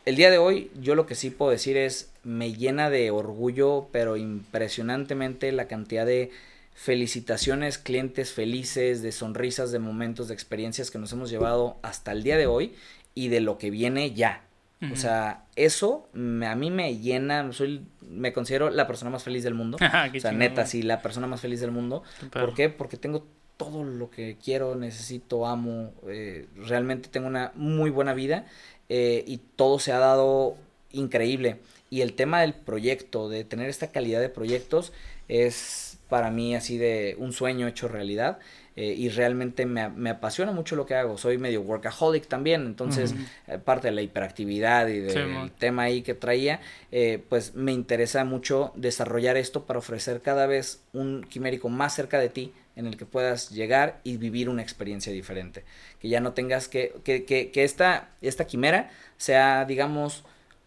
el 0.06 0.16
día 0.16 0.32
de 0.32 0.38
hoy 0.38 0.72
yo 0.80 0.96
lo 0.96 1.06
que 1.06 1.16
sí 1.16 1.30
puedo 1.30 1.52
decir 1.52 1.78
es, 1.78 2.12
me 2.24 2.54
llena 2.54 2.90
de 2.90 3.12
orgullo, 3.12 3.88
pero 3.92 4.18
impresionantemente 4.18 5.52
la 5.52 5.68
cantidad 5.68 6.06
de 6.06 6.32
felicitaciones, 6.74 7.78
clientes 7.78 8.32
felices, 8.32 9.02
de 9.02 9.12
sonrisas, 9.12 9.72
de 9.72 9.80
momentos, 9.80 10.28
de 10.28 10.34
experiencias 10.34 10.90
que 10.92 10.98
nos 10.98 11.12
hemos 11.14 11.30
llevado 11.30 11.78
hasta 11.82 12.12
el 12.12 12.24
día 12.24 12.38
de 12.38 12.48
hoy 12.48 12.74
y 13.16 13.28
de 13.28 13.42
lo 13.42 13.58
que 13.58 13.70
viene 13.70 14.14
ya. 14.14 14.44
O 14.92 14.96
sea, 14.96 15.44
eso 15.58 16.08
me- 16.14 16.48
a 16.48 16.56
mí 16.56 16.72
me 16.72 16.98
llena, 17.00 17.52
soy, 17.52 17.86
me 18.02 18.32
considero 18.32 18.70
la 18.70 18.88
persona 18.88 19.12
más 19.12 19.24
feliz 19.24 19.44
del 19.44 19.54
mundo. 19.54 19.78
Ajá, 19.82 20.10
qué 20.12 20.20
o 20.20 20.22
sea, 20.22 20.32
neta, 20.32 20.66
sí, 20.66 20.82
la 20.84 21.02
persona 21.02 21.28
más 21.28 21.42
feliz 21.42 21.60
del 21.60 21.72
mundo. 21.72 22.02
¿Por 22.32 22.54
qué? 22.56 22.70
Porque 22.70 22.96
tengo 22.96 23.28
todo 23.58 23.84
lo 23.84 24.10
que 24.10 24.38
quiero, 24.42 24.76
necesito, 24.76 25.46
amo. 25.46 25.92
eh, 26.08 26.48
realmente 26.56 27.10
tengo 27.10 27.28
una 27.28 27.52
muy 27.56 27.90
buena 27.90 28.14
vida 28.14 28.46
eh, 28.90 29.24
y 29.28 29.38
todo 29.56 29.80
se 29.80 29.92
ha 29.92 30.00
dado 30.00 30.58
increíble. 30.92 31.58
Y 31.90 32.02
el 32.02 32.14
tema 32.14 32.42
del 32.42 32.54
proyecto, 32.54 33.30
de 33.30 33.44
tener 33.44 33.70
esta 33.70 33.92
calidad 33.92 34.22
de 34.22 34.30
proyectos, 34.30 34.94
es 35.28 36.00
para 36.10 36.32
mí 36.32 36.56
así 36.56 36.78
de 36.78 37.16
un 37.20 37.34
sueño 37.34 37.68
hecho 37.68 37.88
realidad. 37.88 38.40
eh, 38.76 38.94
y 38.98 39.10
realmente 39.10 39.66
me, 39.66 39.90
me 39.90 40.10
apasiona 40.12 40.52
mucho 40.54 40.76
lo 40.76 40.86
que 40.86 40.96
hago. 40.96 41.18
Soy 41.18 41.38
medio 41.38 41.62
workaholic 41.62 42.28
también, 42.28 42.66
entonces 42.66 43.16
eh, 43.48 43.58
parte 43.58 43.90
de 43.90 43.94
la 43.94 44.02
hiperactividad 44.02 44.88
y 44.88 45.00
del 45.00 45.52
Sí, 45.52 45.54
tema 45.58 45.84
ahí 45.84 46.02
que 46.02 46.14
traía, 46.14 46.62
eh, 46.92 47.22
pues 47.30 47.56
me 47.56 47.74
interesa 47.74 48.24
mucho 48.24 48.72
desarrollar 48.76 49.36
esto 49.38 49.66
para 49.66 49.80
ofrecer 49.80 50.22
cada 50.22 50.48
vez 50.48 50.82
un 50.94 51.24
quimérico 51.24 51.68
más 51.70 51.94
cerca 51.96 52.20
de 52.20 52.30
ti 52.30 52.54
en 52.80 52.88
el 52.88 52.96
que 52.98 53.06
puedas 53.06 53.50
llegar 53.52 54.00
y 54.06 54.16
vivir 54.18 54.48
una 54.50 54.62
experiencia 54.62 55.12
diferente. 55.12 55.66
Que 56.00 56.08
ya 56.10 56.22
no 56.22 56.32
tengas 56.34 56.68
que, 56.70 56.94
que, 57.04 57.26
que, 57.26 57.52
que 57.52 57.64
esta, 57.66 58.10
esta 58.22 58.48
quimera 58.48 58.90
sea, 59.18 59.66
digamos, 59.66 60.24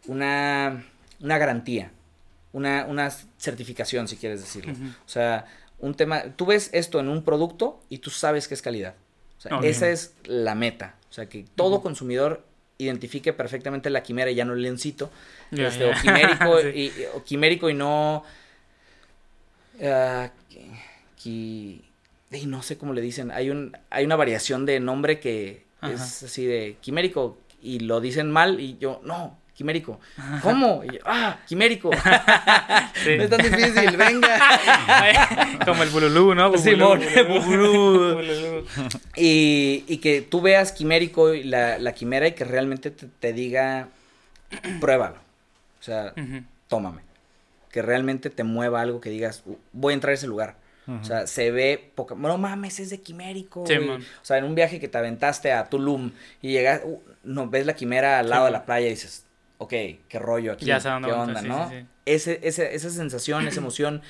una, 0.07 0.85
una 1.21 1.39
garantía, 1.39 1.91
una, 2.53 2.85
una 2.85 3.11
certificación, 3.39 4.09
si 4.09 4.17
quieres 4.17 4.41
decirlo. 4.41 4.73
O 4.75 5.09
sea, 5.09 5.47
un 5.79 5.95
tema, 5.95 6.23
tú 6.37 6.47
ves 6.47 6.69
esto 6.73 7.01
en 7.01 7.09
un 7.09 7.23
producto 7.25 7.81
y 7.89 7.99
tú 7.99 8.11
sabes 8.11 8.47
que 8.47 8.55
es 8.55 8.63
calidad. 8.63 8.95
O 9.39 9.41
sea, 9.41 9.57
Ok. 9.57 9.65
esa 9.65 9.89
es 9.89 10.15
la 10.25 10.55
meta. 10.55 10.97
O 11.09 11.13
sea, 11.15 11.27
que 11.27 11.45
todo 11.57 11.81
consumidor 11.83 12.45
identifique 12.79 13.33
perfectamente 13.33 13.91
la 13.91 14.03
quimera 14.03 14.31
y 14.31 14.35
ya 14.35 14.45
no 14.45 14.53
el 14.53 14.63
leoncito. 14.63 15.11
Este. 15.51 15.85
O 15.87 15.93
quimérico, 16.01 16.61
Sí. 16.63 16.93
y, 16.99 17.05
o 17.15 17.25
quimérico 17.25 17.71
y 17.71 17.75
no... 17.75 18.23
ah, 19.83 20.31
qui- 21.19 21.83
ey, 22.33 22.47
no 22.47 22.63
sé 22.63 22.77
cómo 22.79 22.93
le 22.95 23.01
dicen. 23.01 23.31
Hay, 23.31 23.51
un, 23.51 23.77
hay 23.91 24.05
una 24.05 24.17
variación 24.17 24.67
de 24.67 24.81
nombre 24.81 25.21
que 25.21 25.65
Ajá. 25.81 25.93
es 25.93 26.23
así 26.25 26.45
de 26.47 26.77
quimérico 26.81 27.39
y 27.61 27.81
lo 27.81 28.01
dicen 28.01 28.31
mal 28.31 28.59
y 28.61 28.77
yo, 28.79 29.01
no, 29.05 29.39
quimérico. 29.55 30.01
¿Cómo? 30.43 30.83
Y 30.85 30.95
yo, 30.95 31.01
ah, 31.05 31.39
quimérico. 31.47 31.91
Sí. 33.05 33.17
No 33.17 33.25
es 33.25 33.31
tan 33.31 33.43
difícil, 33.43 33.97
venga. 33.97 35.59
Como 35.65 35.83
el 35.83 35.89
bululú, 35.91 36.35
¿no? 36.37 36.57
Simón, 36.57 37.01
bululú. 37.27 38.15
Bululú. 38.15 38.65
Y, 39.17 39.85
y 39.89 39.97
que 39.99 40.23
tú 40.23 40.41
veas 40.41 40.71
quimérico 40.71 41.35
y 41.35 41.43
la, 41.43 41.79
la 41.79 41.93
quimera 41.95 42.29
y 42.29 42.33
que 42.33 42.45
realmente 42.45 42.93
te, 42.93 43.09
te 43.19 43.33
diga, 43.33 43.89
pruébalo. 44.81 45.17
O 45.81 45.83
sea, 45.83 46.15
tómame. 46.69 47.03
Que 47.73 47.83
realmente 47.83 48.31
te 48.31 48.45
mueva 48.45 48.83
algo 48.83 49.01
que 49.01 49.11
digas, 49.11 49.43
"Uh, 49.47 49.57
voy 49.73 49.93
a 49.93 49.95
entrar 49.95 50.13
a 50.13 50.15
ese 50.15 50.29
lugar. 50.29 50.55
O 50.89 51.05
sea, 51.05 51.27
se 51.29 51.51
ve 51.53 51.93
poca. 51.95 52.15
No 52.17 52.39
mames, 52.39 52.81
es 52.81 52.91
de 52.91 53.01
quimérico. 53.01 53.65
Sí, 53.67 53.77
güey". 53.77 53.87
man. 53.89 54.03
o 54.03 54.25
sea, 54.25 54.39
en 54.39 54.45
un 54.45 54.55
viaje 54.57 54.81
que 54.81 54.89
te 54.89 54.99
aventaste 54.99 55.53
a 55.53 55.69
Tulum 55.69 56.11
y 56.41 56.51
llegas, 56.53 56.81
uh, 56.85 57.01
no, 57.23 57.49
ves 57.49 57.67
la 57.67 57.75
quimera 57.75 58.19
al 58.19 58.27
Sí, 58.27 58.31
lado 58.31 58.47
de 58.47 58.51
la 58.51 58.65
playa 58.67 58.87
y 58.89 58.91
dices, 58.91 59.25
ok, 59.59 59.71
qué 60.09 60.19
rollo 60.19 60.53
aquí. 60.53 60.65
Ya 60.65 60.81
qué 60.81 60.89
onda, 61.13 61.41
sí, 61.41 61.47
¿no? 61.49 61.71
Ese, 62.05 62.41
ese- 62.43 62.75
esa 62.75 62.91
sensación, 62.91 63.47
esa 63.47 63.61
emoción 63.61 64.03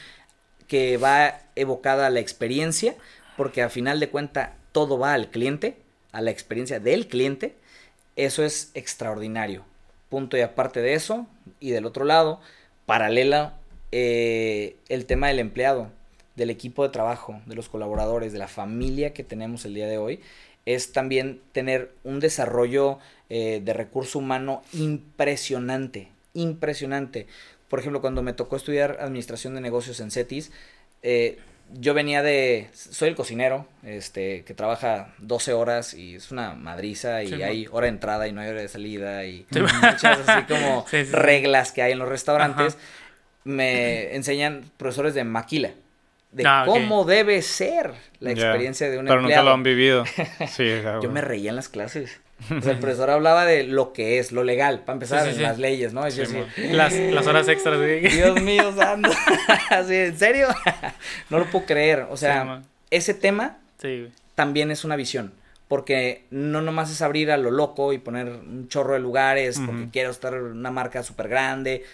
que 0.66 0.96
va 0.96 1.40
evocada 1.56 2.06
a 2.06 2.10
la 2.10 2.20
experiencia, 2.20 2.94
porque 3.36 3.60
a 3.62 3.68
final 3.68 4.00
de 4.00 4.08
cuenta 4.08 4.54
todo 4.72 4.98
va 4.98 5.12
al 5.12 5.28
cliente, 5.30 5.76
a 6.12 6.22
la 6.22 6.30
experiencia 6.30 6.80
del 6.80 7.06
cliente, 7.06 7.54
eso 8.16 8.42
es 8.44 8.70
extraordinario. 8.72 9.64
Punto 10.08 10.38
y 10.38 10.40
aparte 10.40 10.80
de 10.80 10.94
eso, 10.94 11.26
y 11.60 11.70
del 11.70 11.84
otro 11.84 12.06
lado, 12.06 12.40
paralela, 12.86 13.54
eh, 13.90 14.76
el 14.88 15.04
tema 15.04 15.28
del 15.28 15.38
empleado, 15.38 15.90
del 16.36 16.50
equipo 16.50 16.82
de 16.82 16.88
trabajo, 16.90 17.40
de 17.46 17.54
los 17.54 17.68
colaboradores, 17.68 18.32
de 18.32 18.38
la 18.38 18.48
familia 18.48 19.12
que 19.12 19.24
tenemos 19.24 19.64
el 19.64 19.74
día 19.74 19.86
de 19.86 19.98
hoy, 19.98 20.20
es 20.64 20.92
también 20.92 21.40
tener 21.52 21.92
un 22.04 22.20
desarrollo 22.20 22.98
eh, 23.28 23.60
de 23.64 23.72
recurso 23.72 24.18
humano 24.20 24.62
impresionante, 24.72 26.08
impresionante. 26.34 27.26
Por 27.68 27.80
ejemplo, 27.80 28.00
cuando 28.00 28.22
me 28.22 28.32
tocó 28.32 28.56
estudiar 28.56 28.98
administración 29.00 29.54
de 29.54 29.60
negocios 29.60 30.00
en 30.00 30.10
CETIS, 30.10 30.52
eh, 31.02 31.38
yo 31.74 31.94
venía 31.94 32.22
de, 32.22 32.68
soy 32.74 33.08
el 33.08 33.14
cocinero, 33.14 33.66
este, 33.82 34.44
que 34.44 34.52
trabaja 34.52 35.14
12 35.18 35.54
horas 35.54 35.94
y 35.94 36.16
es 36.16 36.30
una 36.30 36.54
madriza 36.54 37.22
y 37.22 37.28
Sí, 37.28 37.42
hay 37.42 37.66
hora 37.70 37.86
de 37.86 37.92
entrada 37.92 38.28
y 38.28 38.32
no 38.32 38.42
hay 38.42 38.48
hora 38.50 38.60
de 38.60 38.68
salida 38.68 39.24
y 39.24 39.46
Sí. 39.50 39.60
muchas 39.82 40.28
así 40.28 40.44
como 40.46 40.86
Sí, 40.90 41.02
reglas 41.04 41.72
que 41.72 41.80
hay 41.82 41.92
en 41.92 41.98
los 41.98 42.08
restaurantes. 42.08 42.74
Ajá. 42.74 42.84
Me 43.44 44.14
enseñan 44.14 44.70
profesores 44.76 45.14
de 45.14 45.24
maquila, 45.24 45.70
de 46.32 46.44
Ah, 46.46 46.64
cómo 46.66 47.04
debe 47.04 47.40
ser 47.42 47.92
la 48.20 48.30
experiencia 48.32 48.90
de 48.90 48.98
un 48.98 49.04
Pero 49.04 49.16
nunca 49.20 49.34
empleado. 49.34 49.44
lo 49.46 49.52
han 49.52 49.62
vivido. 49.62 50.04
Sí, 50.48 50.66
Yo 51.02 51.10
me 51.10 51.20
reía 51.20 51.50
en 51.50 51.56
las 51.56 51.68
clases. 51.68 52.20
O 52.50 52.60
sea, 52.60 52.72
el 52.72 52.78
profesor 52.80 53.08
hablaba 53.10 53.44
de 53.46 53.62
lo 53.62 53.92
que 53.92 54.18
es, 54.18 54.32
lo 54.32 54.42
legal, 54.42 54.80
para 54.80 54.94
empezar, 54.94 55.20
Sí, 55.20 55.24
sí, 55.26 55.30
en 55.30 55.36
sí. 55.36 55.42
las 55.42 55.58
leyes, 55.60 55.92
¿no? 55.92 56.08
Yo 56.08 56.24
Las, 56.72 56.92
las 56.92 57.26
horas 57.28 57.46
extras. 57.46 57.78
Dios 58.12 58.42
mío, 58.42 58.72
santo. 58.76 59.10
así, 59.70 59.94
¿en 59.94 60.18
serio? 60.18 60.48
no 61.30 61.38
lo 61.38 61.44
puedo 61.46 61.66
creer. 61.66 62.06
O 62.10 62.16
sea, 62.16 62.62
ese 62.90 63.14
tema 63.14 63.58
también 64.34 64.70
es 64.72 64.84
una 64.84 64.96
visión. 64.96 65.32
Porque 65.68 66.24
no 66.30 66.60
nomás 66.60 66.90
es 66.90 67.00
abrir 67.00 67.30
a 67.30 67.36
lo 67.38 67.50
loco 67.50 67.92
y 67.92 67.98
poner 67.98 68.26
un 68.28 68.66
chorro 68.68 68.92
de 68.94 68.98
lugares 69.00 69.58
porque 69.64 69.88
quiero 69.92 70.10
estar 70.10 70.34
en 70.34 70.42
una 70.42 70.70
marca 70.70 71.02
súper 71.02 71.28
grande. 71.28 71.84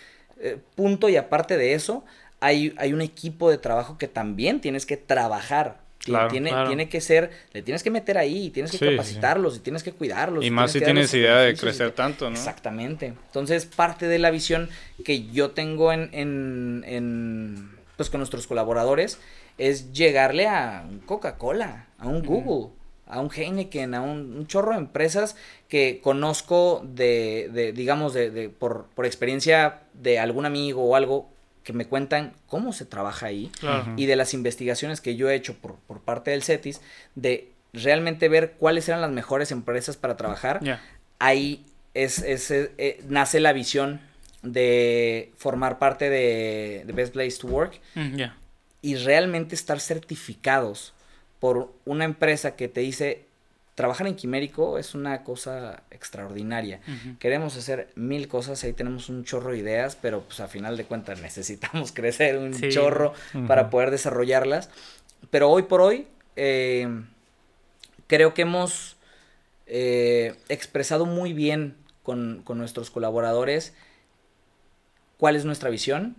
Eh, 0.41 0.57
punto. 0.75 1.09
Y 1.11 1.17
aparte 1.17 1.57
de 1.57 1.75
eso, 1.75 2.05
hay, 2.41 2.75
hay 2.79 2.93
un 2.93 3.03
equipo 3.03 3.51
de 3.51 3.59
trabajo 3.59 3.99
que 3.99 4.09
también 4.09 4.61
tienes 4.61 4.87
que 4.87 4.97
trabajar. 4.97 5.81
Claro, 5.99 6.31
tiene, 6.31 6.51
claro. 6.51 6.69
tiene 6.69 6.89
que 6.89 7.01
ser, 7.03 7.31
le 7.53 7.61
tienes 7.61 7.83
que 7.83 7.91
meter 7.91 8.17
ahí, 8.17 8.49
tienes 8.51 8.71
que 8.71 8.79
Sí, 8.79 8.85
sí, 8.85 8.91
sí. 8.91 8.97
capacitarlos 8.97 9.57
y 9.57 9.61
tienes 9.61 9.83
que 9.83 9.93
cuidarlos. 9.93 10.43
Y 10.45 10.51
más 10.51 10.73
si 10.73 10.81
tienes 10.81 11.13
idea 11.13 11.39
de 11.39 11.55
crecer 11.55 11.91
tanto, 11.91 12.31
¿no? 12.31 12.37
Exactamente. 12.37 13.07
Entonces, 13.27 13.67
parte 13.67 14.07
de 14.09 14.19
la 14.19 14.31
visión 14.31 14.71
que 15.05 15.27
yo 15.27 15.51
tengo 15.51 15.93
en, 15.93 16.09
en, 16.13 16.85
en, 16.87 17.71
pues 17.97 18.09
con 18.09 18.21
nuestros 18.21 18.47
colaboradores 18.47 19.19
es 19.59 19.93
llegarle 19.93 20.47
a 20.47 20.87
un 20.89 21.01
Coca-Cola, 21.01 21.89
a 21.99 22.07
un 22.07 22.23
Google, 22.23 22.73
a 23.07 23.21
un 23.21 23.31
Heineken, 23.31 23.95
a 23.95 24.01
un, 24.01 24.47
chorro 24.47 24.73
de 24.73 24.79
empresas 24.79 25.37
que 25.69 26.01
conozco 26.03 26.87
de, 26.87 27.51
de 27.53 27.73
digamos, 27.73 28.15
de, 28.15 28.31
de 28.31 28.49
por, 28.49 28.87
por, 28.95 29.05
experiencia 29.05 29.81
de 29.95 30.19
algún 30.19 30.47
amigo 30.47 30.85
o 30.85 30.95
algo 30.95 31.29
que 31.69 31.75
me 31.75 31.85
cuentan 31.85 32.33
cómo 32.47 32.73
se 32.73 32.87
trabaja 32.87 33.27
ahí 33.27 33.53
y 33.95 34.07
de 34.07 34.17
las 34.17 34.33
investigaciones 34.33 35.03
que 35.03 35.17
yo 35.17 35.29
he 35.29 35.35
hecho 35.35 35.53
por, 35.53 35.75
por 35.75 36.01
parte 36.01 36.31
del 36.31 36.43
CETIS, 36.43 36.81
de 37.15 37.51
realmente 37.75 38.31
ver 38.31 38.53
cuáles 38.53 38.89
eran 38.89 39.03
las 39.03 39.11
mejores 39.11 39.53
empresas 39.53 39.99
para 39.99 40.17
trabajar. 40.17 40.61
Ahí 41.19 41.67
es, 41.93 42.21
es, 42.21 42.51
eh, 42.51 43.05
nace 43.07 43.39
la 43.41 43.53
visión 43.53 44.01
de 44.43 45.31
formar 45.37 45.79
parte 45.79 46.09
de, 46.09 46.91
Best 46.95 47.13
Place 47.13 47.37
to 47.39 47.49
Work 47.49 47.79
mm, 47.95 48.23
y 48.81 48.95
realmente 48.95 49.55
estar 49.55 49.79
certificados 49.79 50.95
por 51.39 51.71
una 51.85 52.07
empresa 52.07 52.57
que 52.57 52.69
te 52.69 52.81
dice 52.81 53.27
trabajar 53.79 54.09
en 54.09 54.17
Quimérico 54.17 54.77
es 54.77 54.97
una 54.97 55.23
cosa 55.23 55.85
extraordinaria. 55.93 56.81
Queremos 57.21 57.57
hacer 57.57 57.93
mil 57.95 58.27
cosas, 58.27 58.65
ahí 58.65 58.73
tenemos 58.73 59.09
un 59.09 59.23
chorro 59.23 59.53
de 59.53 59.59
ideas, 59.59 59.95
pero 59.95 60.23
pues 60.23 60.41
a 60.41 60.49
final 60.49 60.77
de 60.77 60.85
cuentas 60.85 61.21
necesitamos 61.23 61.93
crecer 61.93 62.39
un 62.39 62.53
chorro 62.71 63.13
para 63.47 63.71
poder 63.71 63.93
desarrollarlas. 63.93 64.69
Pero 65.31 65.49
hoy 65.49 65.63
por 65.63 65.81
hoy 65.81 66.09
eh, 66.35 66.89
creo 68.09 68.35
que 68.35 68.43
hemos 68.43 68.97
eh, 69.69 70.35
expresado 70.49 71.07
muy 71.07 71.33
bien 71.33 71.77
con, 72.03 72.43
con 72.43 72.59
nuestros 72.59 72.91
colaboradores 72.91 73.75
cuál 75.19 75.37
es 75.37 75.45
nuestra 75.45 75.71
visión. 75.71 76.17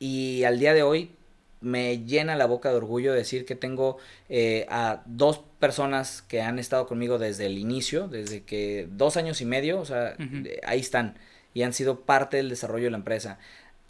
Y 0.00 0.42
al 0.42 0.58
día 0.58 0.74
de 0.74 0.82
hoy 0.82 1.12
me 1.60 2.04
llena 2.04 2.36
la 2.36 2.46
boca 2.46 2.70
de 2.70 2.76
orgullo 2.76 3.12
decir 3.12 3.44
que 3.44 3.54
tengo 3.54 3.98
eh, 4.28 4.66
a 4.70 5.02
dos 5.06 5.40
personas 5.58 6.22
que 6.22 6.40
han 6.40 6.58
estado 6.58 6.86
conmigo 6.86 7.18
desde 7.18 7.46
el 7.46 7.58
inicio, 7.58 8.08
desde 8.08 8.42
que 8.42 8.88
dos 8.90 9.16
años 9.16 9.40
y 9.40 9.44
medio, 9.44 9.80
o 9.80 9.84
sea, 9.84 10.16
ahí 10.64 10.80
están 10.80 11.18
y 11.52 11.62
han 11.62 11.72
sido 11.72 12.00
parte 12.00 12.36
del 12.38 12.48
desarrollo 12.48 12.84
de 12.84 12.90
la 12.90 12.96
empresa. 12.96 13.38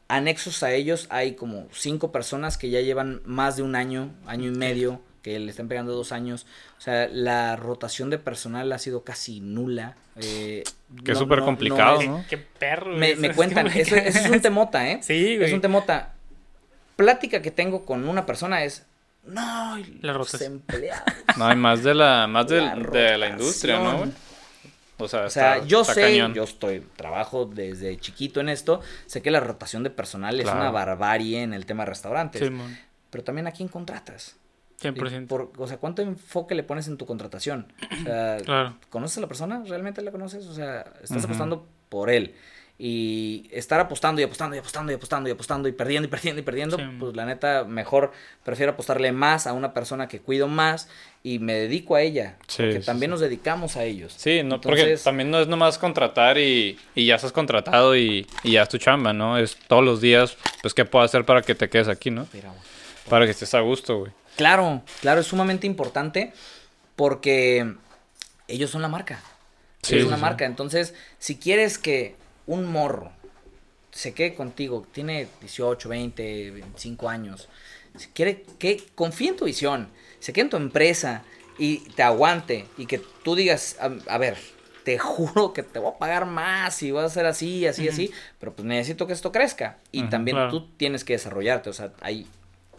Anexos 0.08 0.62
a 0.62 0.72
ellos 0.72 1.06
hay 1.10 1.34
como 1.34 1.68
cinco 1.72 2.10
personas 2.10 2.58
que 2.58 2.70
ya 2.70 2.80
llevan 2.80 3.22
más 3.24 3.56
de 3.56 3.62
un 3.62 3.76
año, 3.76 4.10
año 4.26 4.48
y 4.48 4.56
medio, 4.56 5.00
que 5.22 5.38
le 5.38 5.50
están 5.50 5.68
pegando 5.68 5.92
dos 5.92 6.10
años. 6.10 6.46
O 6.78 6.80
sea, 6.80 7.06
la 7.08 7.54
rotación 7.54 8.10
de 8.10 8.18
personal 8.18 8.72
ha 8.72 8.78
sido 8.78 9.04
casi 9.04 9.40
nula. 9.40 9.96
Eh, 10.16 10.64
que 11.04 11.12
es 11.12 11.18
súper 11.18 11.40
complicado, 11.40 12.02
¿no? 12.02 12.24
Qué 12.28 12.38
perro. 12.38 12.96
Me, 12.96 13.14
me 13.14 13.32
cuentan, 13.34 13.68
eso, 13.68 13.94
es 13.94 14.28
un 14.28 14.40
temota, 14.40 14.90
¿eh? 14.90 14.98
Sí, 15.02 15.36
güey. 15.36 15.48
Es 15.48 15.52
un 15.52 15.60
temota 15.60 16.14
plática 17.00 17.40
que 17.40 17.50
tengo 17.50 17.86
con 17.86 18.06
una 18.06 18.26
persona 18.26 18.62
es, 18.62 18.84
no, 19.24 19.78
los 20.02 20.42
empleados. 20.42 21.02
No, 21.38 21.46
hay 21.46 21.56
más 21.56 21.82
de 21.82 21.94
la, 21.94 22.26
más 22.26 22.46
de 22.46 22.60
la, 23.16 23.28
industria, 23.30 23.78
¿no? 23.78 24.12
O 24.98 25.08
sea, 25.08 25.64
yo 25.64 25.82
sé, 25.82 26.18
yo 26.34 26.44
estoy, 26.44 26.80
trabajo 26.96 27.46
desde 27.46 27.96
chiquito 27.96 28.40
en 28.40 28.50
esto, 28.50 28.82
sé 29.06 29.22
que 29.22 29.30
la 29.30 29.40
rotación 29.40 29.82
de 29.82 29.88
personal 29.88 30.38
es 30.38 30.46
una 30.46 30.70
barbarie 30.70 31.42
en 31.42 31.54
el 31.54 31.64
tema 31.64 31.84
de 31.84 31.88
restaurantes. 31.88 32.46
Sí, 32.46 32.54
pero 33.08 33.24
también 33.24 33.46
a 33.46 33.52
quién 33.52 33.68
contratas. 33.68 34.36
100%. 34.82 35.26
Por, 35.26 35.52
o 35.56 35.66
sea, 35.66 35.78
¿cuánto 35.78 36.02
enfoque 36.02 36.54
le 36.54 36.64
pones 36.64 36.86
en 36.86 36.98
tu 36.98 37.06
contratación? 37.06 37.72
O 38.00 38.04
sea, 38.04 38.36
claro. 38.44 38.76
¿conoces 38.90 39.16
a 39.18 39.20
la 39.22 39.26
persona? 39.26 39.62
¿Realmente 39.66 40.02
la 40.02 40.10
conoces? 40.10 40.46
O 40.46 40.54
sea, 40.54 40.84
estás 41.02 41.24
apostando 41.24 41.66
por 41.88 42.10
él 42.10 42.34
y 42.82 43.46
estar 43.52 43.78
apostando 43.78 44.22
y 44.22 44.24
apostando 44.24 44.56
y 44.56 44.58
apostando 44.58 44.90
y 44.90 44.94
apostando 44.94 45.28
y 45.28 45.32
apostando 45.32 45.68
y 45.68 45.72
perdiendo 45.72 46.08
y 46.08 46.10
perdiendo 46.10 46.40
y 46.40 46.42
perdiendo, 46.42 46.78
pues 46.98 47.14
la 47.14 47.26
neta 47.26 47.64
mejor 47.64 48.10
prefiero 48.42 48.72
apostarle 48.72 49.12
más 49.12 49.46
a 49.46 49.52
una 49.52 49.74
persona 49.74 50.08
que 50.08 50.20
cuido 50.20 50.48
más 50.48 50.88
y 51.22 51.40
me 51.40 51.52
dedico 51.52 51.94
a 51.94 52.00
ella, 52.00 52.38
porque 52.56 52.80
también 52.80 53.10
nos 53.10 53.20
dedicamos 53.20 53.76
a 53.76 53.84
ellos. 53.84 54.14
Sí, 54.16 54.42
no, 54.42 54.62
porque 54.62 54.96
también 54.96 55.30
no 55.30 55.40
es 55.40 55.46
nomás 55.46 55.76
contratar 55.76 56.38
y, 56.38 56.78
y 56.94 57.04
ya 57.04 57.16
estás 57.16 57.32
contratado 57.32 57.94
y, 57.94 58.26
y, 58.44 58.52
ya 58.52 58.62
es 58.62 58.70
tu 58.70 58.78
chamba, 58.78 59.12
¿no? 59.12 59.36
Es 59.36 59.58
todos 59.68 59.84
los 59.84 60.00
días, 60.00 60.38
pues, 60.62 60.72
¿qué 60.72 60.86
puedo 60.86 61.04
hacer 61.04 61.26
para 61.26 61.42
que 61.42 61.54
te 61.54 61.68
quedes 61.68 61.88
aquí, 61.88 62.10
no? 62.10 62.26
para 63.10 63.26
que 63.26 63.32
estés 63.32 63.52
a 63.52 63.60
gusto, 63.60 63.98
güey. 63.98 64.12
Claro, 64.36 64.80
claro, 65.02 65.20
es 65.20 65.26
sumamente 65.26 65.66
importante 65.66 66.32
porque 66.96 67.74
ellos 68.48 68.70
son 68.70 68.80
la 68.80 68.88
marca. 68.88 69.20
Sí, 69.82 69.98
es 69.98 70.04
una 70.04 70.16
marca. 70.16 70.46
Entonces, 70.46 70.94
si 71.18 71.36
quieres 71.36 71.76
que 71.76 72.19
un 72.46 72.66
morro 72.66 73.12
se 73.90 74.14
quede 74.14 74.34
contigo, 74.34 74.86
tiene 74.92 75.28
18, 75.40 75.88
20, 75.88 76.50
25 76.52 77.08
años, 77.08 77.48
si 77.96 78.08
quiere 78.08 78.44
que 78.58 78.82
confíe 78.94 79.30
en 79.30 79.36
tu 79.36 79.44
visión, 79.46 79.88
se 80.20 80.32
quede 80.32 80.44
en 80.44 80.50
tu 80.50 80.56
empresa 80.56 81.22
y 81.58 81.78
te 81.90 82.02
aguante 82.02 82.66
y 82.78 82.86
que 82.86 83.00
tú 83.24 83.34
digas, 83.34 83.76
a, 83.80 84.18
ver, 84.18 84.36
te 84.84 84.98
juro 84.98 85.52
que 85.52 85.62
te 85.62 85.78
voy 85.78 85.92
a 85.94 85.98
pagar 85.98 86.26
más 86.26 86.82
y 86.82 86.90
vas 86.92 87.04
a 87.04 87.06
hacer 87.06 87.26
así, 87.26 87.66
así, 87.66 87.88
así, 87.88 88.12
pero 88.38 88.54
pues 88.54 88.66
necesito 88.66 89.06
que 89.06 89.12
esto 89.12 89.32
crezca 89.32 89.78
y 89.90 90.04
también 90.04 90.36
tú 90.50 90.68
tienes 90.76 91.04
que 91.04 91.14
desarrollarte, 91.14 91.68
o 91.68 91.72
sea, 91.72 91.92
hay, 92.00 92.26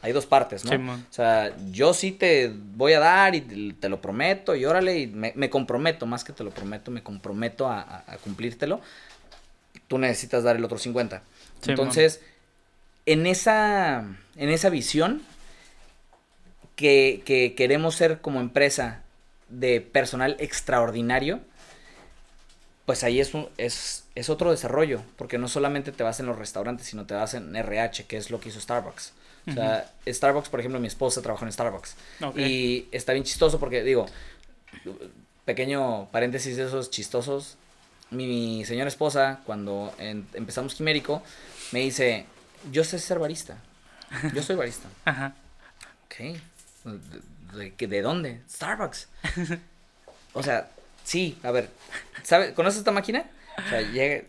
hay 0.01 0.13
dos 0.13 0.25
partes, 0.25 0.63
¿no? 0.63 0.93
o 0.93 1.13
sea, 1.13 1.53
yo 1.71 1.93
sí 1.93 2.13
te 2.13 2.51
voy 2.55 2.93
a 2.93 2.99
dar 2.99 3.35
y 3.35 3.73
te, 3.73 3.89
lo 3.89 4.01
prometo 4.01 4.55
y 4.55 4.63
órale, 4.63 4.97
y 4.97 5.07
me, 5.07 5.49
comprometo, 5.49 6.05
más 6.05 6.23
que 6.23 6.31
te 6.31 6.45
lo 6.45 6.51
prometo, 6.51 6.89
me 6.89 7.03
comprometo 7.03 7.67
a, 7.67 8.05
a 8.07 8.17
cumplírtelo, 8.17 8.79
tú 9.91 9.97
necesitas 9.97 10.45
dar 10.45 10.55
el 10.55 10.63
otro 10.63 10.77
50. 10.77 11.21
Entonces, 11.67 12.21
en 13.05 13.27
esa, 13.27 14.05
en 14.37 14.49
esa 14.49 14.69
visión 14.69 15.21
que, 16.77 17.21
que, 17.25 17.55
queremos 17.55 17.95
ser 17.95 18.21
como 18.21 18.39
empresa 18.39 19.01
de 19.49 19.81
personal 19.81 20.37
extraordinario, 20.39 21.41
pues 22.85 23.03
ahí 23.03 23.19
es, 23.19 23.33
un, 23.33 23.49
es, 23.57 24.05
es, 24.15 24.29
otro 24.29 24.51
desarrollo, 24.51 25.01
porque 25.17 25.37
no 25.37 25.49
solamente 25.49 25.91
te 25.91 26.03
vas 26.03 26.21
en 26.21 26.25
los 26.27 26.39
restaurantes, 26.39 26.87
sino 26.87 27.05
te 27.05 27.13
vas 27.13 27.33
en 27.33 27.53
RH, 27.53 28.05
que 28.05 28.15
es 28.15 28.31
lo 28.31 28.39
que 28.39 28.47
hizo 28.47 28.61
Starbucks. 28.61 29.11
O 29.45 29.51
sea, 29.51 29.91
Starbucks, 30.07 30.47
por 30.47 30.61
ejemplo, 30.61 30.79
mi 30.79 30.87
esposa 30.87 31.21
trabajó 31.21 31.43
en 31.43 31.51
Starbucks. 31.51 31.97
Y 32.37 32.87
está 32.93 33.11
bien 33.11 33.25
chistoso 33.25 33.59
porque, 33.59 33.83
digo, 33.83 34.05
pequeño 35.43 36.07
paréntesis 36.13 36.55
de 36.55 36.63
esos 36.63 36.91
chistosos, 36.91 37.57
mi 38.11 38.63
señora 38.65 38.87
esposa, 38.87 39.39
cuando 39.45 39.93
empezamos 39.97 40.75
Quimérico, 40.75 41.23
me 41.71 41.79
dice, 41.79 42.25
yo 42.71 42.83
sé 42.83 42.99
ser 42.99 43.19
barista. 43.19 43.57
Yo 44.33 44.43
soy 44.43 44.55
barista. 44.55 44.87
Ajá. 45.05 45.33
Ok. 46.05 46.37
¿De, 47.53 47.87
¿De, 47.87 48.01
dónde? 48.01 48.41
Starbucks. 48.49 49.07
o 50.33 50.43
sea, 50.43 50.69
sí, 51.03 51.37
a 51.43 51.51
ver, 51.51 51.69
¿sabe, 52.23 52.53
¿conoces 52.53 52.79
esta 52.79 52.91
máquina? 52.91 53.25
O 53.57 53.69
sea, 53.69 53.81
llega... 53.81 54.23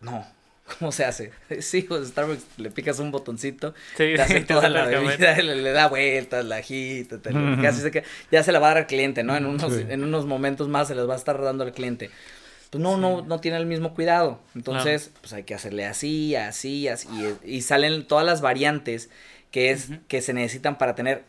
No, 0.00 0.26
¿Cómo 0.78 0.92
se 0.92 1.04
hace? 1.04 1.32
Sí, 1.60 1.82
pues 1.82 2.08
Starbucks 2.08 2.44
le 2.58 2.70
picas 2.70 2.98
un 2.98 3.10
botoncito, 3.10 3.74
sí, 3.96 4.14
te 4.14 4.20
hace 4.20 4.40
toda 4.42 4.68
la 4.68 4.84
bebida, 4.84 5.36
le, 5.36 5.70
da 5.70 5.88
vueltas, 5.88 6.44
la 6.44 6.56
agita, 6.56 7.18
ya 8.30 8.42
se 8.42 8.52
la 8.52 8.58
va 8.58 8.66
a 8.66 8.70
dar 8.70 8.78
al 8.78 8.86
cliente, 8.86 9.22
¿no? 9.22 9.36
En 9.36 9.46
unos, 9.46 9.72
en 9.72 10.02
unos 10.02 10.26
momentos 10.26 10.68
más 10.68 10.88
se 10.88 10.94
les 10.94 11.08
va 11.08 11.14
a 11.14 11.16
estar 11.16 11.40
dando 11.40 11.64
al 11.64 11.72
cliente 11.72 12.10
pues 12.70 12.82
no, 12.82 12.96
no, 12.96 13.22
no 13.22 13.40
tiene 13.40 13.56
el 13.56 13.66
mismo 13.66 13.94
cuidado. 13.94 14.40
Entonces, 14.54 15.12
pues 15.20 15.32
hay 15.32 15.44
que 15.44 15.54
hacerle 15.54 15.86
así, 15.86 16.34
así, 16.34 16.88
así. 16.88 17.08
Y, 17.44 17.62
salen 17.62 18.06
todas 18.06 18.26
las 18.26 18.40
variantes 18.40 19.10
que 19.50 19.70
es, 19.70 19.90
que 20.08 20.20
se 20.20 20.32
necesitan 20.32 20.78
para 20.78 20.94
tener. 20.94 21.24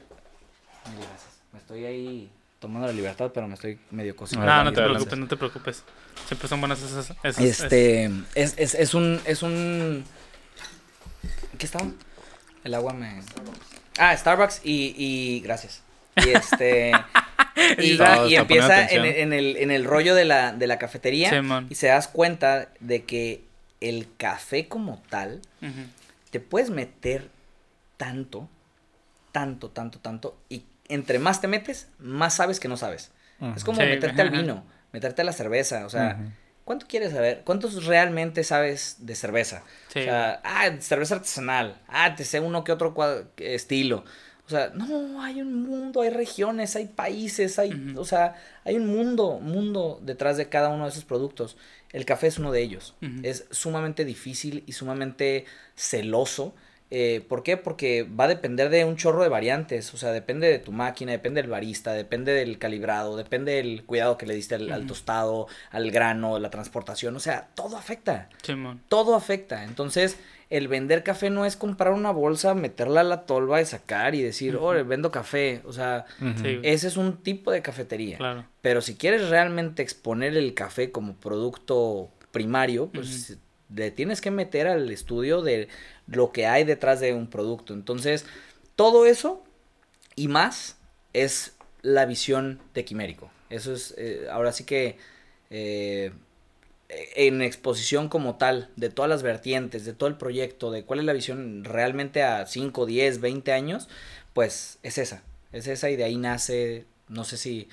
Me 1.54 1.60
estoy 1.60 1.86
ahí 1.86 2.30
tomando 2.60 2.88
la 2.88 2.94
libertad, 2.94 3.32
pero 3.34 3.48
me 3.48 3.54
estoy 3.54 3.80
medio 3.92 4.16
cocinando. 4.16 4.52
No, 4.52 4.64
no 4.64 4.74
te 4.74 4.82
preocupes, 4.82 5.18
no 5.20 5.28
te 5.28 5.38
preocupes. 5.38 5.84
Siempre 6.28 6.48
son 6.48 6.60
buenas 6.60 6.82
esas. 6.82 7.14
este, 7.40 8.06
Es, 8.34 8.56
es, 8.58 8.74
es 8.74 8.94
un, 8.94 9.22
es 9.26 9.44
un. 9.44 10.04
¿Qué 11.58 11.66
estaba? 11.66 11.86
El 12.64 12.74
agua 12.74 12.94
me. 12.94 13.22
Ah, 14.00 14.16
Starbucks 14.16 14.62
y, 14.64 14.96
y 14.98 15.40
gracias. 15.42 15.84
Y 16.26 16.30
este. 16.30 16.92
y, 17.78 18.36
empieza 18.36 18.88
en, 18.88 19.34
el, 19.34 19.58
en 19.58 19.72
el 19.72 19.86
rollo 19.86 20.16
de 20.16 20.26
la, 20.26 20.52
de 20.54 20.68
la 20.68 20.78
cafetería. 20.78 21.44
y 21.70 21.76
se 21.76 21.88
das 21.88 22.08
cuenta 22.08 22.70
de 22.80 23.04
que 23.04 23.44
el 23.82 24.08
café 24.18 24.68
como 24.68 25.02
tal 25.10 25.42
te 26.32 26.40
puedes 26.40 26.70
meter 26.70 27.30
tanto, 27.98 28.50
tanto, 29.32 29.70
tanto, 29.70 30.00
tanto. 30.00 30.38
Y 30.50 30.64
entre 30.88 31.20
más 31.20 31.42
te 31.42 31.48
metes, 31.48 31.88
más 32.00 32.36
sabes 32.36 32.60
que 32.60 32.68
no 32.68 32.78
sabes. 32.78 33.12
Es 33.56 33.64
como 33.64 33.80
meterte 33.80 34.22
al 34.22 34.32
vino, 34.32 34.64
meterte 34.92 35.22
a 35.22 35.26
la 35.26 35.34
cerveza. 35.34 35.86
O 35.86 35.90
sea, 35.90 36.18
¿cuánto 36.64 36.88
quieres 36.88 37.12
saber? 37.14 37.42
¿Cuántos 37.44 37.86
realmente 37.86 38.44
sabes 38.44 38.98
de 39.00 39.16
cerveza? 39.16 39.64
O 39.90 39.92
sea, 39.92 40.42
ah, 40.44 40.70
cerveza 40.80 41.16
artesanal. 41.16 41.80
Ah, 41.88 42.16
te 42.16 42.24
sé 42.24 42.40
uno 42.40 42.64
que 42.64 42.72
otro 42.72 42.96
estilo. 43.38 44.06
O 44.48 44.50
sea, 44.50 44.72
no, 44.74 45.22
hay 45.22 45.42
un 45.42 45.64
mundo, 45.68 46.02
hay 46.02 46.10
regiones, 46.10 46.76
hay 46.78 46.86
países, 46.86 47.60
hay, 47.60 47.94
o 47.98 48.06
sea, 48.06 48.36
hay 48.64 48.78
un 48.78 48.88
mundo, 48.88 49.40
mundo 49.42 50.00
detrás 50.02 50.38
de 50.38 50.48
cada 50.48 50.70
uno 50.70 50.86
de 50.86 50.90
esos 50.92 51.04
productos. 51.04 51.58
El 51.92 52.06
café 52.06 52.28
es 52.28 52.38
uno 52.40 52.54
de 52.54 52.62
ellos. 52.62 52.96
Es 53.24 53.46
sumamente 53.52 54.06
difícil 54.06 54.64
y 54.66 54.72
sumamente 54.72 55.46
celoso 55.76 56.56
Eh, 56.90 57.26
¿Por 57.28 57.44
qué? 57.44 57.58
Porque 57.58 58.04
va 58.04 58.24
a 58.24 58.28
depender 58.30 58.70
de 58.70 58.86
un 58.86 58.96
chorro 58.96 59.22
de 59.22 59.28
variantes. 59.30 59.94
O 59.94 59.98
sea, 59.98 60.12
depende 60.14 60.48
de 60.48 60.60
tu 60.60 60.72
máquina, 60.72 61.12
depende 61.12 61.42
del 61.42 61.52
barista, 61.52 61.92
depende 61.92 62.32
del 62.32 62.58
calibrado, 62.60 63.18
depende 63.18 63.56
del 63.56 63.84
cuidado 63.84 64.18
que 64.18 64.26
le 64.26 64.34
diste 64.36 64.56
al, 64.56 64.72
al 64.72 64.86
tostado, 64.86 65.48
al 65.72 65.92
grano, 65.92 66.40
la 66.40 66.50
transportación. 66.50 67.14
O 67.16 67.20
sea, 67.20 67.50
todo 67.56 67.76
afecta. 67.76 68.30
Simón. 68.42 68.82
Todo 68.88 69.16
afecta. 69.16 69.66
Entonces, 69.66 70.18
el 70.50 70.68
vender 70.68 71.04
café 71.04 71.30
no 71.30 71.46
es 71.46 71.56
comprar 71.58 71.92
una 71.94 72.12
bolsa, 72.12 72.54
meterla 72.54 73.02
a 73.02 73.04
la 73.04 73.26
tolva 73.26 73.62
y 73.62 73.66
sacar 73.66 74.16
y 74.16 74.22
decir, 74.22 74.56
oh, 74.56 74.72
vendo 74.86 75.12
café. 75.12 75.62
O 75.66 75.74
sea, 75.74 76.06
ese 76.64 76.88
es 76.88 76.98
un 76.98 77.18
tipo 77.18 77.52
de 77.52 77.62
cafetería. 77.62 78.18
Claro. 78.18 78.46
Pero 78.62 78.82
si 78.82 78.96
quieres 78.96 79.30
realmente 79.30 79.84
exponer 79.84 80.38
el 80.38 80.54
café 80.54 80.92
como 80.92 81.16
producto 81.16 82.10
primario, 82.32 82.90
pues 82.94 83.38
le 83.74 83.92
tienes 83.92 84.22
que 84.22 84.32
meter 84.32 84.68
al 84.68 84.90
estudio 84.90 85.42
de 85.42 85.68
lo 86.08 86.32
que 86.32 86.48
hay 86.48 86.64
detrás 86.64 87.02
de 87.02 87.14
un 87.14 87.28
producto. 87.28 87.74
Entonces, 87.74 88.26
todo 88.76 89.06
eso 89.06 89.44
y 90.16 90.30
más 90.30 90.78
es 91.14 91.58
la 91.82 92.06
visión 92.06 92.60
de 92.74 92.86
Quimérico. 92.86 93.30
Eso 93.50 93.74
es, 93.74 93.94
eh, 93.98 94.28
ahora 94.32 94.52
sí 94.52 94.64
que 94.64 94.98
eh, 95.50 96.12
en 96.90 97.42
exposición 97.42 98.08
como 98.08 98.36
tal, 98.36 98.70
de 98.76 98.90
todas 98.90 99.10
las 99.10 99.24
vertientes, 99.24 99.86
de 99.86 99.94
todo 99.94 100.08
el 100.08 100.16
proyecto, 100.16 100.72
de 100.72 100.84
cuál 100.84 101.00
es 101.00 101.06
la 101.06 101.14
visión 101.14 101.64
realmente 101.64 102.24
a 102.24 102.46
5, 102.46 102.86
10, 102.86 103.20
20 103.20 103.52
años, 103.52 103.90
pues 104.34 104.80
es 104.84 104.98
esa. 104.98 105.24
Es 105.52 105.68
esa 105.68 105.90
y 105.90 105.96
de 105.96 106.06
ahí 106.06 106.18
nace, 106.18 106.86
no 107.10 107.24
sé 107.24 107.38
si 107.38 107.68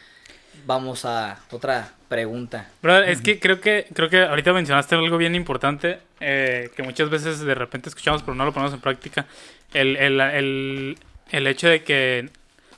vamos 0.67 1.05
a 1.05 1.41
otra 1.51 1.93
pregunta. 2.09 2.71
Brother, 2.83 3.09
es 3.09 3.21
que 3.21 3.39
creo 3.39 3.61
que 3.61 3.87
creo 3.93 4.09
que 4.09 4.23
ahorita 4.23 4.53
mencionaste 4.53 4.95
algo 4.95 5.19
bien 5.19 5.35
importante 5.35 5.99
eh, 6.21 6.71
que 6.77 6.83
muchas 6.85 7.11
veces 7.11 7.41
de 7.41 7.55
repente 7.57 7.89
escuchamos 7.89 8.23
pero 8.23 8.37
no 8.37 8.45
lo 8.45 8.53
ponemos 8.53 8.73
en 8.73 8.81
práctica. 8.81 9.27
El, 9.73 9.97
el, 9.97 10.21
el, 10.21 10.99
el 11.31 11.47
hecho 11.47 11.69
de 11.69 11.83
que 11.83 12.31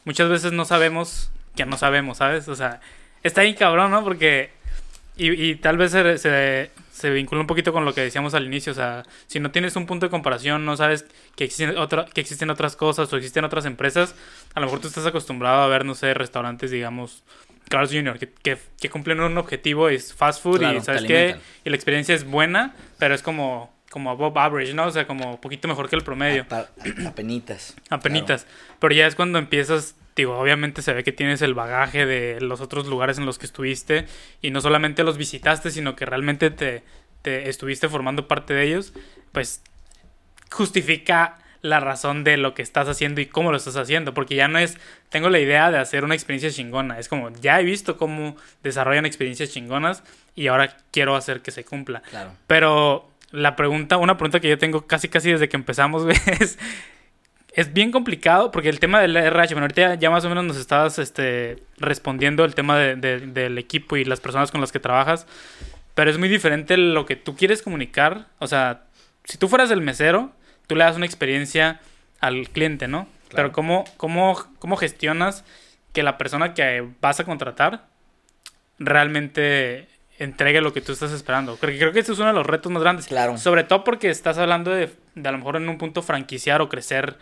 muchas 0.04 0.28
veces 0.28 0.52
no 0.52 0.64
sabemos 0.64 1.30
que 1.54 1.66
no 1.66 1.76
sabemos, 1.76 2.18
¿sabes? 2.18 2.48
O 2.48 2.56
sea, 2.56 2.80
está 3.22 3.42
ahí 3.42 3.54
cabrón, 3.54 3.90
¿no? 3.90 4.04
Porque... 4.04 4.55
Y, 5.16 5.30
y 5.30 5.54
tal 5.56 5.78
vez 5.78 5.92
se, 5.92 6.18
se, 6.18 6.70
se 6.90 7.10
vincula 7.10 7.40
un 7.40 7.46
poquito 7.46 7.72
con 7.72 7.84
lo 7.84 7.94
que 7.94 8.02
decíamos 8.02 8.34
al 8.34 8.44
inicio. 8.44 8.72
O 8.72 8.74
sea, 8.74 9.02
si 9.26 9.40
no 9.40 9.50
tienes 9.50 9.76
un 9.76 9.86
punto 9.86 10.06
de 10.06 10.10
comparación, 10.10 10.64
no 10.64 10.76
sabes 10.76 11.06
que 11.36 11.44
existen, 11.44 11.76
otra, 11.78 12.04
que 12.06 12.20
existen 12.20 12.50
otras 12.50 12.76
cosas 12.76 13.12
o 13.12 13.16
existen 13.16 13.44
otras 13.44 13.64
empresas, 13.64 14.14
a 14.54 14.60
lo 14.60 14.66
mejor 14.66 14.80
tú 14.80 14.88
estás 14.88 15.06
acostumbrado 15.06 15.62
a 15.62 15.68
ver, 15.68 15.84
no 15.84 15.94
sé, 15.94 16.14
restaurantes, 16.14 16.70
digamos, 16.70 17.22
Carl's 17.68 17.90
Jr., 17.92 18.18
que, 18.18 18.28
que, 18.30 18.58
que 18.80 18.90
cumplen 18.90 19.20
un 19.20 19.36
objetivo, 19.38 19.88
es 19.88 20.14
fast 20.14 20.42
food 20.42 20.58
Claro, 20.60 20.78
y 20.78 20.80
sabes 20.82 21.02
qué, 21.04 21.16
alimentan. 21.18 21.42
y 21.64 21.70
la 21.70 21.76
experiencia 21.76 22.14
es 22.14 22.24
buena, 22.24 22.74
pero 22.98 23.14
es 23.14 23.22
como, 23.22 23.74
como 23.96 24.10
above 24.10 24.36
average, 24.36 24.74
¿no? 24.74 24.84
O 24.84 24.90
sea, 24.90 25.06
como 25.06 25.30
un 25.30 25.40
poquito 25.40 25.68
mejor 25.68 25.88
que 25.88 25.96
el 25.96 26.02
promedio. 26.02 26.44
Apenitas. 27.06 27.74
Apenitas. 27.88 28.46
Pero 28.78 28.94
ya 28.94 29.06
es 29.06 29.14
cuando 29.14 29.38
empiezas, 29.38 29.94
digo, 30.14 30.38
obviamente 30.38 30.82
se 30.82 30.92
ve 30.92 31.02
que 31.02 31.12
tienes 31.12 31.40
el 31.40 31.54
bagaje 31.54 32.04
de 32.04 32.38
los 32.42 32.60
otros 32.60 32.88
lugares 32.88 33.16
en 33.16 33.24
los 33.24 33.38
que 33.38 33.46
estuviste 33.46 34.04
y 34.42 34.50
no 34.50 34.60
solamente 34.60 35.02
los 35.02 35.16
visitaste, 35.16 35.70
sino 35.70 35.96
que 35.96 36.04
realmente 36.04 36.50
te, 36.50 36.82
te 37.22 37.48
estuviste 37.48 37.88
formando 37.88 38.28
parte 38.28 38.52
de 38.52 38.64
ellos, 38.64 38.92
pues 39.32 39.62
justifica 40.50 41.38
la 41.62 41.80
razón 41.80 42.22
de 42.22 42.36
lo 42.36 42.52
que 42.52 42.60
estás 42.60 42.88
haciendo 42.88 43.22
y 43.22 43.26
cómo 43.26 43.50
lo 43.50 43.56
estás 43.56 43.76
haciendo, 43.76 44.12
porque 44.12 44.34
ya 44.34 44.46
no 44.46 44.58
es, 44.58 44.76
tengo 45.08 45.30
la 45.30 45.38
idea 45.38 45.70
de 45.70 45.78
hacer 45.78 46.04
una 46.04 46.14
experiencia 46.14 46.50
chingona, 46.50 46.98
es 46.98 47.08
como, 47.08 47.30
ya 47.30 47.58
he 47.58 47.64
visto 47.64 47.96
cómo 47.96 48.36
desarrollan 48.62 49.06
experiencias 49.06 49.52
chingonas 49.52 50.02
y 50.34 50.48
ahora 50.48 50.76
quiero 50.90 51.16
hacer 51.16 51.40
que 51.40 51.50
se 51.50 51.64
cumpla. 51.64 52.02
Claro. 52.10 52.32
Pero 52.46 53.15
la 53.30 53.56
pregunta, 53.56 53.96
una 53.96 54.16
pregunta 54.16 54.40
que 54.40 54.48
yo 54.48 54.58
tengo 54.58 54.86
casi 54.86 55.08
casi 55.08 55.32
desde 55.32 55.48
que 55.48 55.56
empezamos, 55.56 56.04
güey, 56.04 56.16
es, 56.40 56.58
es 57.52 57.72
bien 57.72 57.90
complicado 57.92 58.50
porque 58.50 58.68
el 58.68 58.78
tema 58.80 59.00
del 59.00 59.16
RH, 59.16 59.54
bueno, 59.54 59.64
ahorita 59.64 59.82
ya, 59.82 59.94
ya 59.94 60.10
más 60.10 60.24
o 60.24 60.28
menos 60.28 60.44
nos 60.44 60.56
estabas 60.56 60.98
este, 60.98 61.62
respondiendo 61.78 62.44
el 62.44 62.54
tema 62.54 62.76
de- 62.78 62.96
de- 62.96 63.20
del 63.26 63.58
equipo 63.58 63.96
y 63.96 64.04
las 64.04 64.20
personas 64.20 64.50
con 64.50 64.60
las 64.60 64.72
que 64.72 64.78
trabajas, 64.80 65.26
pero 65.94 66.10
es 66.10 66.18
muy 66.18 66.28
diferente 66.28 66.76
lo 66.76 67.06
que 67.06 67.16
tú 67.16 67.34
quieres 67.36 67.62
comunicar. 67.62 68.26
O 68.38 68.46
sea, 68.46 68.82
si 69.24 69.38
tú 69.38 69.48
fueras 69.48 69.70
el 69.70 69.80
mesero, 69.80 70.32
tú 70.66 70.76
le 70.76 70.84
das 70.84 70.96
una 70.96 71.06
experiencia 71.06 71.80
al 72.20 72.48
cliente, 72.50 72.86
¿no? 72.88 73.04
Claro. 73.28 73.48
Pero 73.48 73.52
¿cómo, 73.52 73.84
cómo, 73.96 74.36
¿cómo 74.58 74.76
gestionas 74.76 75.44
que 75.94 76.02
la 76.02 76.18
persona 76.18 76.52
que 76.54 76.86
vas 77.00 77.18
a 77.20 77.24
contratar 77.24 77.86
realmente 78.78 79.88
entregue 80.18 80.60
lo 80.60 80.72
que 80.72 80.80
tú 80.80 80.92
estás 80.92 81.12
esperando? 81.12 81.56
Creo 81.56 81.92
que 81.92 82.00
ese 82.00 82.12
es 82.12 82.18
uno 82.18 82.28
de 82.28 82.34
los 82.34 82.46
retos 82.46 82.70
más 82.72 82.82
grandes. 82.82 83.06
Claro. 83.06 83.38
Sobre 83.38 83.64
todo 83.64 83.84
porque 83.84 84.10
estás 84.10 84.38
hablando 84.38 84.70
de, 84.70 84.92
de 85.14 85.28
a 85.28 85.32
lo 85.32 85.38
mejor 85.38 85.56
en 85.56 85.68
un 85.68 85.78
punto 85.78 86.02
franquiciar 86.02 86.60
o 86.62 86.68
crecer. 86.68 87.16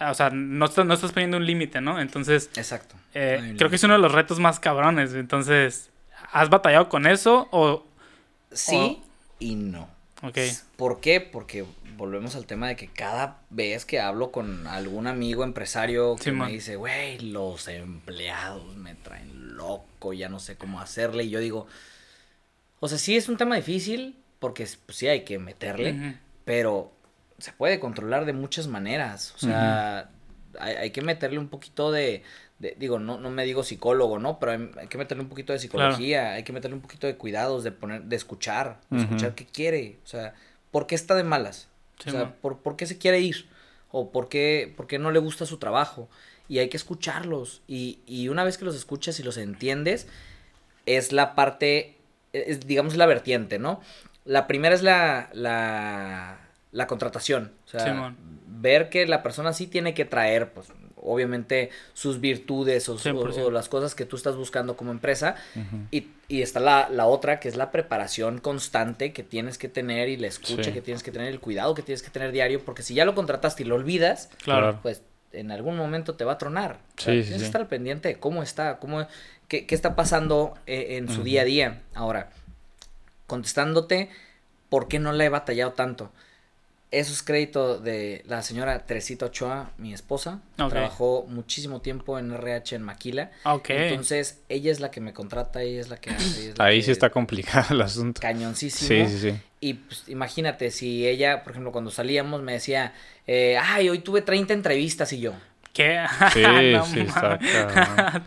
O 0.00 0.14
sea, 0.14 0.30
no 0.30 0.64
estás, 0.64 0.86
no 0.86 0.94
estás 0.94 1.12
poniendo 1.12 1.36
un 1.36 1.44
límite, 1.44 1.80
¿no? 1.80 2.00
Entonces, 2.00 2.50
Exacto. 2.56 2.94
eh, 3.14 3.38
No 3.52 3.56
creo 3.58 3.70
que 3.70 3.76
es 3.76 3.84
uno 3.84 3.94
de 3.94 4.00
los 4.00 4.12
retos 4.12 4.38
más 4.38 4.58
cabrones. 4.58 5.12
Entonces, 5.14 5.90
¿has 6.32 6.48
batallado 6.48 6.88
con 6.88 7.06
eso 7.06 7.48
o...? 7.50 7.84
Sí 8.52 9.00
y 9.38 9.54
no. 9.54 9.88
Ok. 10.22 10.38
¿Por 10.76 11.00
qué? 11.00 11.20
Porque 11.20 11.64
volvemos 11.96 12.34
al 12.34 12.46
tema 12.46 12.68
de 12.68 12.76
que 12.76 12.88
cada 12.88 13.38
vez 13.50 13.84
que 13.84 14.00
hablo 14.00 14.32
con 14.32 14.66
algún 14.66 15.06
amigo 15.06 15.44
empresario 15.44 16.16
que 16.16 16.24
Sí, 16.24 16.30
me 16.32 16.48
dice, 16.50 16.76
güey, 16.76 17.18
los 17.20 17.68
empleados 17.68 18.74
me 18.76 18.94
traen 18.94 19.56
loco, 19.56 20.12
ya 20.12 20.28
no 20.28 20.40
sé 20.40 20.56
cómo 20.56 20.80
hacerle. 20.80 21.24
Y 21.24 21.30
yo 21.30 21.40
digo, 21.40 21.66
o 22.80 22.88
sea, 22.88 22.98
sí 22.98 23.16
es 23.16 23.28
un 23.28 23.36
tema 23.36 23.56
difícil 23.56 24.16
porque 24.38 24.66
pues, 24.86 24.98
sí 24.98 25.06
hay 25.06 25.20
que 25.24 25.38
meterle, 25.38 25.92
pero 26.44 26.92
se 27.38 27.52
puede 27.52 27.78
controlar 27.80 28.24
de 28.24 28.32
muchas 28.32 28.66
maneras. 28.66 29.32
O 29.36 29.38
sea, 29.38 30.10
hay, 30.58 30.74
hay 30.76 30.90
que 30.90 31.02
meterle 31.02 31.38
un 31.38 31.48
poquito 31.48 31.92
de, 31.92 32.22
de- 32.58 32.76
digo, 32.78 32.98
no, 32.98 33.18
no 33.18 33.30
me 33.30 33.44
digo 33.44 33.62
psicólogo, 33.62 34.18
¿no? 34.18 34.38
Pero 34.38 34.52
hay, 34.52 34.70
hay 34.78 34.88
que 34.88 34.98
meterle 34.98 35.22
un 35.22 35.28
poquito 35.28 35.52
de 35.52 35.58
psicología, 35.58 36.32
hay 36.32 36.42
que 36.42 36.52
meterle 36.52 36.74
un 36.74 36.82
poquito 36.82 37.06
de 37.06 37.16
cuidados, 37.16 37.64
de 37.64 37.72
poner, 37.72 38.02
de 38.04 38.16
escuchar, 38.16 38.80
de 38.90 38.96
escuchar 39.02 39.34
qué 39.34 39.46
quiere, 39.46 39.98
o 40.04 40.06
sea, 40.06 40.34
¿por 40.70 40.86
qué 40.86 40.94
está 40.94 41.14
de 41.14 41.24
malas? 41.24 41.68
Sí, 42.02 42.08
o 42.08 42.12
sea. 42.12 42.34
¿por, 42.40 42.58
por 42.58 42.76
qué 42.76 42.86
se 42.86 42.98
quiere 42.98 43.20
ir? 43.20 43.46
¿O 43.92 44.10
por 44.10 44.28
qué, 44.28 44.72
por 44.76 44.86
qué 44.86 44.98
no 44.98 45.10
le 45.10 45.18
gusta 45.18 45.44
su 45.46 45.58
trabajo? 45.58 46.08
Y 46.48 46.58
hay 46.58 46.68
que 46.68 46.76
escucharlos. 46.76 47.62
Y, 47.68 48.00
y 48.06 48.28
una 48.28 48.44
vez 48.44 48.56
que 48.58 48.64
los 48.64 48.74
escuchas 48.76 49.18
y 49.20 49.22
los 49.22 49.36
entiendes, 49.36 50.06
es 50.86 51.12
la 51.12 51.34
parte, 51.34 51.96
es, 52.32 52.60
digamos, 52.66 52.96
la 52.96 53.06
vertiente, 53.06 53.58
¿no? 53.58 53.80
La 54.24 54.46
primera 54.46 54.74
es 54.74 54.82
la, 54.82 55.30
la, 55.32 56.38
la 56.72 56.86
contratación. 56.86 57.52
O 57.66 57.68
sea, 57.68 57.80
Simón. 57.84 58.16
ver 58.46 58.88
que 58.90 59.06
la 59.06 59.22
persona 59.22 59.52
sí 59.52 59.66
tiene 59.66 59.94
que 59.94 60.04
traer, 60.04 60.52
pues, 60.52 60.68
obviamente, 61.02 61.70
sus 61.94 62.20
virtudes 62.20 62.88
o, 62.90 62.98
su- 62.98 63.08
100%. 63.08 63.44
o 63.46 63.50
las 63.50 63.68
cosas 63.70 63.94
que 63.94 64.04
tú 64.04 64.16
estás 64.16 64.36
buscando 64.36 64.76
como 64.76 64.90
empresa. 64.90 65.34
Y, 65.90 66.08
y 66.28 66.42
está 66.42 66.60
la, 66.60 66.88
la 66.90 67.06
otra, 67.06 67.40
que 67.40 67.48
es 67.48 67.56
la 67.56 67.70
preparación 67.70 68.38
constante 68.38 69.12
que 69.14 69.22
tienes 69.22 69.56
que 69.56 69.68
tener 69.68 70.08
y 70.10 70.16
la 70.18 70.26
escucha 70.26 70.64
Sí. 70.64 70.72
que 70.72 70.82
tienes 70.82 71.02
que 71.02 71.10
tener, 71.10 71.28
el 71.28 71.40
cuidado 71.40 71.74
que 71.74 71.82
tienes 71.82 72.02
que 72.02 72.10
tener 72.10 72.32
diario, 72.32 72.62
porque 72.64 72.82
si 72.82 72.94
ya 72.94 73.04
lo 73.06 73.14
contrataste 73.14 73.62
y 73.62 73.66
lo 73.66 73.76
olvidas, 73.76 74.28
Claro. 74.44 74.78
pues 74.82 75.02
en 75.32 75.50
algún 75.52 75.76
momento 75.76 76.16
te 76.16 76.24
va 76.24 76.32
a 76.32 76.38
tronar. 76.38 76.72
O 76.98 77.00
Sí, 77.00 77.04
sea, 77.04 77.14
sí, 77.14 77.20
tienes 77.22 77.38
que 77.40 77.46
estar 77.46 77.66
pendiente 77.68 78.08
de 78.08 78.16
cómo 78.16 78.42
está, 78.42 78.78
cómo, 78.78 79.06
qué, 79.50 79.66
qué 79.66 79.74
está 79.74 79.94
pasando 79.96 80.54
eh, 80.66 80.96
en 80.96 81.10
su 81.10 81.22
día 81.22 81.42
a 81.42 81.44
día. 81.44 81.82
Ahora, 81.94 82.30
contestándote, 83.26 84.08
¿por 84.68 84.88
qué 84.88 84.98
no 84.98 85.12
le 85.12 85.26
he 85.26 85.28
batallado 85.28 85.72
tanto? 85.72 86.10
Eso 86.92 87.12
es 87.12 87.22
crédito 87.22 87.78
de 87.78 88.24
la 88.26 88.42
señora 88.42 88.84
Teresita 88.84 89.26
Ochoa, 89.26 89.70
mi 89.78 89.92
esposa. 89.94 90.40
Ok. 90.58 90.70
Trabajó 90.70 91.24
muchísimo 91.28 91.80
tiempo 91.80 92.18
en 92.18 92.32
RH 92.32 92.74
en 92.74 92.82
Maquila. 92.82 93.30
Ok. 93.44 93.70
Entonces, 93.70 94.40
ella 94.48 94.72
es 94.72 94.80
la 94.80 94.90
que 94.90 95.00
me 95.00 95.12
contrata, 95.12 95.62
ella 95.62 95.80
es 95.80 95.88
la 95.88 95.98
que 95.98 96.10
hace. 96.10 96.40
ella 96.40 96.50
es 96.50 96.58
la 96.58 96.64
Ahí 96.64 96.78
que- 96.78 96.86
sí 96.86 96.90
está 96.90 97.10
complicado 97.10 97.74
el 97.74 97.82
asunto. 97.82 98.20
Cañoncísimo. 98.20 98.88
Sí, 99.06 99.12
sí, 99.18 99.30
sí. 99.30 99.38
Y 99.60 99.74
pues, 99.74 100.04
imagínate, 100.08 100.72
si 100.72 101.06
ella, 101.06 101.44
por 101.44 101.52
ejemplo, 101.52 101.70
cuando 101.70 101.92
salíamos 101.92 102.42
me 102.42 102.54
decía, 102.54 102.92
eh, 103.28 103.56
ay, 103.62 103.88
hoy 103.88 104.00
tuve 104.00 104.22
30 104.22 104.52
entrevistas 104.54 105.12
y 105.12 105.20
yo, 105.20 105.34
¿Qué? 105.72 106.04
Sí, 106.32 106.42
No 106.72 106.84
sí, 106.84 107.04
cabrón. 107.06 107.38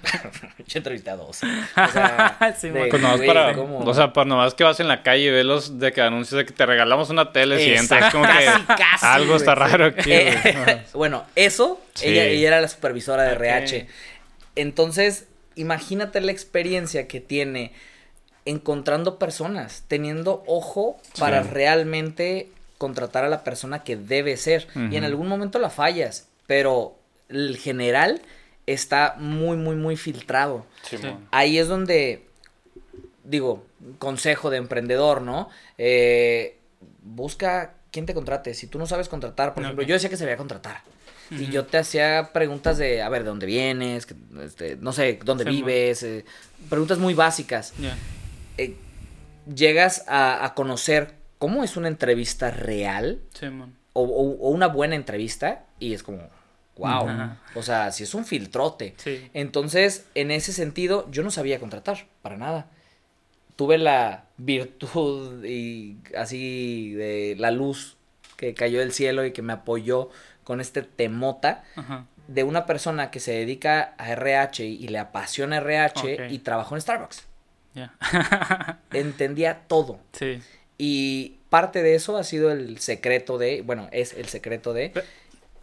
yo 0.68 0.78
entrevisté 0.80 1.10
a 1.10 1.16
dos. 1.18 1.42
O 1.44 1.88
sea, 1.92 2.56
Sí, 2.60 2.70
de-. 2.70 2.86
Pues 2.88 3.02
nomás 3.02 3.18
güey, 3.18 3.28
para, 3.28 3.54
¿cómo? 3.54 3.80
o 3.80 3.94
sea, 3.94 4.14
para 4.14 4.26
nomás 4.26 4.54
que 4.54 4.64
vas 4.64 4.80
en 4.80 4.88
la 4.88 5.04
calle 5.04 5.24
y 5.26 5.30
ves 5.30 5.46
los 5.46 5.80
de 5.80 5.92
que 5.92 6.02
anuncios 6.02 6.38
de 6.38 6.46
que 6.46 6.54
te 6.54 6.66
regalamos 6.66 7.10
una 7.10 7.32
tele 7.34 7.60
si 7.60 7.74
entras, 7.74 8.12
como 8.14 8.24
que 8.26 8.32
Casi, 8.46 8.64
casi, 8.66 9.06
algo 9.06 9.28
güey. 9.34 9.38
está 9.38 9.56
raro 9.56 9.86
aquí. 9.86 10.12
Eh, 10.12 10.84
bueno, 10.94 11.26
eso, 11.36 11.82
Sí. 11.96 12.08
ella, 12.08 12.24
ella 12.26 12.48
era 12.48 12.62
la 12.62 12.68
supervisora 12.70 13.24
de 13.24 13.34
Ok. 13.34 13.42
RH. 13.42 13.88
Entonces, 14.56 15.28
imagínate 15.56 16.22
la 16.22 16.32
experiencia 16.32 17.08
que 17.08 17.20
tiene 17.20 17.74
encontrando 18.46 19.20
personas, 19.20 19.84
teniendo 19.88 20.44
ojo 20.48 20.98
para 21.20 21.44
Sí. 21.44 21.50
realmente 21.52 22.50
contratar 22.78 23.24
a 23.24 23.30
la 23.30 23.44
persona 23.44 23.84
que 23.84 23.96
debe 23.96 24.36
ser. 24.38 24.68
Y 24.92 24.96
en 24.98 25.04
algún 25.06 25.28
momento 25.28 25.60
la 25.60 25.70
fallas, 25.70 26.28
pero 26.48 26.98
el 27.30 27.58
general 27.58 28.22
está 28.66 29.16
muy, 29.18 29.58
muy, 29.58 29.76
muy 29.76 29.98
filtrado. 29.98 30.66
Simón. 30.84 31.28
Ahí 31.32 31.58
es 31.58 31.68
donde, 31.68 32.26
digo, 33.24 33.66
consejo 34.00 34.50
de 34.50 34.58
emprendedor, 34.58 35.22
¿no? 35.22 35.50
Eh, 35.78 36.58
busca 37.02 37.74
¿quién 37.92 38.06
te 38.06 38.14
contrate? 38.14 38.54
Si 38.54 38.68
tú 38.68 38.80
no 38.80 38.88
sabes 38.88 39.08
contratar, 39.10 39.54
por 39.54 39.64
ejemplo, 39.64 39.84
yo 39.86 39.94
decía 39.94 40.10
que 40.10 40.18
se 40.18 40.26
veía 40.26 40.38
contratar. 40.38 40.82
Y 41.32 41.48
yo 41.48 41.66
te 41.66 41.78
hacía 41.78 42.30
preguntas 42.32 42.78
de, 42.78 43.02
a 43.02 43.10
ver, 43.10 43.24
¿de 43.24 43.30
dónde 43.30 43.46
vienes? 43.48 44.06
Que, 44.06 44.14
este, 44.44 44.76
no 44.76 44.94
sé, 44.94 45.20
¿dónde 45.24 45.46
Sí, 45.46 45.50
vives? 45.50 46.04
Eh, 46.04 46.26
preguntas 46.70 47.00
muy 47.00 47.14
básicas. 47.16 47.74
Eh, 48.58 48.76
llegas 49.54 50.06
a, 50.08 50.46
a 50.46 50.54
conocer 50.54 51.16
cómo 51.40 51.64
es 51.64 51.76
una 51.76 51.88
entrevista 51.88 52.52
real 52.52 53.20
Sí, 53.34 53.50
man. 53.50 53.76
o, 53.94 54.04
o- 54.04 54.48
o 54.48 54.50
una 54.50 54.68
buena 54.68 54.96
entrevista 54.96 55.66
y 55.80 55.94
es 55.94 56.04
como, 56.04 56.20
wow. 56.78 57.08
Ajá. 57.08 57.38
O 57.56 57.64
sea, 57.64 57.92
si 57.92 58.04
es 58.04 58.14
un 58.14 58.26
filtrote. 58.26 58.96
Sí. 58.98 59.30
Entonces, 59.34 60.06
en 60.16 60.32
ese 60.32 60.54
sentido, 60.54 61.10
yo 61.12 61.24
no 61.24 61.32
sabía 61.32 61.60
contratar, 61.60 62.08
para 62.22 62.38
nada. 62.38 62.68
Tuve 63.56 63.78
la 63.78 64.26
virtud 64.38 65.46
y 65.46 65.98
así 66.18 66.94
de 66.94 67.36
la 67.38 67.52
luz 67.52 67.98
que 68.38 68.54
cayó 68.54 68.80
del 68.80 68.92
cielo 68.92 69.26
y 69.26 69.32
que 69.32 69.42
me 69.44 69.54
apoyó 69.54 70.10
con 70.44 70.60
este 70.60 70.82
temota 70.82 71.64
Ajá. 71.76 72.08
de 72.28 72.44
una 72.44 72.66
persona 72.66 73.12
que 73.12 73.20
se 73.20 73.32
dedica 73.32 73.94
a 73.98 74.12
RH 74.12 74.66
y 74.66 74.88
le 74.88 74.98
apasiona 74.98 75.58
RH 75.58 76.30
y 76.32 76.40
trabajó 76.40 76.76
en 76.76 76.82
Starbucks. 76.82 77.26
Ya. 77.76 77.94
Entendía 78.92 79.62
todo. 79.68 80.00
sí. 80.14 80.42
Y 80.78 81.38
parte 81.50 81.84
de 81.84 81.94
eso 81.94 82.18
ha 82.18 82.24
sido 82.24 82.52
el 82.52 82.80
secreto 82.80 83.38
de, 83.38 83.62
bueno, 83.62 83.88
es 83.92 84.14
el 84.14 84.26
secreto 84.28 84.74
de 84.74 84.92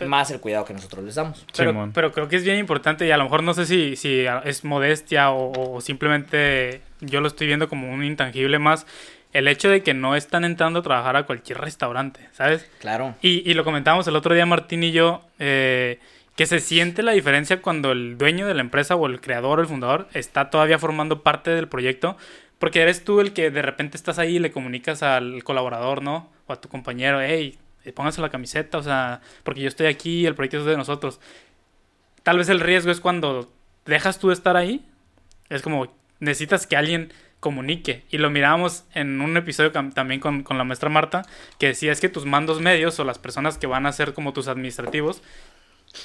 más 0.06 0.31
el 0.31 0.40
cuidado 0.40 0.64
que 0.64 0.74
nosotros 0.74 1.05
les 1.05 1.14
damos. 1.14 1.44
Pero, 1.56 2.12
creo 2.12 2.28
que 2.28 2.36
es 2.36 2.44
bien 2.44 2.59
importante 2.59 3.06
y 3.06 3.10
a 3.10 3.16
lo 3.16 3.24
mejor 3.24 3.43
no 3.43 3.55
sé 3.55 3.66
si, 3.66 3.97
si 3.97 4.24
es 4.44 4.64
modestia 4.64 5.31
o, 5.31 5.74
o 5.77 5.81
simplemente 5.81 6.82
yo 7.01 7.20
lo 7.20 7.28
estoy 7.28 7.47
viendo 7.47 7.68
como 7.68 7.93
un 7.93 8.05
intangible 8.05 8.59
más. 8.59 8.86
El 9.32 9.47
hecho 9.47 9.68
de 9.68 9.82
que 9.82 9.94
no 9.94 10.16
están 10.16 10.44
entrando 10.44 10.81
a 10.81 10.82
trabajar 10.82 11.16
a 11.16 11.22
cualquier 11.24 11.59
restaurante, 11.59 12.28
¿sabes? 12.32 12.68
Claro. 12.81 13.14
Y, 13.22 13.48
y 13.48 13.55
lo 13.55 13.64
comentábamos 13.64 14.06
el 14.09 14.16
otro 14.16 14.35
día 14.35 14.44
Martín 14.44 14.82
y 14.82 14.90
yo, 14.90 15.22
eh, 15.39 16.01
que 16.35 16.47
se 16.47 16.59
siente 16.59 17.02
la 17.02 17.12
diferencia 17.12 17.62
cuando 17.62 17.93
el 17.93 18.18
dueño 18.18 18.47
de 18.47 18.55
la 18.55 18.62
empresa 18.62 18.97
o 18.97 19.06
el 19.06 19.20
creador 19.20 19.59
o 19.59 19.62
el 19.62 19.68
fundador 19.68 20.09
está 20.14 20.51
todavía 20.51 20.78
formando 20.78 21.22
parte 21.22 21.51
del 21.51 21.68
proyecto, 21.68 22.16
porque 22.59 22.82
eres 22.82 23.05
tú 23.05 23.20
el 23.20 23.32
que 23.32 23.51
de 23.51 23.62
repente 23.62 23.97
estás 23.97 24.18
ahí 24.18 24.36
y 24.36 24.39
le 24.40 24.51
comunicas 24.51 25.02
al 25.02 25.44
colaborador, 25.44 26.02
¿no? 26.02 26.28
O 26.47 26.52
a 26.52 26.60
tu 26.60 26.68
compañero, 26.68 27.20
hey, 27.20 27.56
pónganse 27.94 28.20
la 28.20 28.28
camiseta, 28.31 28.78
o 28.78 28.82
sea, 28.82 29.20
porque 29.43 29.61
yo 29.61 29.69
estoy 29.69 29.86
aquí, 29.86 30.27
el 30.27 30.35
proyecto 30.35 30.59
es 30.59 30.65
de 30.66 30.77
nosotros. 30.77 31.20
Tal 32.23 32.39
vez 32.39 32.48
el 32.48 32.61
riesgo 32.61 32.90
es 32.90 33.01
cuando 33.01 33.51
dejas 33.86 34.19
tú 34.19 34.28
de 34.28 34.35
estar 34.35 34.57
ahí, 34.57 34.85
es 35.48 35.62
como 35.62 35.93
necesitas 36.20 36.66
que 36.66 36.77
alguien 36.77 37.12
comunique. 37.40 38.05
Y 38.11 38.19
lo 38.19 38.28
mirábamos 38.28 38.85
en 38.94 39.20
un 39.23 39.36
episodio 39.39 39.73
también 39.73 40.20
con, 40.20 40.43
con 40.43 40.59
la 40.59 40.65
maestra 40.65 40.90
Marta, 40.90 41.23
que 41.59 41.69
decía 41.69 41.90
es 41.93 42.01
que 42.01 42.11
tus 42.11 42.27
mandos 42.27 42.61
medios 42.61 43.01
o 43.01 43.05
las 43.05 43.19
personas 43.19 43.57
que 43.57 43.66
van 43.66 43.86
a 43.86 43.93
ser 43.93 44.12
como 44.12 44.32
tus 44.35 44.47
administrativos, 44.48 45.23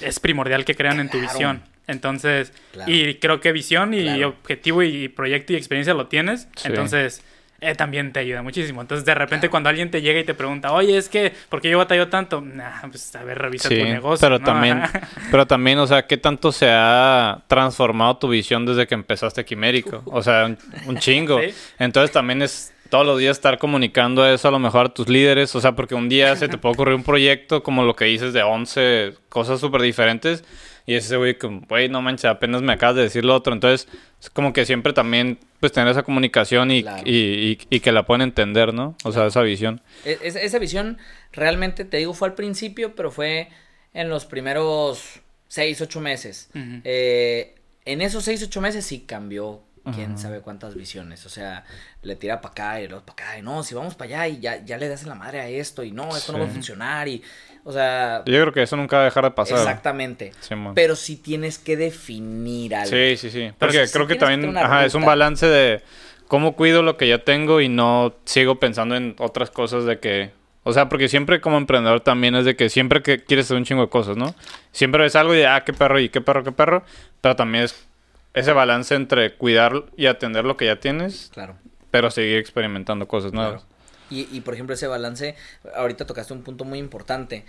es 0.00 0.18
primordial 0.18 0.64
que 0.64 0.74
crean 0.74 0.98
en 0.98 1.10
tu 1.10 1.20
visión. 1.20 1.62
Entonces, 1.86 2.52
Claro. 2.72 2.90
y 2.90 3.16
creo 3.16 3.40
que 3.40 3.52
visión 3.52 3.94
y 3.94 4.02
Claro. 4.04 4.28
objetivo 4.28 4.82
y 4.82 5.08
proyecto 5.08 5.52
y 5.52 5.56
experiencia 5.56 5.94
lo 5.94 6.08
tienes. 6.08 6.48
Sí. 6.56 6.68
Entonces, 6.68 7.22
eh, 7.60 7.74
también 7.74 8.12
te 8.12 8.20
ayuda 8.20 8.42
muchísimo. 8.42 8.80
Entonces, 8.80 9.04
de 9.04 9.14
repente, 9.14 9.48
cuando 9.48 9.68
alguien 9.68 9.90
te 9.90 10.02
llega 10.02 10.20
y 10.20 10.24
te 10.24 10.34
pregunta, 10.34 10.72
oye, 10.72 10.96
es 10.96 11.08
que, 11.08 11.32
¿por 11.48 11.60
qué 11.60 11.70
yo 11.70 11.78
batallo 11.78 12.08
tanto? 12.08 12.40
Nah, 12.40 12.82
pues 12.90 13.14
a 13.16 13.24
ver, 13.24 13.38
revisa 13.38 13.68
Sí, 13.68 13.78
tu 13.78 13.84
negocio. 13.84 14.26
pero 14.26 14.38
¿no? 14.38 14.44
también, 14.44 14.82
pero 15.30 15.46
también, 15.46 15.78
o 15.78 15.86
sea, 15.86 16.06
¿qué 16.06 16.16
tanto 16.16 16.52
se 16.52 16.68
ha 16.70 17.42
transformado 17.46 18.16
tu 18.18 18.28
visión 18.28 18.66
desde 18.66 18.86
que 18.86 18.94
empezaste 18.94 19.44
Quimérico? 19.44 20.02
O 20.06 20.22
sea, 20.22 20.46
un, 20.46 20.58
un 20.86 20.98
chingo. 20.98 21.40
Sí. 21.46 21.54
Entonces 21.78 22.12
también 22.12 22.42
es 22.42 22.72
todos 22.88 23.04
los 23.04 23.18
días 23.18 23.36
estar 23.36 23.58
comunicando 23.58 24.26
eso 24.26 24.48
a 24.48 24.50
lo 24.50 24.58
mejor 24.58 24.86
a 24.86 24.88
tus 24.88 25.08
líderes, 25.08 25.54
o 25.54 25.60
sea, 25.60 25.72
porque 25.72 25.94
un 25.94 26.08
día 26.08 26.34
se 26.36 26.48
te 26.48 26.56
puede 26.56 26.74
ocurrir 26.74 26.94
un 26.94 27.02
proyecto 27.02 27.62
como 27.62 27.84
lo 27.84 27.94
que 27.96 28.04
dices 28.06 28.32
de 28.32 28.42
11 28.42 29.14
cosas 29.28 29.60
súper 29.60 29.82
diferentes 29.82 30.44
y 30.86 30.94
ese 30.94 31.16
güey 31.16 31.36
como, 31.36 31.60
güey, 31.68 31.88
no 31.88 32.00
manches, 32.00 32.26
apenas 32.26 32.62
me 32.62 32.72
acabas 32.72 32.96
de 32.96 33.02
decir 33.02 33.24
lo 33.24 33.34
otro, 33.34 33.52
entonces 33.52 33.88
es 34.20 34.30
como 34.30 34.52
que 34.52 34.64
siempre 34.64 34.92
también 34.92 35.38
pues 35.60 35.72
tener 35.72 35.88
esa 35.90 36.02
comunicación 36.04 36.70
y, 36.70 36.82
Claro. 36.82 37.02
y, 37.04 37.10
y- 37.10 37.58
y 37.76 37.80
que 37.80 37.90
la 37.92 38.06
puedan 38.06 38.22
entender, 38.22 38.72
¿no? 38.72 38.96
O 39.04 39.12
sea, 39.12 39.26
esa 39.26 39.42
visión. 39.42 39.82
E- 40.04 40.18
esa- 40.22 40.58
visión 40.58 40.98
realmente, 41.32 41.84
te 41.84 41.96
digo, 41.98 42.14
fue 42.14 42.28
al 42.28 42.34
principio, 42.34 42.94
pero 42.94 43.10
fue 43.10 43.48
en 43.94 44.08
los 44.08 44.24
primeros 44.26 45.20
seis, 45.48 45.80
ocho 45.80 46.00
meses. 46.00 46.50
Eh, 46.84 47.54
en 47.84 48.00
esos 48.02 48.24
seis, 48.24 48.42
ocho 48.42 48.60
meses 48.60 48.84
sí 48.86 49.00
cambió 49.00 49.62
quién 49.94 50.12
Ajá. 50.12 50.18
sabe 50.18 50.40
cuántas 50.40 50.74
visiones. 50.74 51.24
O 51.26 51.28
sea, 51.28 51.64
le 52.02 52.16
tira 52.16 52.40
para 52.40 52.50
acá 52.52 52.80
y 52.82 52.88
luego 52.88 53.04
para 53.06 53.28
acá. 53.28 53.38
Y 53.38 53.42
no, 53.42 53.62
si 53.62 53.74
vamos 53.74 53.94
para 53.94 54.22
allá 54.24 54.28
y 54.36 54.40
ya, 54.40 54.64
ya 54.64 54.76
le 54.78 54.88
das 54.88 55.02
en 55.02 55.08
la 55.10 55.14
madre 55.14 55.40
a 55.40 55.48
esto 55.48 55.84
y 55.84 55.92
no, 55.92 56.16
esto 56.16 56.32
no 56.32 56.40
va 56.40 56.46
a 56.46 56.48
funcionar. 56.48 57.06
Y, 57.06 57.22
o 57.68 57.72
sea, 57.72 58.22
Yo 58.26 58.40
creo 58.40 58.52
que 58.52 58.62
eso 58.62 58.76
nunca 58.76 58.96
va 58.96 59.02
a 59.02 59.04
dejar 59.06 59.24
de 59.24 59.32
pasar. 59.32 59.58
exactamente. 59.58 60.32
Pero 60.76 60.94
sí 60.94 61.16
tienes 61.16 61.58
que 61.58 61.76
definir 61.76 62.76
algo. 62.76 62.88
Sí, 62.90 63.16
sí, 63.16 63.28
sí. 63.30 63.50
Pero 63.58 63.72
Porque 63.72 63.84
creo 63.92 64.06
que 64.06 64.14
también 64.14 64.56
ajá, 64.56 64.84
es 64.84 64.94
un 64.94 65.04
balance 65.04 65.46
de 65.46 65.82
cómo 66.28 66.54
cuido 66.54 66.82
lo 66.82 66.96
que 66.96 67.08
ya 67.08 67.18
tengo 67.24 67.60
y 67.60 67.68
no 67.68 68.14
sigo 68.24 68.60
pensando 68.60 68.94
en 68.94 69.16
otras 69.18 69.50
cosas 69.50 69.84
de 69.84 69.98
que... 69.98 70.30
O 70.62 70.72
sea, 70.72 70.88
porque 70.88 71.08
siempre 71.08 71.40
como 71.40 71.58
emprendedor 71.58 72.00
también 72.00 72.36
es 72.36 72.44
de 72.44 72.54
que 72.54 72.68
siempre 72.68 73.02
que 73.02 73.22
quieres 73.22 73.46
hacer 73.46 73.56
un 73.56 73.64
chingo 73.64 73.82
de 73.82 73.88
cosas, 73.88 74.16
¿no? 74.16 74.34
Siempre 74.72 75.02
ves 75.02 75.16
algo 75.16 75.34
y 75.34 75.42
ah, 75.42 75.62
qué 75.66 75.72
perro 75.72 75.98
y 76.00 76.08
qué 76.08 76.20
perro, 76.20 76.44
qué 76.44 76.52
perro. 76.52 76.84
Pero 77.20 77.34
también 77.36 77.64
es 77.64 77.86
ese 78.34 78.52
balance 78.52 78.94
entre 78.94 79.34
cuidar 79.34 79.84
y 79.96 80.06
atender 80.06 80.44
lo 80.44 80.56
que 80.56 80.66
ya 80.66 80.76
tienes, 80.80 81.30
Claro. 81.34 81.56
pero 81.90 82.10
seguir 82.12 82.38
experimentando 82.38 83.08
cosas 83.08 83.32
nuevas. 83.32 83.66
Y, 84.10 84.28
y 84.36 84.40
por 84.40 84.54
ejemplo, 84.54 84.74
ese 84.74 84.86
balance, 84.86 85.34
ahorita 85.74 86.06
tocaste 86.06 86.32
un 86.32 86.42
punto 86.42 86.64
muy 86.64 86.78
importante. 86.78 87.44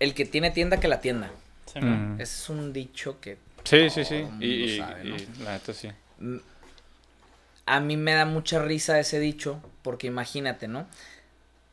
El 0.00 0.14
que 0.14 0.24
tiene 0.24 0.50
tienda, 0.50 0.80
que 0.80 0.88
la 0.88 1.00
tienda. 1.00 1.30
Sí. 1.72 1.80
Mm. 1.80 2.14
Ese 2.20 2.22
es 2.42 2.48
un 2.50 2.72
dicho 2.72 3.20
que 3.20 3.38
Sí, 3.64 3.88
sí, 3.90 4.02
todo 4.02 4.04
sí. 4.04 4.26
Y, 4.40 4.46
y- 4.46 4.78
sabe, 4.78 5.04
¿no? 5.04 5.16
y 5.16 5.26
la 5.42 5.52
neta 5.52 5.72
sí. 5.72 5.88
Mm, 6.18 6.36
A 7.66 7.80
mí 7.80 7.96
me 7.96 8.12
da 8.12 8.26
mucha 8.26 8.60
risa 8.62 8.98
ese 9.00 9.18
dicho, 9.18 9.62
porque 9.82 10.06
imagínate, 10.06 10.68
¿no? 10.68 10.86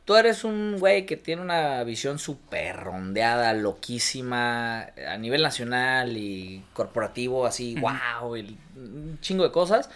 Tú 0.06 0.16
eres 0.16 0.44
un 0.44 0.78
güey 0.80 1.06
que 1.06 1.16
tiene 1.18 1.42
una 1.42 1.84
visión 1.84 2.18
súper 2.18 2.78
rondeada, 2.78 3.54
loquísima, 3.54 4.82
a 5.08 5.18
nivel 5.18 5.42
nacional 5.42 6.18
y 6.18 6.64
corporativo, 6.74 7.46
así, 7.46 7.76
Ujú. 7.78 7.88
wow, 8.22 8.36
el- 8.36 8.58
un 8.76 9.20
chingo 9.22 9.44
de 9.44 9.52
cosas. 9.52 9.90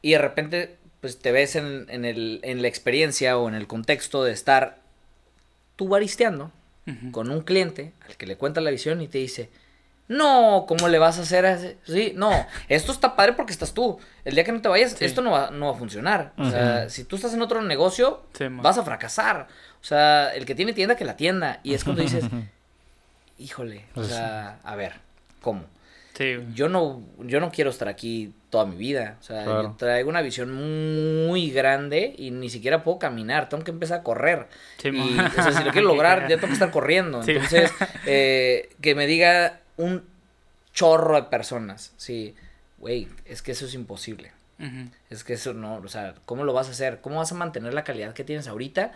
Y 0.00 0.12
de 0.12 0.18
repente, 0.18 0.76
pues 1.06 1.18
te 1.20 1.30
ves 1.30 1.54
en, 1.54 1.86
en, 1.88 2.04
el, 2.04 2.40
en 2.42 2.62
la 2.62 2.66
experiencia 2.68 3.38
o 3.38 3.48
en 3.48 3.54
el 3.54 3.68
contexto 3.68 4.24
de 4.24 4.32
estar 4.32 4.78
tú 5.76 5.86
baristeando 5.88 6.50
con 7.12 7.30
un 7.30 7.42
cliente 7.42 7.92
al 8.08 8.16
que 8.16 8.26
le 8.26 8.36
cuenta 8.36 8.60
la 8.60 8.70
visión 8.72 9.00
y 9.02 9.06
te 9.08 9.18
dice, 9.18 9.50
no, 10.08 10.64
¿cómo 10.68 10.88
le 10.88 10.98
vas 10.98 11.18
a 11.18 11.22
hacer 11.22 11.46
así? 11.46 11.76
Sí, 11.84 12.12
no, 12.16 12.30
esto 12.68 12.90
está 12.90 13.14
padre 13.14 13.34
porque 13.34 13.52
estás 13.52 13.72
tú. 13.72 13.98
El 14.24 14.34
día 14.34 14.42
que 14.44 14.50
no 14.52 14.60
te 14.60 14.68
vayas, 14.68 14.92
Sí. 14.92 15.04
esto 15.04 15.20
no 15.22 15.30
va, 15.32 15.50
no 15.52 15.66
va 15.66 15.72
a 15.72 15.78
funcionar. 15.78 16.32
O 16.38 16.48
sea, 16.50 16.88
si 16.90 17.04
tú 17.04 17.14
estás 17.16 17.34
en 17.34 17.42
otro 17.42 17.62
negocio, 17.62 18.24
Sí, 18.36 18.46
vas 18.50 18.78
a 18.78 18.82
fracasar. 18.84 19.46
O 19.80 19.84
sea, 19.84 20.30
el 20.34 20.44
que 20.44 20.54
tiene 20.56 20.72
tienda, 20.72 20.96
que 20.96 21.04
la 21.04 21.16
tienda. 21.16 21.60
Y 21.62 21.74
es 21.74 21.84
cuando 21.84 22.02
dices, 22.02 22.24
híjole, 23.38 23.84
o 23.90 23.94
Pues 23.94 24.08
sea, 24.08 24.58
a 24.64 24.76
ver, 24.76 24.94
¿cómo? 25.40 25.64
Sí. 26.14 26.36
Yo 26.54 26.68
no, 26.68 27.02
yo 27.18 27.40
no 27.40 27.50
quiero 27.50 27.70
estar 27.70 27.88
aquí 27.88 28.32
toda 28.56 28.66
mi 28.66 28.76
vida. 28.76 29.16
O 29.20 29.22
sea, 29.22 29.44
Claro. 29.44 29.62
yo 29.64 29.74
traigo 29.76 30.08
una 30.08 30.22
visión 30.22 30.50
muy 31.26 31.50
grande 31.50 32.14
y 32.16 32.30
ni 32.30 32.48
siquiera 32.48 32.82
puedo 32.82 32.98
caminar. 32.98 33.48
Tengo 33.50 33.62
que 33.64 33.70
empezar 33.70 34.00
a 34.00 34.02
correr. 34.02 34.46
Sí, 34.78 34.88
y, 34.88 34.92
mo. 34.92 35.04
o 35.04 35.42
sea, 35.42 35.52
si 35.52 35.62
lo 35.64 35.70
quiero 35.72 35.88
lograr, 35.88 36.22
ya 36.28 36.36
tengo 36.36 36.48
que 36.48 36.52
estar 36.54 36.70
corriendo. 36.70 37.22
Sí. 37.22 37.32
Entonces, 37.32 37.70
eh, 38.06 38.70
que 38.80 38.94
me 38.94 39.06
diga 39.06 39.60
un 39.76 40.02
chorro 40.72 41.16
de 41.16 41.24
personas. 41.24 41.92
Sí, 41.98 42.34
güey, 42.78 43.08
es 43.26 43.42
que 43.42 43.52
eso 43.52 43.66
es 43.66 43.74
imposible. 43.74 44.32
Es 45.10 45.22
que 45.22 45.34
eso 45.34 45.52
no, 45.52 45.76
o 45.76 45.88
sea, 45.88 46.14
¿cómo 46.24 46.42
lo 46.44 46.54
vas 46.54 46.68
a 46.68 46.70
hacer? 46.70 47.00
¿Cómo 47.02 47.16
vas 47.16 47.30
a 47.30 47.34
mantener 47.34 47.74
la 47.74 47.84
calidad 47.84 48.14
que 48.14 48.24
tienes 48.24 48.48
ahorita? 48.48 48.92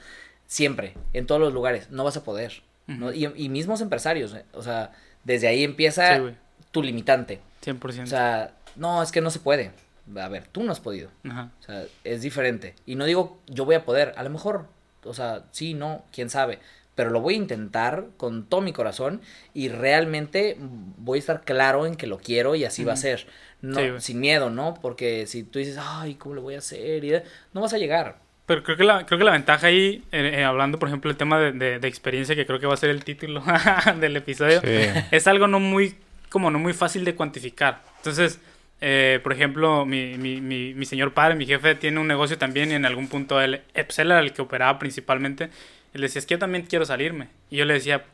Siempre, 0.46 0.94
en 1.12 1.26
todos 1.26 1.38
los 1.40 1.52
lugares. 1.52 1.90
No 1.90 2.02
vas 2.04 2.16
a 2.16 2.24
poder. 2.24 2.62
y, 2.88 3.26
y 3.44 3.48
mismos 3.50 3.82
empresarios, 3.82 4.32
eh, 4.34 4.44
o 4.54 4.62
sea, 4.62 4.92
desde 5.22 5.48
ahí 5.48 5.62
empieza 5.62 6.16
Sí, 6.16 6.34
tu 6.70 6.82
limitante. 6.82 7.40
100%. 7.62 8.02
O 8.04 8.06
sea, 8.06 8.52
no, 8.76 9.02
es 9.02 9.12
que 9.12 9.20
no 9.20 9.30
se 9.30 9.38
puede. 9.40 9.72
A 10.16 10.28
ver, 10.28 10.46
tú 10.48 10.62
no 10.64 10.72
has 10.72 10.80
podido. 10.80 11.10
Ajá. 11.28 11.50
O 11.60 11.62
sea, 11.62 11.84
es 12.04 12.22
diferente. 12.22 12.74
Y 12.86 12.94
no 12.96 13.04
digo 13.04 13.38
yo 13.46 13.64
voy 13.64 13.74
a 13.76 13.84
poder, 13.84 14.12
a 14.16 14.22
lo 14.22 14.30
mejor, 14.30 14.66
o 15.04 15.14
sea, 15.14 15.44
sí, 15.52 15.74
no, 15.74 16.04
quién 16.12 16.30
sabe. 16.30 16.58
Pero 16.96 17.10
lo 17.10 17.20
voy 17.20 17.34
a 17.34 17.38
intentar 17.38 18.06
con 18.16 18.44
todo 18.44 18.60
mi 18.60 18.72
corazón 18.72 19.22
y 19.54 19.68
realmente 19.68 20.56
voy 20.58 21.18
a 21.18 21.20
estar 21.20 21.42
claro 21.42 21.86
en 21.86 21.94
que 21.94 22.06
lo 22.06 22.18
quiero 22.18 22.54
y 22.56 22.64
así 22.64 22.84
va 22.84 22.92
a 22.94 22.96
ser. 22.96 23.26
No, 23.62 23.78
Sí, 23.78 23.90
sin 23.98 24.20
miedo, 24.20 24.50
¿no? 24.50 24.74
Porque 24.82 25.26
si 25.26 25.42
tú 25.44 25.58
dices, 25.60 25.78
ay, 25.80 26.14
¿cómo 26.16 26.34
lo 26.34 26.42
voy 26.42 26.56
a 26.56 26.58
hacer? 26.58 27.04
Y, 27.04 27.12
no 27.52 27.60
vas 27.60 27.72
a 27.72 27.78
llegar. 27.78 28.18
Pero 28.46 28.62
creo 28.64 28.76
que 28.76 28.84
la, 28.84 29.06
creo 29.06 29.18
que 29.18 29.24
la 29.24 29.32
ventaja 29.32 29.68
ahí, 29.68 30.02
eh, 30.10 30.32
eh, 30.40 30.44
hablando 30.44 30.78
por 30.78 30.88
ejemplo 30.88 31.08
del 31.08 31.16
tema 31.16 31.38
de, 31.38 31.52
de- 31.52 31.78
de 31.78 31.88
experiencia, 31.88 32.34
que 32.34 32.44
creo 32.46 32.58
que 32.58 32.66
va 32.66 32.74
a 32.74 32.78
ser 32.78 32.90
el 32.90 33.04
título 33.04 33.42
del 34.00 34.16
episodio, 34.16 34.60
Sí. 34.60 34.66
es 35.12 35.26
algo 35.28 35.46
no 35.46 35.60
muy, 35.60 35.94
como 36.30 36.50
no 36.50 36.58
muy 36.58 36.72
fácil 36.74 37.04
de 37.04 37.14
cuantificar. 37.14 37.82
Entonces, 37.98 38.40
eh, 38.80 39.20
por 39.22 39.32
ejemplo, 39.32 39.84
mi, 39.84 40.16
mi, 40.16 40.40
mi, 40.40 40.74
mi 40.74 40.86
señor 40.86 41.12
padre, 41.12 41.34
mi 41.34 41.46
jefe, 41.46 41.74
tiene 41.74 42.00
un 42.00 42.06
negocio 42.08 42.38
también 42.38 42.70
y 42.70 42.74
en 42.74 42.86
algún 42.86 43.08
punto 43.08 43.40
él, 43.40 43.62
él 43.74 43.86
era 43.96 44.20
el 44.20 44.32
que 44.32 44.42
operaba 44.42 44.78
principalmente. 44.78 45.50
Le 45.92 46.02
decía, 46.02 46.20
es 46.20 46.26
que 46.26 46.34
yo 46.34 46.38
también 46.38 46.64
quiero 46.66 46.86
salirme. 46.86 47.28
Y 47.50 47.56
yo 47.56 47.64
le 47.64 47.74
decía, 47.74 48.04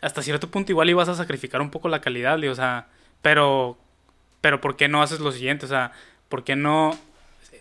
hasta 0.00 0.22
cierto 0.22 0.50
punto 0.50 0.72
igual 0.72 0.90
ibas 0.90 1.08
a 1.08 1.14
sacrificar 1.14 1.60
un 1.60 1.70
poco 1.70 1.88
la 1.88 2.00
calidad, 2.00 2.38
digo, 2.38 2.52
o 2.52 2.56
sea, 2.56 2.88
pero, 3.20 3.78
pero 4.40 4.60
¿por 4.60 4.76
qué 4.76 4.88
no 4.88 5.02
haces 5.02 5.20
lo 5.20 5.30
siguiente? 5.30 5.66
O 5.66 5.68
sea, 5.68 5.92
¿por 6.28 6.42
qué 6.42 6.56
no 6.56 6.98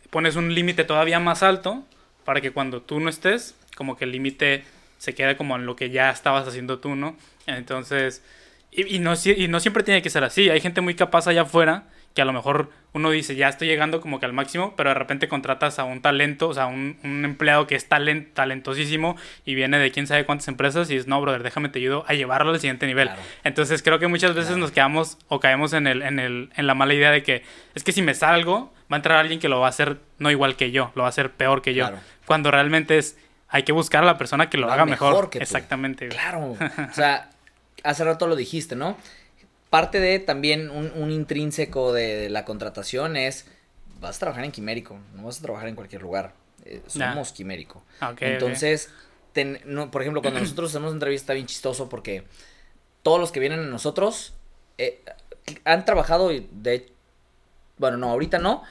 pones 0.09 0.35
un 0.35 0.53
límite 0.53 0.83
todavía 0.83 1.19
más 1.19 1.43
alto 1.43 1.83
para 2.25 2.41
que 2.41 2.51
cuando 2.51 2.81
tú 2.81 2.99
no 2.99 3.09
estés, 3.09 3.55
como 3.75 3.97
que 3.97 4.05
el 4.05 4.11
límite 4.11 4.63
se 4.97 5.13
quede 5.13 5.37
como 5.37 5.55
en 5.55 5.65
lo 5.65 5.75
que 5.75 5.89
ya 5.89 6.09
estabas 6.09 6.47
haciendo 6.47 6.79
tú, 6.79 6.95
¿no? 6.95 7.15
Entonces, 7.45 8.23
y, 8.71 8.95
y, 8.95 8.99
no, 8.99 9.13
y 9.23 9.47
no 9.47 9.59
siempre 9.59 9.83
tiene 9.83 10.01
que 10.01 10.09
ser 10.09 10.23
así. 10.23 10.49
Hay 10.49 10.61
gente 10.61 10.81
muy 10.81 10.95
capaz 10.95 11.27
allá 11.27 11.43
afuera 11.43 11.85
que 12.13 12.21
a 12.21 12.25
lo 12.25 12.33
mejor 12.33 12.69
uno 12.93 13.09
dice, 13.09 13.35
ya 13.35 13.47
estoy 13.47 13.67
llegando 13.67 14.01
como 14.01 14.19
que 14.19 14.25
al 14.25 14.33
máximo, 14.33 14.73
pero 14.75 14.89
de 14.89 14.95
repente 14.95 15.29
contratas 15.29 15.79
a 15.79 15.85
un 15.85 16.01
talento, 16.01 16.49
o 16.49 16.53
sea, 16.53 16.65
un, 16.65 16.97
un 17.03 17.23
empleado 17.23 17.65
que 17.67 17.75
es 17.75 17.87
talent, 17.87 18.33
talentosísimo 18.33 19.15
y 19.45 19.55
viene 19.55 19.79
de 19.79 19.91
quién 19.91 20.07
sabe 20.07 20.25
cuántas 20.25 20.49
empresas 20.49 20.89
y 20.89 20.95
dices, 20.95 21.07
no, 21.07 21.21
brother, 21.21 21.41
déjame 21.41 21.69
te 21.69 21.79
ayudo 21.79 22.03
a 22.07 22.13
llevarlo 22.13 22.51
al 22.51 22.59
siguiente 22.59 22.87
nivel. 22.87 23.09
Entonces 23.43 23.81
creo 23.81 23.99
que 23.99 24.07
muchas 24.07 24.35
veces 24.35 24.57
nos 24.57 24.71
quedamos 24.71 25.17
o 25.29 25.39
caemos 25.39 25.71
en, 25.73 25.87
el, 25.87 26.01
en, 26.01 26.19
el, 26.19 26.49
en 26.55 26.67
la 26.67 26.73
mala 26.73 26.93
idea 26.93 27.11
de 27.11 27.23
que 27.23 27.43
es 27.75 27.83
que 27.83 27.93
si 27.93 28.01
me 28.01 28.13
salgo, 28.13 28.73
va 28.91 28.95
a 28.95 28.99
entrar 28.99 29.17
alguien 29.17 29.39
que 29.39 29.47
lo 29.47 29.61
va 29.61 29.67
a 29.67 29.69
hacer 29.69 29.99
no 30.17 30.29
igual 30.29 30.57
que 30.57 30.71
yo, 30.71 30.91
lo 30.95 31.03
va 31.03 31.07
a 31.07 31.09
hacer 31.09 31.31
peor 31.31 31.61
que 31.61 31.73
yo. 31.73 31.89
Cuando 32.25 32.51
realmente 32.51 32.97
es, 32.97 33.17
hay 33.47 33.63
que 33.63 33.71
buscar 33.71 34.03
a 34.03 34.05
la 34.05 34.17
persona 34.17 34.49
que 34.49 34.57
lo, 34.57 34.71
haga 34.71 34.85
mejor. 34.85 35.29
Exactamente. 35.33 36.09
Claro. 36.09 36.57
o 36.57 36.93
sea, 36.93 37.29
hace 37.83 38.03
rato 38.03 38.27
lo 38.27 38.35
dijiste, 38.35 38.75
¿no? 38.75 38.97
Parte 39.71 40.01
de 40.01 40.19
también 40.19 40.69
un, 40.69 41.11
intrínseco 41.11 41.93
de, 41.93 42.29
la 42.29 42.43
contratación 42.43 43.15
es, 43.15 43.47
vas 44.01 44.17
a 44.17 44.19
trabajar 44.19 44.43
en 44.43 44.51
Quimérico, 44.51 44.99
no 45.15 45.23
vas 45.23 45.39
a 45.39 45.41
trabajar 45.41 45.69
en 45.69 45.75
cualquier 45.75 46.01
lugar. 46.01 46.33
Eh, 46.65 46.83
somos 46.85 47.31
Quimérico. 47.31 47.81
Ah, 48.01 48.13
Entonces, 48.19 48.91
por 49.33 50.01
ejemplo, 50.01 50.21
cuando 50.21 50.41
nosotros 50.41 50.69
hacemos 50.71 50.91
entrevista 50.91 51.33
bien 51.33 51.47
chistoso 51.47 51.87
porque 51.87 52.25
todos 53.01 53.19
los 53.19 53.31
que 53.31 53.39
vienen 53.39 53.61
a 53.61 53.63
nosotros 53.63 54.33
eh, 54.77 55.01
han 55.63 55.85
trabajado 55.85 56.29
de... 56.29 56.91
Bueno, 57.77 57.95
no, 57.95 58.09
ahorita 58.09 58.39
no, 58.39 58.63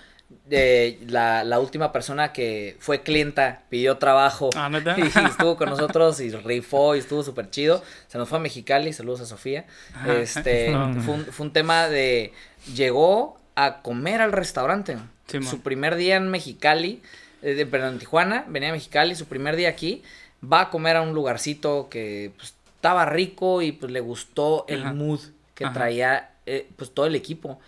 la, 0.49 1.45
la, 1.45 1.61
última 1.61 1.93
persona 1.93 2.33
que 2.33 2.77
fue 2.81 3.03
clienta, 3.03 3.63
pidió 3.69 3.99
trabajo 3.99 4.51
ah, 4.57 4.71
y, 4.97 5.01
estuvo 5.27 5.57
con 5.57 5.71
nosotros 5.71 6.21
y 6.21 6.31
rifó 6.31 6.97
y 6.97 7.01
estuvo 7.01 7.23
súper 7.23 7.51
chido. 7.51 7.83
Se 8.09 8.19
nos 8.19 8.29
fue 8.29 8.39
a 8.39 8.41
Mexicali, 8.41 8.93
saludos 8.93 9.21
a 9.21 9.27
Sofía. 9.27 9.67
Este, 10.07 10.73
fue, 11.05 11.15
un, 11.15 11.25
fue, 11.27 11.47
un, 11.47 11.53
tema 11.53 11.89
de, 11.89 12.33
llegó 12.75 13.39
a 13.55 13.83
comer 13.83 14.21
al 14.21 14.33
restaurante. 14.33 14.99
su 15.27 15.61
primer 15.61 15.97
día 15.97 16.17
en 16.17 16.29
Mexicali, 16.29 17.03
eh, 17.43 17.67
perdón, 17.67 17.95
en 17.95 17.99
Tijuana, 17.99 18.45
venía 18.49 18.71
a 18.71 18.73
Mexicali, 18.73 19.15
su 19.15 19.27
primer 19.27 19.57
día 19.57 19.69
aquí, 19.69 20.03
va 20.41 20.63
a 20.63 20.71
comer 20.71 20.97
a 20.97 21.03
un 21.03 21.15
lugarcito 21.15 21.89
que 21.89 22.33
pues, 22.37 22.55
estaba 22.75 23.05
rico 23.07 23.63
y 23.63 23.73
pues 23.73 23.93
le 23.93 24.01
gustó 24.01 24.65
el 24.69 24.85
mood 24.95 25.21
que 25.55 25.67
traía 25.67 26.31
eh, 26.47 26.69
pues 26.77 26.93
todo 26.93 27.07
el 27.07 27.15
equipo. 27.15 27.61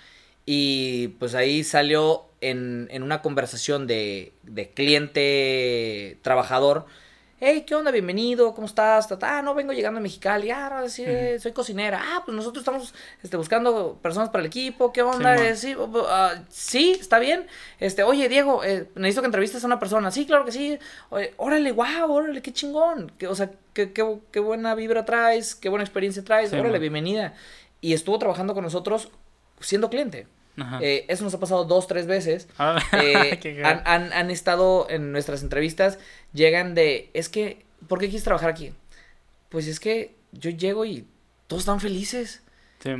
Y 0.44 1.08
pues 1.18 1.34
ahí 1.34 1.62
salió 1.62 2.31
en, 2.42 2.88
en 2.90 3.02
una 3.02 3.22
conversación 3.22 3.86
de, 3.86 4.34
de 4.42 4.68
cliente-trabajador. 4.70 6.84
Hey, 7.44 7.64
¿qué 7.66 7.74
onda? 7.74 7.90
Bienvenido, 7.90 8.54
¿cómo 8.54 8.68
estás? 8.68 9.08
Ah, 9.22 9.42
no, 9.42 9.52
vengo 9.52 9.72
llegando 9.72 9.98
a 9.98 10.00
Mexicali. 10.00 10.52
Ah, 10.52 10.84
sí, 10.86 11.04
soy 11.40 11.50
cocinera. 11.50 12.00
Ah, 12.00 12.22
pues 12.24 12.36
nosotros 12.36 12.62
estamos 12.62 12.94
este, 13.20 13.36
buscando 13.36 13.98
personas 14.00 14.28
para 14.28 14.42
el 14.42 14.46
equipo. 14.46 14.92
¿Qué 14.92 15.02
onda? 15.02 15.56
Sí, 15.56 15.74
uh, 15.74 15.88
sí, 16.48 16.96
está 17.00 17.18
bien. 17.18 17.48
Este, 17.80 18.04
oye, 18.04 18.28
Diego, 18.28 18.62
eh, 18.62 18.86
necesito 18.94 19.22
que 19.22 19.26
entrevistes 19.26 19.64
a 19.64 19.66
una 19.66 19.80
persona. 19.80 20.12
Sí, 20.12 20.24
claro 20.24 20.44
que 20.44 20.52
sí. 20.52 20.78
órale, 21.36 21.72
wow, 21.72 22.12
órale, 22.12 22.42
qué 22.42 22.52
chingón. 22.52 23.10
Que, 23.18 23.26
o 23.26 23.34
sea, 23.34 23.50
qué, 23.72 23.92
qué, 23.92 24.18
qué, 24.30 24.38
buena 24.38 24.76
vibra 24.76 25.04
traes, 25.04 25.56
qué 25.56 25.68
buena 25.68 25.82
experiencia 25.82 26.22
traes. 26.22 26.52
órale, 26.52 26.78
bienvenida. 26.78 27.34
Y 27.80 27.92
estuvo 27.92 28.20
trabajando 28.20 28.54
con 28.54 28.62
nosotros 28.62 29.10
siendo 29.58 29.90
cliente. 29.90 30.28
Eh, 30.80 31.06
eso 31.08 31.24
nos 31.24 31.34
ha 31.34 31.40
pasado 31.40 31.64
dos, 31.64 31.86
tres 31.86 32.06
veces. 32.06 32.48
Ah, 32.58 32.82
eh, 33.02 33.62
han, 33.64 34.12
han, 34.12 34.30
estado 34.30 34.86
en 34.90 35.12
nuestras 35.12 35.42
entrevistas, 35.42 35.98
llegan 36.32 36.74
de, 36.74 37.10
es 37.14 37.28
que, 37.28 37.64
¿por 37.88 37.98
qué 37.98 38.06
quieres 38.06 38.24
trabajar 38.24 38.50
aquí? 38.50 38.72
Pues 39.48 39.66
es 39.66 39.80
que 39.80 40.14
yo 40.32 40.50
llego 40.50 40.84
y 40.84 41.06
todos 41.46 41.62
están 41.62 41.80
felices. 41.80 42.42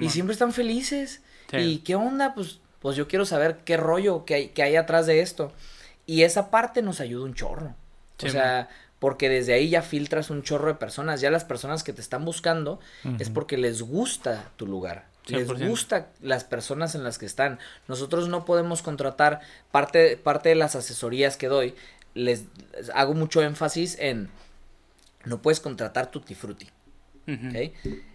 y 0.01 0.09
siempre 0.09 0.33
están 0.33 0.53
felices. 0.53 1.23
¿Y 1.53 1.79
qué 1.79 1.95
onda? 1.95 2.35
Pues, 2.35 2.61
pues 2.81 2.97
yo 2.97 3.09
quiero 3.09 3.27
saber 3.27 3.59
qué 3.65 3.77
rollo 3.77 4.25
que 4.25 4.35
hay, 4.35 4.49
que 4.49 4.63
hay 4.63 4.77
atrás 4.77 5.07
de 5.07 5.21
esto. 5.21 5.53
Y 6.07 6.23
esa 6.23 6.51
parte 6.51 6.83
nos 6.83 7.01
ayuda 7.01 7.25
un 7.25 7.35
chorro. 7.35 7.75
o 8.23 8.29
sea, 8.29 8.69
porque 8.99 9.29
desde 9.29 9.53
ahí 9.53 9.69
ya 9.69 9.83
filtras 9.83 10.31
un 10.31 10.43
chorro 10.43 10.69
de 10.69 10.75
personas. 10.75 11.21
Ya 11.21 11.31
las 11.31 11.45
personas 11.45 11.83
que 11.83 11.93
te 11.93 12.01
están 12.01 12.25
buscando 12.25 12.81
es 13.19 13.29
porque 13.29 13.59
les 13.59 13.83
gusta 13.83 14.51
tu 14.57 14.67
lugar 14.67 15.12
les 15.27 15.49
gusta 15.49 16.09
las 16.21 16.45
personas 16.45 16.95
en 16.95 17.05
las 17.05 17.19
que 17.19 17.27
están. 17.27 17.59
Nosotros 17.89 18.29
no 18.29 18.45
podemos 18.45 18.83
contratar 18.83 19.41
parte, 19.71 20.17
parte 20.17 20.49
de 20.49 20.55
las 20.55 20.75
asesorías 20.77 21.37
que 21.37 21.49
doy. 21.49 21.75
Les, 22.15 22.45
hago 22.95 23.15
mucho 23.15 23.43
énfasis 23.43 23.97
en 23.99 24.29
no 25.25 25.41
puedes 25.41 25.61
contratar 25.61 26.11
tutti 26.11 26.35
frutti. 26.35 26.69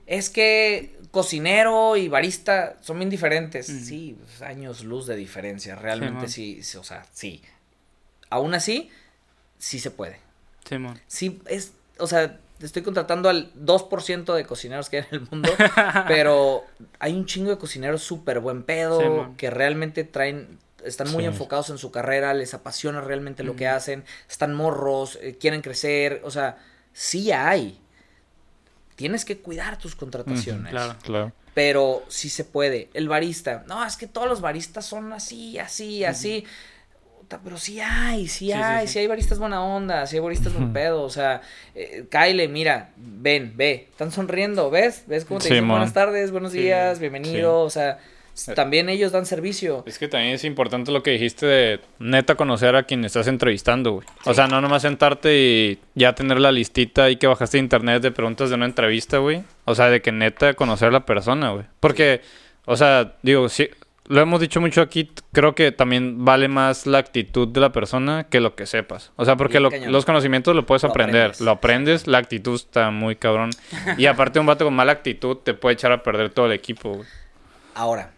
Es 0.06 0.30
que 0.30 1.00
cocinero 1.12 1.96
y 1.96 2.10
barista 2.10 2.78
son 2.82 3.00
bien 3.00 3.10
diferentes. 3.10 3.66
Sí, 3.66 4.18
pues, 4.20 4.42
años 4.42 4.84
luz 4.84 5.08
de 5.08 5.16
diferencia. 5.16 5.76
Realmente 5.76 6.28
sí, 6.28 6.62
o 6.78 6.84
sea, 6.84 7.06
sí. 7.14 7.42
Aún 8.30 8.54
así, 8.54 8.90
sí 9.58 9.80
se 9.80 9.92
puede. 9.92 10.20
Sí, 11.08 11.42
es, 11.46 11.72
o 11.98 12.08
sea, 12.08 12.40
estoy 12.60 12.82
contratando 12.82 13.30
al 13.30 13.54
2% 13.54 14.34
de 14.34 14.46
cocineros 14.46 14.90
que 14.90 14.98
hay 14.98 15.06
en 15.12 15.22
el 15.22 15.28
mundo, 15.30 15.50
pero 16.08 16.64
hay 17.00 17.14
un 17.14 17.26
chingo 17.26 17.50
de 17.50 17.58
cocineros 17.58 18.02
súper 18.02 18.40
buen 18.40 18.64
pedo, 18.64 19.34
que 19.38 19.50
realmente 19.50 20.04
traen, 20.04 20.60
están 20.84 21.12
muy 21.12 21.26
enfocados 21.26 21.70
en 21.70 21.78
su 21.78 21.92
carrera, 21.92 22.34
les 22.34 22.54
apasiona 22.54 23.02
realmente 23.02 23.44
lo 23.44 23.56
que 23.56 23.68
hacen, 23.68 24.04
están 24.30 24.54
morros, 24.56 25.18
eh, 25.22 25.38
quieren 25.40 25.62
crecer, 25.62 26.22
o 26.24 26.32
sea, 26.32 26.58
sí 26.94 27.32
hay. 27.32 27.80
Tienes 28.96 29.26
que 29.26 29.38
cuidar 29.40 29.78
tus 29.78 29.96
contrataciones. 29.96 30.72
claro, 30.72 30.96
claro. 31.04 31.32
Pero 31.54 32.04
sí 32.08 32.30
se 32.30 32.44
puede. 32.44 32.90
El 32.94 33.08
barista, 33.08 33.64
no, 33.68 33.84
es 33.84 33.98
que 33.98 34.06
todos 34.06 34.28
los 34.28 34.42
baristas 34.42 34.86
son 34.86 35.12
así, 35.12 35.58
así, 35.58 36.04
así 36.04 36.46
pero 37.44 37.58
sí 37.58 37.80
hay, 37.82 38.28
sí, 38.28 38.52
hay, 38.52 38.88
sí, 38.88 38.99
hay 38.99 39.08
baristas 39.08 39.40
buena 39.40 39.62
onda, 39.62 40.08
sí 40.08 40.16
hay 40.16 40.22
baristas 40.22 40.54
buen 40.54 40.72
pedo, 40.72 41.04
o 41.04 41.10
sea, 41.10 41.41
eh, 41.76 42.06
Kyle, 42.10 42.48
mira, 42.48 42.91
ven, 42.95 43.54
ve, 43.56 43.88
están 43.91 44.12
sonriendo, 44.12 44.70
¿ves? 44.70 45.04
¿Ves 45.08 45.26
cómo 45.26 45.40
te 45.40 45.49
dicen 45.49 45.68
buenas 45.68 45.94
tardes, 45.94 46.32
buenos 46.32 46.54
días, 46.54 46.99
bienvenido, 46.99 47.60
o 47.60 47.70
sea, 47.70 47.99
eh, 48.48 48.54
también 48.54 48.88
ellos 48.88 49.12
dan 49.12 49.26
servicio. 49.26 49.84
Es 49.86 49.98
que 49.98 50.08
también 50.08 50.34
es 50.34 50.44
importante 50.44 50.91
lo 50.91 51.04
que 51.04 51.12
dijiste 51.12 51.45
de 51.45 51.80
neta 51.99 52.36
conocer 52.36 52.76
a 52.76 52.84
quien 52.84 53.04
estás 53.04 53.28
entrevistando, 53.28 53.94
güey. 53.94 54.08
O 54.26 54.34
sea, 54.34 54.48
no 54.48 54.62
nomás 54.62 54.84
sentarte 54.84 55.38
y 55.38 55.80
ya 55.95 56.14
tener 56.14 56.40
la 56.40 56.52
listita 56.52 57.10
y 57.10 57.18
que 57.18 57.28
bajaste 57.28 57.58
de 57.58 57.64
internet 57.64 58.02
de 58.02 58.12
preguntas 58.12 58.49
de 58.49 58.56
una 58.56 58.66
entrevista, 58.66 59.18
güey. 59.18 59.44
O 59.66 59.76
sea, 59.76 59.90
de 59.90 60.02
que 60.02 60.12
neta 60.12 60.54
conocer 60.54 60.90
a 60.90 60.91
la 60.91 61.06
persona, 61.06 61.49
güey. 61.49 61.66
Porque, 61.80 62.22
o 62.66 62.78
sea, 62.78 63.16
digo, 63.22 63.49
sí, 63.49 63.70
lo 64.08 64.22
hemos 64.22 64.40
dicho 64.40 64.62
mucho 64.62 64.82
aquí, 64.82 65.12
creo 65.34 65.54
que 65.54 65.72
también 65.72 66.24
vale 66.24 66.48
más 66.48 66.88
la 66.88 66.98
actitud 66.98 67.48
de 67.48 67.60
la 67.60 67.72
persona 67.74 68.28
que 68.30 68.40
lo 68.40 68.56
que 68.56 68.66
sepas. 68.66 69.12
O 69.18 69.26
sea, 69.26 69.36
porque 69.36 69.60
los 69.60 70.06
conocimientos 70.06 70.56
lo 70.56 70.66
puedes 70.66 70.86
aprender, 70.86 71.40
lo 71.42 71.52
aprendes, 71.52 72.08
la 72.08 72.18
actitud 72.18 72.56
está 72.56 72.90
muy 72.90 73.18
cabrón. 73.18 73.50
y 73.98 74.06
aparte 74.08 74.40
un 74.40 74.46
vato 74.46 74.64
con 74.64 74.74
mala 74.74 74.94
actitud 74.94 75.38
te 75.38 75.54
puede 75.54 75.74
echar 75.74 75.92
a 75.92 76.04
perder 76.04 76.30
todo 76.30 76.46
el 76.46 76.54
equipo. 76.54 77.04
Ahora, 77.76 78.12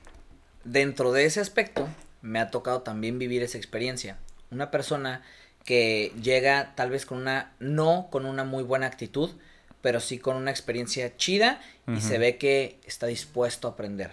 dentro 0.64 1.12
de 1.12 1.26
ese 1.26 1.40
aspecto, 1.40 1.88
me 2.22 2.40
ha 2.40 2.52
tocado 2.52 2.82
también 2.82 3.18
vivir 3.18 3.42
esa 3.42 3.58
experiencia. 3.58 4.18
Una 4.52 4.70
persona 4.70 5.24
que 5.66 6.14
llega 6.22 6.74
tal 6.76 6.92
vez 6.92 7.06
con 7.06 7.18
una, 7.18 7.52
no 7.60 8.08
con 8.12 8.26
una 8.26 8.44
muy 8.44 8.64
buena 8.64 8.86
actitud, 8.86 9.32
pero 9.82 10.00
sí 10.00 10.20
con 10.20 10.36
una 10.36 10.52
experiencia 10.52 11.16
chida 11.18 11.62
y 11.88 12.02
se 12.02 12.20
ve 12.20 12.38
que 12.38 12.80
está 12.86 13.08
dispuesto 13.08 13.68
a 13.68 13.72
aprender 13.72 14.12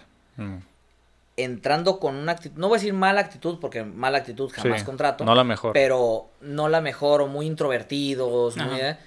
entrando 1.37 1.99
con 1.99 2.15
una 2.15 2.33
actitud, 2.33 2.59
no 2.59 2.67
voy 2.67 2.77
a 2.77 2.79
decir 2.79 2.93
mala 2.93 3.21
actitud, 3.21 3.59
porque 3.61 3.83
mala 3.83 4.17
actitud 4.17 4.51
jamás 4.51 4.83
contrato. 4.83 5.23
No 5.23 5.35
la 5.35 5.43
mejor. 5.43 5.71
Pero 5.71 6.31
no 6.41 6.67
la 6.67 6.81
mejor, 6.81 7.21
o 7.21 7.27
muy 7.27 7.45
introvertidos, 7.45 8.57
muy, 8.57 8.79
eh, 8.81 8.97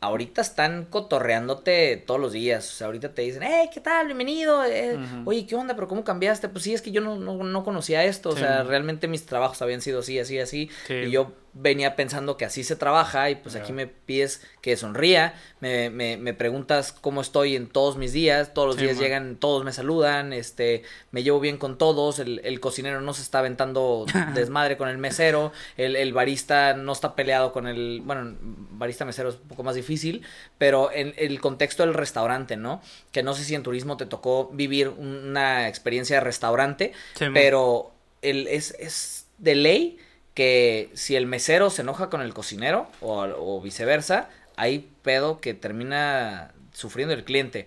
ahorita 0.00 0.40
están 0.40 0.84
cotorreándote 0.86 1.96
todos 2.06 2.20
los 2.20 2.32
días. 2.32 2.68
O 2.68 2.72
sea, 2.72 2.86
ahorita 2.86 3.12
te 3.12 3.22
dicen, 3.22 3.42
hey, 3.42 3.68
¿qué 3.74 3.80
tal? 3.80 4.06
Bienvenido. 4.06 4.64
Eh, 4.64 4.98
oye, 5.24 5.44
¿qué 5.46 5.56
onda? 5.56 5.74
¿Pero 5.74 5.88
cómo 5.88 6.04
cambiaste? 6.04 6.48
Pues 6.48 6.62
sí, 6.64 6.72
es 6.72 6.80
que 6.80 6.92
yo 6.92 7.00
no, 7.00 7.16
no, 7.18 7.64
conocía 7.64 8.04
esto. 8.04 8.30
o 8.30 8.36
sea, 8.36 8.62
realmente 8.62 9.08
mis 9.08 9.26
trabajos 9.26 9.60
habían 9.60 9.80
sido 9.80 10.00
así, 10.00 10.18
así, 10.18 10.38
así. 10.38 10.70
Y 10.88 11.10
yo 11.10 11.32
venía 11.52 11.96
pensando 11.96 12.36
que 12.36 12.44
así 12.44 12.62
se 12.62 12.76
trabaja 12.76 13.28
y 13.30 13.34
pues 13.34 13.56
aquí 13.56 13.72
me 13.72 13.86
pides 13.86 14.42
que 14.60 14.76
sonría, 14.76 15.34
me, 15.60 15.90
me, 15.90 16.16
me, 16.16 16.32
preguntas 16.32 16.92
cómo 16.92 17.20
estoy 17.20 17.56
en 17.56 17.66
todos 17.66 17.96
mis 17.96 18.12
días, 18.12 18.54
todos 18.54 18.68
los 18.68 18.76
días 18.76 18.98
llegan, 18.98 19.36
todos 19.36 19.64
me 19.64 19.72
saludan, 19.72 20.32
este, 20.32 20.82
me 21.10 21.22
llevo 21.22 21.40
bien 21.40 21.58
con 21.58 21.76
todos, 21.76 22.18
el, 22.18 22.40
el 22.44 22.60
cocinero 22.60 23.00
no 23.00 23.14
se 23.14 23.22
está 23.22 23.40
aventando 23.40 24.06
desmadre 24.34 24.76
con 24.76 24.88
el 24.88 24.98
mesero, 24.98 25.52
el, 25.76 25.96
el, 25.96 26.12
barista 26.12 26.74
no 26.74 26.92
está 26.92 27.16
peleado 27.16 27.52
con 27.52 27.66
el, 27.66 28.00
bueno, 28.04 28.36
barista 28.40 29.04
mesero 29.04 29.30
es 29.30 29.36
un 29.36 29.48
poco 29.48 29.62
más 29.62 29.74
difícil, 29.74 30.22
pero 30.56 30.92
en 30.92 31.14
el 31.16 31.40
contexto 31.40 31.84
del 31.84 31.94
restaurante, 31.94 32.56
¿no? 32.56 32.80
Que 33.10 33.22
no 33.22 33.34
sé 33.34 33.44
si 33.44 33.54
en 33.54 33.62
turismo 33.62 33.96
te 33.96 34.06
tocó 34.06 34.50
vivir 34.52 34.88
una 34.88 35.68
experiencia 35.68 36.16
de 36.16 36.20
restaurante, 36.20 36.92
pero 37.34 37.90
el, 38.22 38.46
es, 38.46 38.76
es 38.78 39.26
de 39.38 39.54
ley 39.54 39.98
que 40.34 40.90
si 40.94 41.16
el 41.16 41.26
mesero 41.26 41.70
se 41.70 41.82
enoja 41.82 42.10
con 42.10 42.20
el 42.20 42.34
cocinero 42.34 42.88
o, 43.00 43.60
viceversa, 43.60 44.28
hay 44.56 44.90
pedo 45.02 45.40
que 45.40 45.54
termina 45.54 46.52
sufriendo 46.72 47.14
el 47.14 47.24
cliente. 47.24 47.66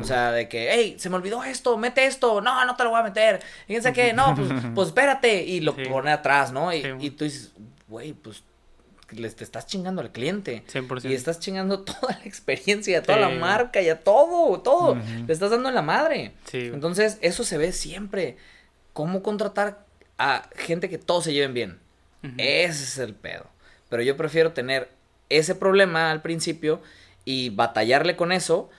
O 0.00 0.04
sea, 0.04 0.32
de 0.32 0.48
que, 0.48 0.68
hey, 0.72 0.96
se 0.98 1.10
me 1.10 1.16
olvidó 1.16 1.44
esto, 1.44 1.76
mete 1.76 2.06
esto, 2.06 2.40
no, 2.40 2.64
no 2.64 2.76
te 2.76 2.84
lo 2.84 2.90
voy 2.90 3.00
a 3.00 3.04
meter. 3.04 3.42
Fíjense 3.66 3.92
que, 3.92 4.12
no, 4.12 4.34
pues, 4.34 4.48
pues 4.74 4.88
espérate. 4.88 5.44
Y 5.44 5.60
lo 5.60 5.76
pone 5.76 6.12
atrás, 6.12 6.52
¿no? 6.52 6.72
Y, 6.72 7.10
tú 7.10 7.24
dices, 7.24 7.52
güey, 7.88 8.12
pues 8.12 8.42
le 9.10 9.30
te 9.30 9.44
estás 9.44 9.66
chingando 9.66 10.00
al 10.00 10.12
cliente. 10.12 10.64
100%. 10.72 11.10
Y 11.10 11.14
estás 11.14 11.40
chingando 11.40 11.80
toda 11.84 12.18
la 12.18 12.24
experiencia, 12.24 13.02
toda 13.02 13.18
la 13.18 13.28
marca 13.28 13.82
y 13.82 13.88
a 13.88 14.00
todo, 14.00 14.60
todo. 14.60 14.96
Le 15.26 15.32
estás 15.32 15.50
dando 15.50 15.70
la 15.70 15.82
madre. 15.82 16.32
Entonces, 16.52 17.18
eso 17.20 17.44
se 17.44 17.58
ve 17.58 17.72
siempre. 17.72 18.36
¿Cómo 18.92 19.22
contratar 19.22 19.84
a 20.16 20.48
gente 20.54 20.88
que 20.88 20.98
todos 20.98 21.24
se 21.24 21.32
lleven 21.32 21.52
bien? 21.52 21.83
Ese 22.38 22.84
es 22.84 22.98
el 22.98 23.14
pedo. 23.14 23.46
Pero 23.88 24.02
yo 24.02 24.16
prefiero 24.16 24.52
tener 24.52 24.88
ese 25.28 25.54
problema 25.54 26.10
al 26.10 26.22
principio 26.22 26.80
y 27.24 27.50
batallarle 27.50 28.16
con 28.16 28.32
eso, 28.32 28.70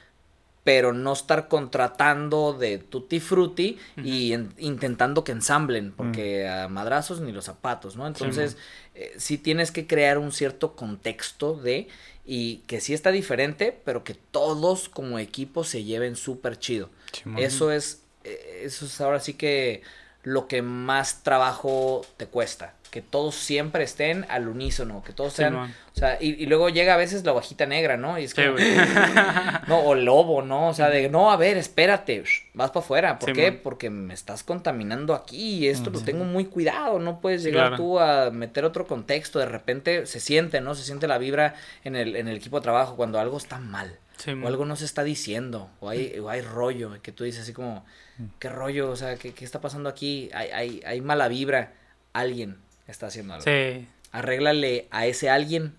pero 0.64 0.94
no 0.94 1.14
estar 1.14 1.48
contratando 1.48 2.54
de 2.54 2.80
tutti 2.80 3.20
frutti 3.20 3.78
y 4.04 4.34
intentando 4.58 5.24
que 5.24 5.32
ensamblen, 5.32 5.92
porque 5.92 6.48
a 6.48 6.68
madrazos 6.68 7.22
ni 7.22 7.32
los 7.32 7.46
zapatos, 7.46 7.96
¿no? 7.96 8.08
Entonces, 8.08 8.58
eh, 8.96 9.14
sí, 9.18 9.38
tienes 9.38 9.72
que 9.72 9.86
crear 9.86 10.18
un 10.18 10.32
cierto 10.32 10.76
contexto 10.76 11.54
de, 11.54 11.88
y 12.26 12.58
que 12.68 12.82
sí 12.82 12.96
está 12.96 13.12
diferente, 13.12 13.80
pero 13.86 14.04
que 14.04 14.16
todos 14.16 14.90
como 14.90 15.20
equipo 15.20 15.64
se 15.64 15.84
lleven 15.84 16.16
súper 16.16 16.58
chido. 16.58 16.90
eso 17.38 17.72
es, 17.72 18.02
eh, 18.24 18.62
eso 18.64 18.86
es 18.86 19.00
ahora 19.02 19.20
sí 19.20 19.36
que 19.36 19.84
lo 20.24 20.48
que 20.48 20.64
más 20.64 21.22
trabajo 21.22 22.04
te 22.18 22.26
cuesta 22.26 22.74
que 22.96 23.02
todos 23.02 23.36
siempre 23.36 23.84
estén 23.84 24.26
al 24.30 24.48
unísono, 24.48 25.04
que 25.04 25.12
todos 25.12 25.34
sean, 25.34 25.54
o 25.58 25.70
sea, 25.92 26.18
y, 26.22 26.46
luego 26.46 26.70
llega 26.70 26.94
a 26.94 26.98
veces 26.98 27.26
la 27.26 27.34
bajita 27.34 27.66
negra, 27.66 27.98
¿no? 27.98 28.18
Y 28.18 28.24
es 28.24 28.34
que, 28.34 28.46
no, 29.68 29.80
o 29.82 29.96
lobo, 29.96 30.42
¿no? 30.44 30.70
O 30.70 30.74
sea, 30.74 30.88
de, 30.88 31.10
no, 31.10 31.30
a 31.30 31.36
ver, 31.36 31.58
espérate, 31.58 32.24
vas 32.54 32.72
para 32.72 32.86
afuera, 32.86 33.20
¿por 33.20 33.34
qué? 33.34 33.52
Porque 33.52 33.90
me 33.90 34.14
estás 34.14 34.44
contaminando 34.44 35.14
aquí 35.14 35.56
y 35.56 35.68
esto 35.68 35.90
lo 35.90 36.00
tengo 36.00 36.24
muy 36.24 36.46
cuidado, 36.46 36.98
no 37.00 37.20
puedes 37.20 37.44
llegar 37.44 37.76
tú 37.76 38.00
a 38.00 38.32
meter 38.32 38.64
otro 38.64 38.88
contexto, 38.88 39.40
de 39.40 39.46
repente 39.48 40.06
se 40.06 40.22
siente, 40.22 40.62
¿no? 40.62 40.74
Se 40.74 40.86
siente 40.86 41.06
la 41.06 41.18
vibra 41.18 41.56
en 41.84 41.98
el, 41.98 42.16
en 42.16 42.30
el 42.30 42.38
equipo 42.38 42.62
de 42.62 42.64
trabajo 42.64 42.96
cuando 42.96 43.20
algo 43.20 43.36
está 43.36 43.60
mal. 43.60 44.00
o 44.42 44.48
algo 44.48 44.64
no 44.64 44.78
se 44.78 44.86
está 44.86 45.04
diciendo, 45.04 45.70
o 45.82 45.90
hay, 45.90 46.18
o 46.18 46.30
hay 46.30 46.40
rollo, 46.40 47.02
que 47.02 47.12
tú 47.12 47.26
dices 47.26 47.42
así 47.42 47.52
como, 47.52 47.84
mm. 48.20 48.24
¿qué 48.40 48.48
rollo? 48.48 48.90
O 48.90 48.96
sea, 48.96 49.18
¿qué, 49.18 49.34
qué 49.34 49.44
está 49.44 49.60
pasando 49.60 49.90
aquí? 49.90 50.30
Hay, 50.34 50.48
hay, 50.52 50.82
hay 50.86 51.02
mala 51.02 51.28
vibra. 51.28 51.74
Alguien, 52.14 52.60
está 52.88 53.08
haciendo 53.08 53.34
algo. 53.34 53.46
Sí. 53.46 53.88
Arréglale 54.12 54.88
a 54.92 55.06
ese 55.06 55.30
alguien 55.30 55.74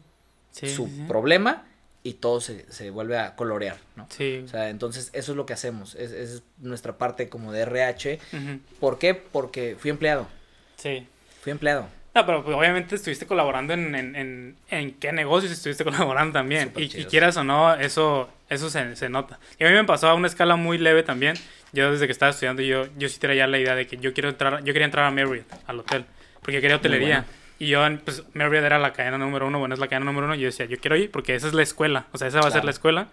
su 0.53 0.89
problema 1.07 1.65
y 2.03 2.15
todo 2.15 2.41
se, 2.41 2.71
se, 2.73 2.91
vuelve 2.91 3.19
a 3.19 3.35
colorear, 3.35 3.79
¿no? 3.97 4.07
Sí. 4.11 4.43
O 4.45 4.49
sea, 4.49 4.71
entonces 4.71 5.11
eso 5.13 5.33
es 5.33 5.37
lo 5.37 5.45
que 5.45 5.53
hacemos, 5.53 5.95
es, 5.97 6.13
es 6.13 6.43
nuestra 6.59 6.99
parte 6.99 7.29
como 7.29 7.53
de 7.53 7.63
RH. 7.63 8.21
¿Por 8.79 8.99
qué? 8.99 9.15
Porque 9.15 9.77
fui 9.79 9.91
empleado. 9.91 10.29
Sí. 10.77 11.07
Fui 11.43 11.51
empleado. 11.51 11.89
No, 12.15 12.25
pero 12.25 12.45
pues, 12.45 12.57
obviamente 12.57 12.95
estuviste 12.95 13.27
colaborando 13.27 13.75
en, 13.75 13.95
en, 13.95 14.17
en, 14.17 14.57
en, 14.71 14.95
qué 14.95 15.13
negocios 15.13 15.53
estuviste 15.53 15.85
colaborando 15.85 16.33
también. 16.33 16.73
Y, 16.77 16.89
quieras 17.07 17.37
o 17.37 17.45
no, 17.45 17.75
eso, 17.75 18.31
eso 18.49 18.71
se, 18.71 18.97
se, 18.97 19.09
nota. 19.09 19.39
Y 19.59 19.65
a 19.65 19.69
mí 19.69 19.75
me 19.75 19.85
pasó 19.85 20.09
a 20.09 20.15
una 20.15 20.29
escala 20.29 20.57
muy 20.57 20.79
leve 20.79 21.03
también. 21.03 21.37
Yo 21.73 21.91
desde 21.91 22.07
que 22.07 22.13
estaba 22.13 22.31
estudiando, 22.31 22.63
yo, 22.63 22.87
yo 22.97 23.09
sí 23.09 23.19
tenía 23.19 23.37
ya 23.37 23.47
la 23.47 23.59
idea 23.59 23.75
de 23.75 23.87
que 23.87 23.99
yo 23.99 24.15
quiero 24.15 24.29
entrar, 24.29 24.63
yo 24.63 24.73
quería 24.73 24.87
entrar 24.87 25.05
a 25.05 25.11
Marriott, 25.11 25.47
al 25.67 25.81
hotel 25.81 26.07
porque 26.47 26.61
quería 26.61 26.77
hotelería. 26.77 27.27
Y 27.59 27.67
yo, 27.67 27.81
pues, 28.05 28.23
Marriott 28.35 28.65
era 28.65 28.79
la 28.79 28.93
cadena 28.93 29.19
número 29.19 29.49
uno, 29.49 29.59
bueno, 29.59 29.75
es 29.75 29.81
la 29.81 29.89
cadena 29.89 30.07
número 30.07 30.27
uno, 30.27 30.37
y 30.37 30.41
yo 30.41 30.47
decía, 30.47 30.67
yo 30.67 30.79
quiero 30.79 30.95
ir 30.95 31.11
porque 31.11 31.35
esa 31.35 31.49
es 31.49 31.55
la 31.55 31.63
escuela, 31.63 32.07
o 32.13 32.19
sea, 32.19 32.29
esa 32.29 32.41
va 32.41 32.47
a 32.47 32.51
ser 32.53 32.65
la 32.65 32.71
escuela. 32.71 33.09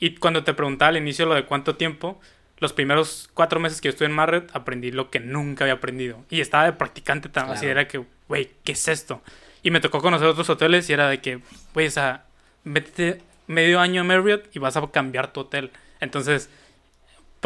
Y 0.00 0.16
cuando 0.16 0.42
te 0.42 0.52
preguntaba 0.52 0.88
al 0.88 0.96
inicio 0.96 1.26
lo 1.26 1.34
de 1.34 1.44
cuánto 1.44 1.76
tiempo, 1.76 2.20
los 2.58 2.72
primeros 2.72 3.30
cuatro 3.34 3.60
meses 3.60 3.80
que 3.80 3.86
yo 3.86 3.90
estuve 3.90 4.08
en 4.08 4.14
Marriott, 4.14 4.50
aprendí 4.52 4.90
lo 4.90 5.10
que 5.10 5.20
nunca 5.20 5.62
había 5.62 5.74
aprendido. 5.74 6.24
Y 6.28 6.40
estaba 6.40 6.64
de 6.64 6.72
practicante 6.72 7.28
tan 7.28 7.50
así, 7.50 7.66
era 7.66 7.86
que, 7.86 8.04
güey, 8.26 8.50
¿qué 8.64 8.72
es 8.72 8.88
esto? 8.88 9.22
Y 9.62 9.70
me 9.70 9.78
tocó 9.78 10.00
conocer 10.00 10.26
otros 10.26 10.50
hoteles 10.50 10.90
y 10.90 10.92
era 10.92 11.08
de 11.08 11.20
que, 11.20 11.38
güey, 11.72 11.86
o 11.86 11.90
sea, 11.90 12.24
métete 12.64 13.22
medio 13.46 13.78
año 13.78 14.00
en 14.00 14.08
Marriott 14.08 14.48
y 14.56 14.58
vas 14.58 14.76
a 14.76 14.84
cambiar 14.90 15.32
tu 15.32 15.40
hotel. 15.40 15.70
Entonces, 16.00 16.50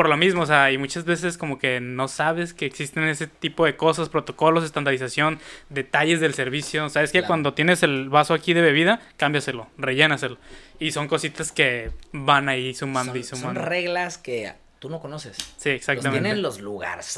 por 0.00 0.08
lo 0.08 0.16
mismo, 0.16 0.44
o 0.44 0.46
sea, 0.46 0.72
y 0.72 0.78
muchas 0.78 1.04
veces 1.04 1.36
como 1.36 1.58
que 1.58 1.78
no 1.78 2.08
sabes 2.08 2.54
que 2.54 2.64
existen 2.64 3.04
ese 3.04 3.26
tipo 3.26 3.66
de 3.66 3.76
cosas, 3.76 4.08
protocolos, 4.08 4.64
estandarización, 4.64 5.38
detalles 5.68 6.20
del 6.20 6.32
servicio. 6.32 6.88
Sabes 6.88 7.12
que 7.12 7.22
cuando 7.22 7.52
tienes 7.52 7.82
el 7.82 8.08
vaso 8.08 8.32
aquí 8.32 8.54
de 8.54 8.62
bebida, 8.62 9.02
cámbiaselo, 9.18 9.66
rellénaselo. 9.76 10.38
Y 10.78 10.92
son 10.92 11.06
cositas 11.06 11.52
que 11.52 11.90
van 12.12 12.48
ahí 12.48 12.72
sumando 12.72 13.14
y 13.18 13.24
sumando. 13.24 13.60
Son 13.60 13.68
reglas 13.68 14.16
que 14.16 14.54
tú 14.80 14.88
no 14.88 14.98
conoces. 14.98 15.36
Sí, 15.58 15.68
exactamente. 15.68 16.20
tienen 16.20 16.42
los 16.42 16.58
lugares 16.58 17.16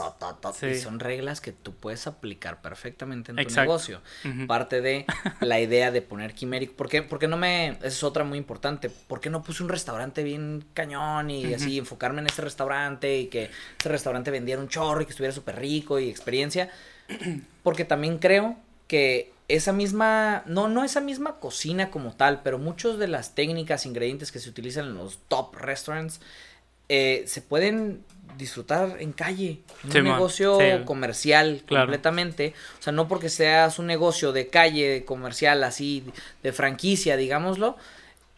y 0.62 0.74
son 0.74 0.98
reglas 0.98 1.40
que 1.40 1.52
tú 1.52 1.72
puedes 1.72 2.08
aplicar 2.08 2.60
perfectamente 2.60 3.30
en 3.30 3.36
tu 3.36 3.54
negocio. 3.54 4.02
Parte 4.48 4.80
de 4.80 5.06
la 5.40 5.60
idea 5.60 5.92
de 5.92 6.02
poner 6.02 6.34
Quimeric. 6.34 6.72
¿Por 6.72 6.88
qué? 6.88 7.02
Porque 7.02 7.28
no 7.28 7.36
me. 7.36 7.68
Esa 7.68 7.86
es 7.86 8.02
otra 8.02 8.24
muy 8.24 8.36
importante. 8.36 8.90
¿Por 8.90 9.20
qué 9.20 9.30
no 9.30 9.42
puse 9.44 9.62
un 9.62 9.68
restaurante 9.68 10.24
bien 10.24 10.64
cañón 10.74 11.30
y 11.30 11.54
así 11.54 11.78
enfocarme 11.78 12.20
en 12.20 12.26
ese 12.26 12.42
restaurante 12.42 13.16
y 13.16 13.26
que 13.28 13.48
ese 13.78 13.88
restaurante 13.88 14.32
vendiera 14.32 14.60
un 14.60 14.68
chorro 14.68 15.00
y 15.00 15.04
que 15.04 15.12
estuviera 15.12 15.32
súper 15.32 15.60
rico 15.60 16.00
y 16.00 16.10
experiencia? 16.10 16.68
Porque 17.62 17.84
también 17.84 18.18
creo 18.18 18.56
que 18.88 19.32
esa 19.46 19.72
misma, 19.72 20.42
no, 20.46 20.66
no 20.66 20.82
esa 20.82 21.00
misma 21.00 21.36
cocina 21.36 21.90
como 21.90 22.14
tal, 22.14 22.42
pero 22.42 22.58
muchas 22.58 22.98
de 22.98 23.06
las 23.06 23.36
técnicas, 23.36 23.86
ingredientes 23.86 24.32
que 24.32 24.40
se 24.40 24.50
utilizan 24.50 24.86
en 24.86 24.94
los 24.94 25.20
top 25.28 25.54
restaurants 25.56 26.20
eh, 26.94 27.24
se 27.26 27.40
pueden 27.40 28.04
disfrutar 28.36 28.98
en 29.00 29.12
calle, 29.14 29.60
en 29.82 29.96
un 29.96 30.12
negocio 30.12 30.58
comercial 30.84 31.62
completamente. 31.66 32.52
O 32.78 32.82
sea, 32.82 32.92
no 32.92 33.08
porque 33.08 33.30
seas 33.30 33.78
un 33.78 33.86
negocio 33.86 34.30
de 34.32 34.48
calle, 34.48 35.06
comercial, 35.06 35.64
así, 35.64 36.04
de 36.42 36.52
franquicia, 36.52 37.16
digámoslo, 37.16 37.78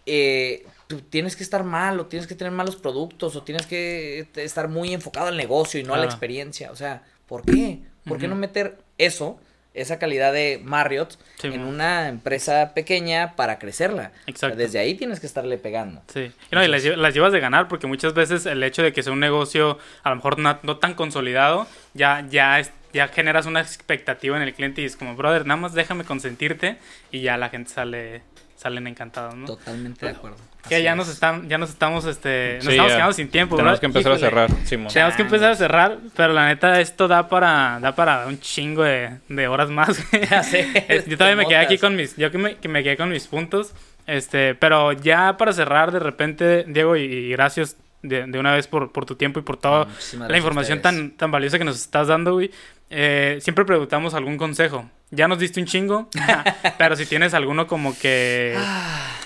eh, 0.07 0.67
tienes 1.11 1.35
que 1.35 1.43
estar 1.43 1.65
mal, 1.65 1.99
o 1.99 2.07
tienes 2.07 2.29
que 2.29 2.37
tener 2.37 2.53
malos 2.53 2.77
productos, 2.77 3.35
o 3.35 3.43
tienes 3.43 3.67
que 3.67 4.29
estar 4.37 4.69
muy 4.69 4.95
enfocado 4.95 5.27
al 5.27 5.37
negocio 5.37 5.81
y 5.81 5.83
no 5.83 5.95
a 5.95 5.99
la 5.99 6.05
experiencia. 6.05 6.71
O 6.71 6.77
sea, 6.77 7.03
¿por 7.27 7.43
qué? 7.43 7.81
¿Por 8.07 8.19
qué 8.19 8.29
no 8.29 8.37
meter 8.37 8.79
eso 8.99 9.41
esa 9.75 9.99
calidad 9.99 10.33
de 10.33 10.61
Marriott 10.65 11.19
en 11.43 11.61
una 11.61 12.09
empresa 12.09 12.73
pequeña 12.75 13.35
para 13.37 13.59
crecerla. 13.59 14.13
Exacto. 14.27 14.57
desde 14.57 14.79
ahí 14.79 14.95
tienes 14.95 15.21
que 15.21 15.27
estarle 15.27 15.59
pegando. 15.59 16.03
Sí. 16.13 16.33
Y, 16.51 16.55
no, 16.55 16.65
y 16.65 16.69
las, 16.69 16.83
llevas 16.83 17.33
de 17.33 17.41
ganar 17.41 17.69
porque 17.69 17.87
muchas 17.87 18.15
veces 18.15 18.47
el 18.47 18.63
hecho 18.63 18.83
de 18.83 18.93
que 18.93 19.03
sea 19.03 19.13
un 19.13 19.21
negocio 19.21 19.79
a 20.05 20.11
lo 20.11 20.17
mejor 20.17 20.39
no, 20.39 20.77
tan 20.79 20.95
consolidado, 20.95 21.67
ya, 21.93 22.25
ya, 22.31 22.63
ya 22.93 23.09
generas 23.09 23.47
una 23.47 23.61
expectativa 23.61 24.37
en 24.37 24.43
el 24.45 24.55
cliente 24.55 24.81
y 24.81 24.85
es 24.85 24.97
como, 24.97 25.17
brother, 25.17 25.45
nada 25.45 25.61
más 25.61 25.75
déjame 25.75 26.05
consentirte 26.05 26.79
y 27.11 27.21
ya 27.21 27.37
la 27.37 27.49
gente 27.51 27.71
sale 27.71 28.23
salen 28.57 28.87
encantados, 28.87 29.35
¿no? 29.35 29.47
Totalmente 29.47 30.07
de 30.07 30.13
acuerdo. 30.13 30.39
Que 30.69 30.83
ya 30.83 30.95
nos 30.95 31.09
están, 31.09 31.49
ya 31.49 31.59
nos 31.59 31.71
estamos, 31.71 32.07
este, 32.07 32.59
nos 32.63 32.69
estamos 32.69 32.93
quedando 32.93 33.13
sin 33.13 33.29
tiempo, 33.29 33.57
Tenemos 33.57 33.81
que 33.81 33.87
empezar 33.87 34.13
a 34.13 34.19
cerrar, 34.19 34.51
Simón. 34.65 34.93
Tenemos 34.93 35.15
que 35.15 35.23
empezar 35.23 35.51
a 35.51 35.57
cerrar, 35.57 35.99
pero 36.17 36.33
la 36.33 36.47
neta 36.47 36.81
esto 36.81 37.07
da 37.07 37.29
para, 37.29 37.79
da 37.81 37.95
para 37.95 38.27
un 38.27 38.41
chingo 38.41 38.83
de, 38.83 39.19
de 39.29 39.49
horas 39.49 39.71
más. 39.71 40.03
Ya 40.31 40.43
sé. 40.43 41.05
yo 41.07 41.19
todavía 41.19 41.37
me 41.37 41.47
quedé 41.47 41.59
aquí 41.59 41.77
con 41.77 41.97
mis, 41.97 42.17
yo 42.17 42.31
que 42.31 42.39
me, 42.39 42.57
que 42.57 42.69
me 42.69 42.83
quedé 42.83 42.97
con 42.97 43.11
mis 43.11 43.27
puntos, 43.27 43.75
este, 44.07 44.55
pero 44.55 44.93
ya 44.93 45.37
para 45.37 45.53
cerrar 45.53 45.93
de 45.93 45.99
repente, 45.99 46.65
Diego, 46.67 46.97
y, 46.97 47.31
gracias 47.31 47.77
de, 48.05 48.27
de, 48.27 48.39
una 48.39 48.55
vez 48.55 48.67
por, 48.67 48.93
por 48.93 49.07
tu 49.07 49.17
tiempo 49.17 49.41
y 49.41 49.43
por 49.43 49.57
toda 49.57 49.89
la 50.29 50.37
información 50.37 50.83
tan, 50.83 51.13
tan 51.13 51.31
valiosa 51.31 51.59
que 51.59 51.65
nos 51.65 51.77
estás 51.77 52.09
dando, 52.09 52.35
güey. 52.35 52.51
Eh, 52.91 53.39
siempre 53.41 53.65
preguntamos 53.65 54.15
algún 54.15 54.37
consejo. 54.37 54.89
Ya 55.11 55.27
nos 55.27 55.39
diste 55.39 55.61
un 55.61 55.67
chingo, 55.67 56.09
pero 56.79 56.97
si 56.97 57.07
tienes 57.07 57.35
alguno 57.35 57.67
como 57.67 57.97
que 57.99 58.57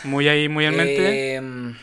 muy 0.05 0.29
ahí, 0.29 0.49
muy 0.49 0.65
en 0.65 0.77
mente. 0.77 1.35
Em, 1.35 1.77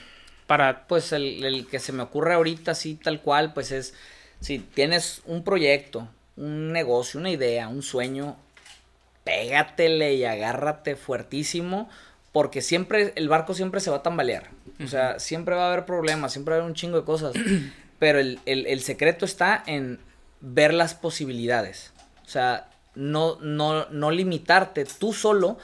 para... 0.48 0.88
Pues 0.88 1.12
el, 1.12 1.68
que 1.70 1.80
se 1.80 1.92
me 1.92 2.04
ocurre 2.04 2.34
ahorita, 2.34 2.72
así 2.72 2.96
tal 2.96 3.22
cual, 3.22 3.54
pues 3.54 3.72
es, 3.72 3.94
si 4.40 4.60
tienes 4.60 5.22
un 5.26 5.44
proyecto, 5.44 6.08
un 6.38 6.72
negocio, 6.72 7.20
una 7.20 7.30
idea, 7.30 7.68
un 7.68 7.82
sueño, 7.82 8.38
pégatele 9.24 10.14
y 10.14 10.24
agárrate 10.24 10.96
fuertísimo, 10.96 11.90
porque 12.32 12.62
siempre, 12.62 13.12
el 13.16 13.28
barco 13.28 13.54
siempre 13.54 13.82
se 13.82 13.90
va 13.90 13.98
a 13.98 14.04
tambalear. 14.04 14.55
O 14.84 14.88
sea, 14.88 15.20
siempre 15.20 15.56
va 15.56 15.66
a 15.66 15.74
haber 15.74 15.86
problemas, 15.86 16.34
siempre 16.34 16.52
va 16.52 16.58
a 16.58 16.60
haber 16.62 16.70
un 16.70 16.76
chingo 16.76 16.98
de 17.00 17.06
cosas. 17.06 17.34
Pero 18.00 18.20
el, 18.20 18.40
el, 18.46 18.66
el 18.68 18.82
secreto 18.82 19.26
está 19.26 19.64
en 19.68 20.00
ver 20.42 20.74
las 20.74 20.94
posibilidades. 20.96 21.94
O 22.26 22.30
sea, 22.30 22.68
no, 22.94 23.38
no, 23.42 23.86
no 23.90 24.12
limitarte 24.12 24.86
tú 24.86 25.14
solo 25.14 25.58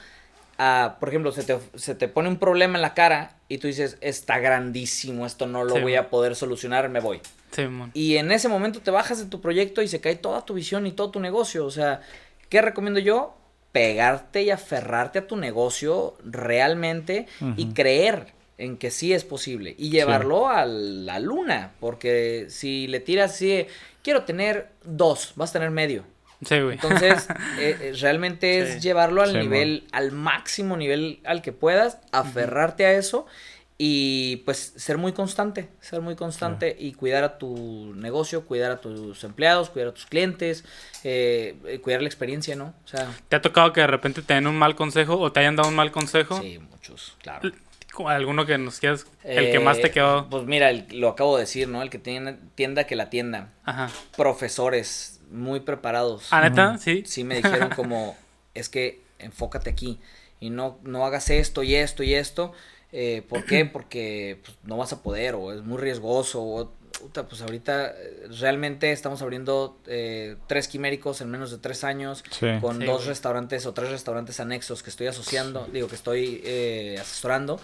a, 0.58 0.98
por 1.00 1.10
ejemplo, 1.10 1.32
se 1.32 1.44
te, 1.44 1.58
se 1.76 1.96
te 1.96 2.08
pone 2.08 2.30
un 2.30 2.38
problema 2.38 2.78
en 2.78 2.82
la 2.82 2.94
cara 2.94 3.36
y 3.50 3.58
tú 3.58 3.68
dices, 3.68 3.98
está 4.00 4.40
grandísimo, 4.40 5.26
esto 5.26 5.46
no 5.48 5.64
lo 5.64 5.76
Sí, 5.76 5.82
voy 5.82 5.96
man. 5.96 6.06
a 6.06 6.10
poder 6.10 6.36
solucionar, 6.36 6.88
me 6.90 7.00
voy. 7.00 7.20
Sí. 7.52 7.64
Y 7.94 8.16
en 8.18 8.32
ese 8.32 8.48
momento 8.48 8.80
te 8.80 8.92
bajas 8.92 9.20
de 9.20 9.26
tu 9.26 9.42
proyecto 9.42 9.82
y 9.82 9.88
se 9.88 10.00
cae 10.00 10.16
toda 10.16 10.46
tu 10.46 10.54
visión 10.54 10.88
y 10.88 10.92
todo 10.94 11.12
tu 11.12 11.20
negocio. 11.20 11.66
O 11.66 11.72
sea, 11.72 12.02
¿qué 12.48 12.62
recomiendo 12.62 13.00
yo? 13.00 13.36
Pegarte 13.72 14.44
y 14.44 14.52
aferrarte 14.52 15.20
a 15.20 15.28
tu 15.28 15.36
negocio 15.36 16.16
realmente 16.24 17.28
y 17.58 17.74
creer 17.74 18.34
en 18.58 18.78
que 18.78 18.92
sí 18.92 19.14
es 19.14 19.24
posible 19.24 19.76
y 19.78 19.90
llevarlo 19.90 20.50
a 20.50 20.66
la 20.66 21.20
luna. 21.20 21.72
Porque 21.80 22.46
si 22.50 22.88
le 22.88 23.00
tiras 23.00 23.32
así, 23.32 23.66
quiero 24.04 24.24
tener 24.24 24.70
dos, 24.84 25.34
vas 25.36 25.50
a 25.52 25.54
tener 25.54 25.72
medio. 25.72 26.04
Sí, 26.44 26.60
güey. 26.60 26.74
Entonces, 26.74 27.28
eh, 27.60 27.78
eh, 27.82 27.94
realmente 28.00 28.66
Sí. 28.66 28.72
es 28.78 28.84
llevarlo 28.84 29.22
al 29.22 29.32
Sí, 29.32 29.38
nivel, 29.38 29.88
al 29.92 30.12
máximo 30.12 30.76
nivel 30.78 31.20
al 31.24 31.42
que 31.42 31.52
puedas, 31.52 32.00
aferrarte 32.12 32.86
a 32.86 32.94
eso 32.94 33.26
y 33.84 34.38
pues 34.46 34.74
ser 34.76 35.00
muy 35.00 35.12
constante, 35.12 35.70
ser 35.80 36.02
muy 36.02 36.16
constante 36.16 36.76
y 36.78 36.94
cuidar 36.94 37.24
a 37.24 37.38
tu 37.40 37.94
negocio, 37.96 38.46
cuidar 38.46 38.72
a 38.72 38.80
tus 38.80 39.24
empleados, 39.24 39.72
cuidar 39.72 39.90
a 39.90 39.94
tus 39.94 40.06
clientes, 40.06 40.64
eh, 41.04 41.56
eh, 41.66 41.80
cuidar 41.80 42.02
la 42.04 42.08
experiencia, 42.08 42.56
¿no? 42.56 42.76
O 42.86 42.88
sea, 42.88 43.12
¿Te 43.28 43.36
ha 43.38 43.42
tocado 43.42 43.74
que 43.74 43.82
de 43.82 43.88
repente 43.88 44.22
te 44.22 44.36
den 44.36 44.46
un 44.46 44.56
mal 44.56 44.76
consejo 44.76 45.18
o 45.20 45.32
te 45.32 45.40
hayan 45.40 45.56
dado 45.56 45.70
un 45.70 45.76
mal 45.76 45.92
consejo? 45.92 46.40
sí, 46.40 46.60
muchos, 46.60 47.16
claro. 47.24 47.42
Como 47.50 47.54
¿Alguno 48.10 48.46
que 48.46 48.58
nos 48.58 48.80
quieras? 48.80 49.06
El 49.24 49.52
que 49.52 49.60
más 49.60 49.80
te 49.80 49.88
Eh, 49.88 49.92
quedó. 49.92 50.30
Pues 50.30 50.46
mira, 50.46 50.70
el- 50.70 50.86
lo 50.92 51.10
acabo 51.10 51.36
de 51.38 51.42
decir, 51.44 51.68
¿no? 51.68 51.82
El 51.82 51.90
que 51.90 52.00
tiene 52.00 52.38
tienda 52.56 52.86
que 52.86 52.96
la 52.96 53.10
tienda. 53.10 53.54
Ajá. 53.64 53.90
Profesores 54.18 55.20
muy 55.30 55.60
preparados. 55.60 56.28
¿Ah, 56.32 56.42
neta? 56.42 56.78
Sí. 56.78 57.04
sí 57.06 57.24
me 57.24 57.36
dijeron 57.36 57.70
como, 57.76 58.16
es 58.54 58.70
que 58.70 59.02
enfócate 59.20 59.70
aquí 59.70 60.00
y 60.40 60.50
no, 60.50 60.80
no 60.84 61.06
hagas 61.06 61.30
esto 61.30 61.64
y 61.64 61.76
esto 61.76 62.04
y 62.04 62.14
esto. 62.14 62.54
Eh, 62.92 63.24
¿Por 63.28 63.46
qué? 63.46 63.66
Porque 63.74 64.40
pues, 64.44 64.58
no 64.64 64.78
vas 64.78 64.94
a 64.94 65.02
poder 65.04 65.36
o 65.36 65.52
es 65.54 65.62
muy 65.62 65.78
riesgoso. 65.78 66.42
O, 66.42 66.72
puta, 67.00 67.28
pues 67.28 67.42
ahorita 67.42 67.88
eh, 67.98 68.28
realmente 68.40 68.92
estamos 68.92 69.22
abriendo 69.22 69.78
eh, 69.88 70.36
tres 70.48 70.68
quiméricos 70.68 71.20
en 71.22 71.30
menos 71.32 71.50
de 71.52 71.58
tres 71.58 71.84
años 71.84 72.24
Sí. 72.32 72.48
con 72.62 72.80
Sí, 72.80 72.86
dos 72.86 72.98
güey. 72.98 73.08
restaurantes 73.10 73.66
o 73.66 73.74
tres 73.74 73.90
restaurantes 73.90 74.40
anexos 74.40 74.84
que 74.84 74.90
estoy 74.92 75.08
asociando, 75.08 75.68
digo 75.74 75.88
que 75.88 75.96
estoy 75.96 76.42
eh, 76.46 76.98
asesorando. 77.00 77.60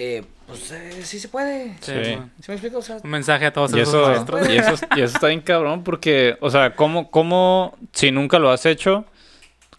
Eh, 0.00 0.22
pues 0.46 0.70
eh, 0.70 1.02
sí 1.02 1.18
se 1.18 1.28
puede. 1.28 1.74
Sí, 1.80 1.92
Sí. 2.04 2.16
mon. 2.16 2.30
¿Sí 2.40 2.44
me 2.48 2.54
explico? 2.54 2.78
O 2.78 2.82
sea, 2.82 2.98
Un 3.02 3.10
mensaje 3.10 3.46
a 3.46 3.52
todos 3.52 3.74
Y 3.74 3.80
esos 3.80 3.94
eso, 3.94 4.06
maestros. 4.08 4.48
y, 4.48 4.56
eso, 4.56 4.74
y 4.96 5.00
eso 5.00 5.14
está 5.16 5.26
bien 5.26 5.40
cabrón 5.40 5.82
porque, 5.82 6.36
o 6.40 6.50
sea, 6.50 6.74
¿cómo, 6.76 7.10
¿cómo, 7.10 7.76
si 7.92 8.12
nunca 8.12 8.38
lo 8.38 8.50
has 8.50 8.64
hecho, 8.64 9.04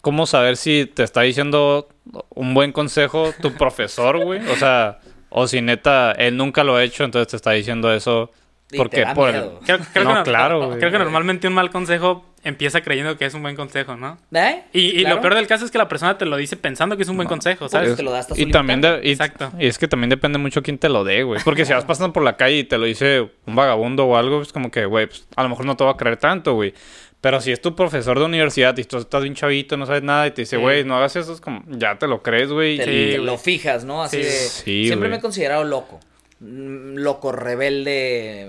cómo 0.02 0.26
saber 0.26 0.56
si 0.58 0.84
te 0.86 1.02
está 1.04 1.22
diciendo 1.22 1.88
un 2.34 2.52
buen 2.54 2.72
consejo 2.72 3.32
tu 3.40 3.52
profesor, 3.56 4.22
güey? 4.22 4.46
O 4.50 4.56
sea, 4.56 4.98
o 5.30 5.46
si 5.46 5.62
neta 5.62 6.12
él 6.12 6.36
nunca 6.36 6.64
lo 6.64 6.76
ha 6.76 6.84
hecho, 6.84 7.04
entonces 7.04 7.28
te 7.28 7.36
está 7.36 7.52
diciendo 7.52 7.92
eso 7.92 8.30
Y 8.70 8.76
porque 8.76 9.06
por 9.14 9.32
miedo. 9.32 9.60
Creo, 9.64 9.78
creo 9.92 10.04
No, 10.04 10.10
que, 10.10 10.16
no- 10.18 10.22
claro, 10.24 10.66
güey. 10.66 10.78
Creo 10.78 10.90
que 10.92 10.98
normalmente 10.98 11.48
un 11.48 11.54
mal 11.54 11.70
consejo 11.70 12.26
empieza 12.42 12.80
creyendo 12.80 13.16
que 13.18 13.26
es 13.26 13.34
un 13.34 13.42
buen 13.42 13.54
consejo, 13.56 13.96
¿no? 13.96 14.18
¿Eh? 14.32 14.62
Y, 14.72 14.80
y 14.80 15.00
Claro. 15.00 15.16
lo 15.16 15.20
peor 15.22 15.34
del 15.34 15.46
caso 15.46 15.64
es 15.64 15.70
que 15.70 15.76
la 15.78 15.88
persona 15.88 16.16
te 16.16 16.24
lo 16.24 16.36
dice 16.36 16.56
pensando 16.56 16.96
que 16.96 17.02
es 17.02 17.08
un 17.08 17.16
buen 17.16 17.28
consejo, 17.28 17.60
Pues 17.60 17.72
¿sabes? 17.72 17.96
te 17.96 18.02
lo 18.02 18.10
da 18.12 18.20
hasta 18.20 18.34
su 18.34 18.40
y 18.40 18.50
también 18.50 18.80
de- 18.80 19.00
y, 19.02 19.10
Exacto. 19.10 19.52
y 19.58 19.66
es 19.66 19.76
que 19.78 19.88
también 19.88 20.08
depende 20.10 20.38
mucho 20.38 20.62
quién 20.62 20.78
te 20.78 20.88
lo 20.88 21.04
dé, 21.04 21.22
güey. 21.22 21.40
Porque 21.44 21.64
si 21.66 21.72
vas 21.72 21.84
pasando 21.84 22.12
por 22.12 22.22
la 22.24 22.36
calle 22.36 22.58
y 22.58 22.64
te 22.64 22.78
lo 22.78 22.86
dice 22.86 23.28
un 23.46 23.54
vagabundo 23.56 24.06
o 24.06 24.16
algo, 24.16 24.40
es 24.42 24.52
como 24.52 24.70
que, 24.70 24.86
güey, 24.86 25.06
pues, 25.06 25.26
a 25.36 25.42
lo 25.42 25.48
mejor 25.50 25.66
no 25.66 25.76
te 25.76 25.84
va 25.84 25.90
a 25.92 25.96
creer 25.96 26.16
tanto, 26.16 26.54
güey. 26.54 26.72
Pero 27.20 27.38
si 27.42 27.52
es 27.52 27.60
tu 27.60 27.76
profesor 27.76 28.18
de 28.18 28.24
universidad 28.24 28.74
y 28.78 28.84
tú 28.84 28.96
estás 28.96 29.22
bien 29.22 29.34
chavito, 29.34 29.76
no 29.76 29.84
sabes 29.84 30.02
nada 30.02 30.26
y 30.26 30.30
te 30.30 30.40
dice, 30.40 30.56
Sí. 30.56 30.62
güey, 30.62 30.84
no 30.84 30.96
hagas 30.96 31.16
eso, 31.16 31.34
es 31.34 31.42
como, 31.42 31.62
ya 31.68 31.98
te 31.98 32.06
lo 32.06 32.22
crees, 32.22 32.50
güey. 32.50 32.78
te, 32.78 32.84
Sí, 32.84 32.90
te 32.90 33.10
güey. 33.16 33.26
lo 33.26 33.36
fijas, 33.36 33.84
¿no? 33.84 34.02
Así 34.02 34.16
Sí. 34.16 34.22
de. 34.22 34.30
Sí, 34.30 34.86
siempre 34.86 35.10
me 35.10 35.16
he 35.16 35.20
considerado 35.20 35.62
loco. 35.64 36.00
Mm, 36.40 36.94
Loco, 36.96 37.32
rebelde. 37.32 38.48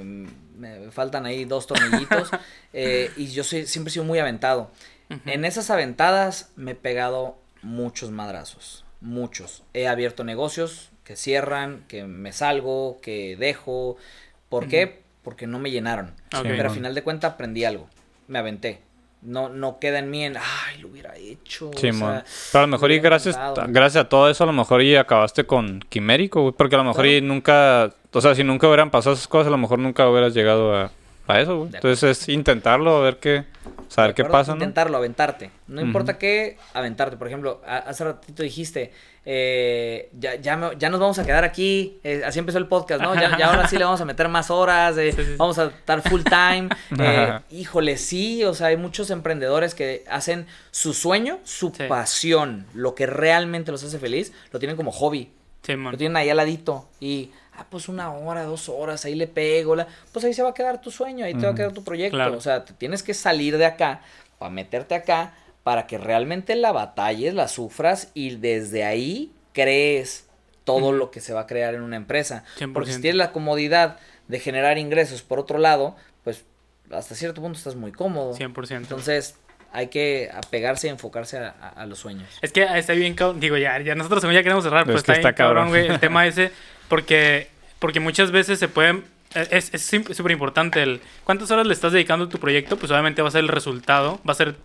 Me 0.62 0.92
faltan 0.92 1.26
ahí 1.26 1.46
dos 1.46 1.66
tornillitos. 1.66 2.30
eh, 2.74 3.12
y 3.18 3.28
yo 3.32 3.44
soy, 3.44 3.66
siempre 3.66 3.90
he 3.90 3.94
sido 3.94 4.06
muy 4.06 4.20
aventado. 4.20 4.72
En 5.26 5.44
esas 5.44 5.70
aventadas 5.70 6.52
me 6.56 6.72
he 6.72 6.76
pegado 6.76 7.38
muchos 7.64 8.12
madrazos. 8.12 8.86
Muchos. 9.02 9.64
He 9.74 9.88
abierto 9.88 10.24
negocios 10.24 10.90
que 11.04 11.18
cierran, 11.18 11.84
que 11.90 12.06
me 12.06 12.32
salgo, 12.32 13.00
que 13.02 13.36
dejo. 13.38 13.98
¿Por 14.48 14.68
qué? 14.70 15.02
Porque 15.24 15.48
no 15.48 15.60
me 15.60 15.70
llenaron. 15.72 16.14
Ok. 16.34 16.44
Pero 16.44 16.62
a 16.62 16.66
man. 16.66 16.74
final 16.74 16.96
de 16.96 17.04
cuentas 17.04 17.34
aprendí 17.34 17.66
algo. 17.66 17.90
Me 18.28 18.40
aventé. 18.40 18.82
No, 19.22 19.50
no 19.50 19.80
queda 19.80 20.00
en 20.00 20.10
mí 20.10 20.24
en, 20.24 20.38
ay, 20.38 20.80
lo 20.80 20.88
hubiera 20.88 21.16
hecho. 21.18 21.70
o 21.70 21.74
Sí, 21.78 21.92
sea. 21.92 22.24
Pero 22.52 22.64
a 22.64 22.68
lo 22.68 22.72
mejor 22.72 22.90
me 22.90 22.96
y 22.96 23.00
gracias, 23.00 23.36
encantado. 23.36 23.68
gracias 23.70 24.06
a 24.06 24.10
todo 24.10 24.30
eso, 24.30 24.44
a 24.46 24.48
lo 24.48 24.54
mejor 24.54 24.82
y 24.82 24.96
acabaste 24.96 25.44
con 25.46 25.82
Quimérico, 25.90 26.42
güey. 26.42 26.54
Porque 26.58 26.76
a 26.76 26.78
lo 26.80 26.86
mejor 26.86 27.06
y 27.06 27.22
nunca, 27.22 27.94
o 28.14 28.22
sea, 28.22 28.36
si 28.36 28.44
nunca 28.44 28.68
hubieran 28.68 28.92
pasado 28.92 29.14
esas 29.16 29.28
cosas, 29.28 29.48
a 29.48 29.52
lo 29.52 29.58
mejor 29.58 29.80
nunca 29.80 30.10
hubieras 30.10 30.34
llegado 30.34 30.76
a, 30.76 30.92
a 31.28 31.40
eso, 31.40 31.58
güey. 31.60 31.72
Entonces 31.74 32.04
es 32.20 32.30
intentarlo, 32.30 32.98
a 32.98 33.02
ver 33.02 33.18
qué, 33.18 33.46
saber 33.88 34.12
¿De 34.12 34.16
qué 34.16 34.26
pasa, 34.26 34.52
¿no? 34.52 34.58
Intentarlo, 34.58 34.98
aventarte. 34.98 35.52
No 35.68 35.82
importa 35.82 36.18
qué, 36.18 36.58
aventarte. 36.74 37.16
Por 37.18 37.28
ejemplo, 37.28 37.62
a- 37.66 37.78
hace 37.78 38.04
ratito 38.04 38.44
dijiste, 38.44 38.92
eh, 39.24 40.10
ya, 40.20 40.36
ya, 40.36 40.58
me- 40.58 40.72
ya 40.78 40.90
nos 40.90 41.00
vamos 41.00 41.20
a 41.20 41.26
quedar 41.26 41.44
aquí. 41.44 42.00
eh, 42.04 42.24
así 42.26 42.40
empezó 42.40 42.58
el 42.58 42.68
podcast, 42.68 43.02
¿no? 43.02 43.14
Ya, 43.16 43.38
ya 43.38 43.48
ahora 43.50 43.68
sí 43.68 43.78
le 43.78 43.86
vamos 43.86 44.02
a 44.02 44.06
meter 44.06 44.28
más 44.28 44.50
horas, 44.52 44.98
eh, 44.98 45.12
Sí, 45.16 45.24
sí, 45.24 45.30
sí. 45.32 45.36
vamos 45.38 45.58
a 45.60 45.66
estar 45.68 46.02
full 46.02 46.22
time. 46.24 46.70
eh, 47.00 47.40
híjole, 47.52 47.98
sí, 47.98 48.44
o 48.44 48.54
sea, 48.54 48.68
hay 48.68 48.78
muchos 48.78 49.10
emprendedores 49.12 49.74
que 49.76 50.04
hacen 50.10 50.48
su 50.72 50.94
sueño, 50.94 51.40
su 51.44 51.70
Sí. 51.76 51.84
pasión, 51.88 52.66
lo 52.74 52.94
que 52.96 53.06
realmente 53.06 53.72
los 53.72 53.84
hace 53.84 54.00
feliz, 54.00 54.34
lo 54.52 54.60
tienen 54.60 54.76
como 54.76 54.92
hobby. 54.92 55.32
Sí. 55.64 55.76
Lo 55.76 55.96
tienen 55.98 56.18
ahí 56.18 56.30
al 56.30 56.38
ladito 56.38 56.90
y, 57.00 57.32
ah, 57.58 57.66
pues 57.70 57.88
una 57.90 58.12
hora, 58.12 58.44
dos 58.44 58.70
horas, 58.70 59.06
ahí 59.06 59.16
le 59.16 59.28
pego, 59.28 59.76
la... 59.76 59.88
pues 60.12 60.26
ahí 60.26 60.34
se 60.34 60.44
va 60.44 60.50
a 60.50 60.54
quedar 60.54 60.82
tu 60.82 60.92
sueño, 60.92 61.26
ahí 61.26 61.34
te 61.34 61.42
va 61.42 61.48
a 61.48 61.50
Ujú. 61.52 61.58
quedar 61.58 61.72
tu 61.74 61.84
proyecto. 61.84 62.18
Claro. 62.18 62.38
O 62.38 62.42
sea, 62.42 62.66
te 62.66 62.74
tienes 62.74 63.04
que 63.04 63.14
salir 63.14 63.58
de 63.58 63.66
acá 63.66 64.02
para 64.40 64.50
meterte 64.52 64.96
acá 64.96 65.34
para 65.64 65.86
que 65.86 65.98
realmente 66.00 66.56
la 66.56 66.72
batalles, 66.72 67.34
la 67.36 67.48
sufras 67.48 68.10
y 68.16 68.36
desde 68.38 68.84
ahí 68.84 69.32
crees 69.54 70.28
todo 70.64 70.92
lo 70.92 71.12
que 71.12 71.20
se 71.22 71.34
va 71.34 71.42
a 71.42 71.48
crear 71.48 71.76
en 71.76 71.82
una 71.82 71.98
empresa. 71.98 72.44
100%. 72.60 72.74
Porque 72.74 72.92
si 72.94 73.02
tienes 73.02 73.18
la 73.18 73.32
comodidad 73.32 73.98
de 74.28 74.40
generar 74.40 74.78
ingresos 74.78 75.22
por 75.22 75.40
otro 75.40 75.58
lado, 75.60 75.96
pues 76.24 76.44
hasta 76.92 77.14
cierto 77.16 77.42
punto 77.42 77.58
estás 77.58 77.76
muy 77.76 77.92
cómodo. 77.92 78.36
100%. 78.36 78.78
Entonces 78.78 79.36
hay 79.74 79.88
que 79.88 80.30
apegarse 80.34 80.88
y 80.88 80.90
enfocarse 80.90 81.38
a, 81.38 81.50
a- 81.62 81.70
a 81.82 81.86
los 81.86 82.00
sueños. 82.00 82.28
Es 82.42 82.52
que 82.52 82.64
está 82.78 82.94
bien. 82.94 83.16
Digo, 83.38 83.58
ya, 83.58 83.80
ya 83.82 83.94
nosotros 83.96 84.24
ya 84.24 84.44
queremos 84.44 84.64
cerrar, 84.64 84.86
Pero 84.86 84.94
pues 84.96 85.02
es 85.02 85.06
que 85.06 85.12
está, 85.14 85.30
bien 85.30 85.36
cabrón, 85.36 85.70
güey, 85.70 85.88
el 85.88 86.00
tema 86.00 86.26
ese. 86.28 86.52
Porque, 86.92 87.48
porque 87.80 88.02
muchas 88.02 88.32
veces 88.32 88.60
se 88.60 88.68
pueden. 88.68 89.06
Es 89.34 89.74
es 89.74 89.86
súper 89.86 90.34
importante 90.34 90.84
el. 90.84 91.00
¿Cuántas 91.24 91.50
horas 91.50 91.66
le 91.66 91.72
estás 91.72 91.94
dedicando 91.94 92.26
a 92.26 92.30
tu 92.30 92.38
proyecto? 92.38 92.76
Pues 92.76 92.92
obviamente 92.92 93.22
va 93.22 93.30
a 93.30 93.32
ser 93.32 93.40
el 93.40 93.48
resultado. 93.48 94.20
Va 94.28 94.34
a 94.34 94.36
ser 94.36 94.58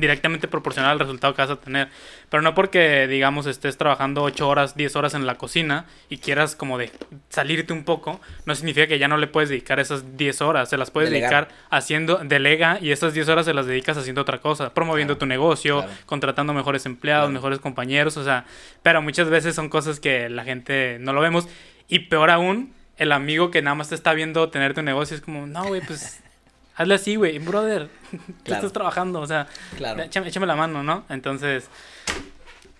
directamente 0.00 0.48
proporcional 0.48 0.90
al 0.92 0.98
resultado 0.98 1.34
que 1.34 1.42
vas 1.42 1.50
a 1.50 1.56
tener. 1.56 1.88
Pero 2.28 2.42
no 2.42 2.54
porque, 2.54 3.06
digamos, 3.06 3.46
estés 3.46 3.76
trabajando 3.76 4.22
8 4.22 4.48
horas, 4.48 4.74
10 4.76 4.96
horas 4.96 5.14
en 5.14 5.26
la 5.26 5.36
cocina 5.36 5.84
y 6.08 6.18
quieras 6.18 6.56
como 6.56 6.78
de 6.78 6.90
salirte 7.28 7.72
un 7.72 7.84
poco, 7.84 8.20
no 8.46 8.54
significa 8.54 8.86
que 8.86 8.98
ya 8.98 9.08
no 9.08 9.16
le 9.16 9.26
puedes 9.26 9.48
dedicar 9.50 9.78
esas 9.80 10.16
10 10.16 10.40
horas. 10.40 10.68
Se 10.70 10.76
las 10.76 10.90
puedes 10.90 11.10
Delegar. 11.10 11.46
dedicar 11.48 11.56
haciendo, 11.70 12.16
delega 12.24 12.78
y 12.80 12.90
esas 12.90 13.14
10 13.14 13.28
horas 13.28 13.46
se 13.46 13.54
las 13.54 13.66
dedicas 13.66 13.96
haciendo 13.96 14.22
otra 14.22 14.38
cosa, 14.38 14.72
promoviendo 14.74 15.14
Claro, 15.14 15.18
tu 15.20 15.26
negocio, 15.26 15.78
claro. 15.82 15.92
contratando 16.06 16.52
mejores 16.54 16.86
empleados, 16.86 17.24
Claro. 17.26 17.34
mejores 17.34 17.58
compañeros, 17.60 18.16
o 18.16 18.24
sea, 18.24 18.44
pero 18.82 19.02
muchas 19.02 19.28
veces 19.28 19.54
son 19.54 19.68
cosas 19.68 20.00
que 20.00 20.28
la 20.28 20.44
gente 20.44 20.98
no 21.00 21.12
lo 21.12 21.20
vemos 21.20 21.48
y 21.88 22.00
peor 22.00 22.30
aún, 22.30 22.72
el 22.96 23.12
amigo 23.12 23.50
que 23.50 23.62
nada 23.62 23.74
más 23.74 23.88
te 23.88 23.94
está 23.94 24.12
viendo 24.12 24.48
tener 24.50 24.74
tu 24.74 24.82
negocio 24.82 25.16
es 25.16 25.22
como, 25.22 25.46
no, 25.46 25.64
güey, 25.64 25.80
pues 25.80 26.22
hazle 26.80 26.94
así, 26.94 27.16
güey, 27.16 27.38
brother, 27.38 27.88
tú 28.10 28.18
Claro. 28.44 28.58
estás 28.60 28.72
trabajando, 28.72 29.20
o 29.20 29.26
sea, 29.26 29.46
Claro. 29.76 30.02
échame, 30.02 30.28
échame 30.28 30.46
la 30.46 30.56
mano, 30.56 30.82
¿no? 30.82 31.04
Entonces, 31.08 31.68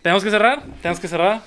¿tenemos 0.02 0.24
que 0.24 0.31
cerrar? 0.31 0.62
¿Tenemos 0.82 1.01
que 1.01 1.09
cerrar? 1.09 1.43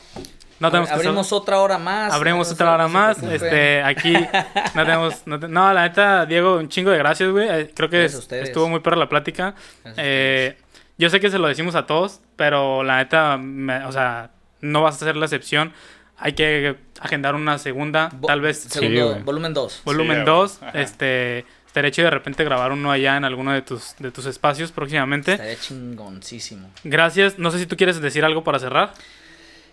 No 0.60 0.70
tenemos 0.70 0.90
que 0.90 0.96
Abrimos 0.96 1.28
cerrar. 1.28 1.42
otra 1.42 1.60
hora 1.60 1.78
más. 1.78 2.14
Abrimos 2.14 2.52
otra 2.52 2.74
hora 2.74 2.88
más. 2.88 3.22
Este, 3.24 3.84
aquí 3.84 4.14
no 4.76 4.86
tenemos. 4.86 5.24
No, 5.28 5.40
te- 5.40 5.48
no, 5.50 5.74
la 5.74 5.82
neta, 5.84 6.26
Diego, 6.26 6.58
un 6.58 6.70
chingo 6.70 6.92
de 6.92 6.98
gracias, 7.00 7.30
güey. 7.32 7.50
Eh, 7.50 7.72
Creo 7.76 7.90
que 7.90 8.06
es- 8.06 8.32
estuvo 8.32 8.70
muy 8.70 8.80
perra 8.80 8.96
la 8.96 9.10
plática. 9.10 9.56
Eh, 9.98 10.56
yo 10.98 11.10
sé 11.10 11.20
que 11.20 11.30
se 11.30 11.40
lo 11.40 11.48
decimos 11.48 11.76
a 11.76 11.86
todos, 11.86 12.22
pero 12.38 12.84
la 12.84 12.98
neta, 12.98 13.38
me- 13.38 13.84
o 13.86 13.92
sea, 13.92 14.30
no 14.62 14.82
vas 14.84 14.96
a 15.02 15.06
ser 15.06 15.18
la 15.18 15.26
excepción. 15.26 15.74
Hay 16.18 16.34
que 16.34 16.78
agendar 17.02 17.36
una 17.36 17.58
segunda, 17.58 18.10
tal 18.26 18.40
vez 18.40 18.60
Segundo, 18.62 19.20
volumen 19.26 19.54
2. 19.54 19.82
volumen 19.84 20.20
Sí, 20.20 20.24
2. 20.26 20.58
güey. 20.60 20.70
Ajá. 20.70 20.80
este, 20.82 21.46
estaría 21.74 21.90
chido 21.90 22.06
de 22.06 22.12
repente 22.12 22.44
grabar 22.44 22.72
uno 22.72 22.92
allá 22.92 23.18
en 23.18 23.26
alguno 23.26 23.52
de 23.52 23.64
tus, 23.64 23.96
de 23.98 24.12
tus 24.12 24.28
espacios 24.28 24.72
próximamente. 24.72 25.32
Estaría 25.32 25.60
chingoncísimo. 25.60 26.70
Gracias. 26.84 27.40
No 27.40 27.50
sé 27.50 27.58
si 27.58 27.66
tú 27.66 27.76
quieres 27.78 28.00
decir 28.00 28.24
algo 28.24 28.44
para 28.44 28.60
cerrar. 28.60 28.94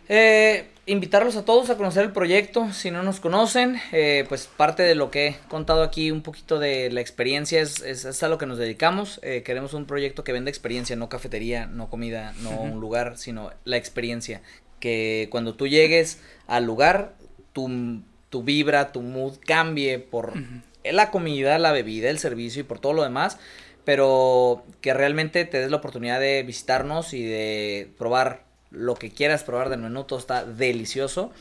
Eh, 0.08 0.70
invitarlos 0.86 1.36
a 1.36 1.44
todos 1.44 1.68
a 1.68 1.76
conocer 1.76 2.04
el 2.04 2.12
proyecto. 2.12 2.72
Si 2.72 2.90
no 2.90 3.02
nos 3.02 3.20
conocen, 3.20 3.78
eh, 3.92 4.24
pues 4.30 4.46
parte 4.46 4.82
de 4.82 4.94
lo 4.94 5.10
que 5.10 5.26
he 5.26 5.36
contado 5.48 5.82
aquí, 5.82 6.10
un 6.10 6.22
poquito 6.22 6.58
de 6.58 6.90
la 6.90 7.02
experiencia, 7.02 7.60
es, 7.60 7.82
es, 7.82 8.06
es 8.06 8.22
a 8.22 8.28
lo 8.28 8.38
que 8.38 8.46
nos 8.46 8.56
dedicamos. 8.56 9.20
Eh, 9.22 9.42
queremos 9.44 9.74
un 9.74 9.84
proyecto 9.84 10.24
que 10.24 10.32
venda 10.32 10.48
experiencia, 10.48 10.96
no 10.96 11.10
cafetería, 11.10 11.66
no 11.66 11.90
comida, 11.90 12.32
no 12.40 12.62
un 12.62 12.80
lugar, 12.80 13.18
sino 13.18 13.50
la 13.64 13.76
experiencia. 13.76 14.40
Que 14.80 15.28
cuando 15.30 15.54
tú 15.54 15.68
llegues 15.68 16.18
al 16.46 16.64
lugar, 16.64 17.12
tu, 17.52 18.00
tu 18.30 18.42
vibra, 18.42 18.90
tu 18.90 19.02
mood 19.02 19.34
cambie 19.46 19.98
por 19.98 20.32
la 20.84 21.10
comida, 21.10 21.58
la 21.58 21.72
bebida, 21.72 22.10
el 22.10 22.18
servicio 22.18 22.60
y 22.60 22.64
por 22.64 22.78
todo 22.80 22.92
lo 22.92 23.02
demás. 23.02 23.38
Pero 23.84 24.64
que 24.80 24.94
realmente 24.94 25.44
te 25.44 25.58
des 25.58 25.70
la 25.70 25.78
oportunidad 25.78 26.20
de 26.20 26.42
visitarnos 26.42 27.14
y 27.14 27.24
de 27.24 27.90
probar 27.98 28.44
lo 28.70 28.94
que 28.94 29.10
quieras 29.10 29.42
probar 29.42 29.68
del 29.68 29.80
menú, 29.80 30.04
todo 30.04 30.18
está 30.18 30.44
delicioso. 30.44 31.32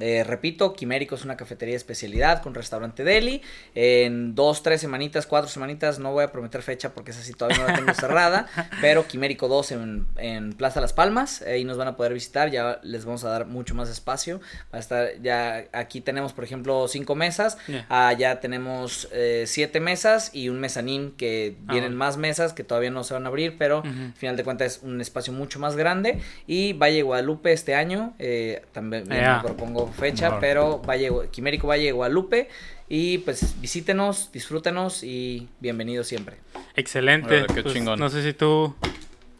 Eh, 0.00 0.24
repito, 0.24 0.72
Quimérico 0.74 1.14
es 1.14 1.24
una 1.24 1.36
cafetería 1.36 1.72
de 1.72 1.76
especialidad 1.78 2.42
con 2.42 2.54
restaurante 2.54 3.04
deli. 3.04 3.42
En 3.74 4.34
dos, 4.34 4.62
tres 4.62 4.80
semanitas, 4.80 5.26
cuatro 5.26 5.48
semanitas, 5.48 5.98
no 5.98 6.12
voy 6.12 6.24
a 6.24 6.32
prometer 6.32 6.62
fecha 6.62 6.94
porque 6.94 7.10
esa 7.10 7.22
sí 7.22 7.32
todavía 7.32 7.58
no 7.58 7.68
la 7.68 7.76
tengo 7.76 7.94
cerrada. 7.94 8.46
pero 8.80 9.06
Quimérico 9.06 9.48
2 9.48 9.72
en, 9.72 10.06
en 10.16 10.52
Plaza 10.52 10.80
Las 10.80 10.92
Palmas, 10.92 11.42
ahí 11.42 11.64
nos 11.64 11.76
van 11.76 11.88
a 11.88 11.96
poder 11.96 12.14
visitar. 12.14 12.50
Ya 12.50 12.80
les 12.82 13.04
vamos 13.04 13.24
a 13.24 13.30
dar 13.30 13.46
mucho 13.46 13.74
más 13.74 13.88
espacio. 13.88 14.40
Va 14.72 14.78
a 14.78 14.80
estar, 14.80 15.20
ya 15.22 15.64
aquí 15.72 16.00
tenemos, 16.00 16.32
por 16.32 16.44
ejemplo, 16.44 16.88
cinco 16.88 17.14
mesas. 17.14 17.58
Ya. 17.66 17.86
Allá 17.88 18.40
tenemos 18.40 19.08
eh, 19.12 19.44
siete 19.46 19.80
mesas 19.80 20.30
y 20.32 20.48
un 20.48 20.60
mezanín 20.60 21.12
que 21.12 21.38
Ah, 21.38 21.72
vienen 21.72 21.94
más 21.94 22.16
mesas 22.16 22.52
que 22.52 22.64
todavía 22.64 22.90
no 22.90 23.04
se 23.04 23.14
van 23.14 23.24
a 23.24 23.28
abrir, 23.28 23.56
pero 23.58 23.82
al 23.84 24.12
final 24.14 24.36
de 24.36 24.44
cuentas 24.44 24.76
es 24.76 24.82
un 24.82 25.00
espacio 25.00 25.32
mucho 25.32 25.58
más 25.58 25.76
grande. 25.76 26.20
Y 26.46 26.72
Valle 26.72 27.02
Guadalupe 27.02 27.52
este 27.52 27.74
año, 27.74 28.14
eh, 28.18 28.62
también 28.72 29.04
no 29.08 29.42
propongo 29.42 29.87
fecha, 29.92 30.38
pero 30.40 30.80
Valle, 30.80 31.10
Quimérico 31.30 31.66
Valle 31.68 31.84
de 31.86 31.92
Guadalupe. 31.92 32.48
Y 32.88 33.18
pues 33.18 33.60
visítenos, 33.60 34.30
disfrútenos 34.32 35.02
y 35.04 35.48
bienvenidos 35.60 36.06
siempre. 36.06 36.36
Excelente. 36.74 37.44
Qué 37.54 37.62
Pues, 37.62 37.74
chingón. 37.74 37.98
No 37.98 38.08
sé 38.08 38.22
si 38.22 38.32
tú 38.32 38.74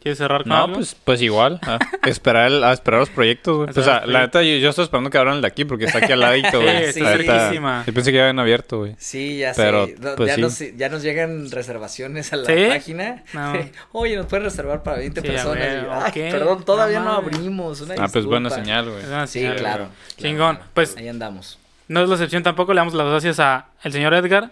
quieres 0.01 0.17
cerrar 0.17 0.43
con 0.43 0.49
No, 0.49 0.63
algo? 0.63 0.73
pues, 0.75 0.95
pues 1.03 1.21
igual. 1.21 1.59
Esperar, 2.05 2.47
el- 2.47 2.63
a 2.63 2.71
esperar 2.73 2.99
los 3.01 3.09
proyectos, 3.09 3.55
güey. 3.57 3.69
A 3.69 3.73
Pues, 3.73 3.85
o 3.85 3.89
sea, 3.89 4.05
la 4.05 4.21
neta, 4.21 4.41
yo, 4.43 4.55
yo 4.57 4.69
estoy 4.69 4.83
esperando 4.85 5.09
que 5.09 5.17
abran 5.17 5.35
el 5.35 5.41
de 5.41 5.47
aquí 5.47 5.65
porque 5.65 5.85
está 5.85 5.97
aquí 5.99 6.11
al 6.11 6.19
ladito, 6.21 6.61
güey. 6.61 6.77
Sí, 6.93 6.99
está 6.99 7.03
La 7.03 7.17
neta, 7.17 7.39
cerquísima. 7.39 7.83
Yo 7.85 7.93
pensé 7.93 8.11
que 8.11 8.17
ya 8.17 8.23
habían 8.23 8.39
abierto, 8.39 8.77
güey. 8.79 8.95
Sí, 8.97 9.37
ya 9.39 9.53
Pero, 9.55 9.87
sé. 9.87 9.95
No, 9.99 10.15
pues, 10.15 10.27
ya, 10.29 10.35
sí. 10.35 10.41
nos, 10.41 10.77
ya 10.77 10.89
nos 10.89 11.03
llegan 11.03 11.51
reservaciones 11.51 12.31
a 12.33 12.37
la 12.37 12.45
¿Sí? 12.45 12.65
página. 12.69 13.23
No. 13.33 13.53
Oye, 13.91 14.15
nos 14.15 14.25
puedes 14.25 14.43
reservar 14.45 14.83
para 14.83 14.97
20 14.97 15.21
Sí, 15.21 15.27
a 15.27 15.31
personas. 15.31 15.59
ver, 15.59 15.79
Y 15.79 15.85
yo, 15.85 15.93
Ay, 15.93 16.09
ok. 16.09 16.31
perdón, 16.31 16.65
todavía 16.65 16.99
No 16.99 17.05
no, 17.05 17.21
mames. 17.21 17.35
abrimos. 17.35 17.81
una 17.81 17.93
Ah, 17.99 18.07
pues 18.11 18.25
buena 18.25 18.49
disculpa. 18.49 18.65
señal, 18.65 18.89
güey. 18.89 19.01
Es 19.03 19.07
una 19.07 19.27
Sí, 19.27 19.39
señal, 19.39 19.55
claro. 19.57 19.83
güey. 19.85 19.95
Chingón. 20.17 20.55
claro. 20.55 20.69
Pues 20.73 20.97
Ahí 20.97 21.07
andamos. 21.07 21.59
no 21.87 22.01
es 22.03 22.09
la 22.09 22.15
excepción 22.15 22.43
tampoco. 22.43 22.73
Le 22.73 22.79
damos 22.79 22.93
las 22.93 23.07
gracias 23.07 23.39
a 23.39 23.67
el 23.83 23.91
señor 23.91 24.13
Edgar, 24.13 24.49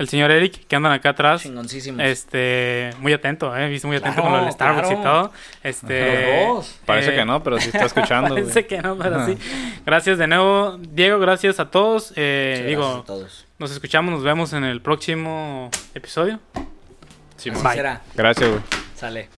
el 0.00 0.08
señor 0.08 0.30
Eric, 0.30 0.66
que 0.66 0.76
andan 0.76 0.92
acá 0.92 1.10
atrás. 1.10 1.42
Chingoncísimos. 1.42 2.02
Este, 2.02 2.90
muy 3.00 3.12
atento, 3.12 3.54
eh, 3.54 3.68
viste 3.68 3.86
muy 3.86 3.98
atento 3.98 4.22
Claro, 4.22 4.38
con 4.38 4.46
el 4.46 4.52
Starbucks 4.52 4.90
y 4.92 4.96
todo. 4.96 5.32
Este, 5.62 6.46
Los 6.46 6.56
dos. 6.56 6.78
Parece 6.86 7.12
eh, 7.12 7.16
que 7.16 7.24
no, 7.26 7.42
pero 7.42 7.60
sí 7.60 7.68
está 7.68 7.84
escuchando, 7.84 8.30
güey. 8.30 8.44
Parece 8.44 8.66
que 8.66 8.80
no, 8.80 8.96
pero 8.96 9.26
sí. 9.26 9.36
Gracias 9.84 10.16
de 10.16 10.26
nuevo, 10.26 10.78
Diego. 10.80 11.18
Gracias 11.18 11.60
a 11.60 11.70
todos. 11.70 12.14
Eh, 12.16 12.64
digo, 12.66 12.82
gracias 12.82 13.02
a 13.02 13.06
todos. 13.06 13.46
nos 13.58 13.70
escuchamos, 13.72 14.14
nos 14.14 14.22
vemos 14.22 14.54
en 14.54 14.64
el 14.64 14.80
próximo 14.80 15.70
episodio. 15.94 16.40
Sí, 17.36 17.50
Así 17.50 17.60
será. 17.60 18.00
Gracias, 18.14 18.48
güey. 18.48 18.62
Sale. 18.94 19.30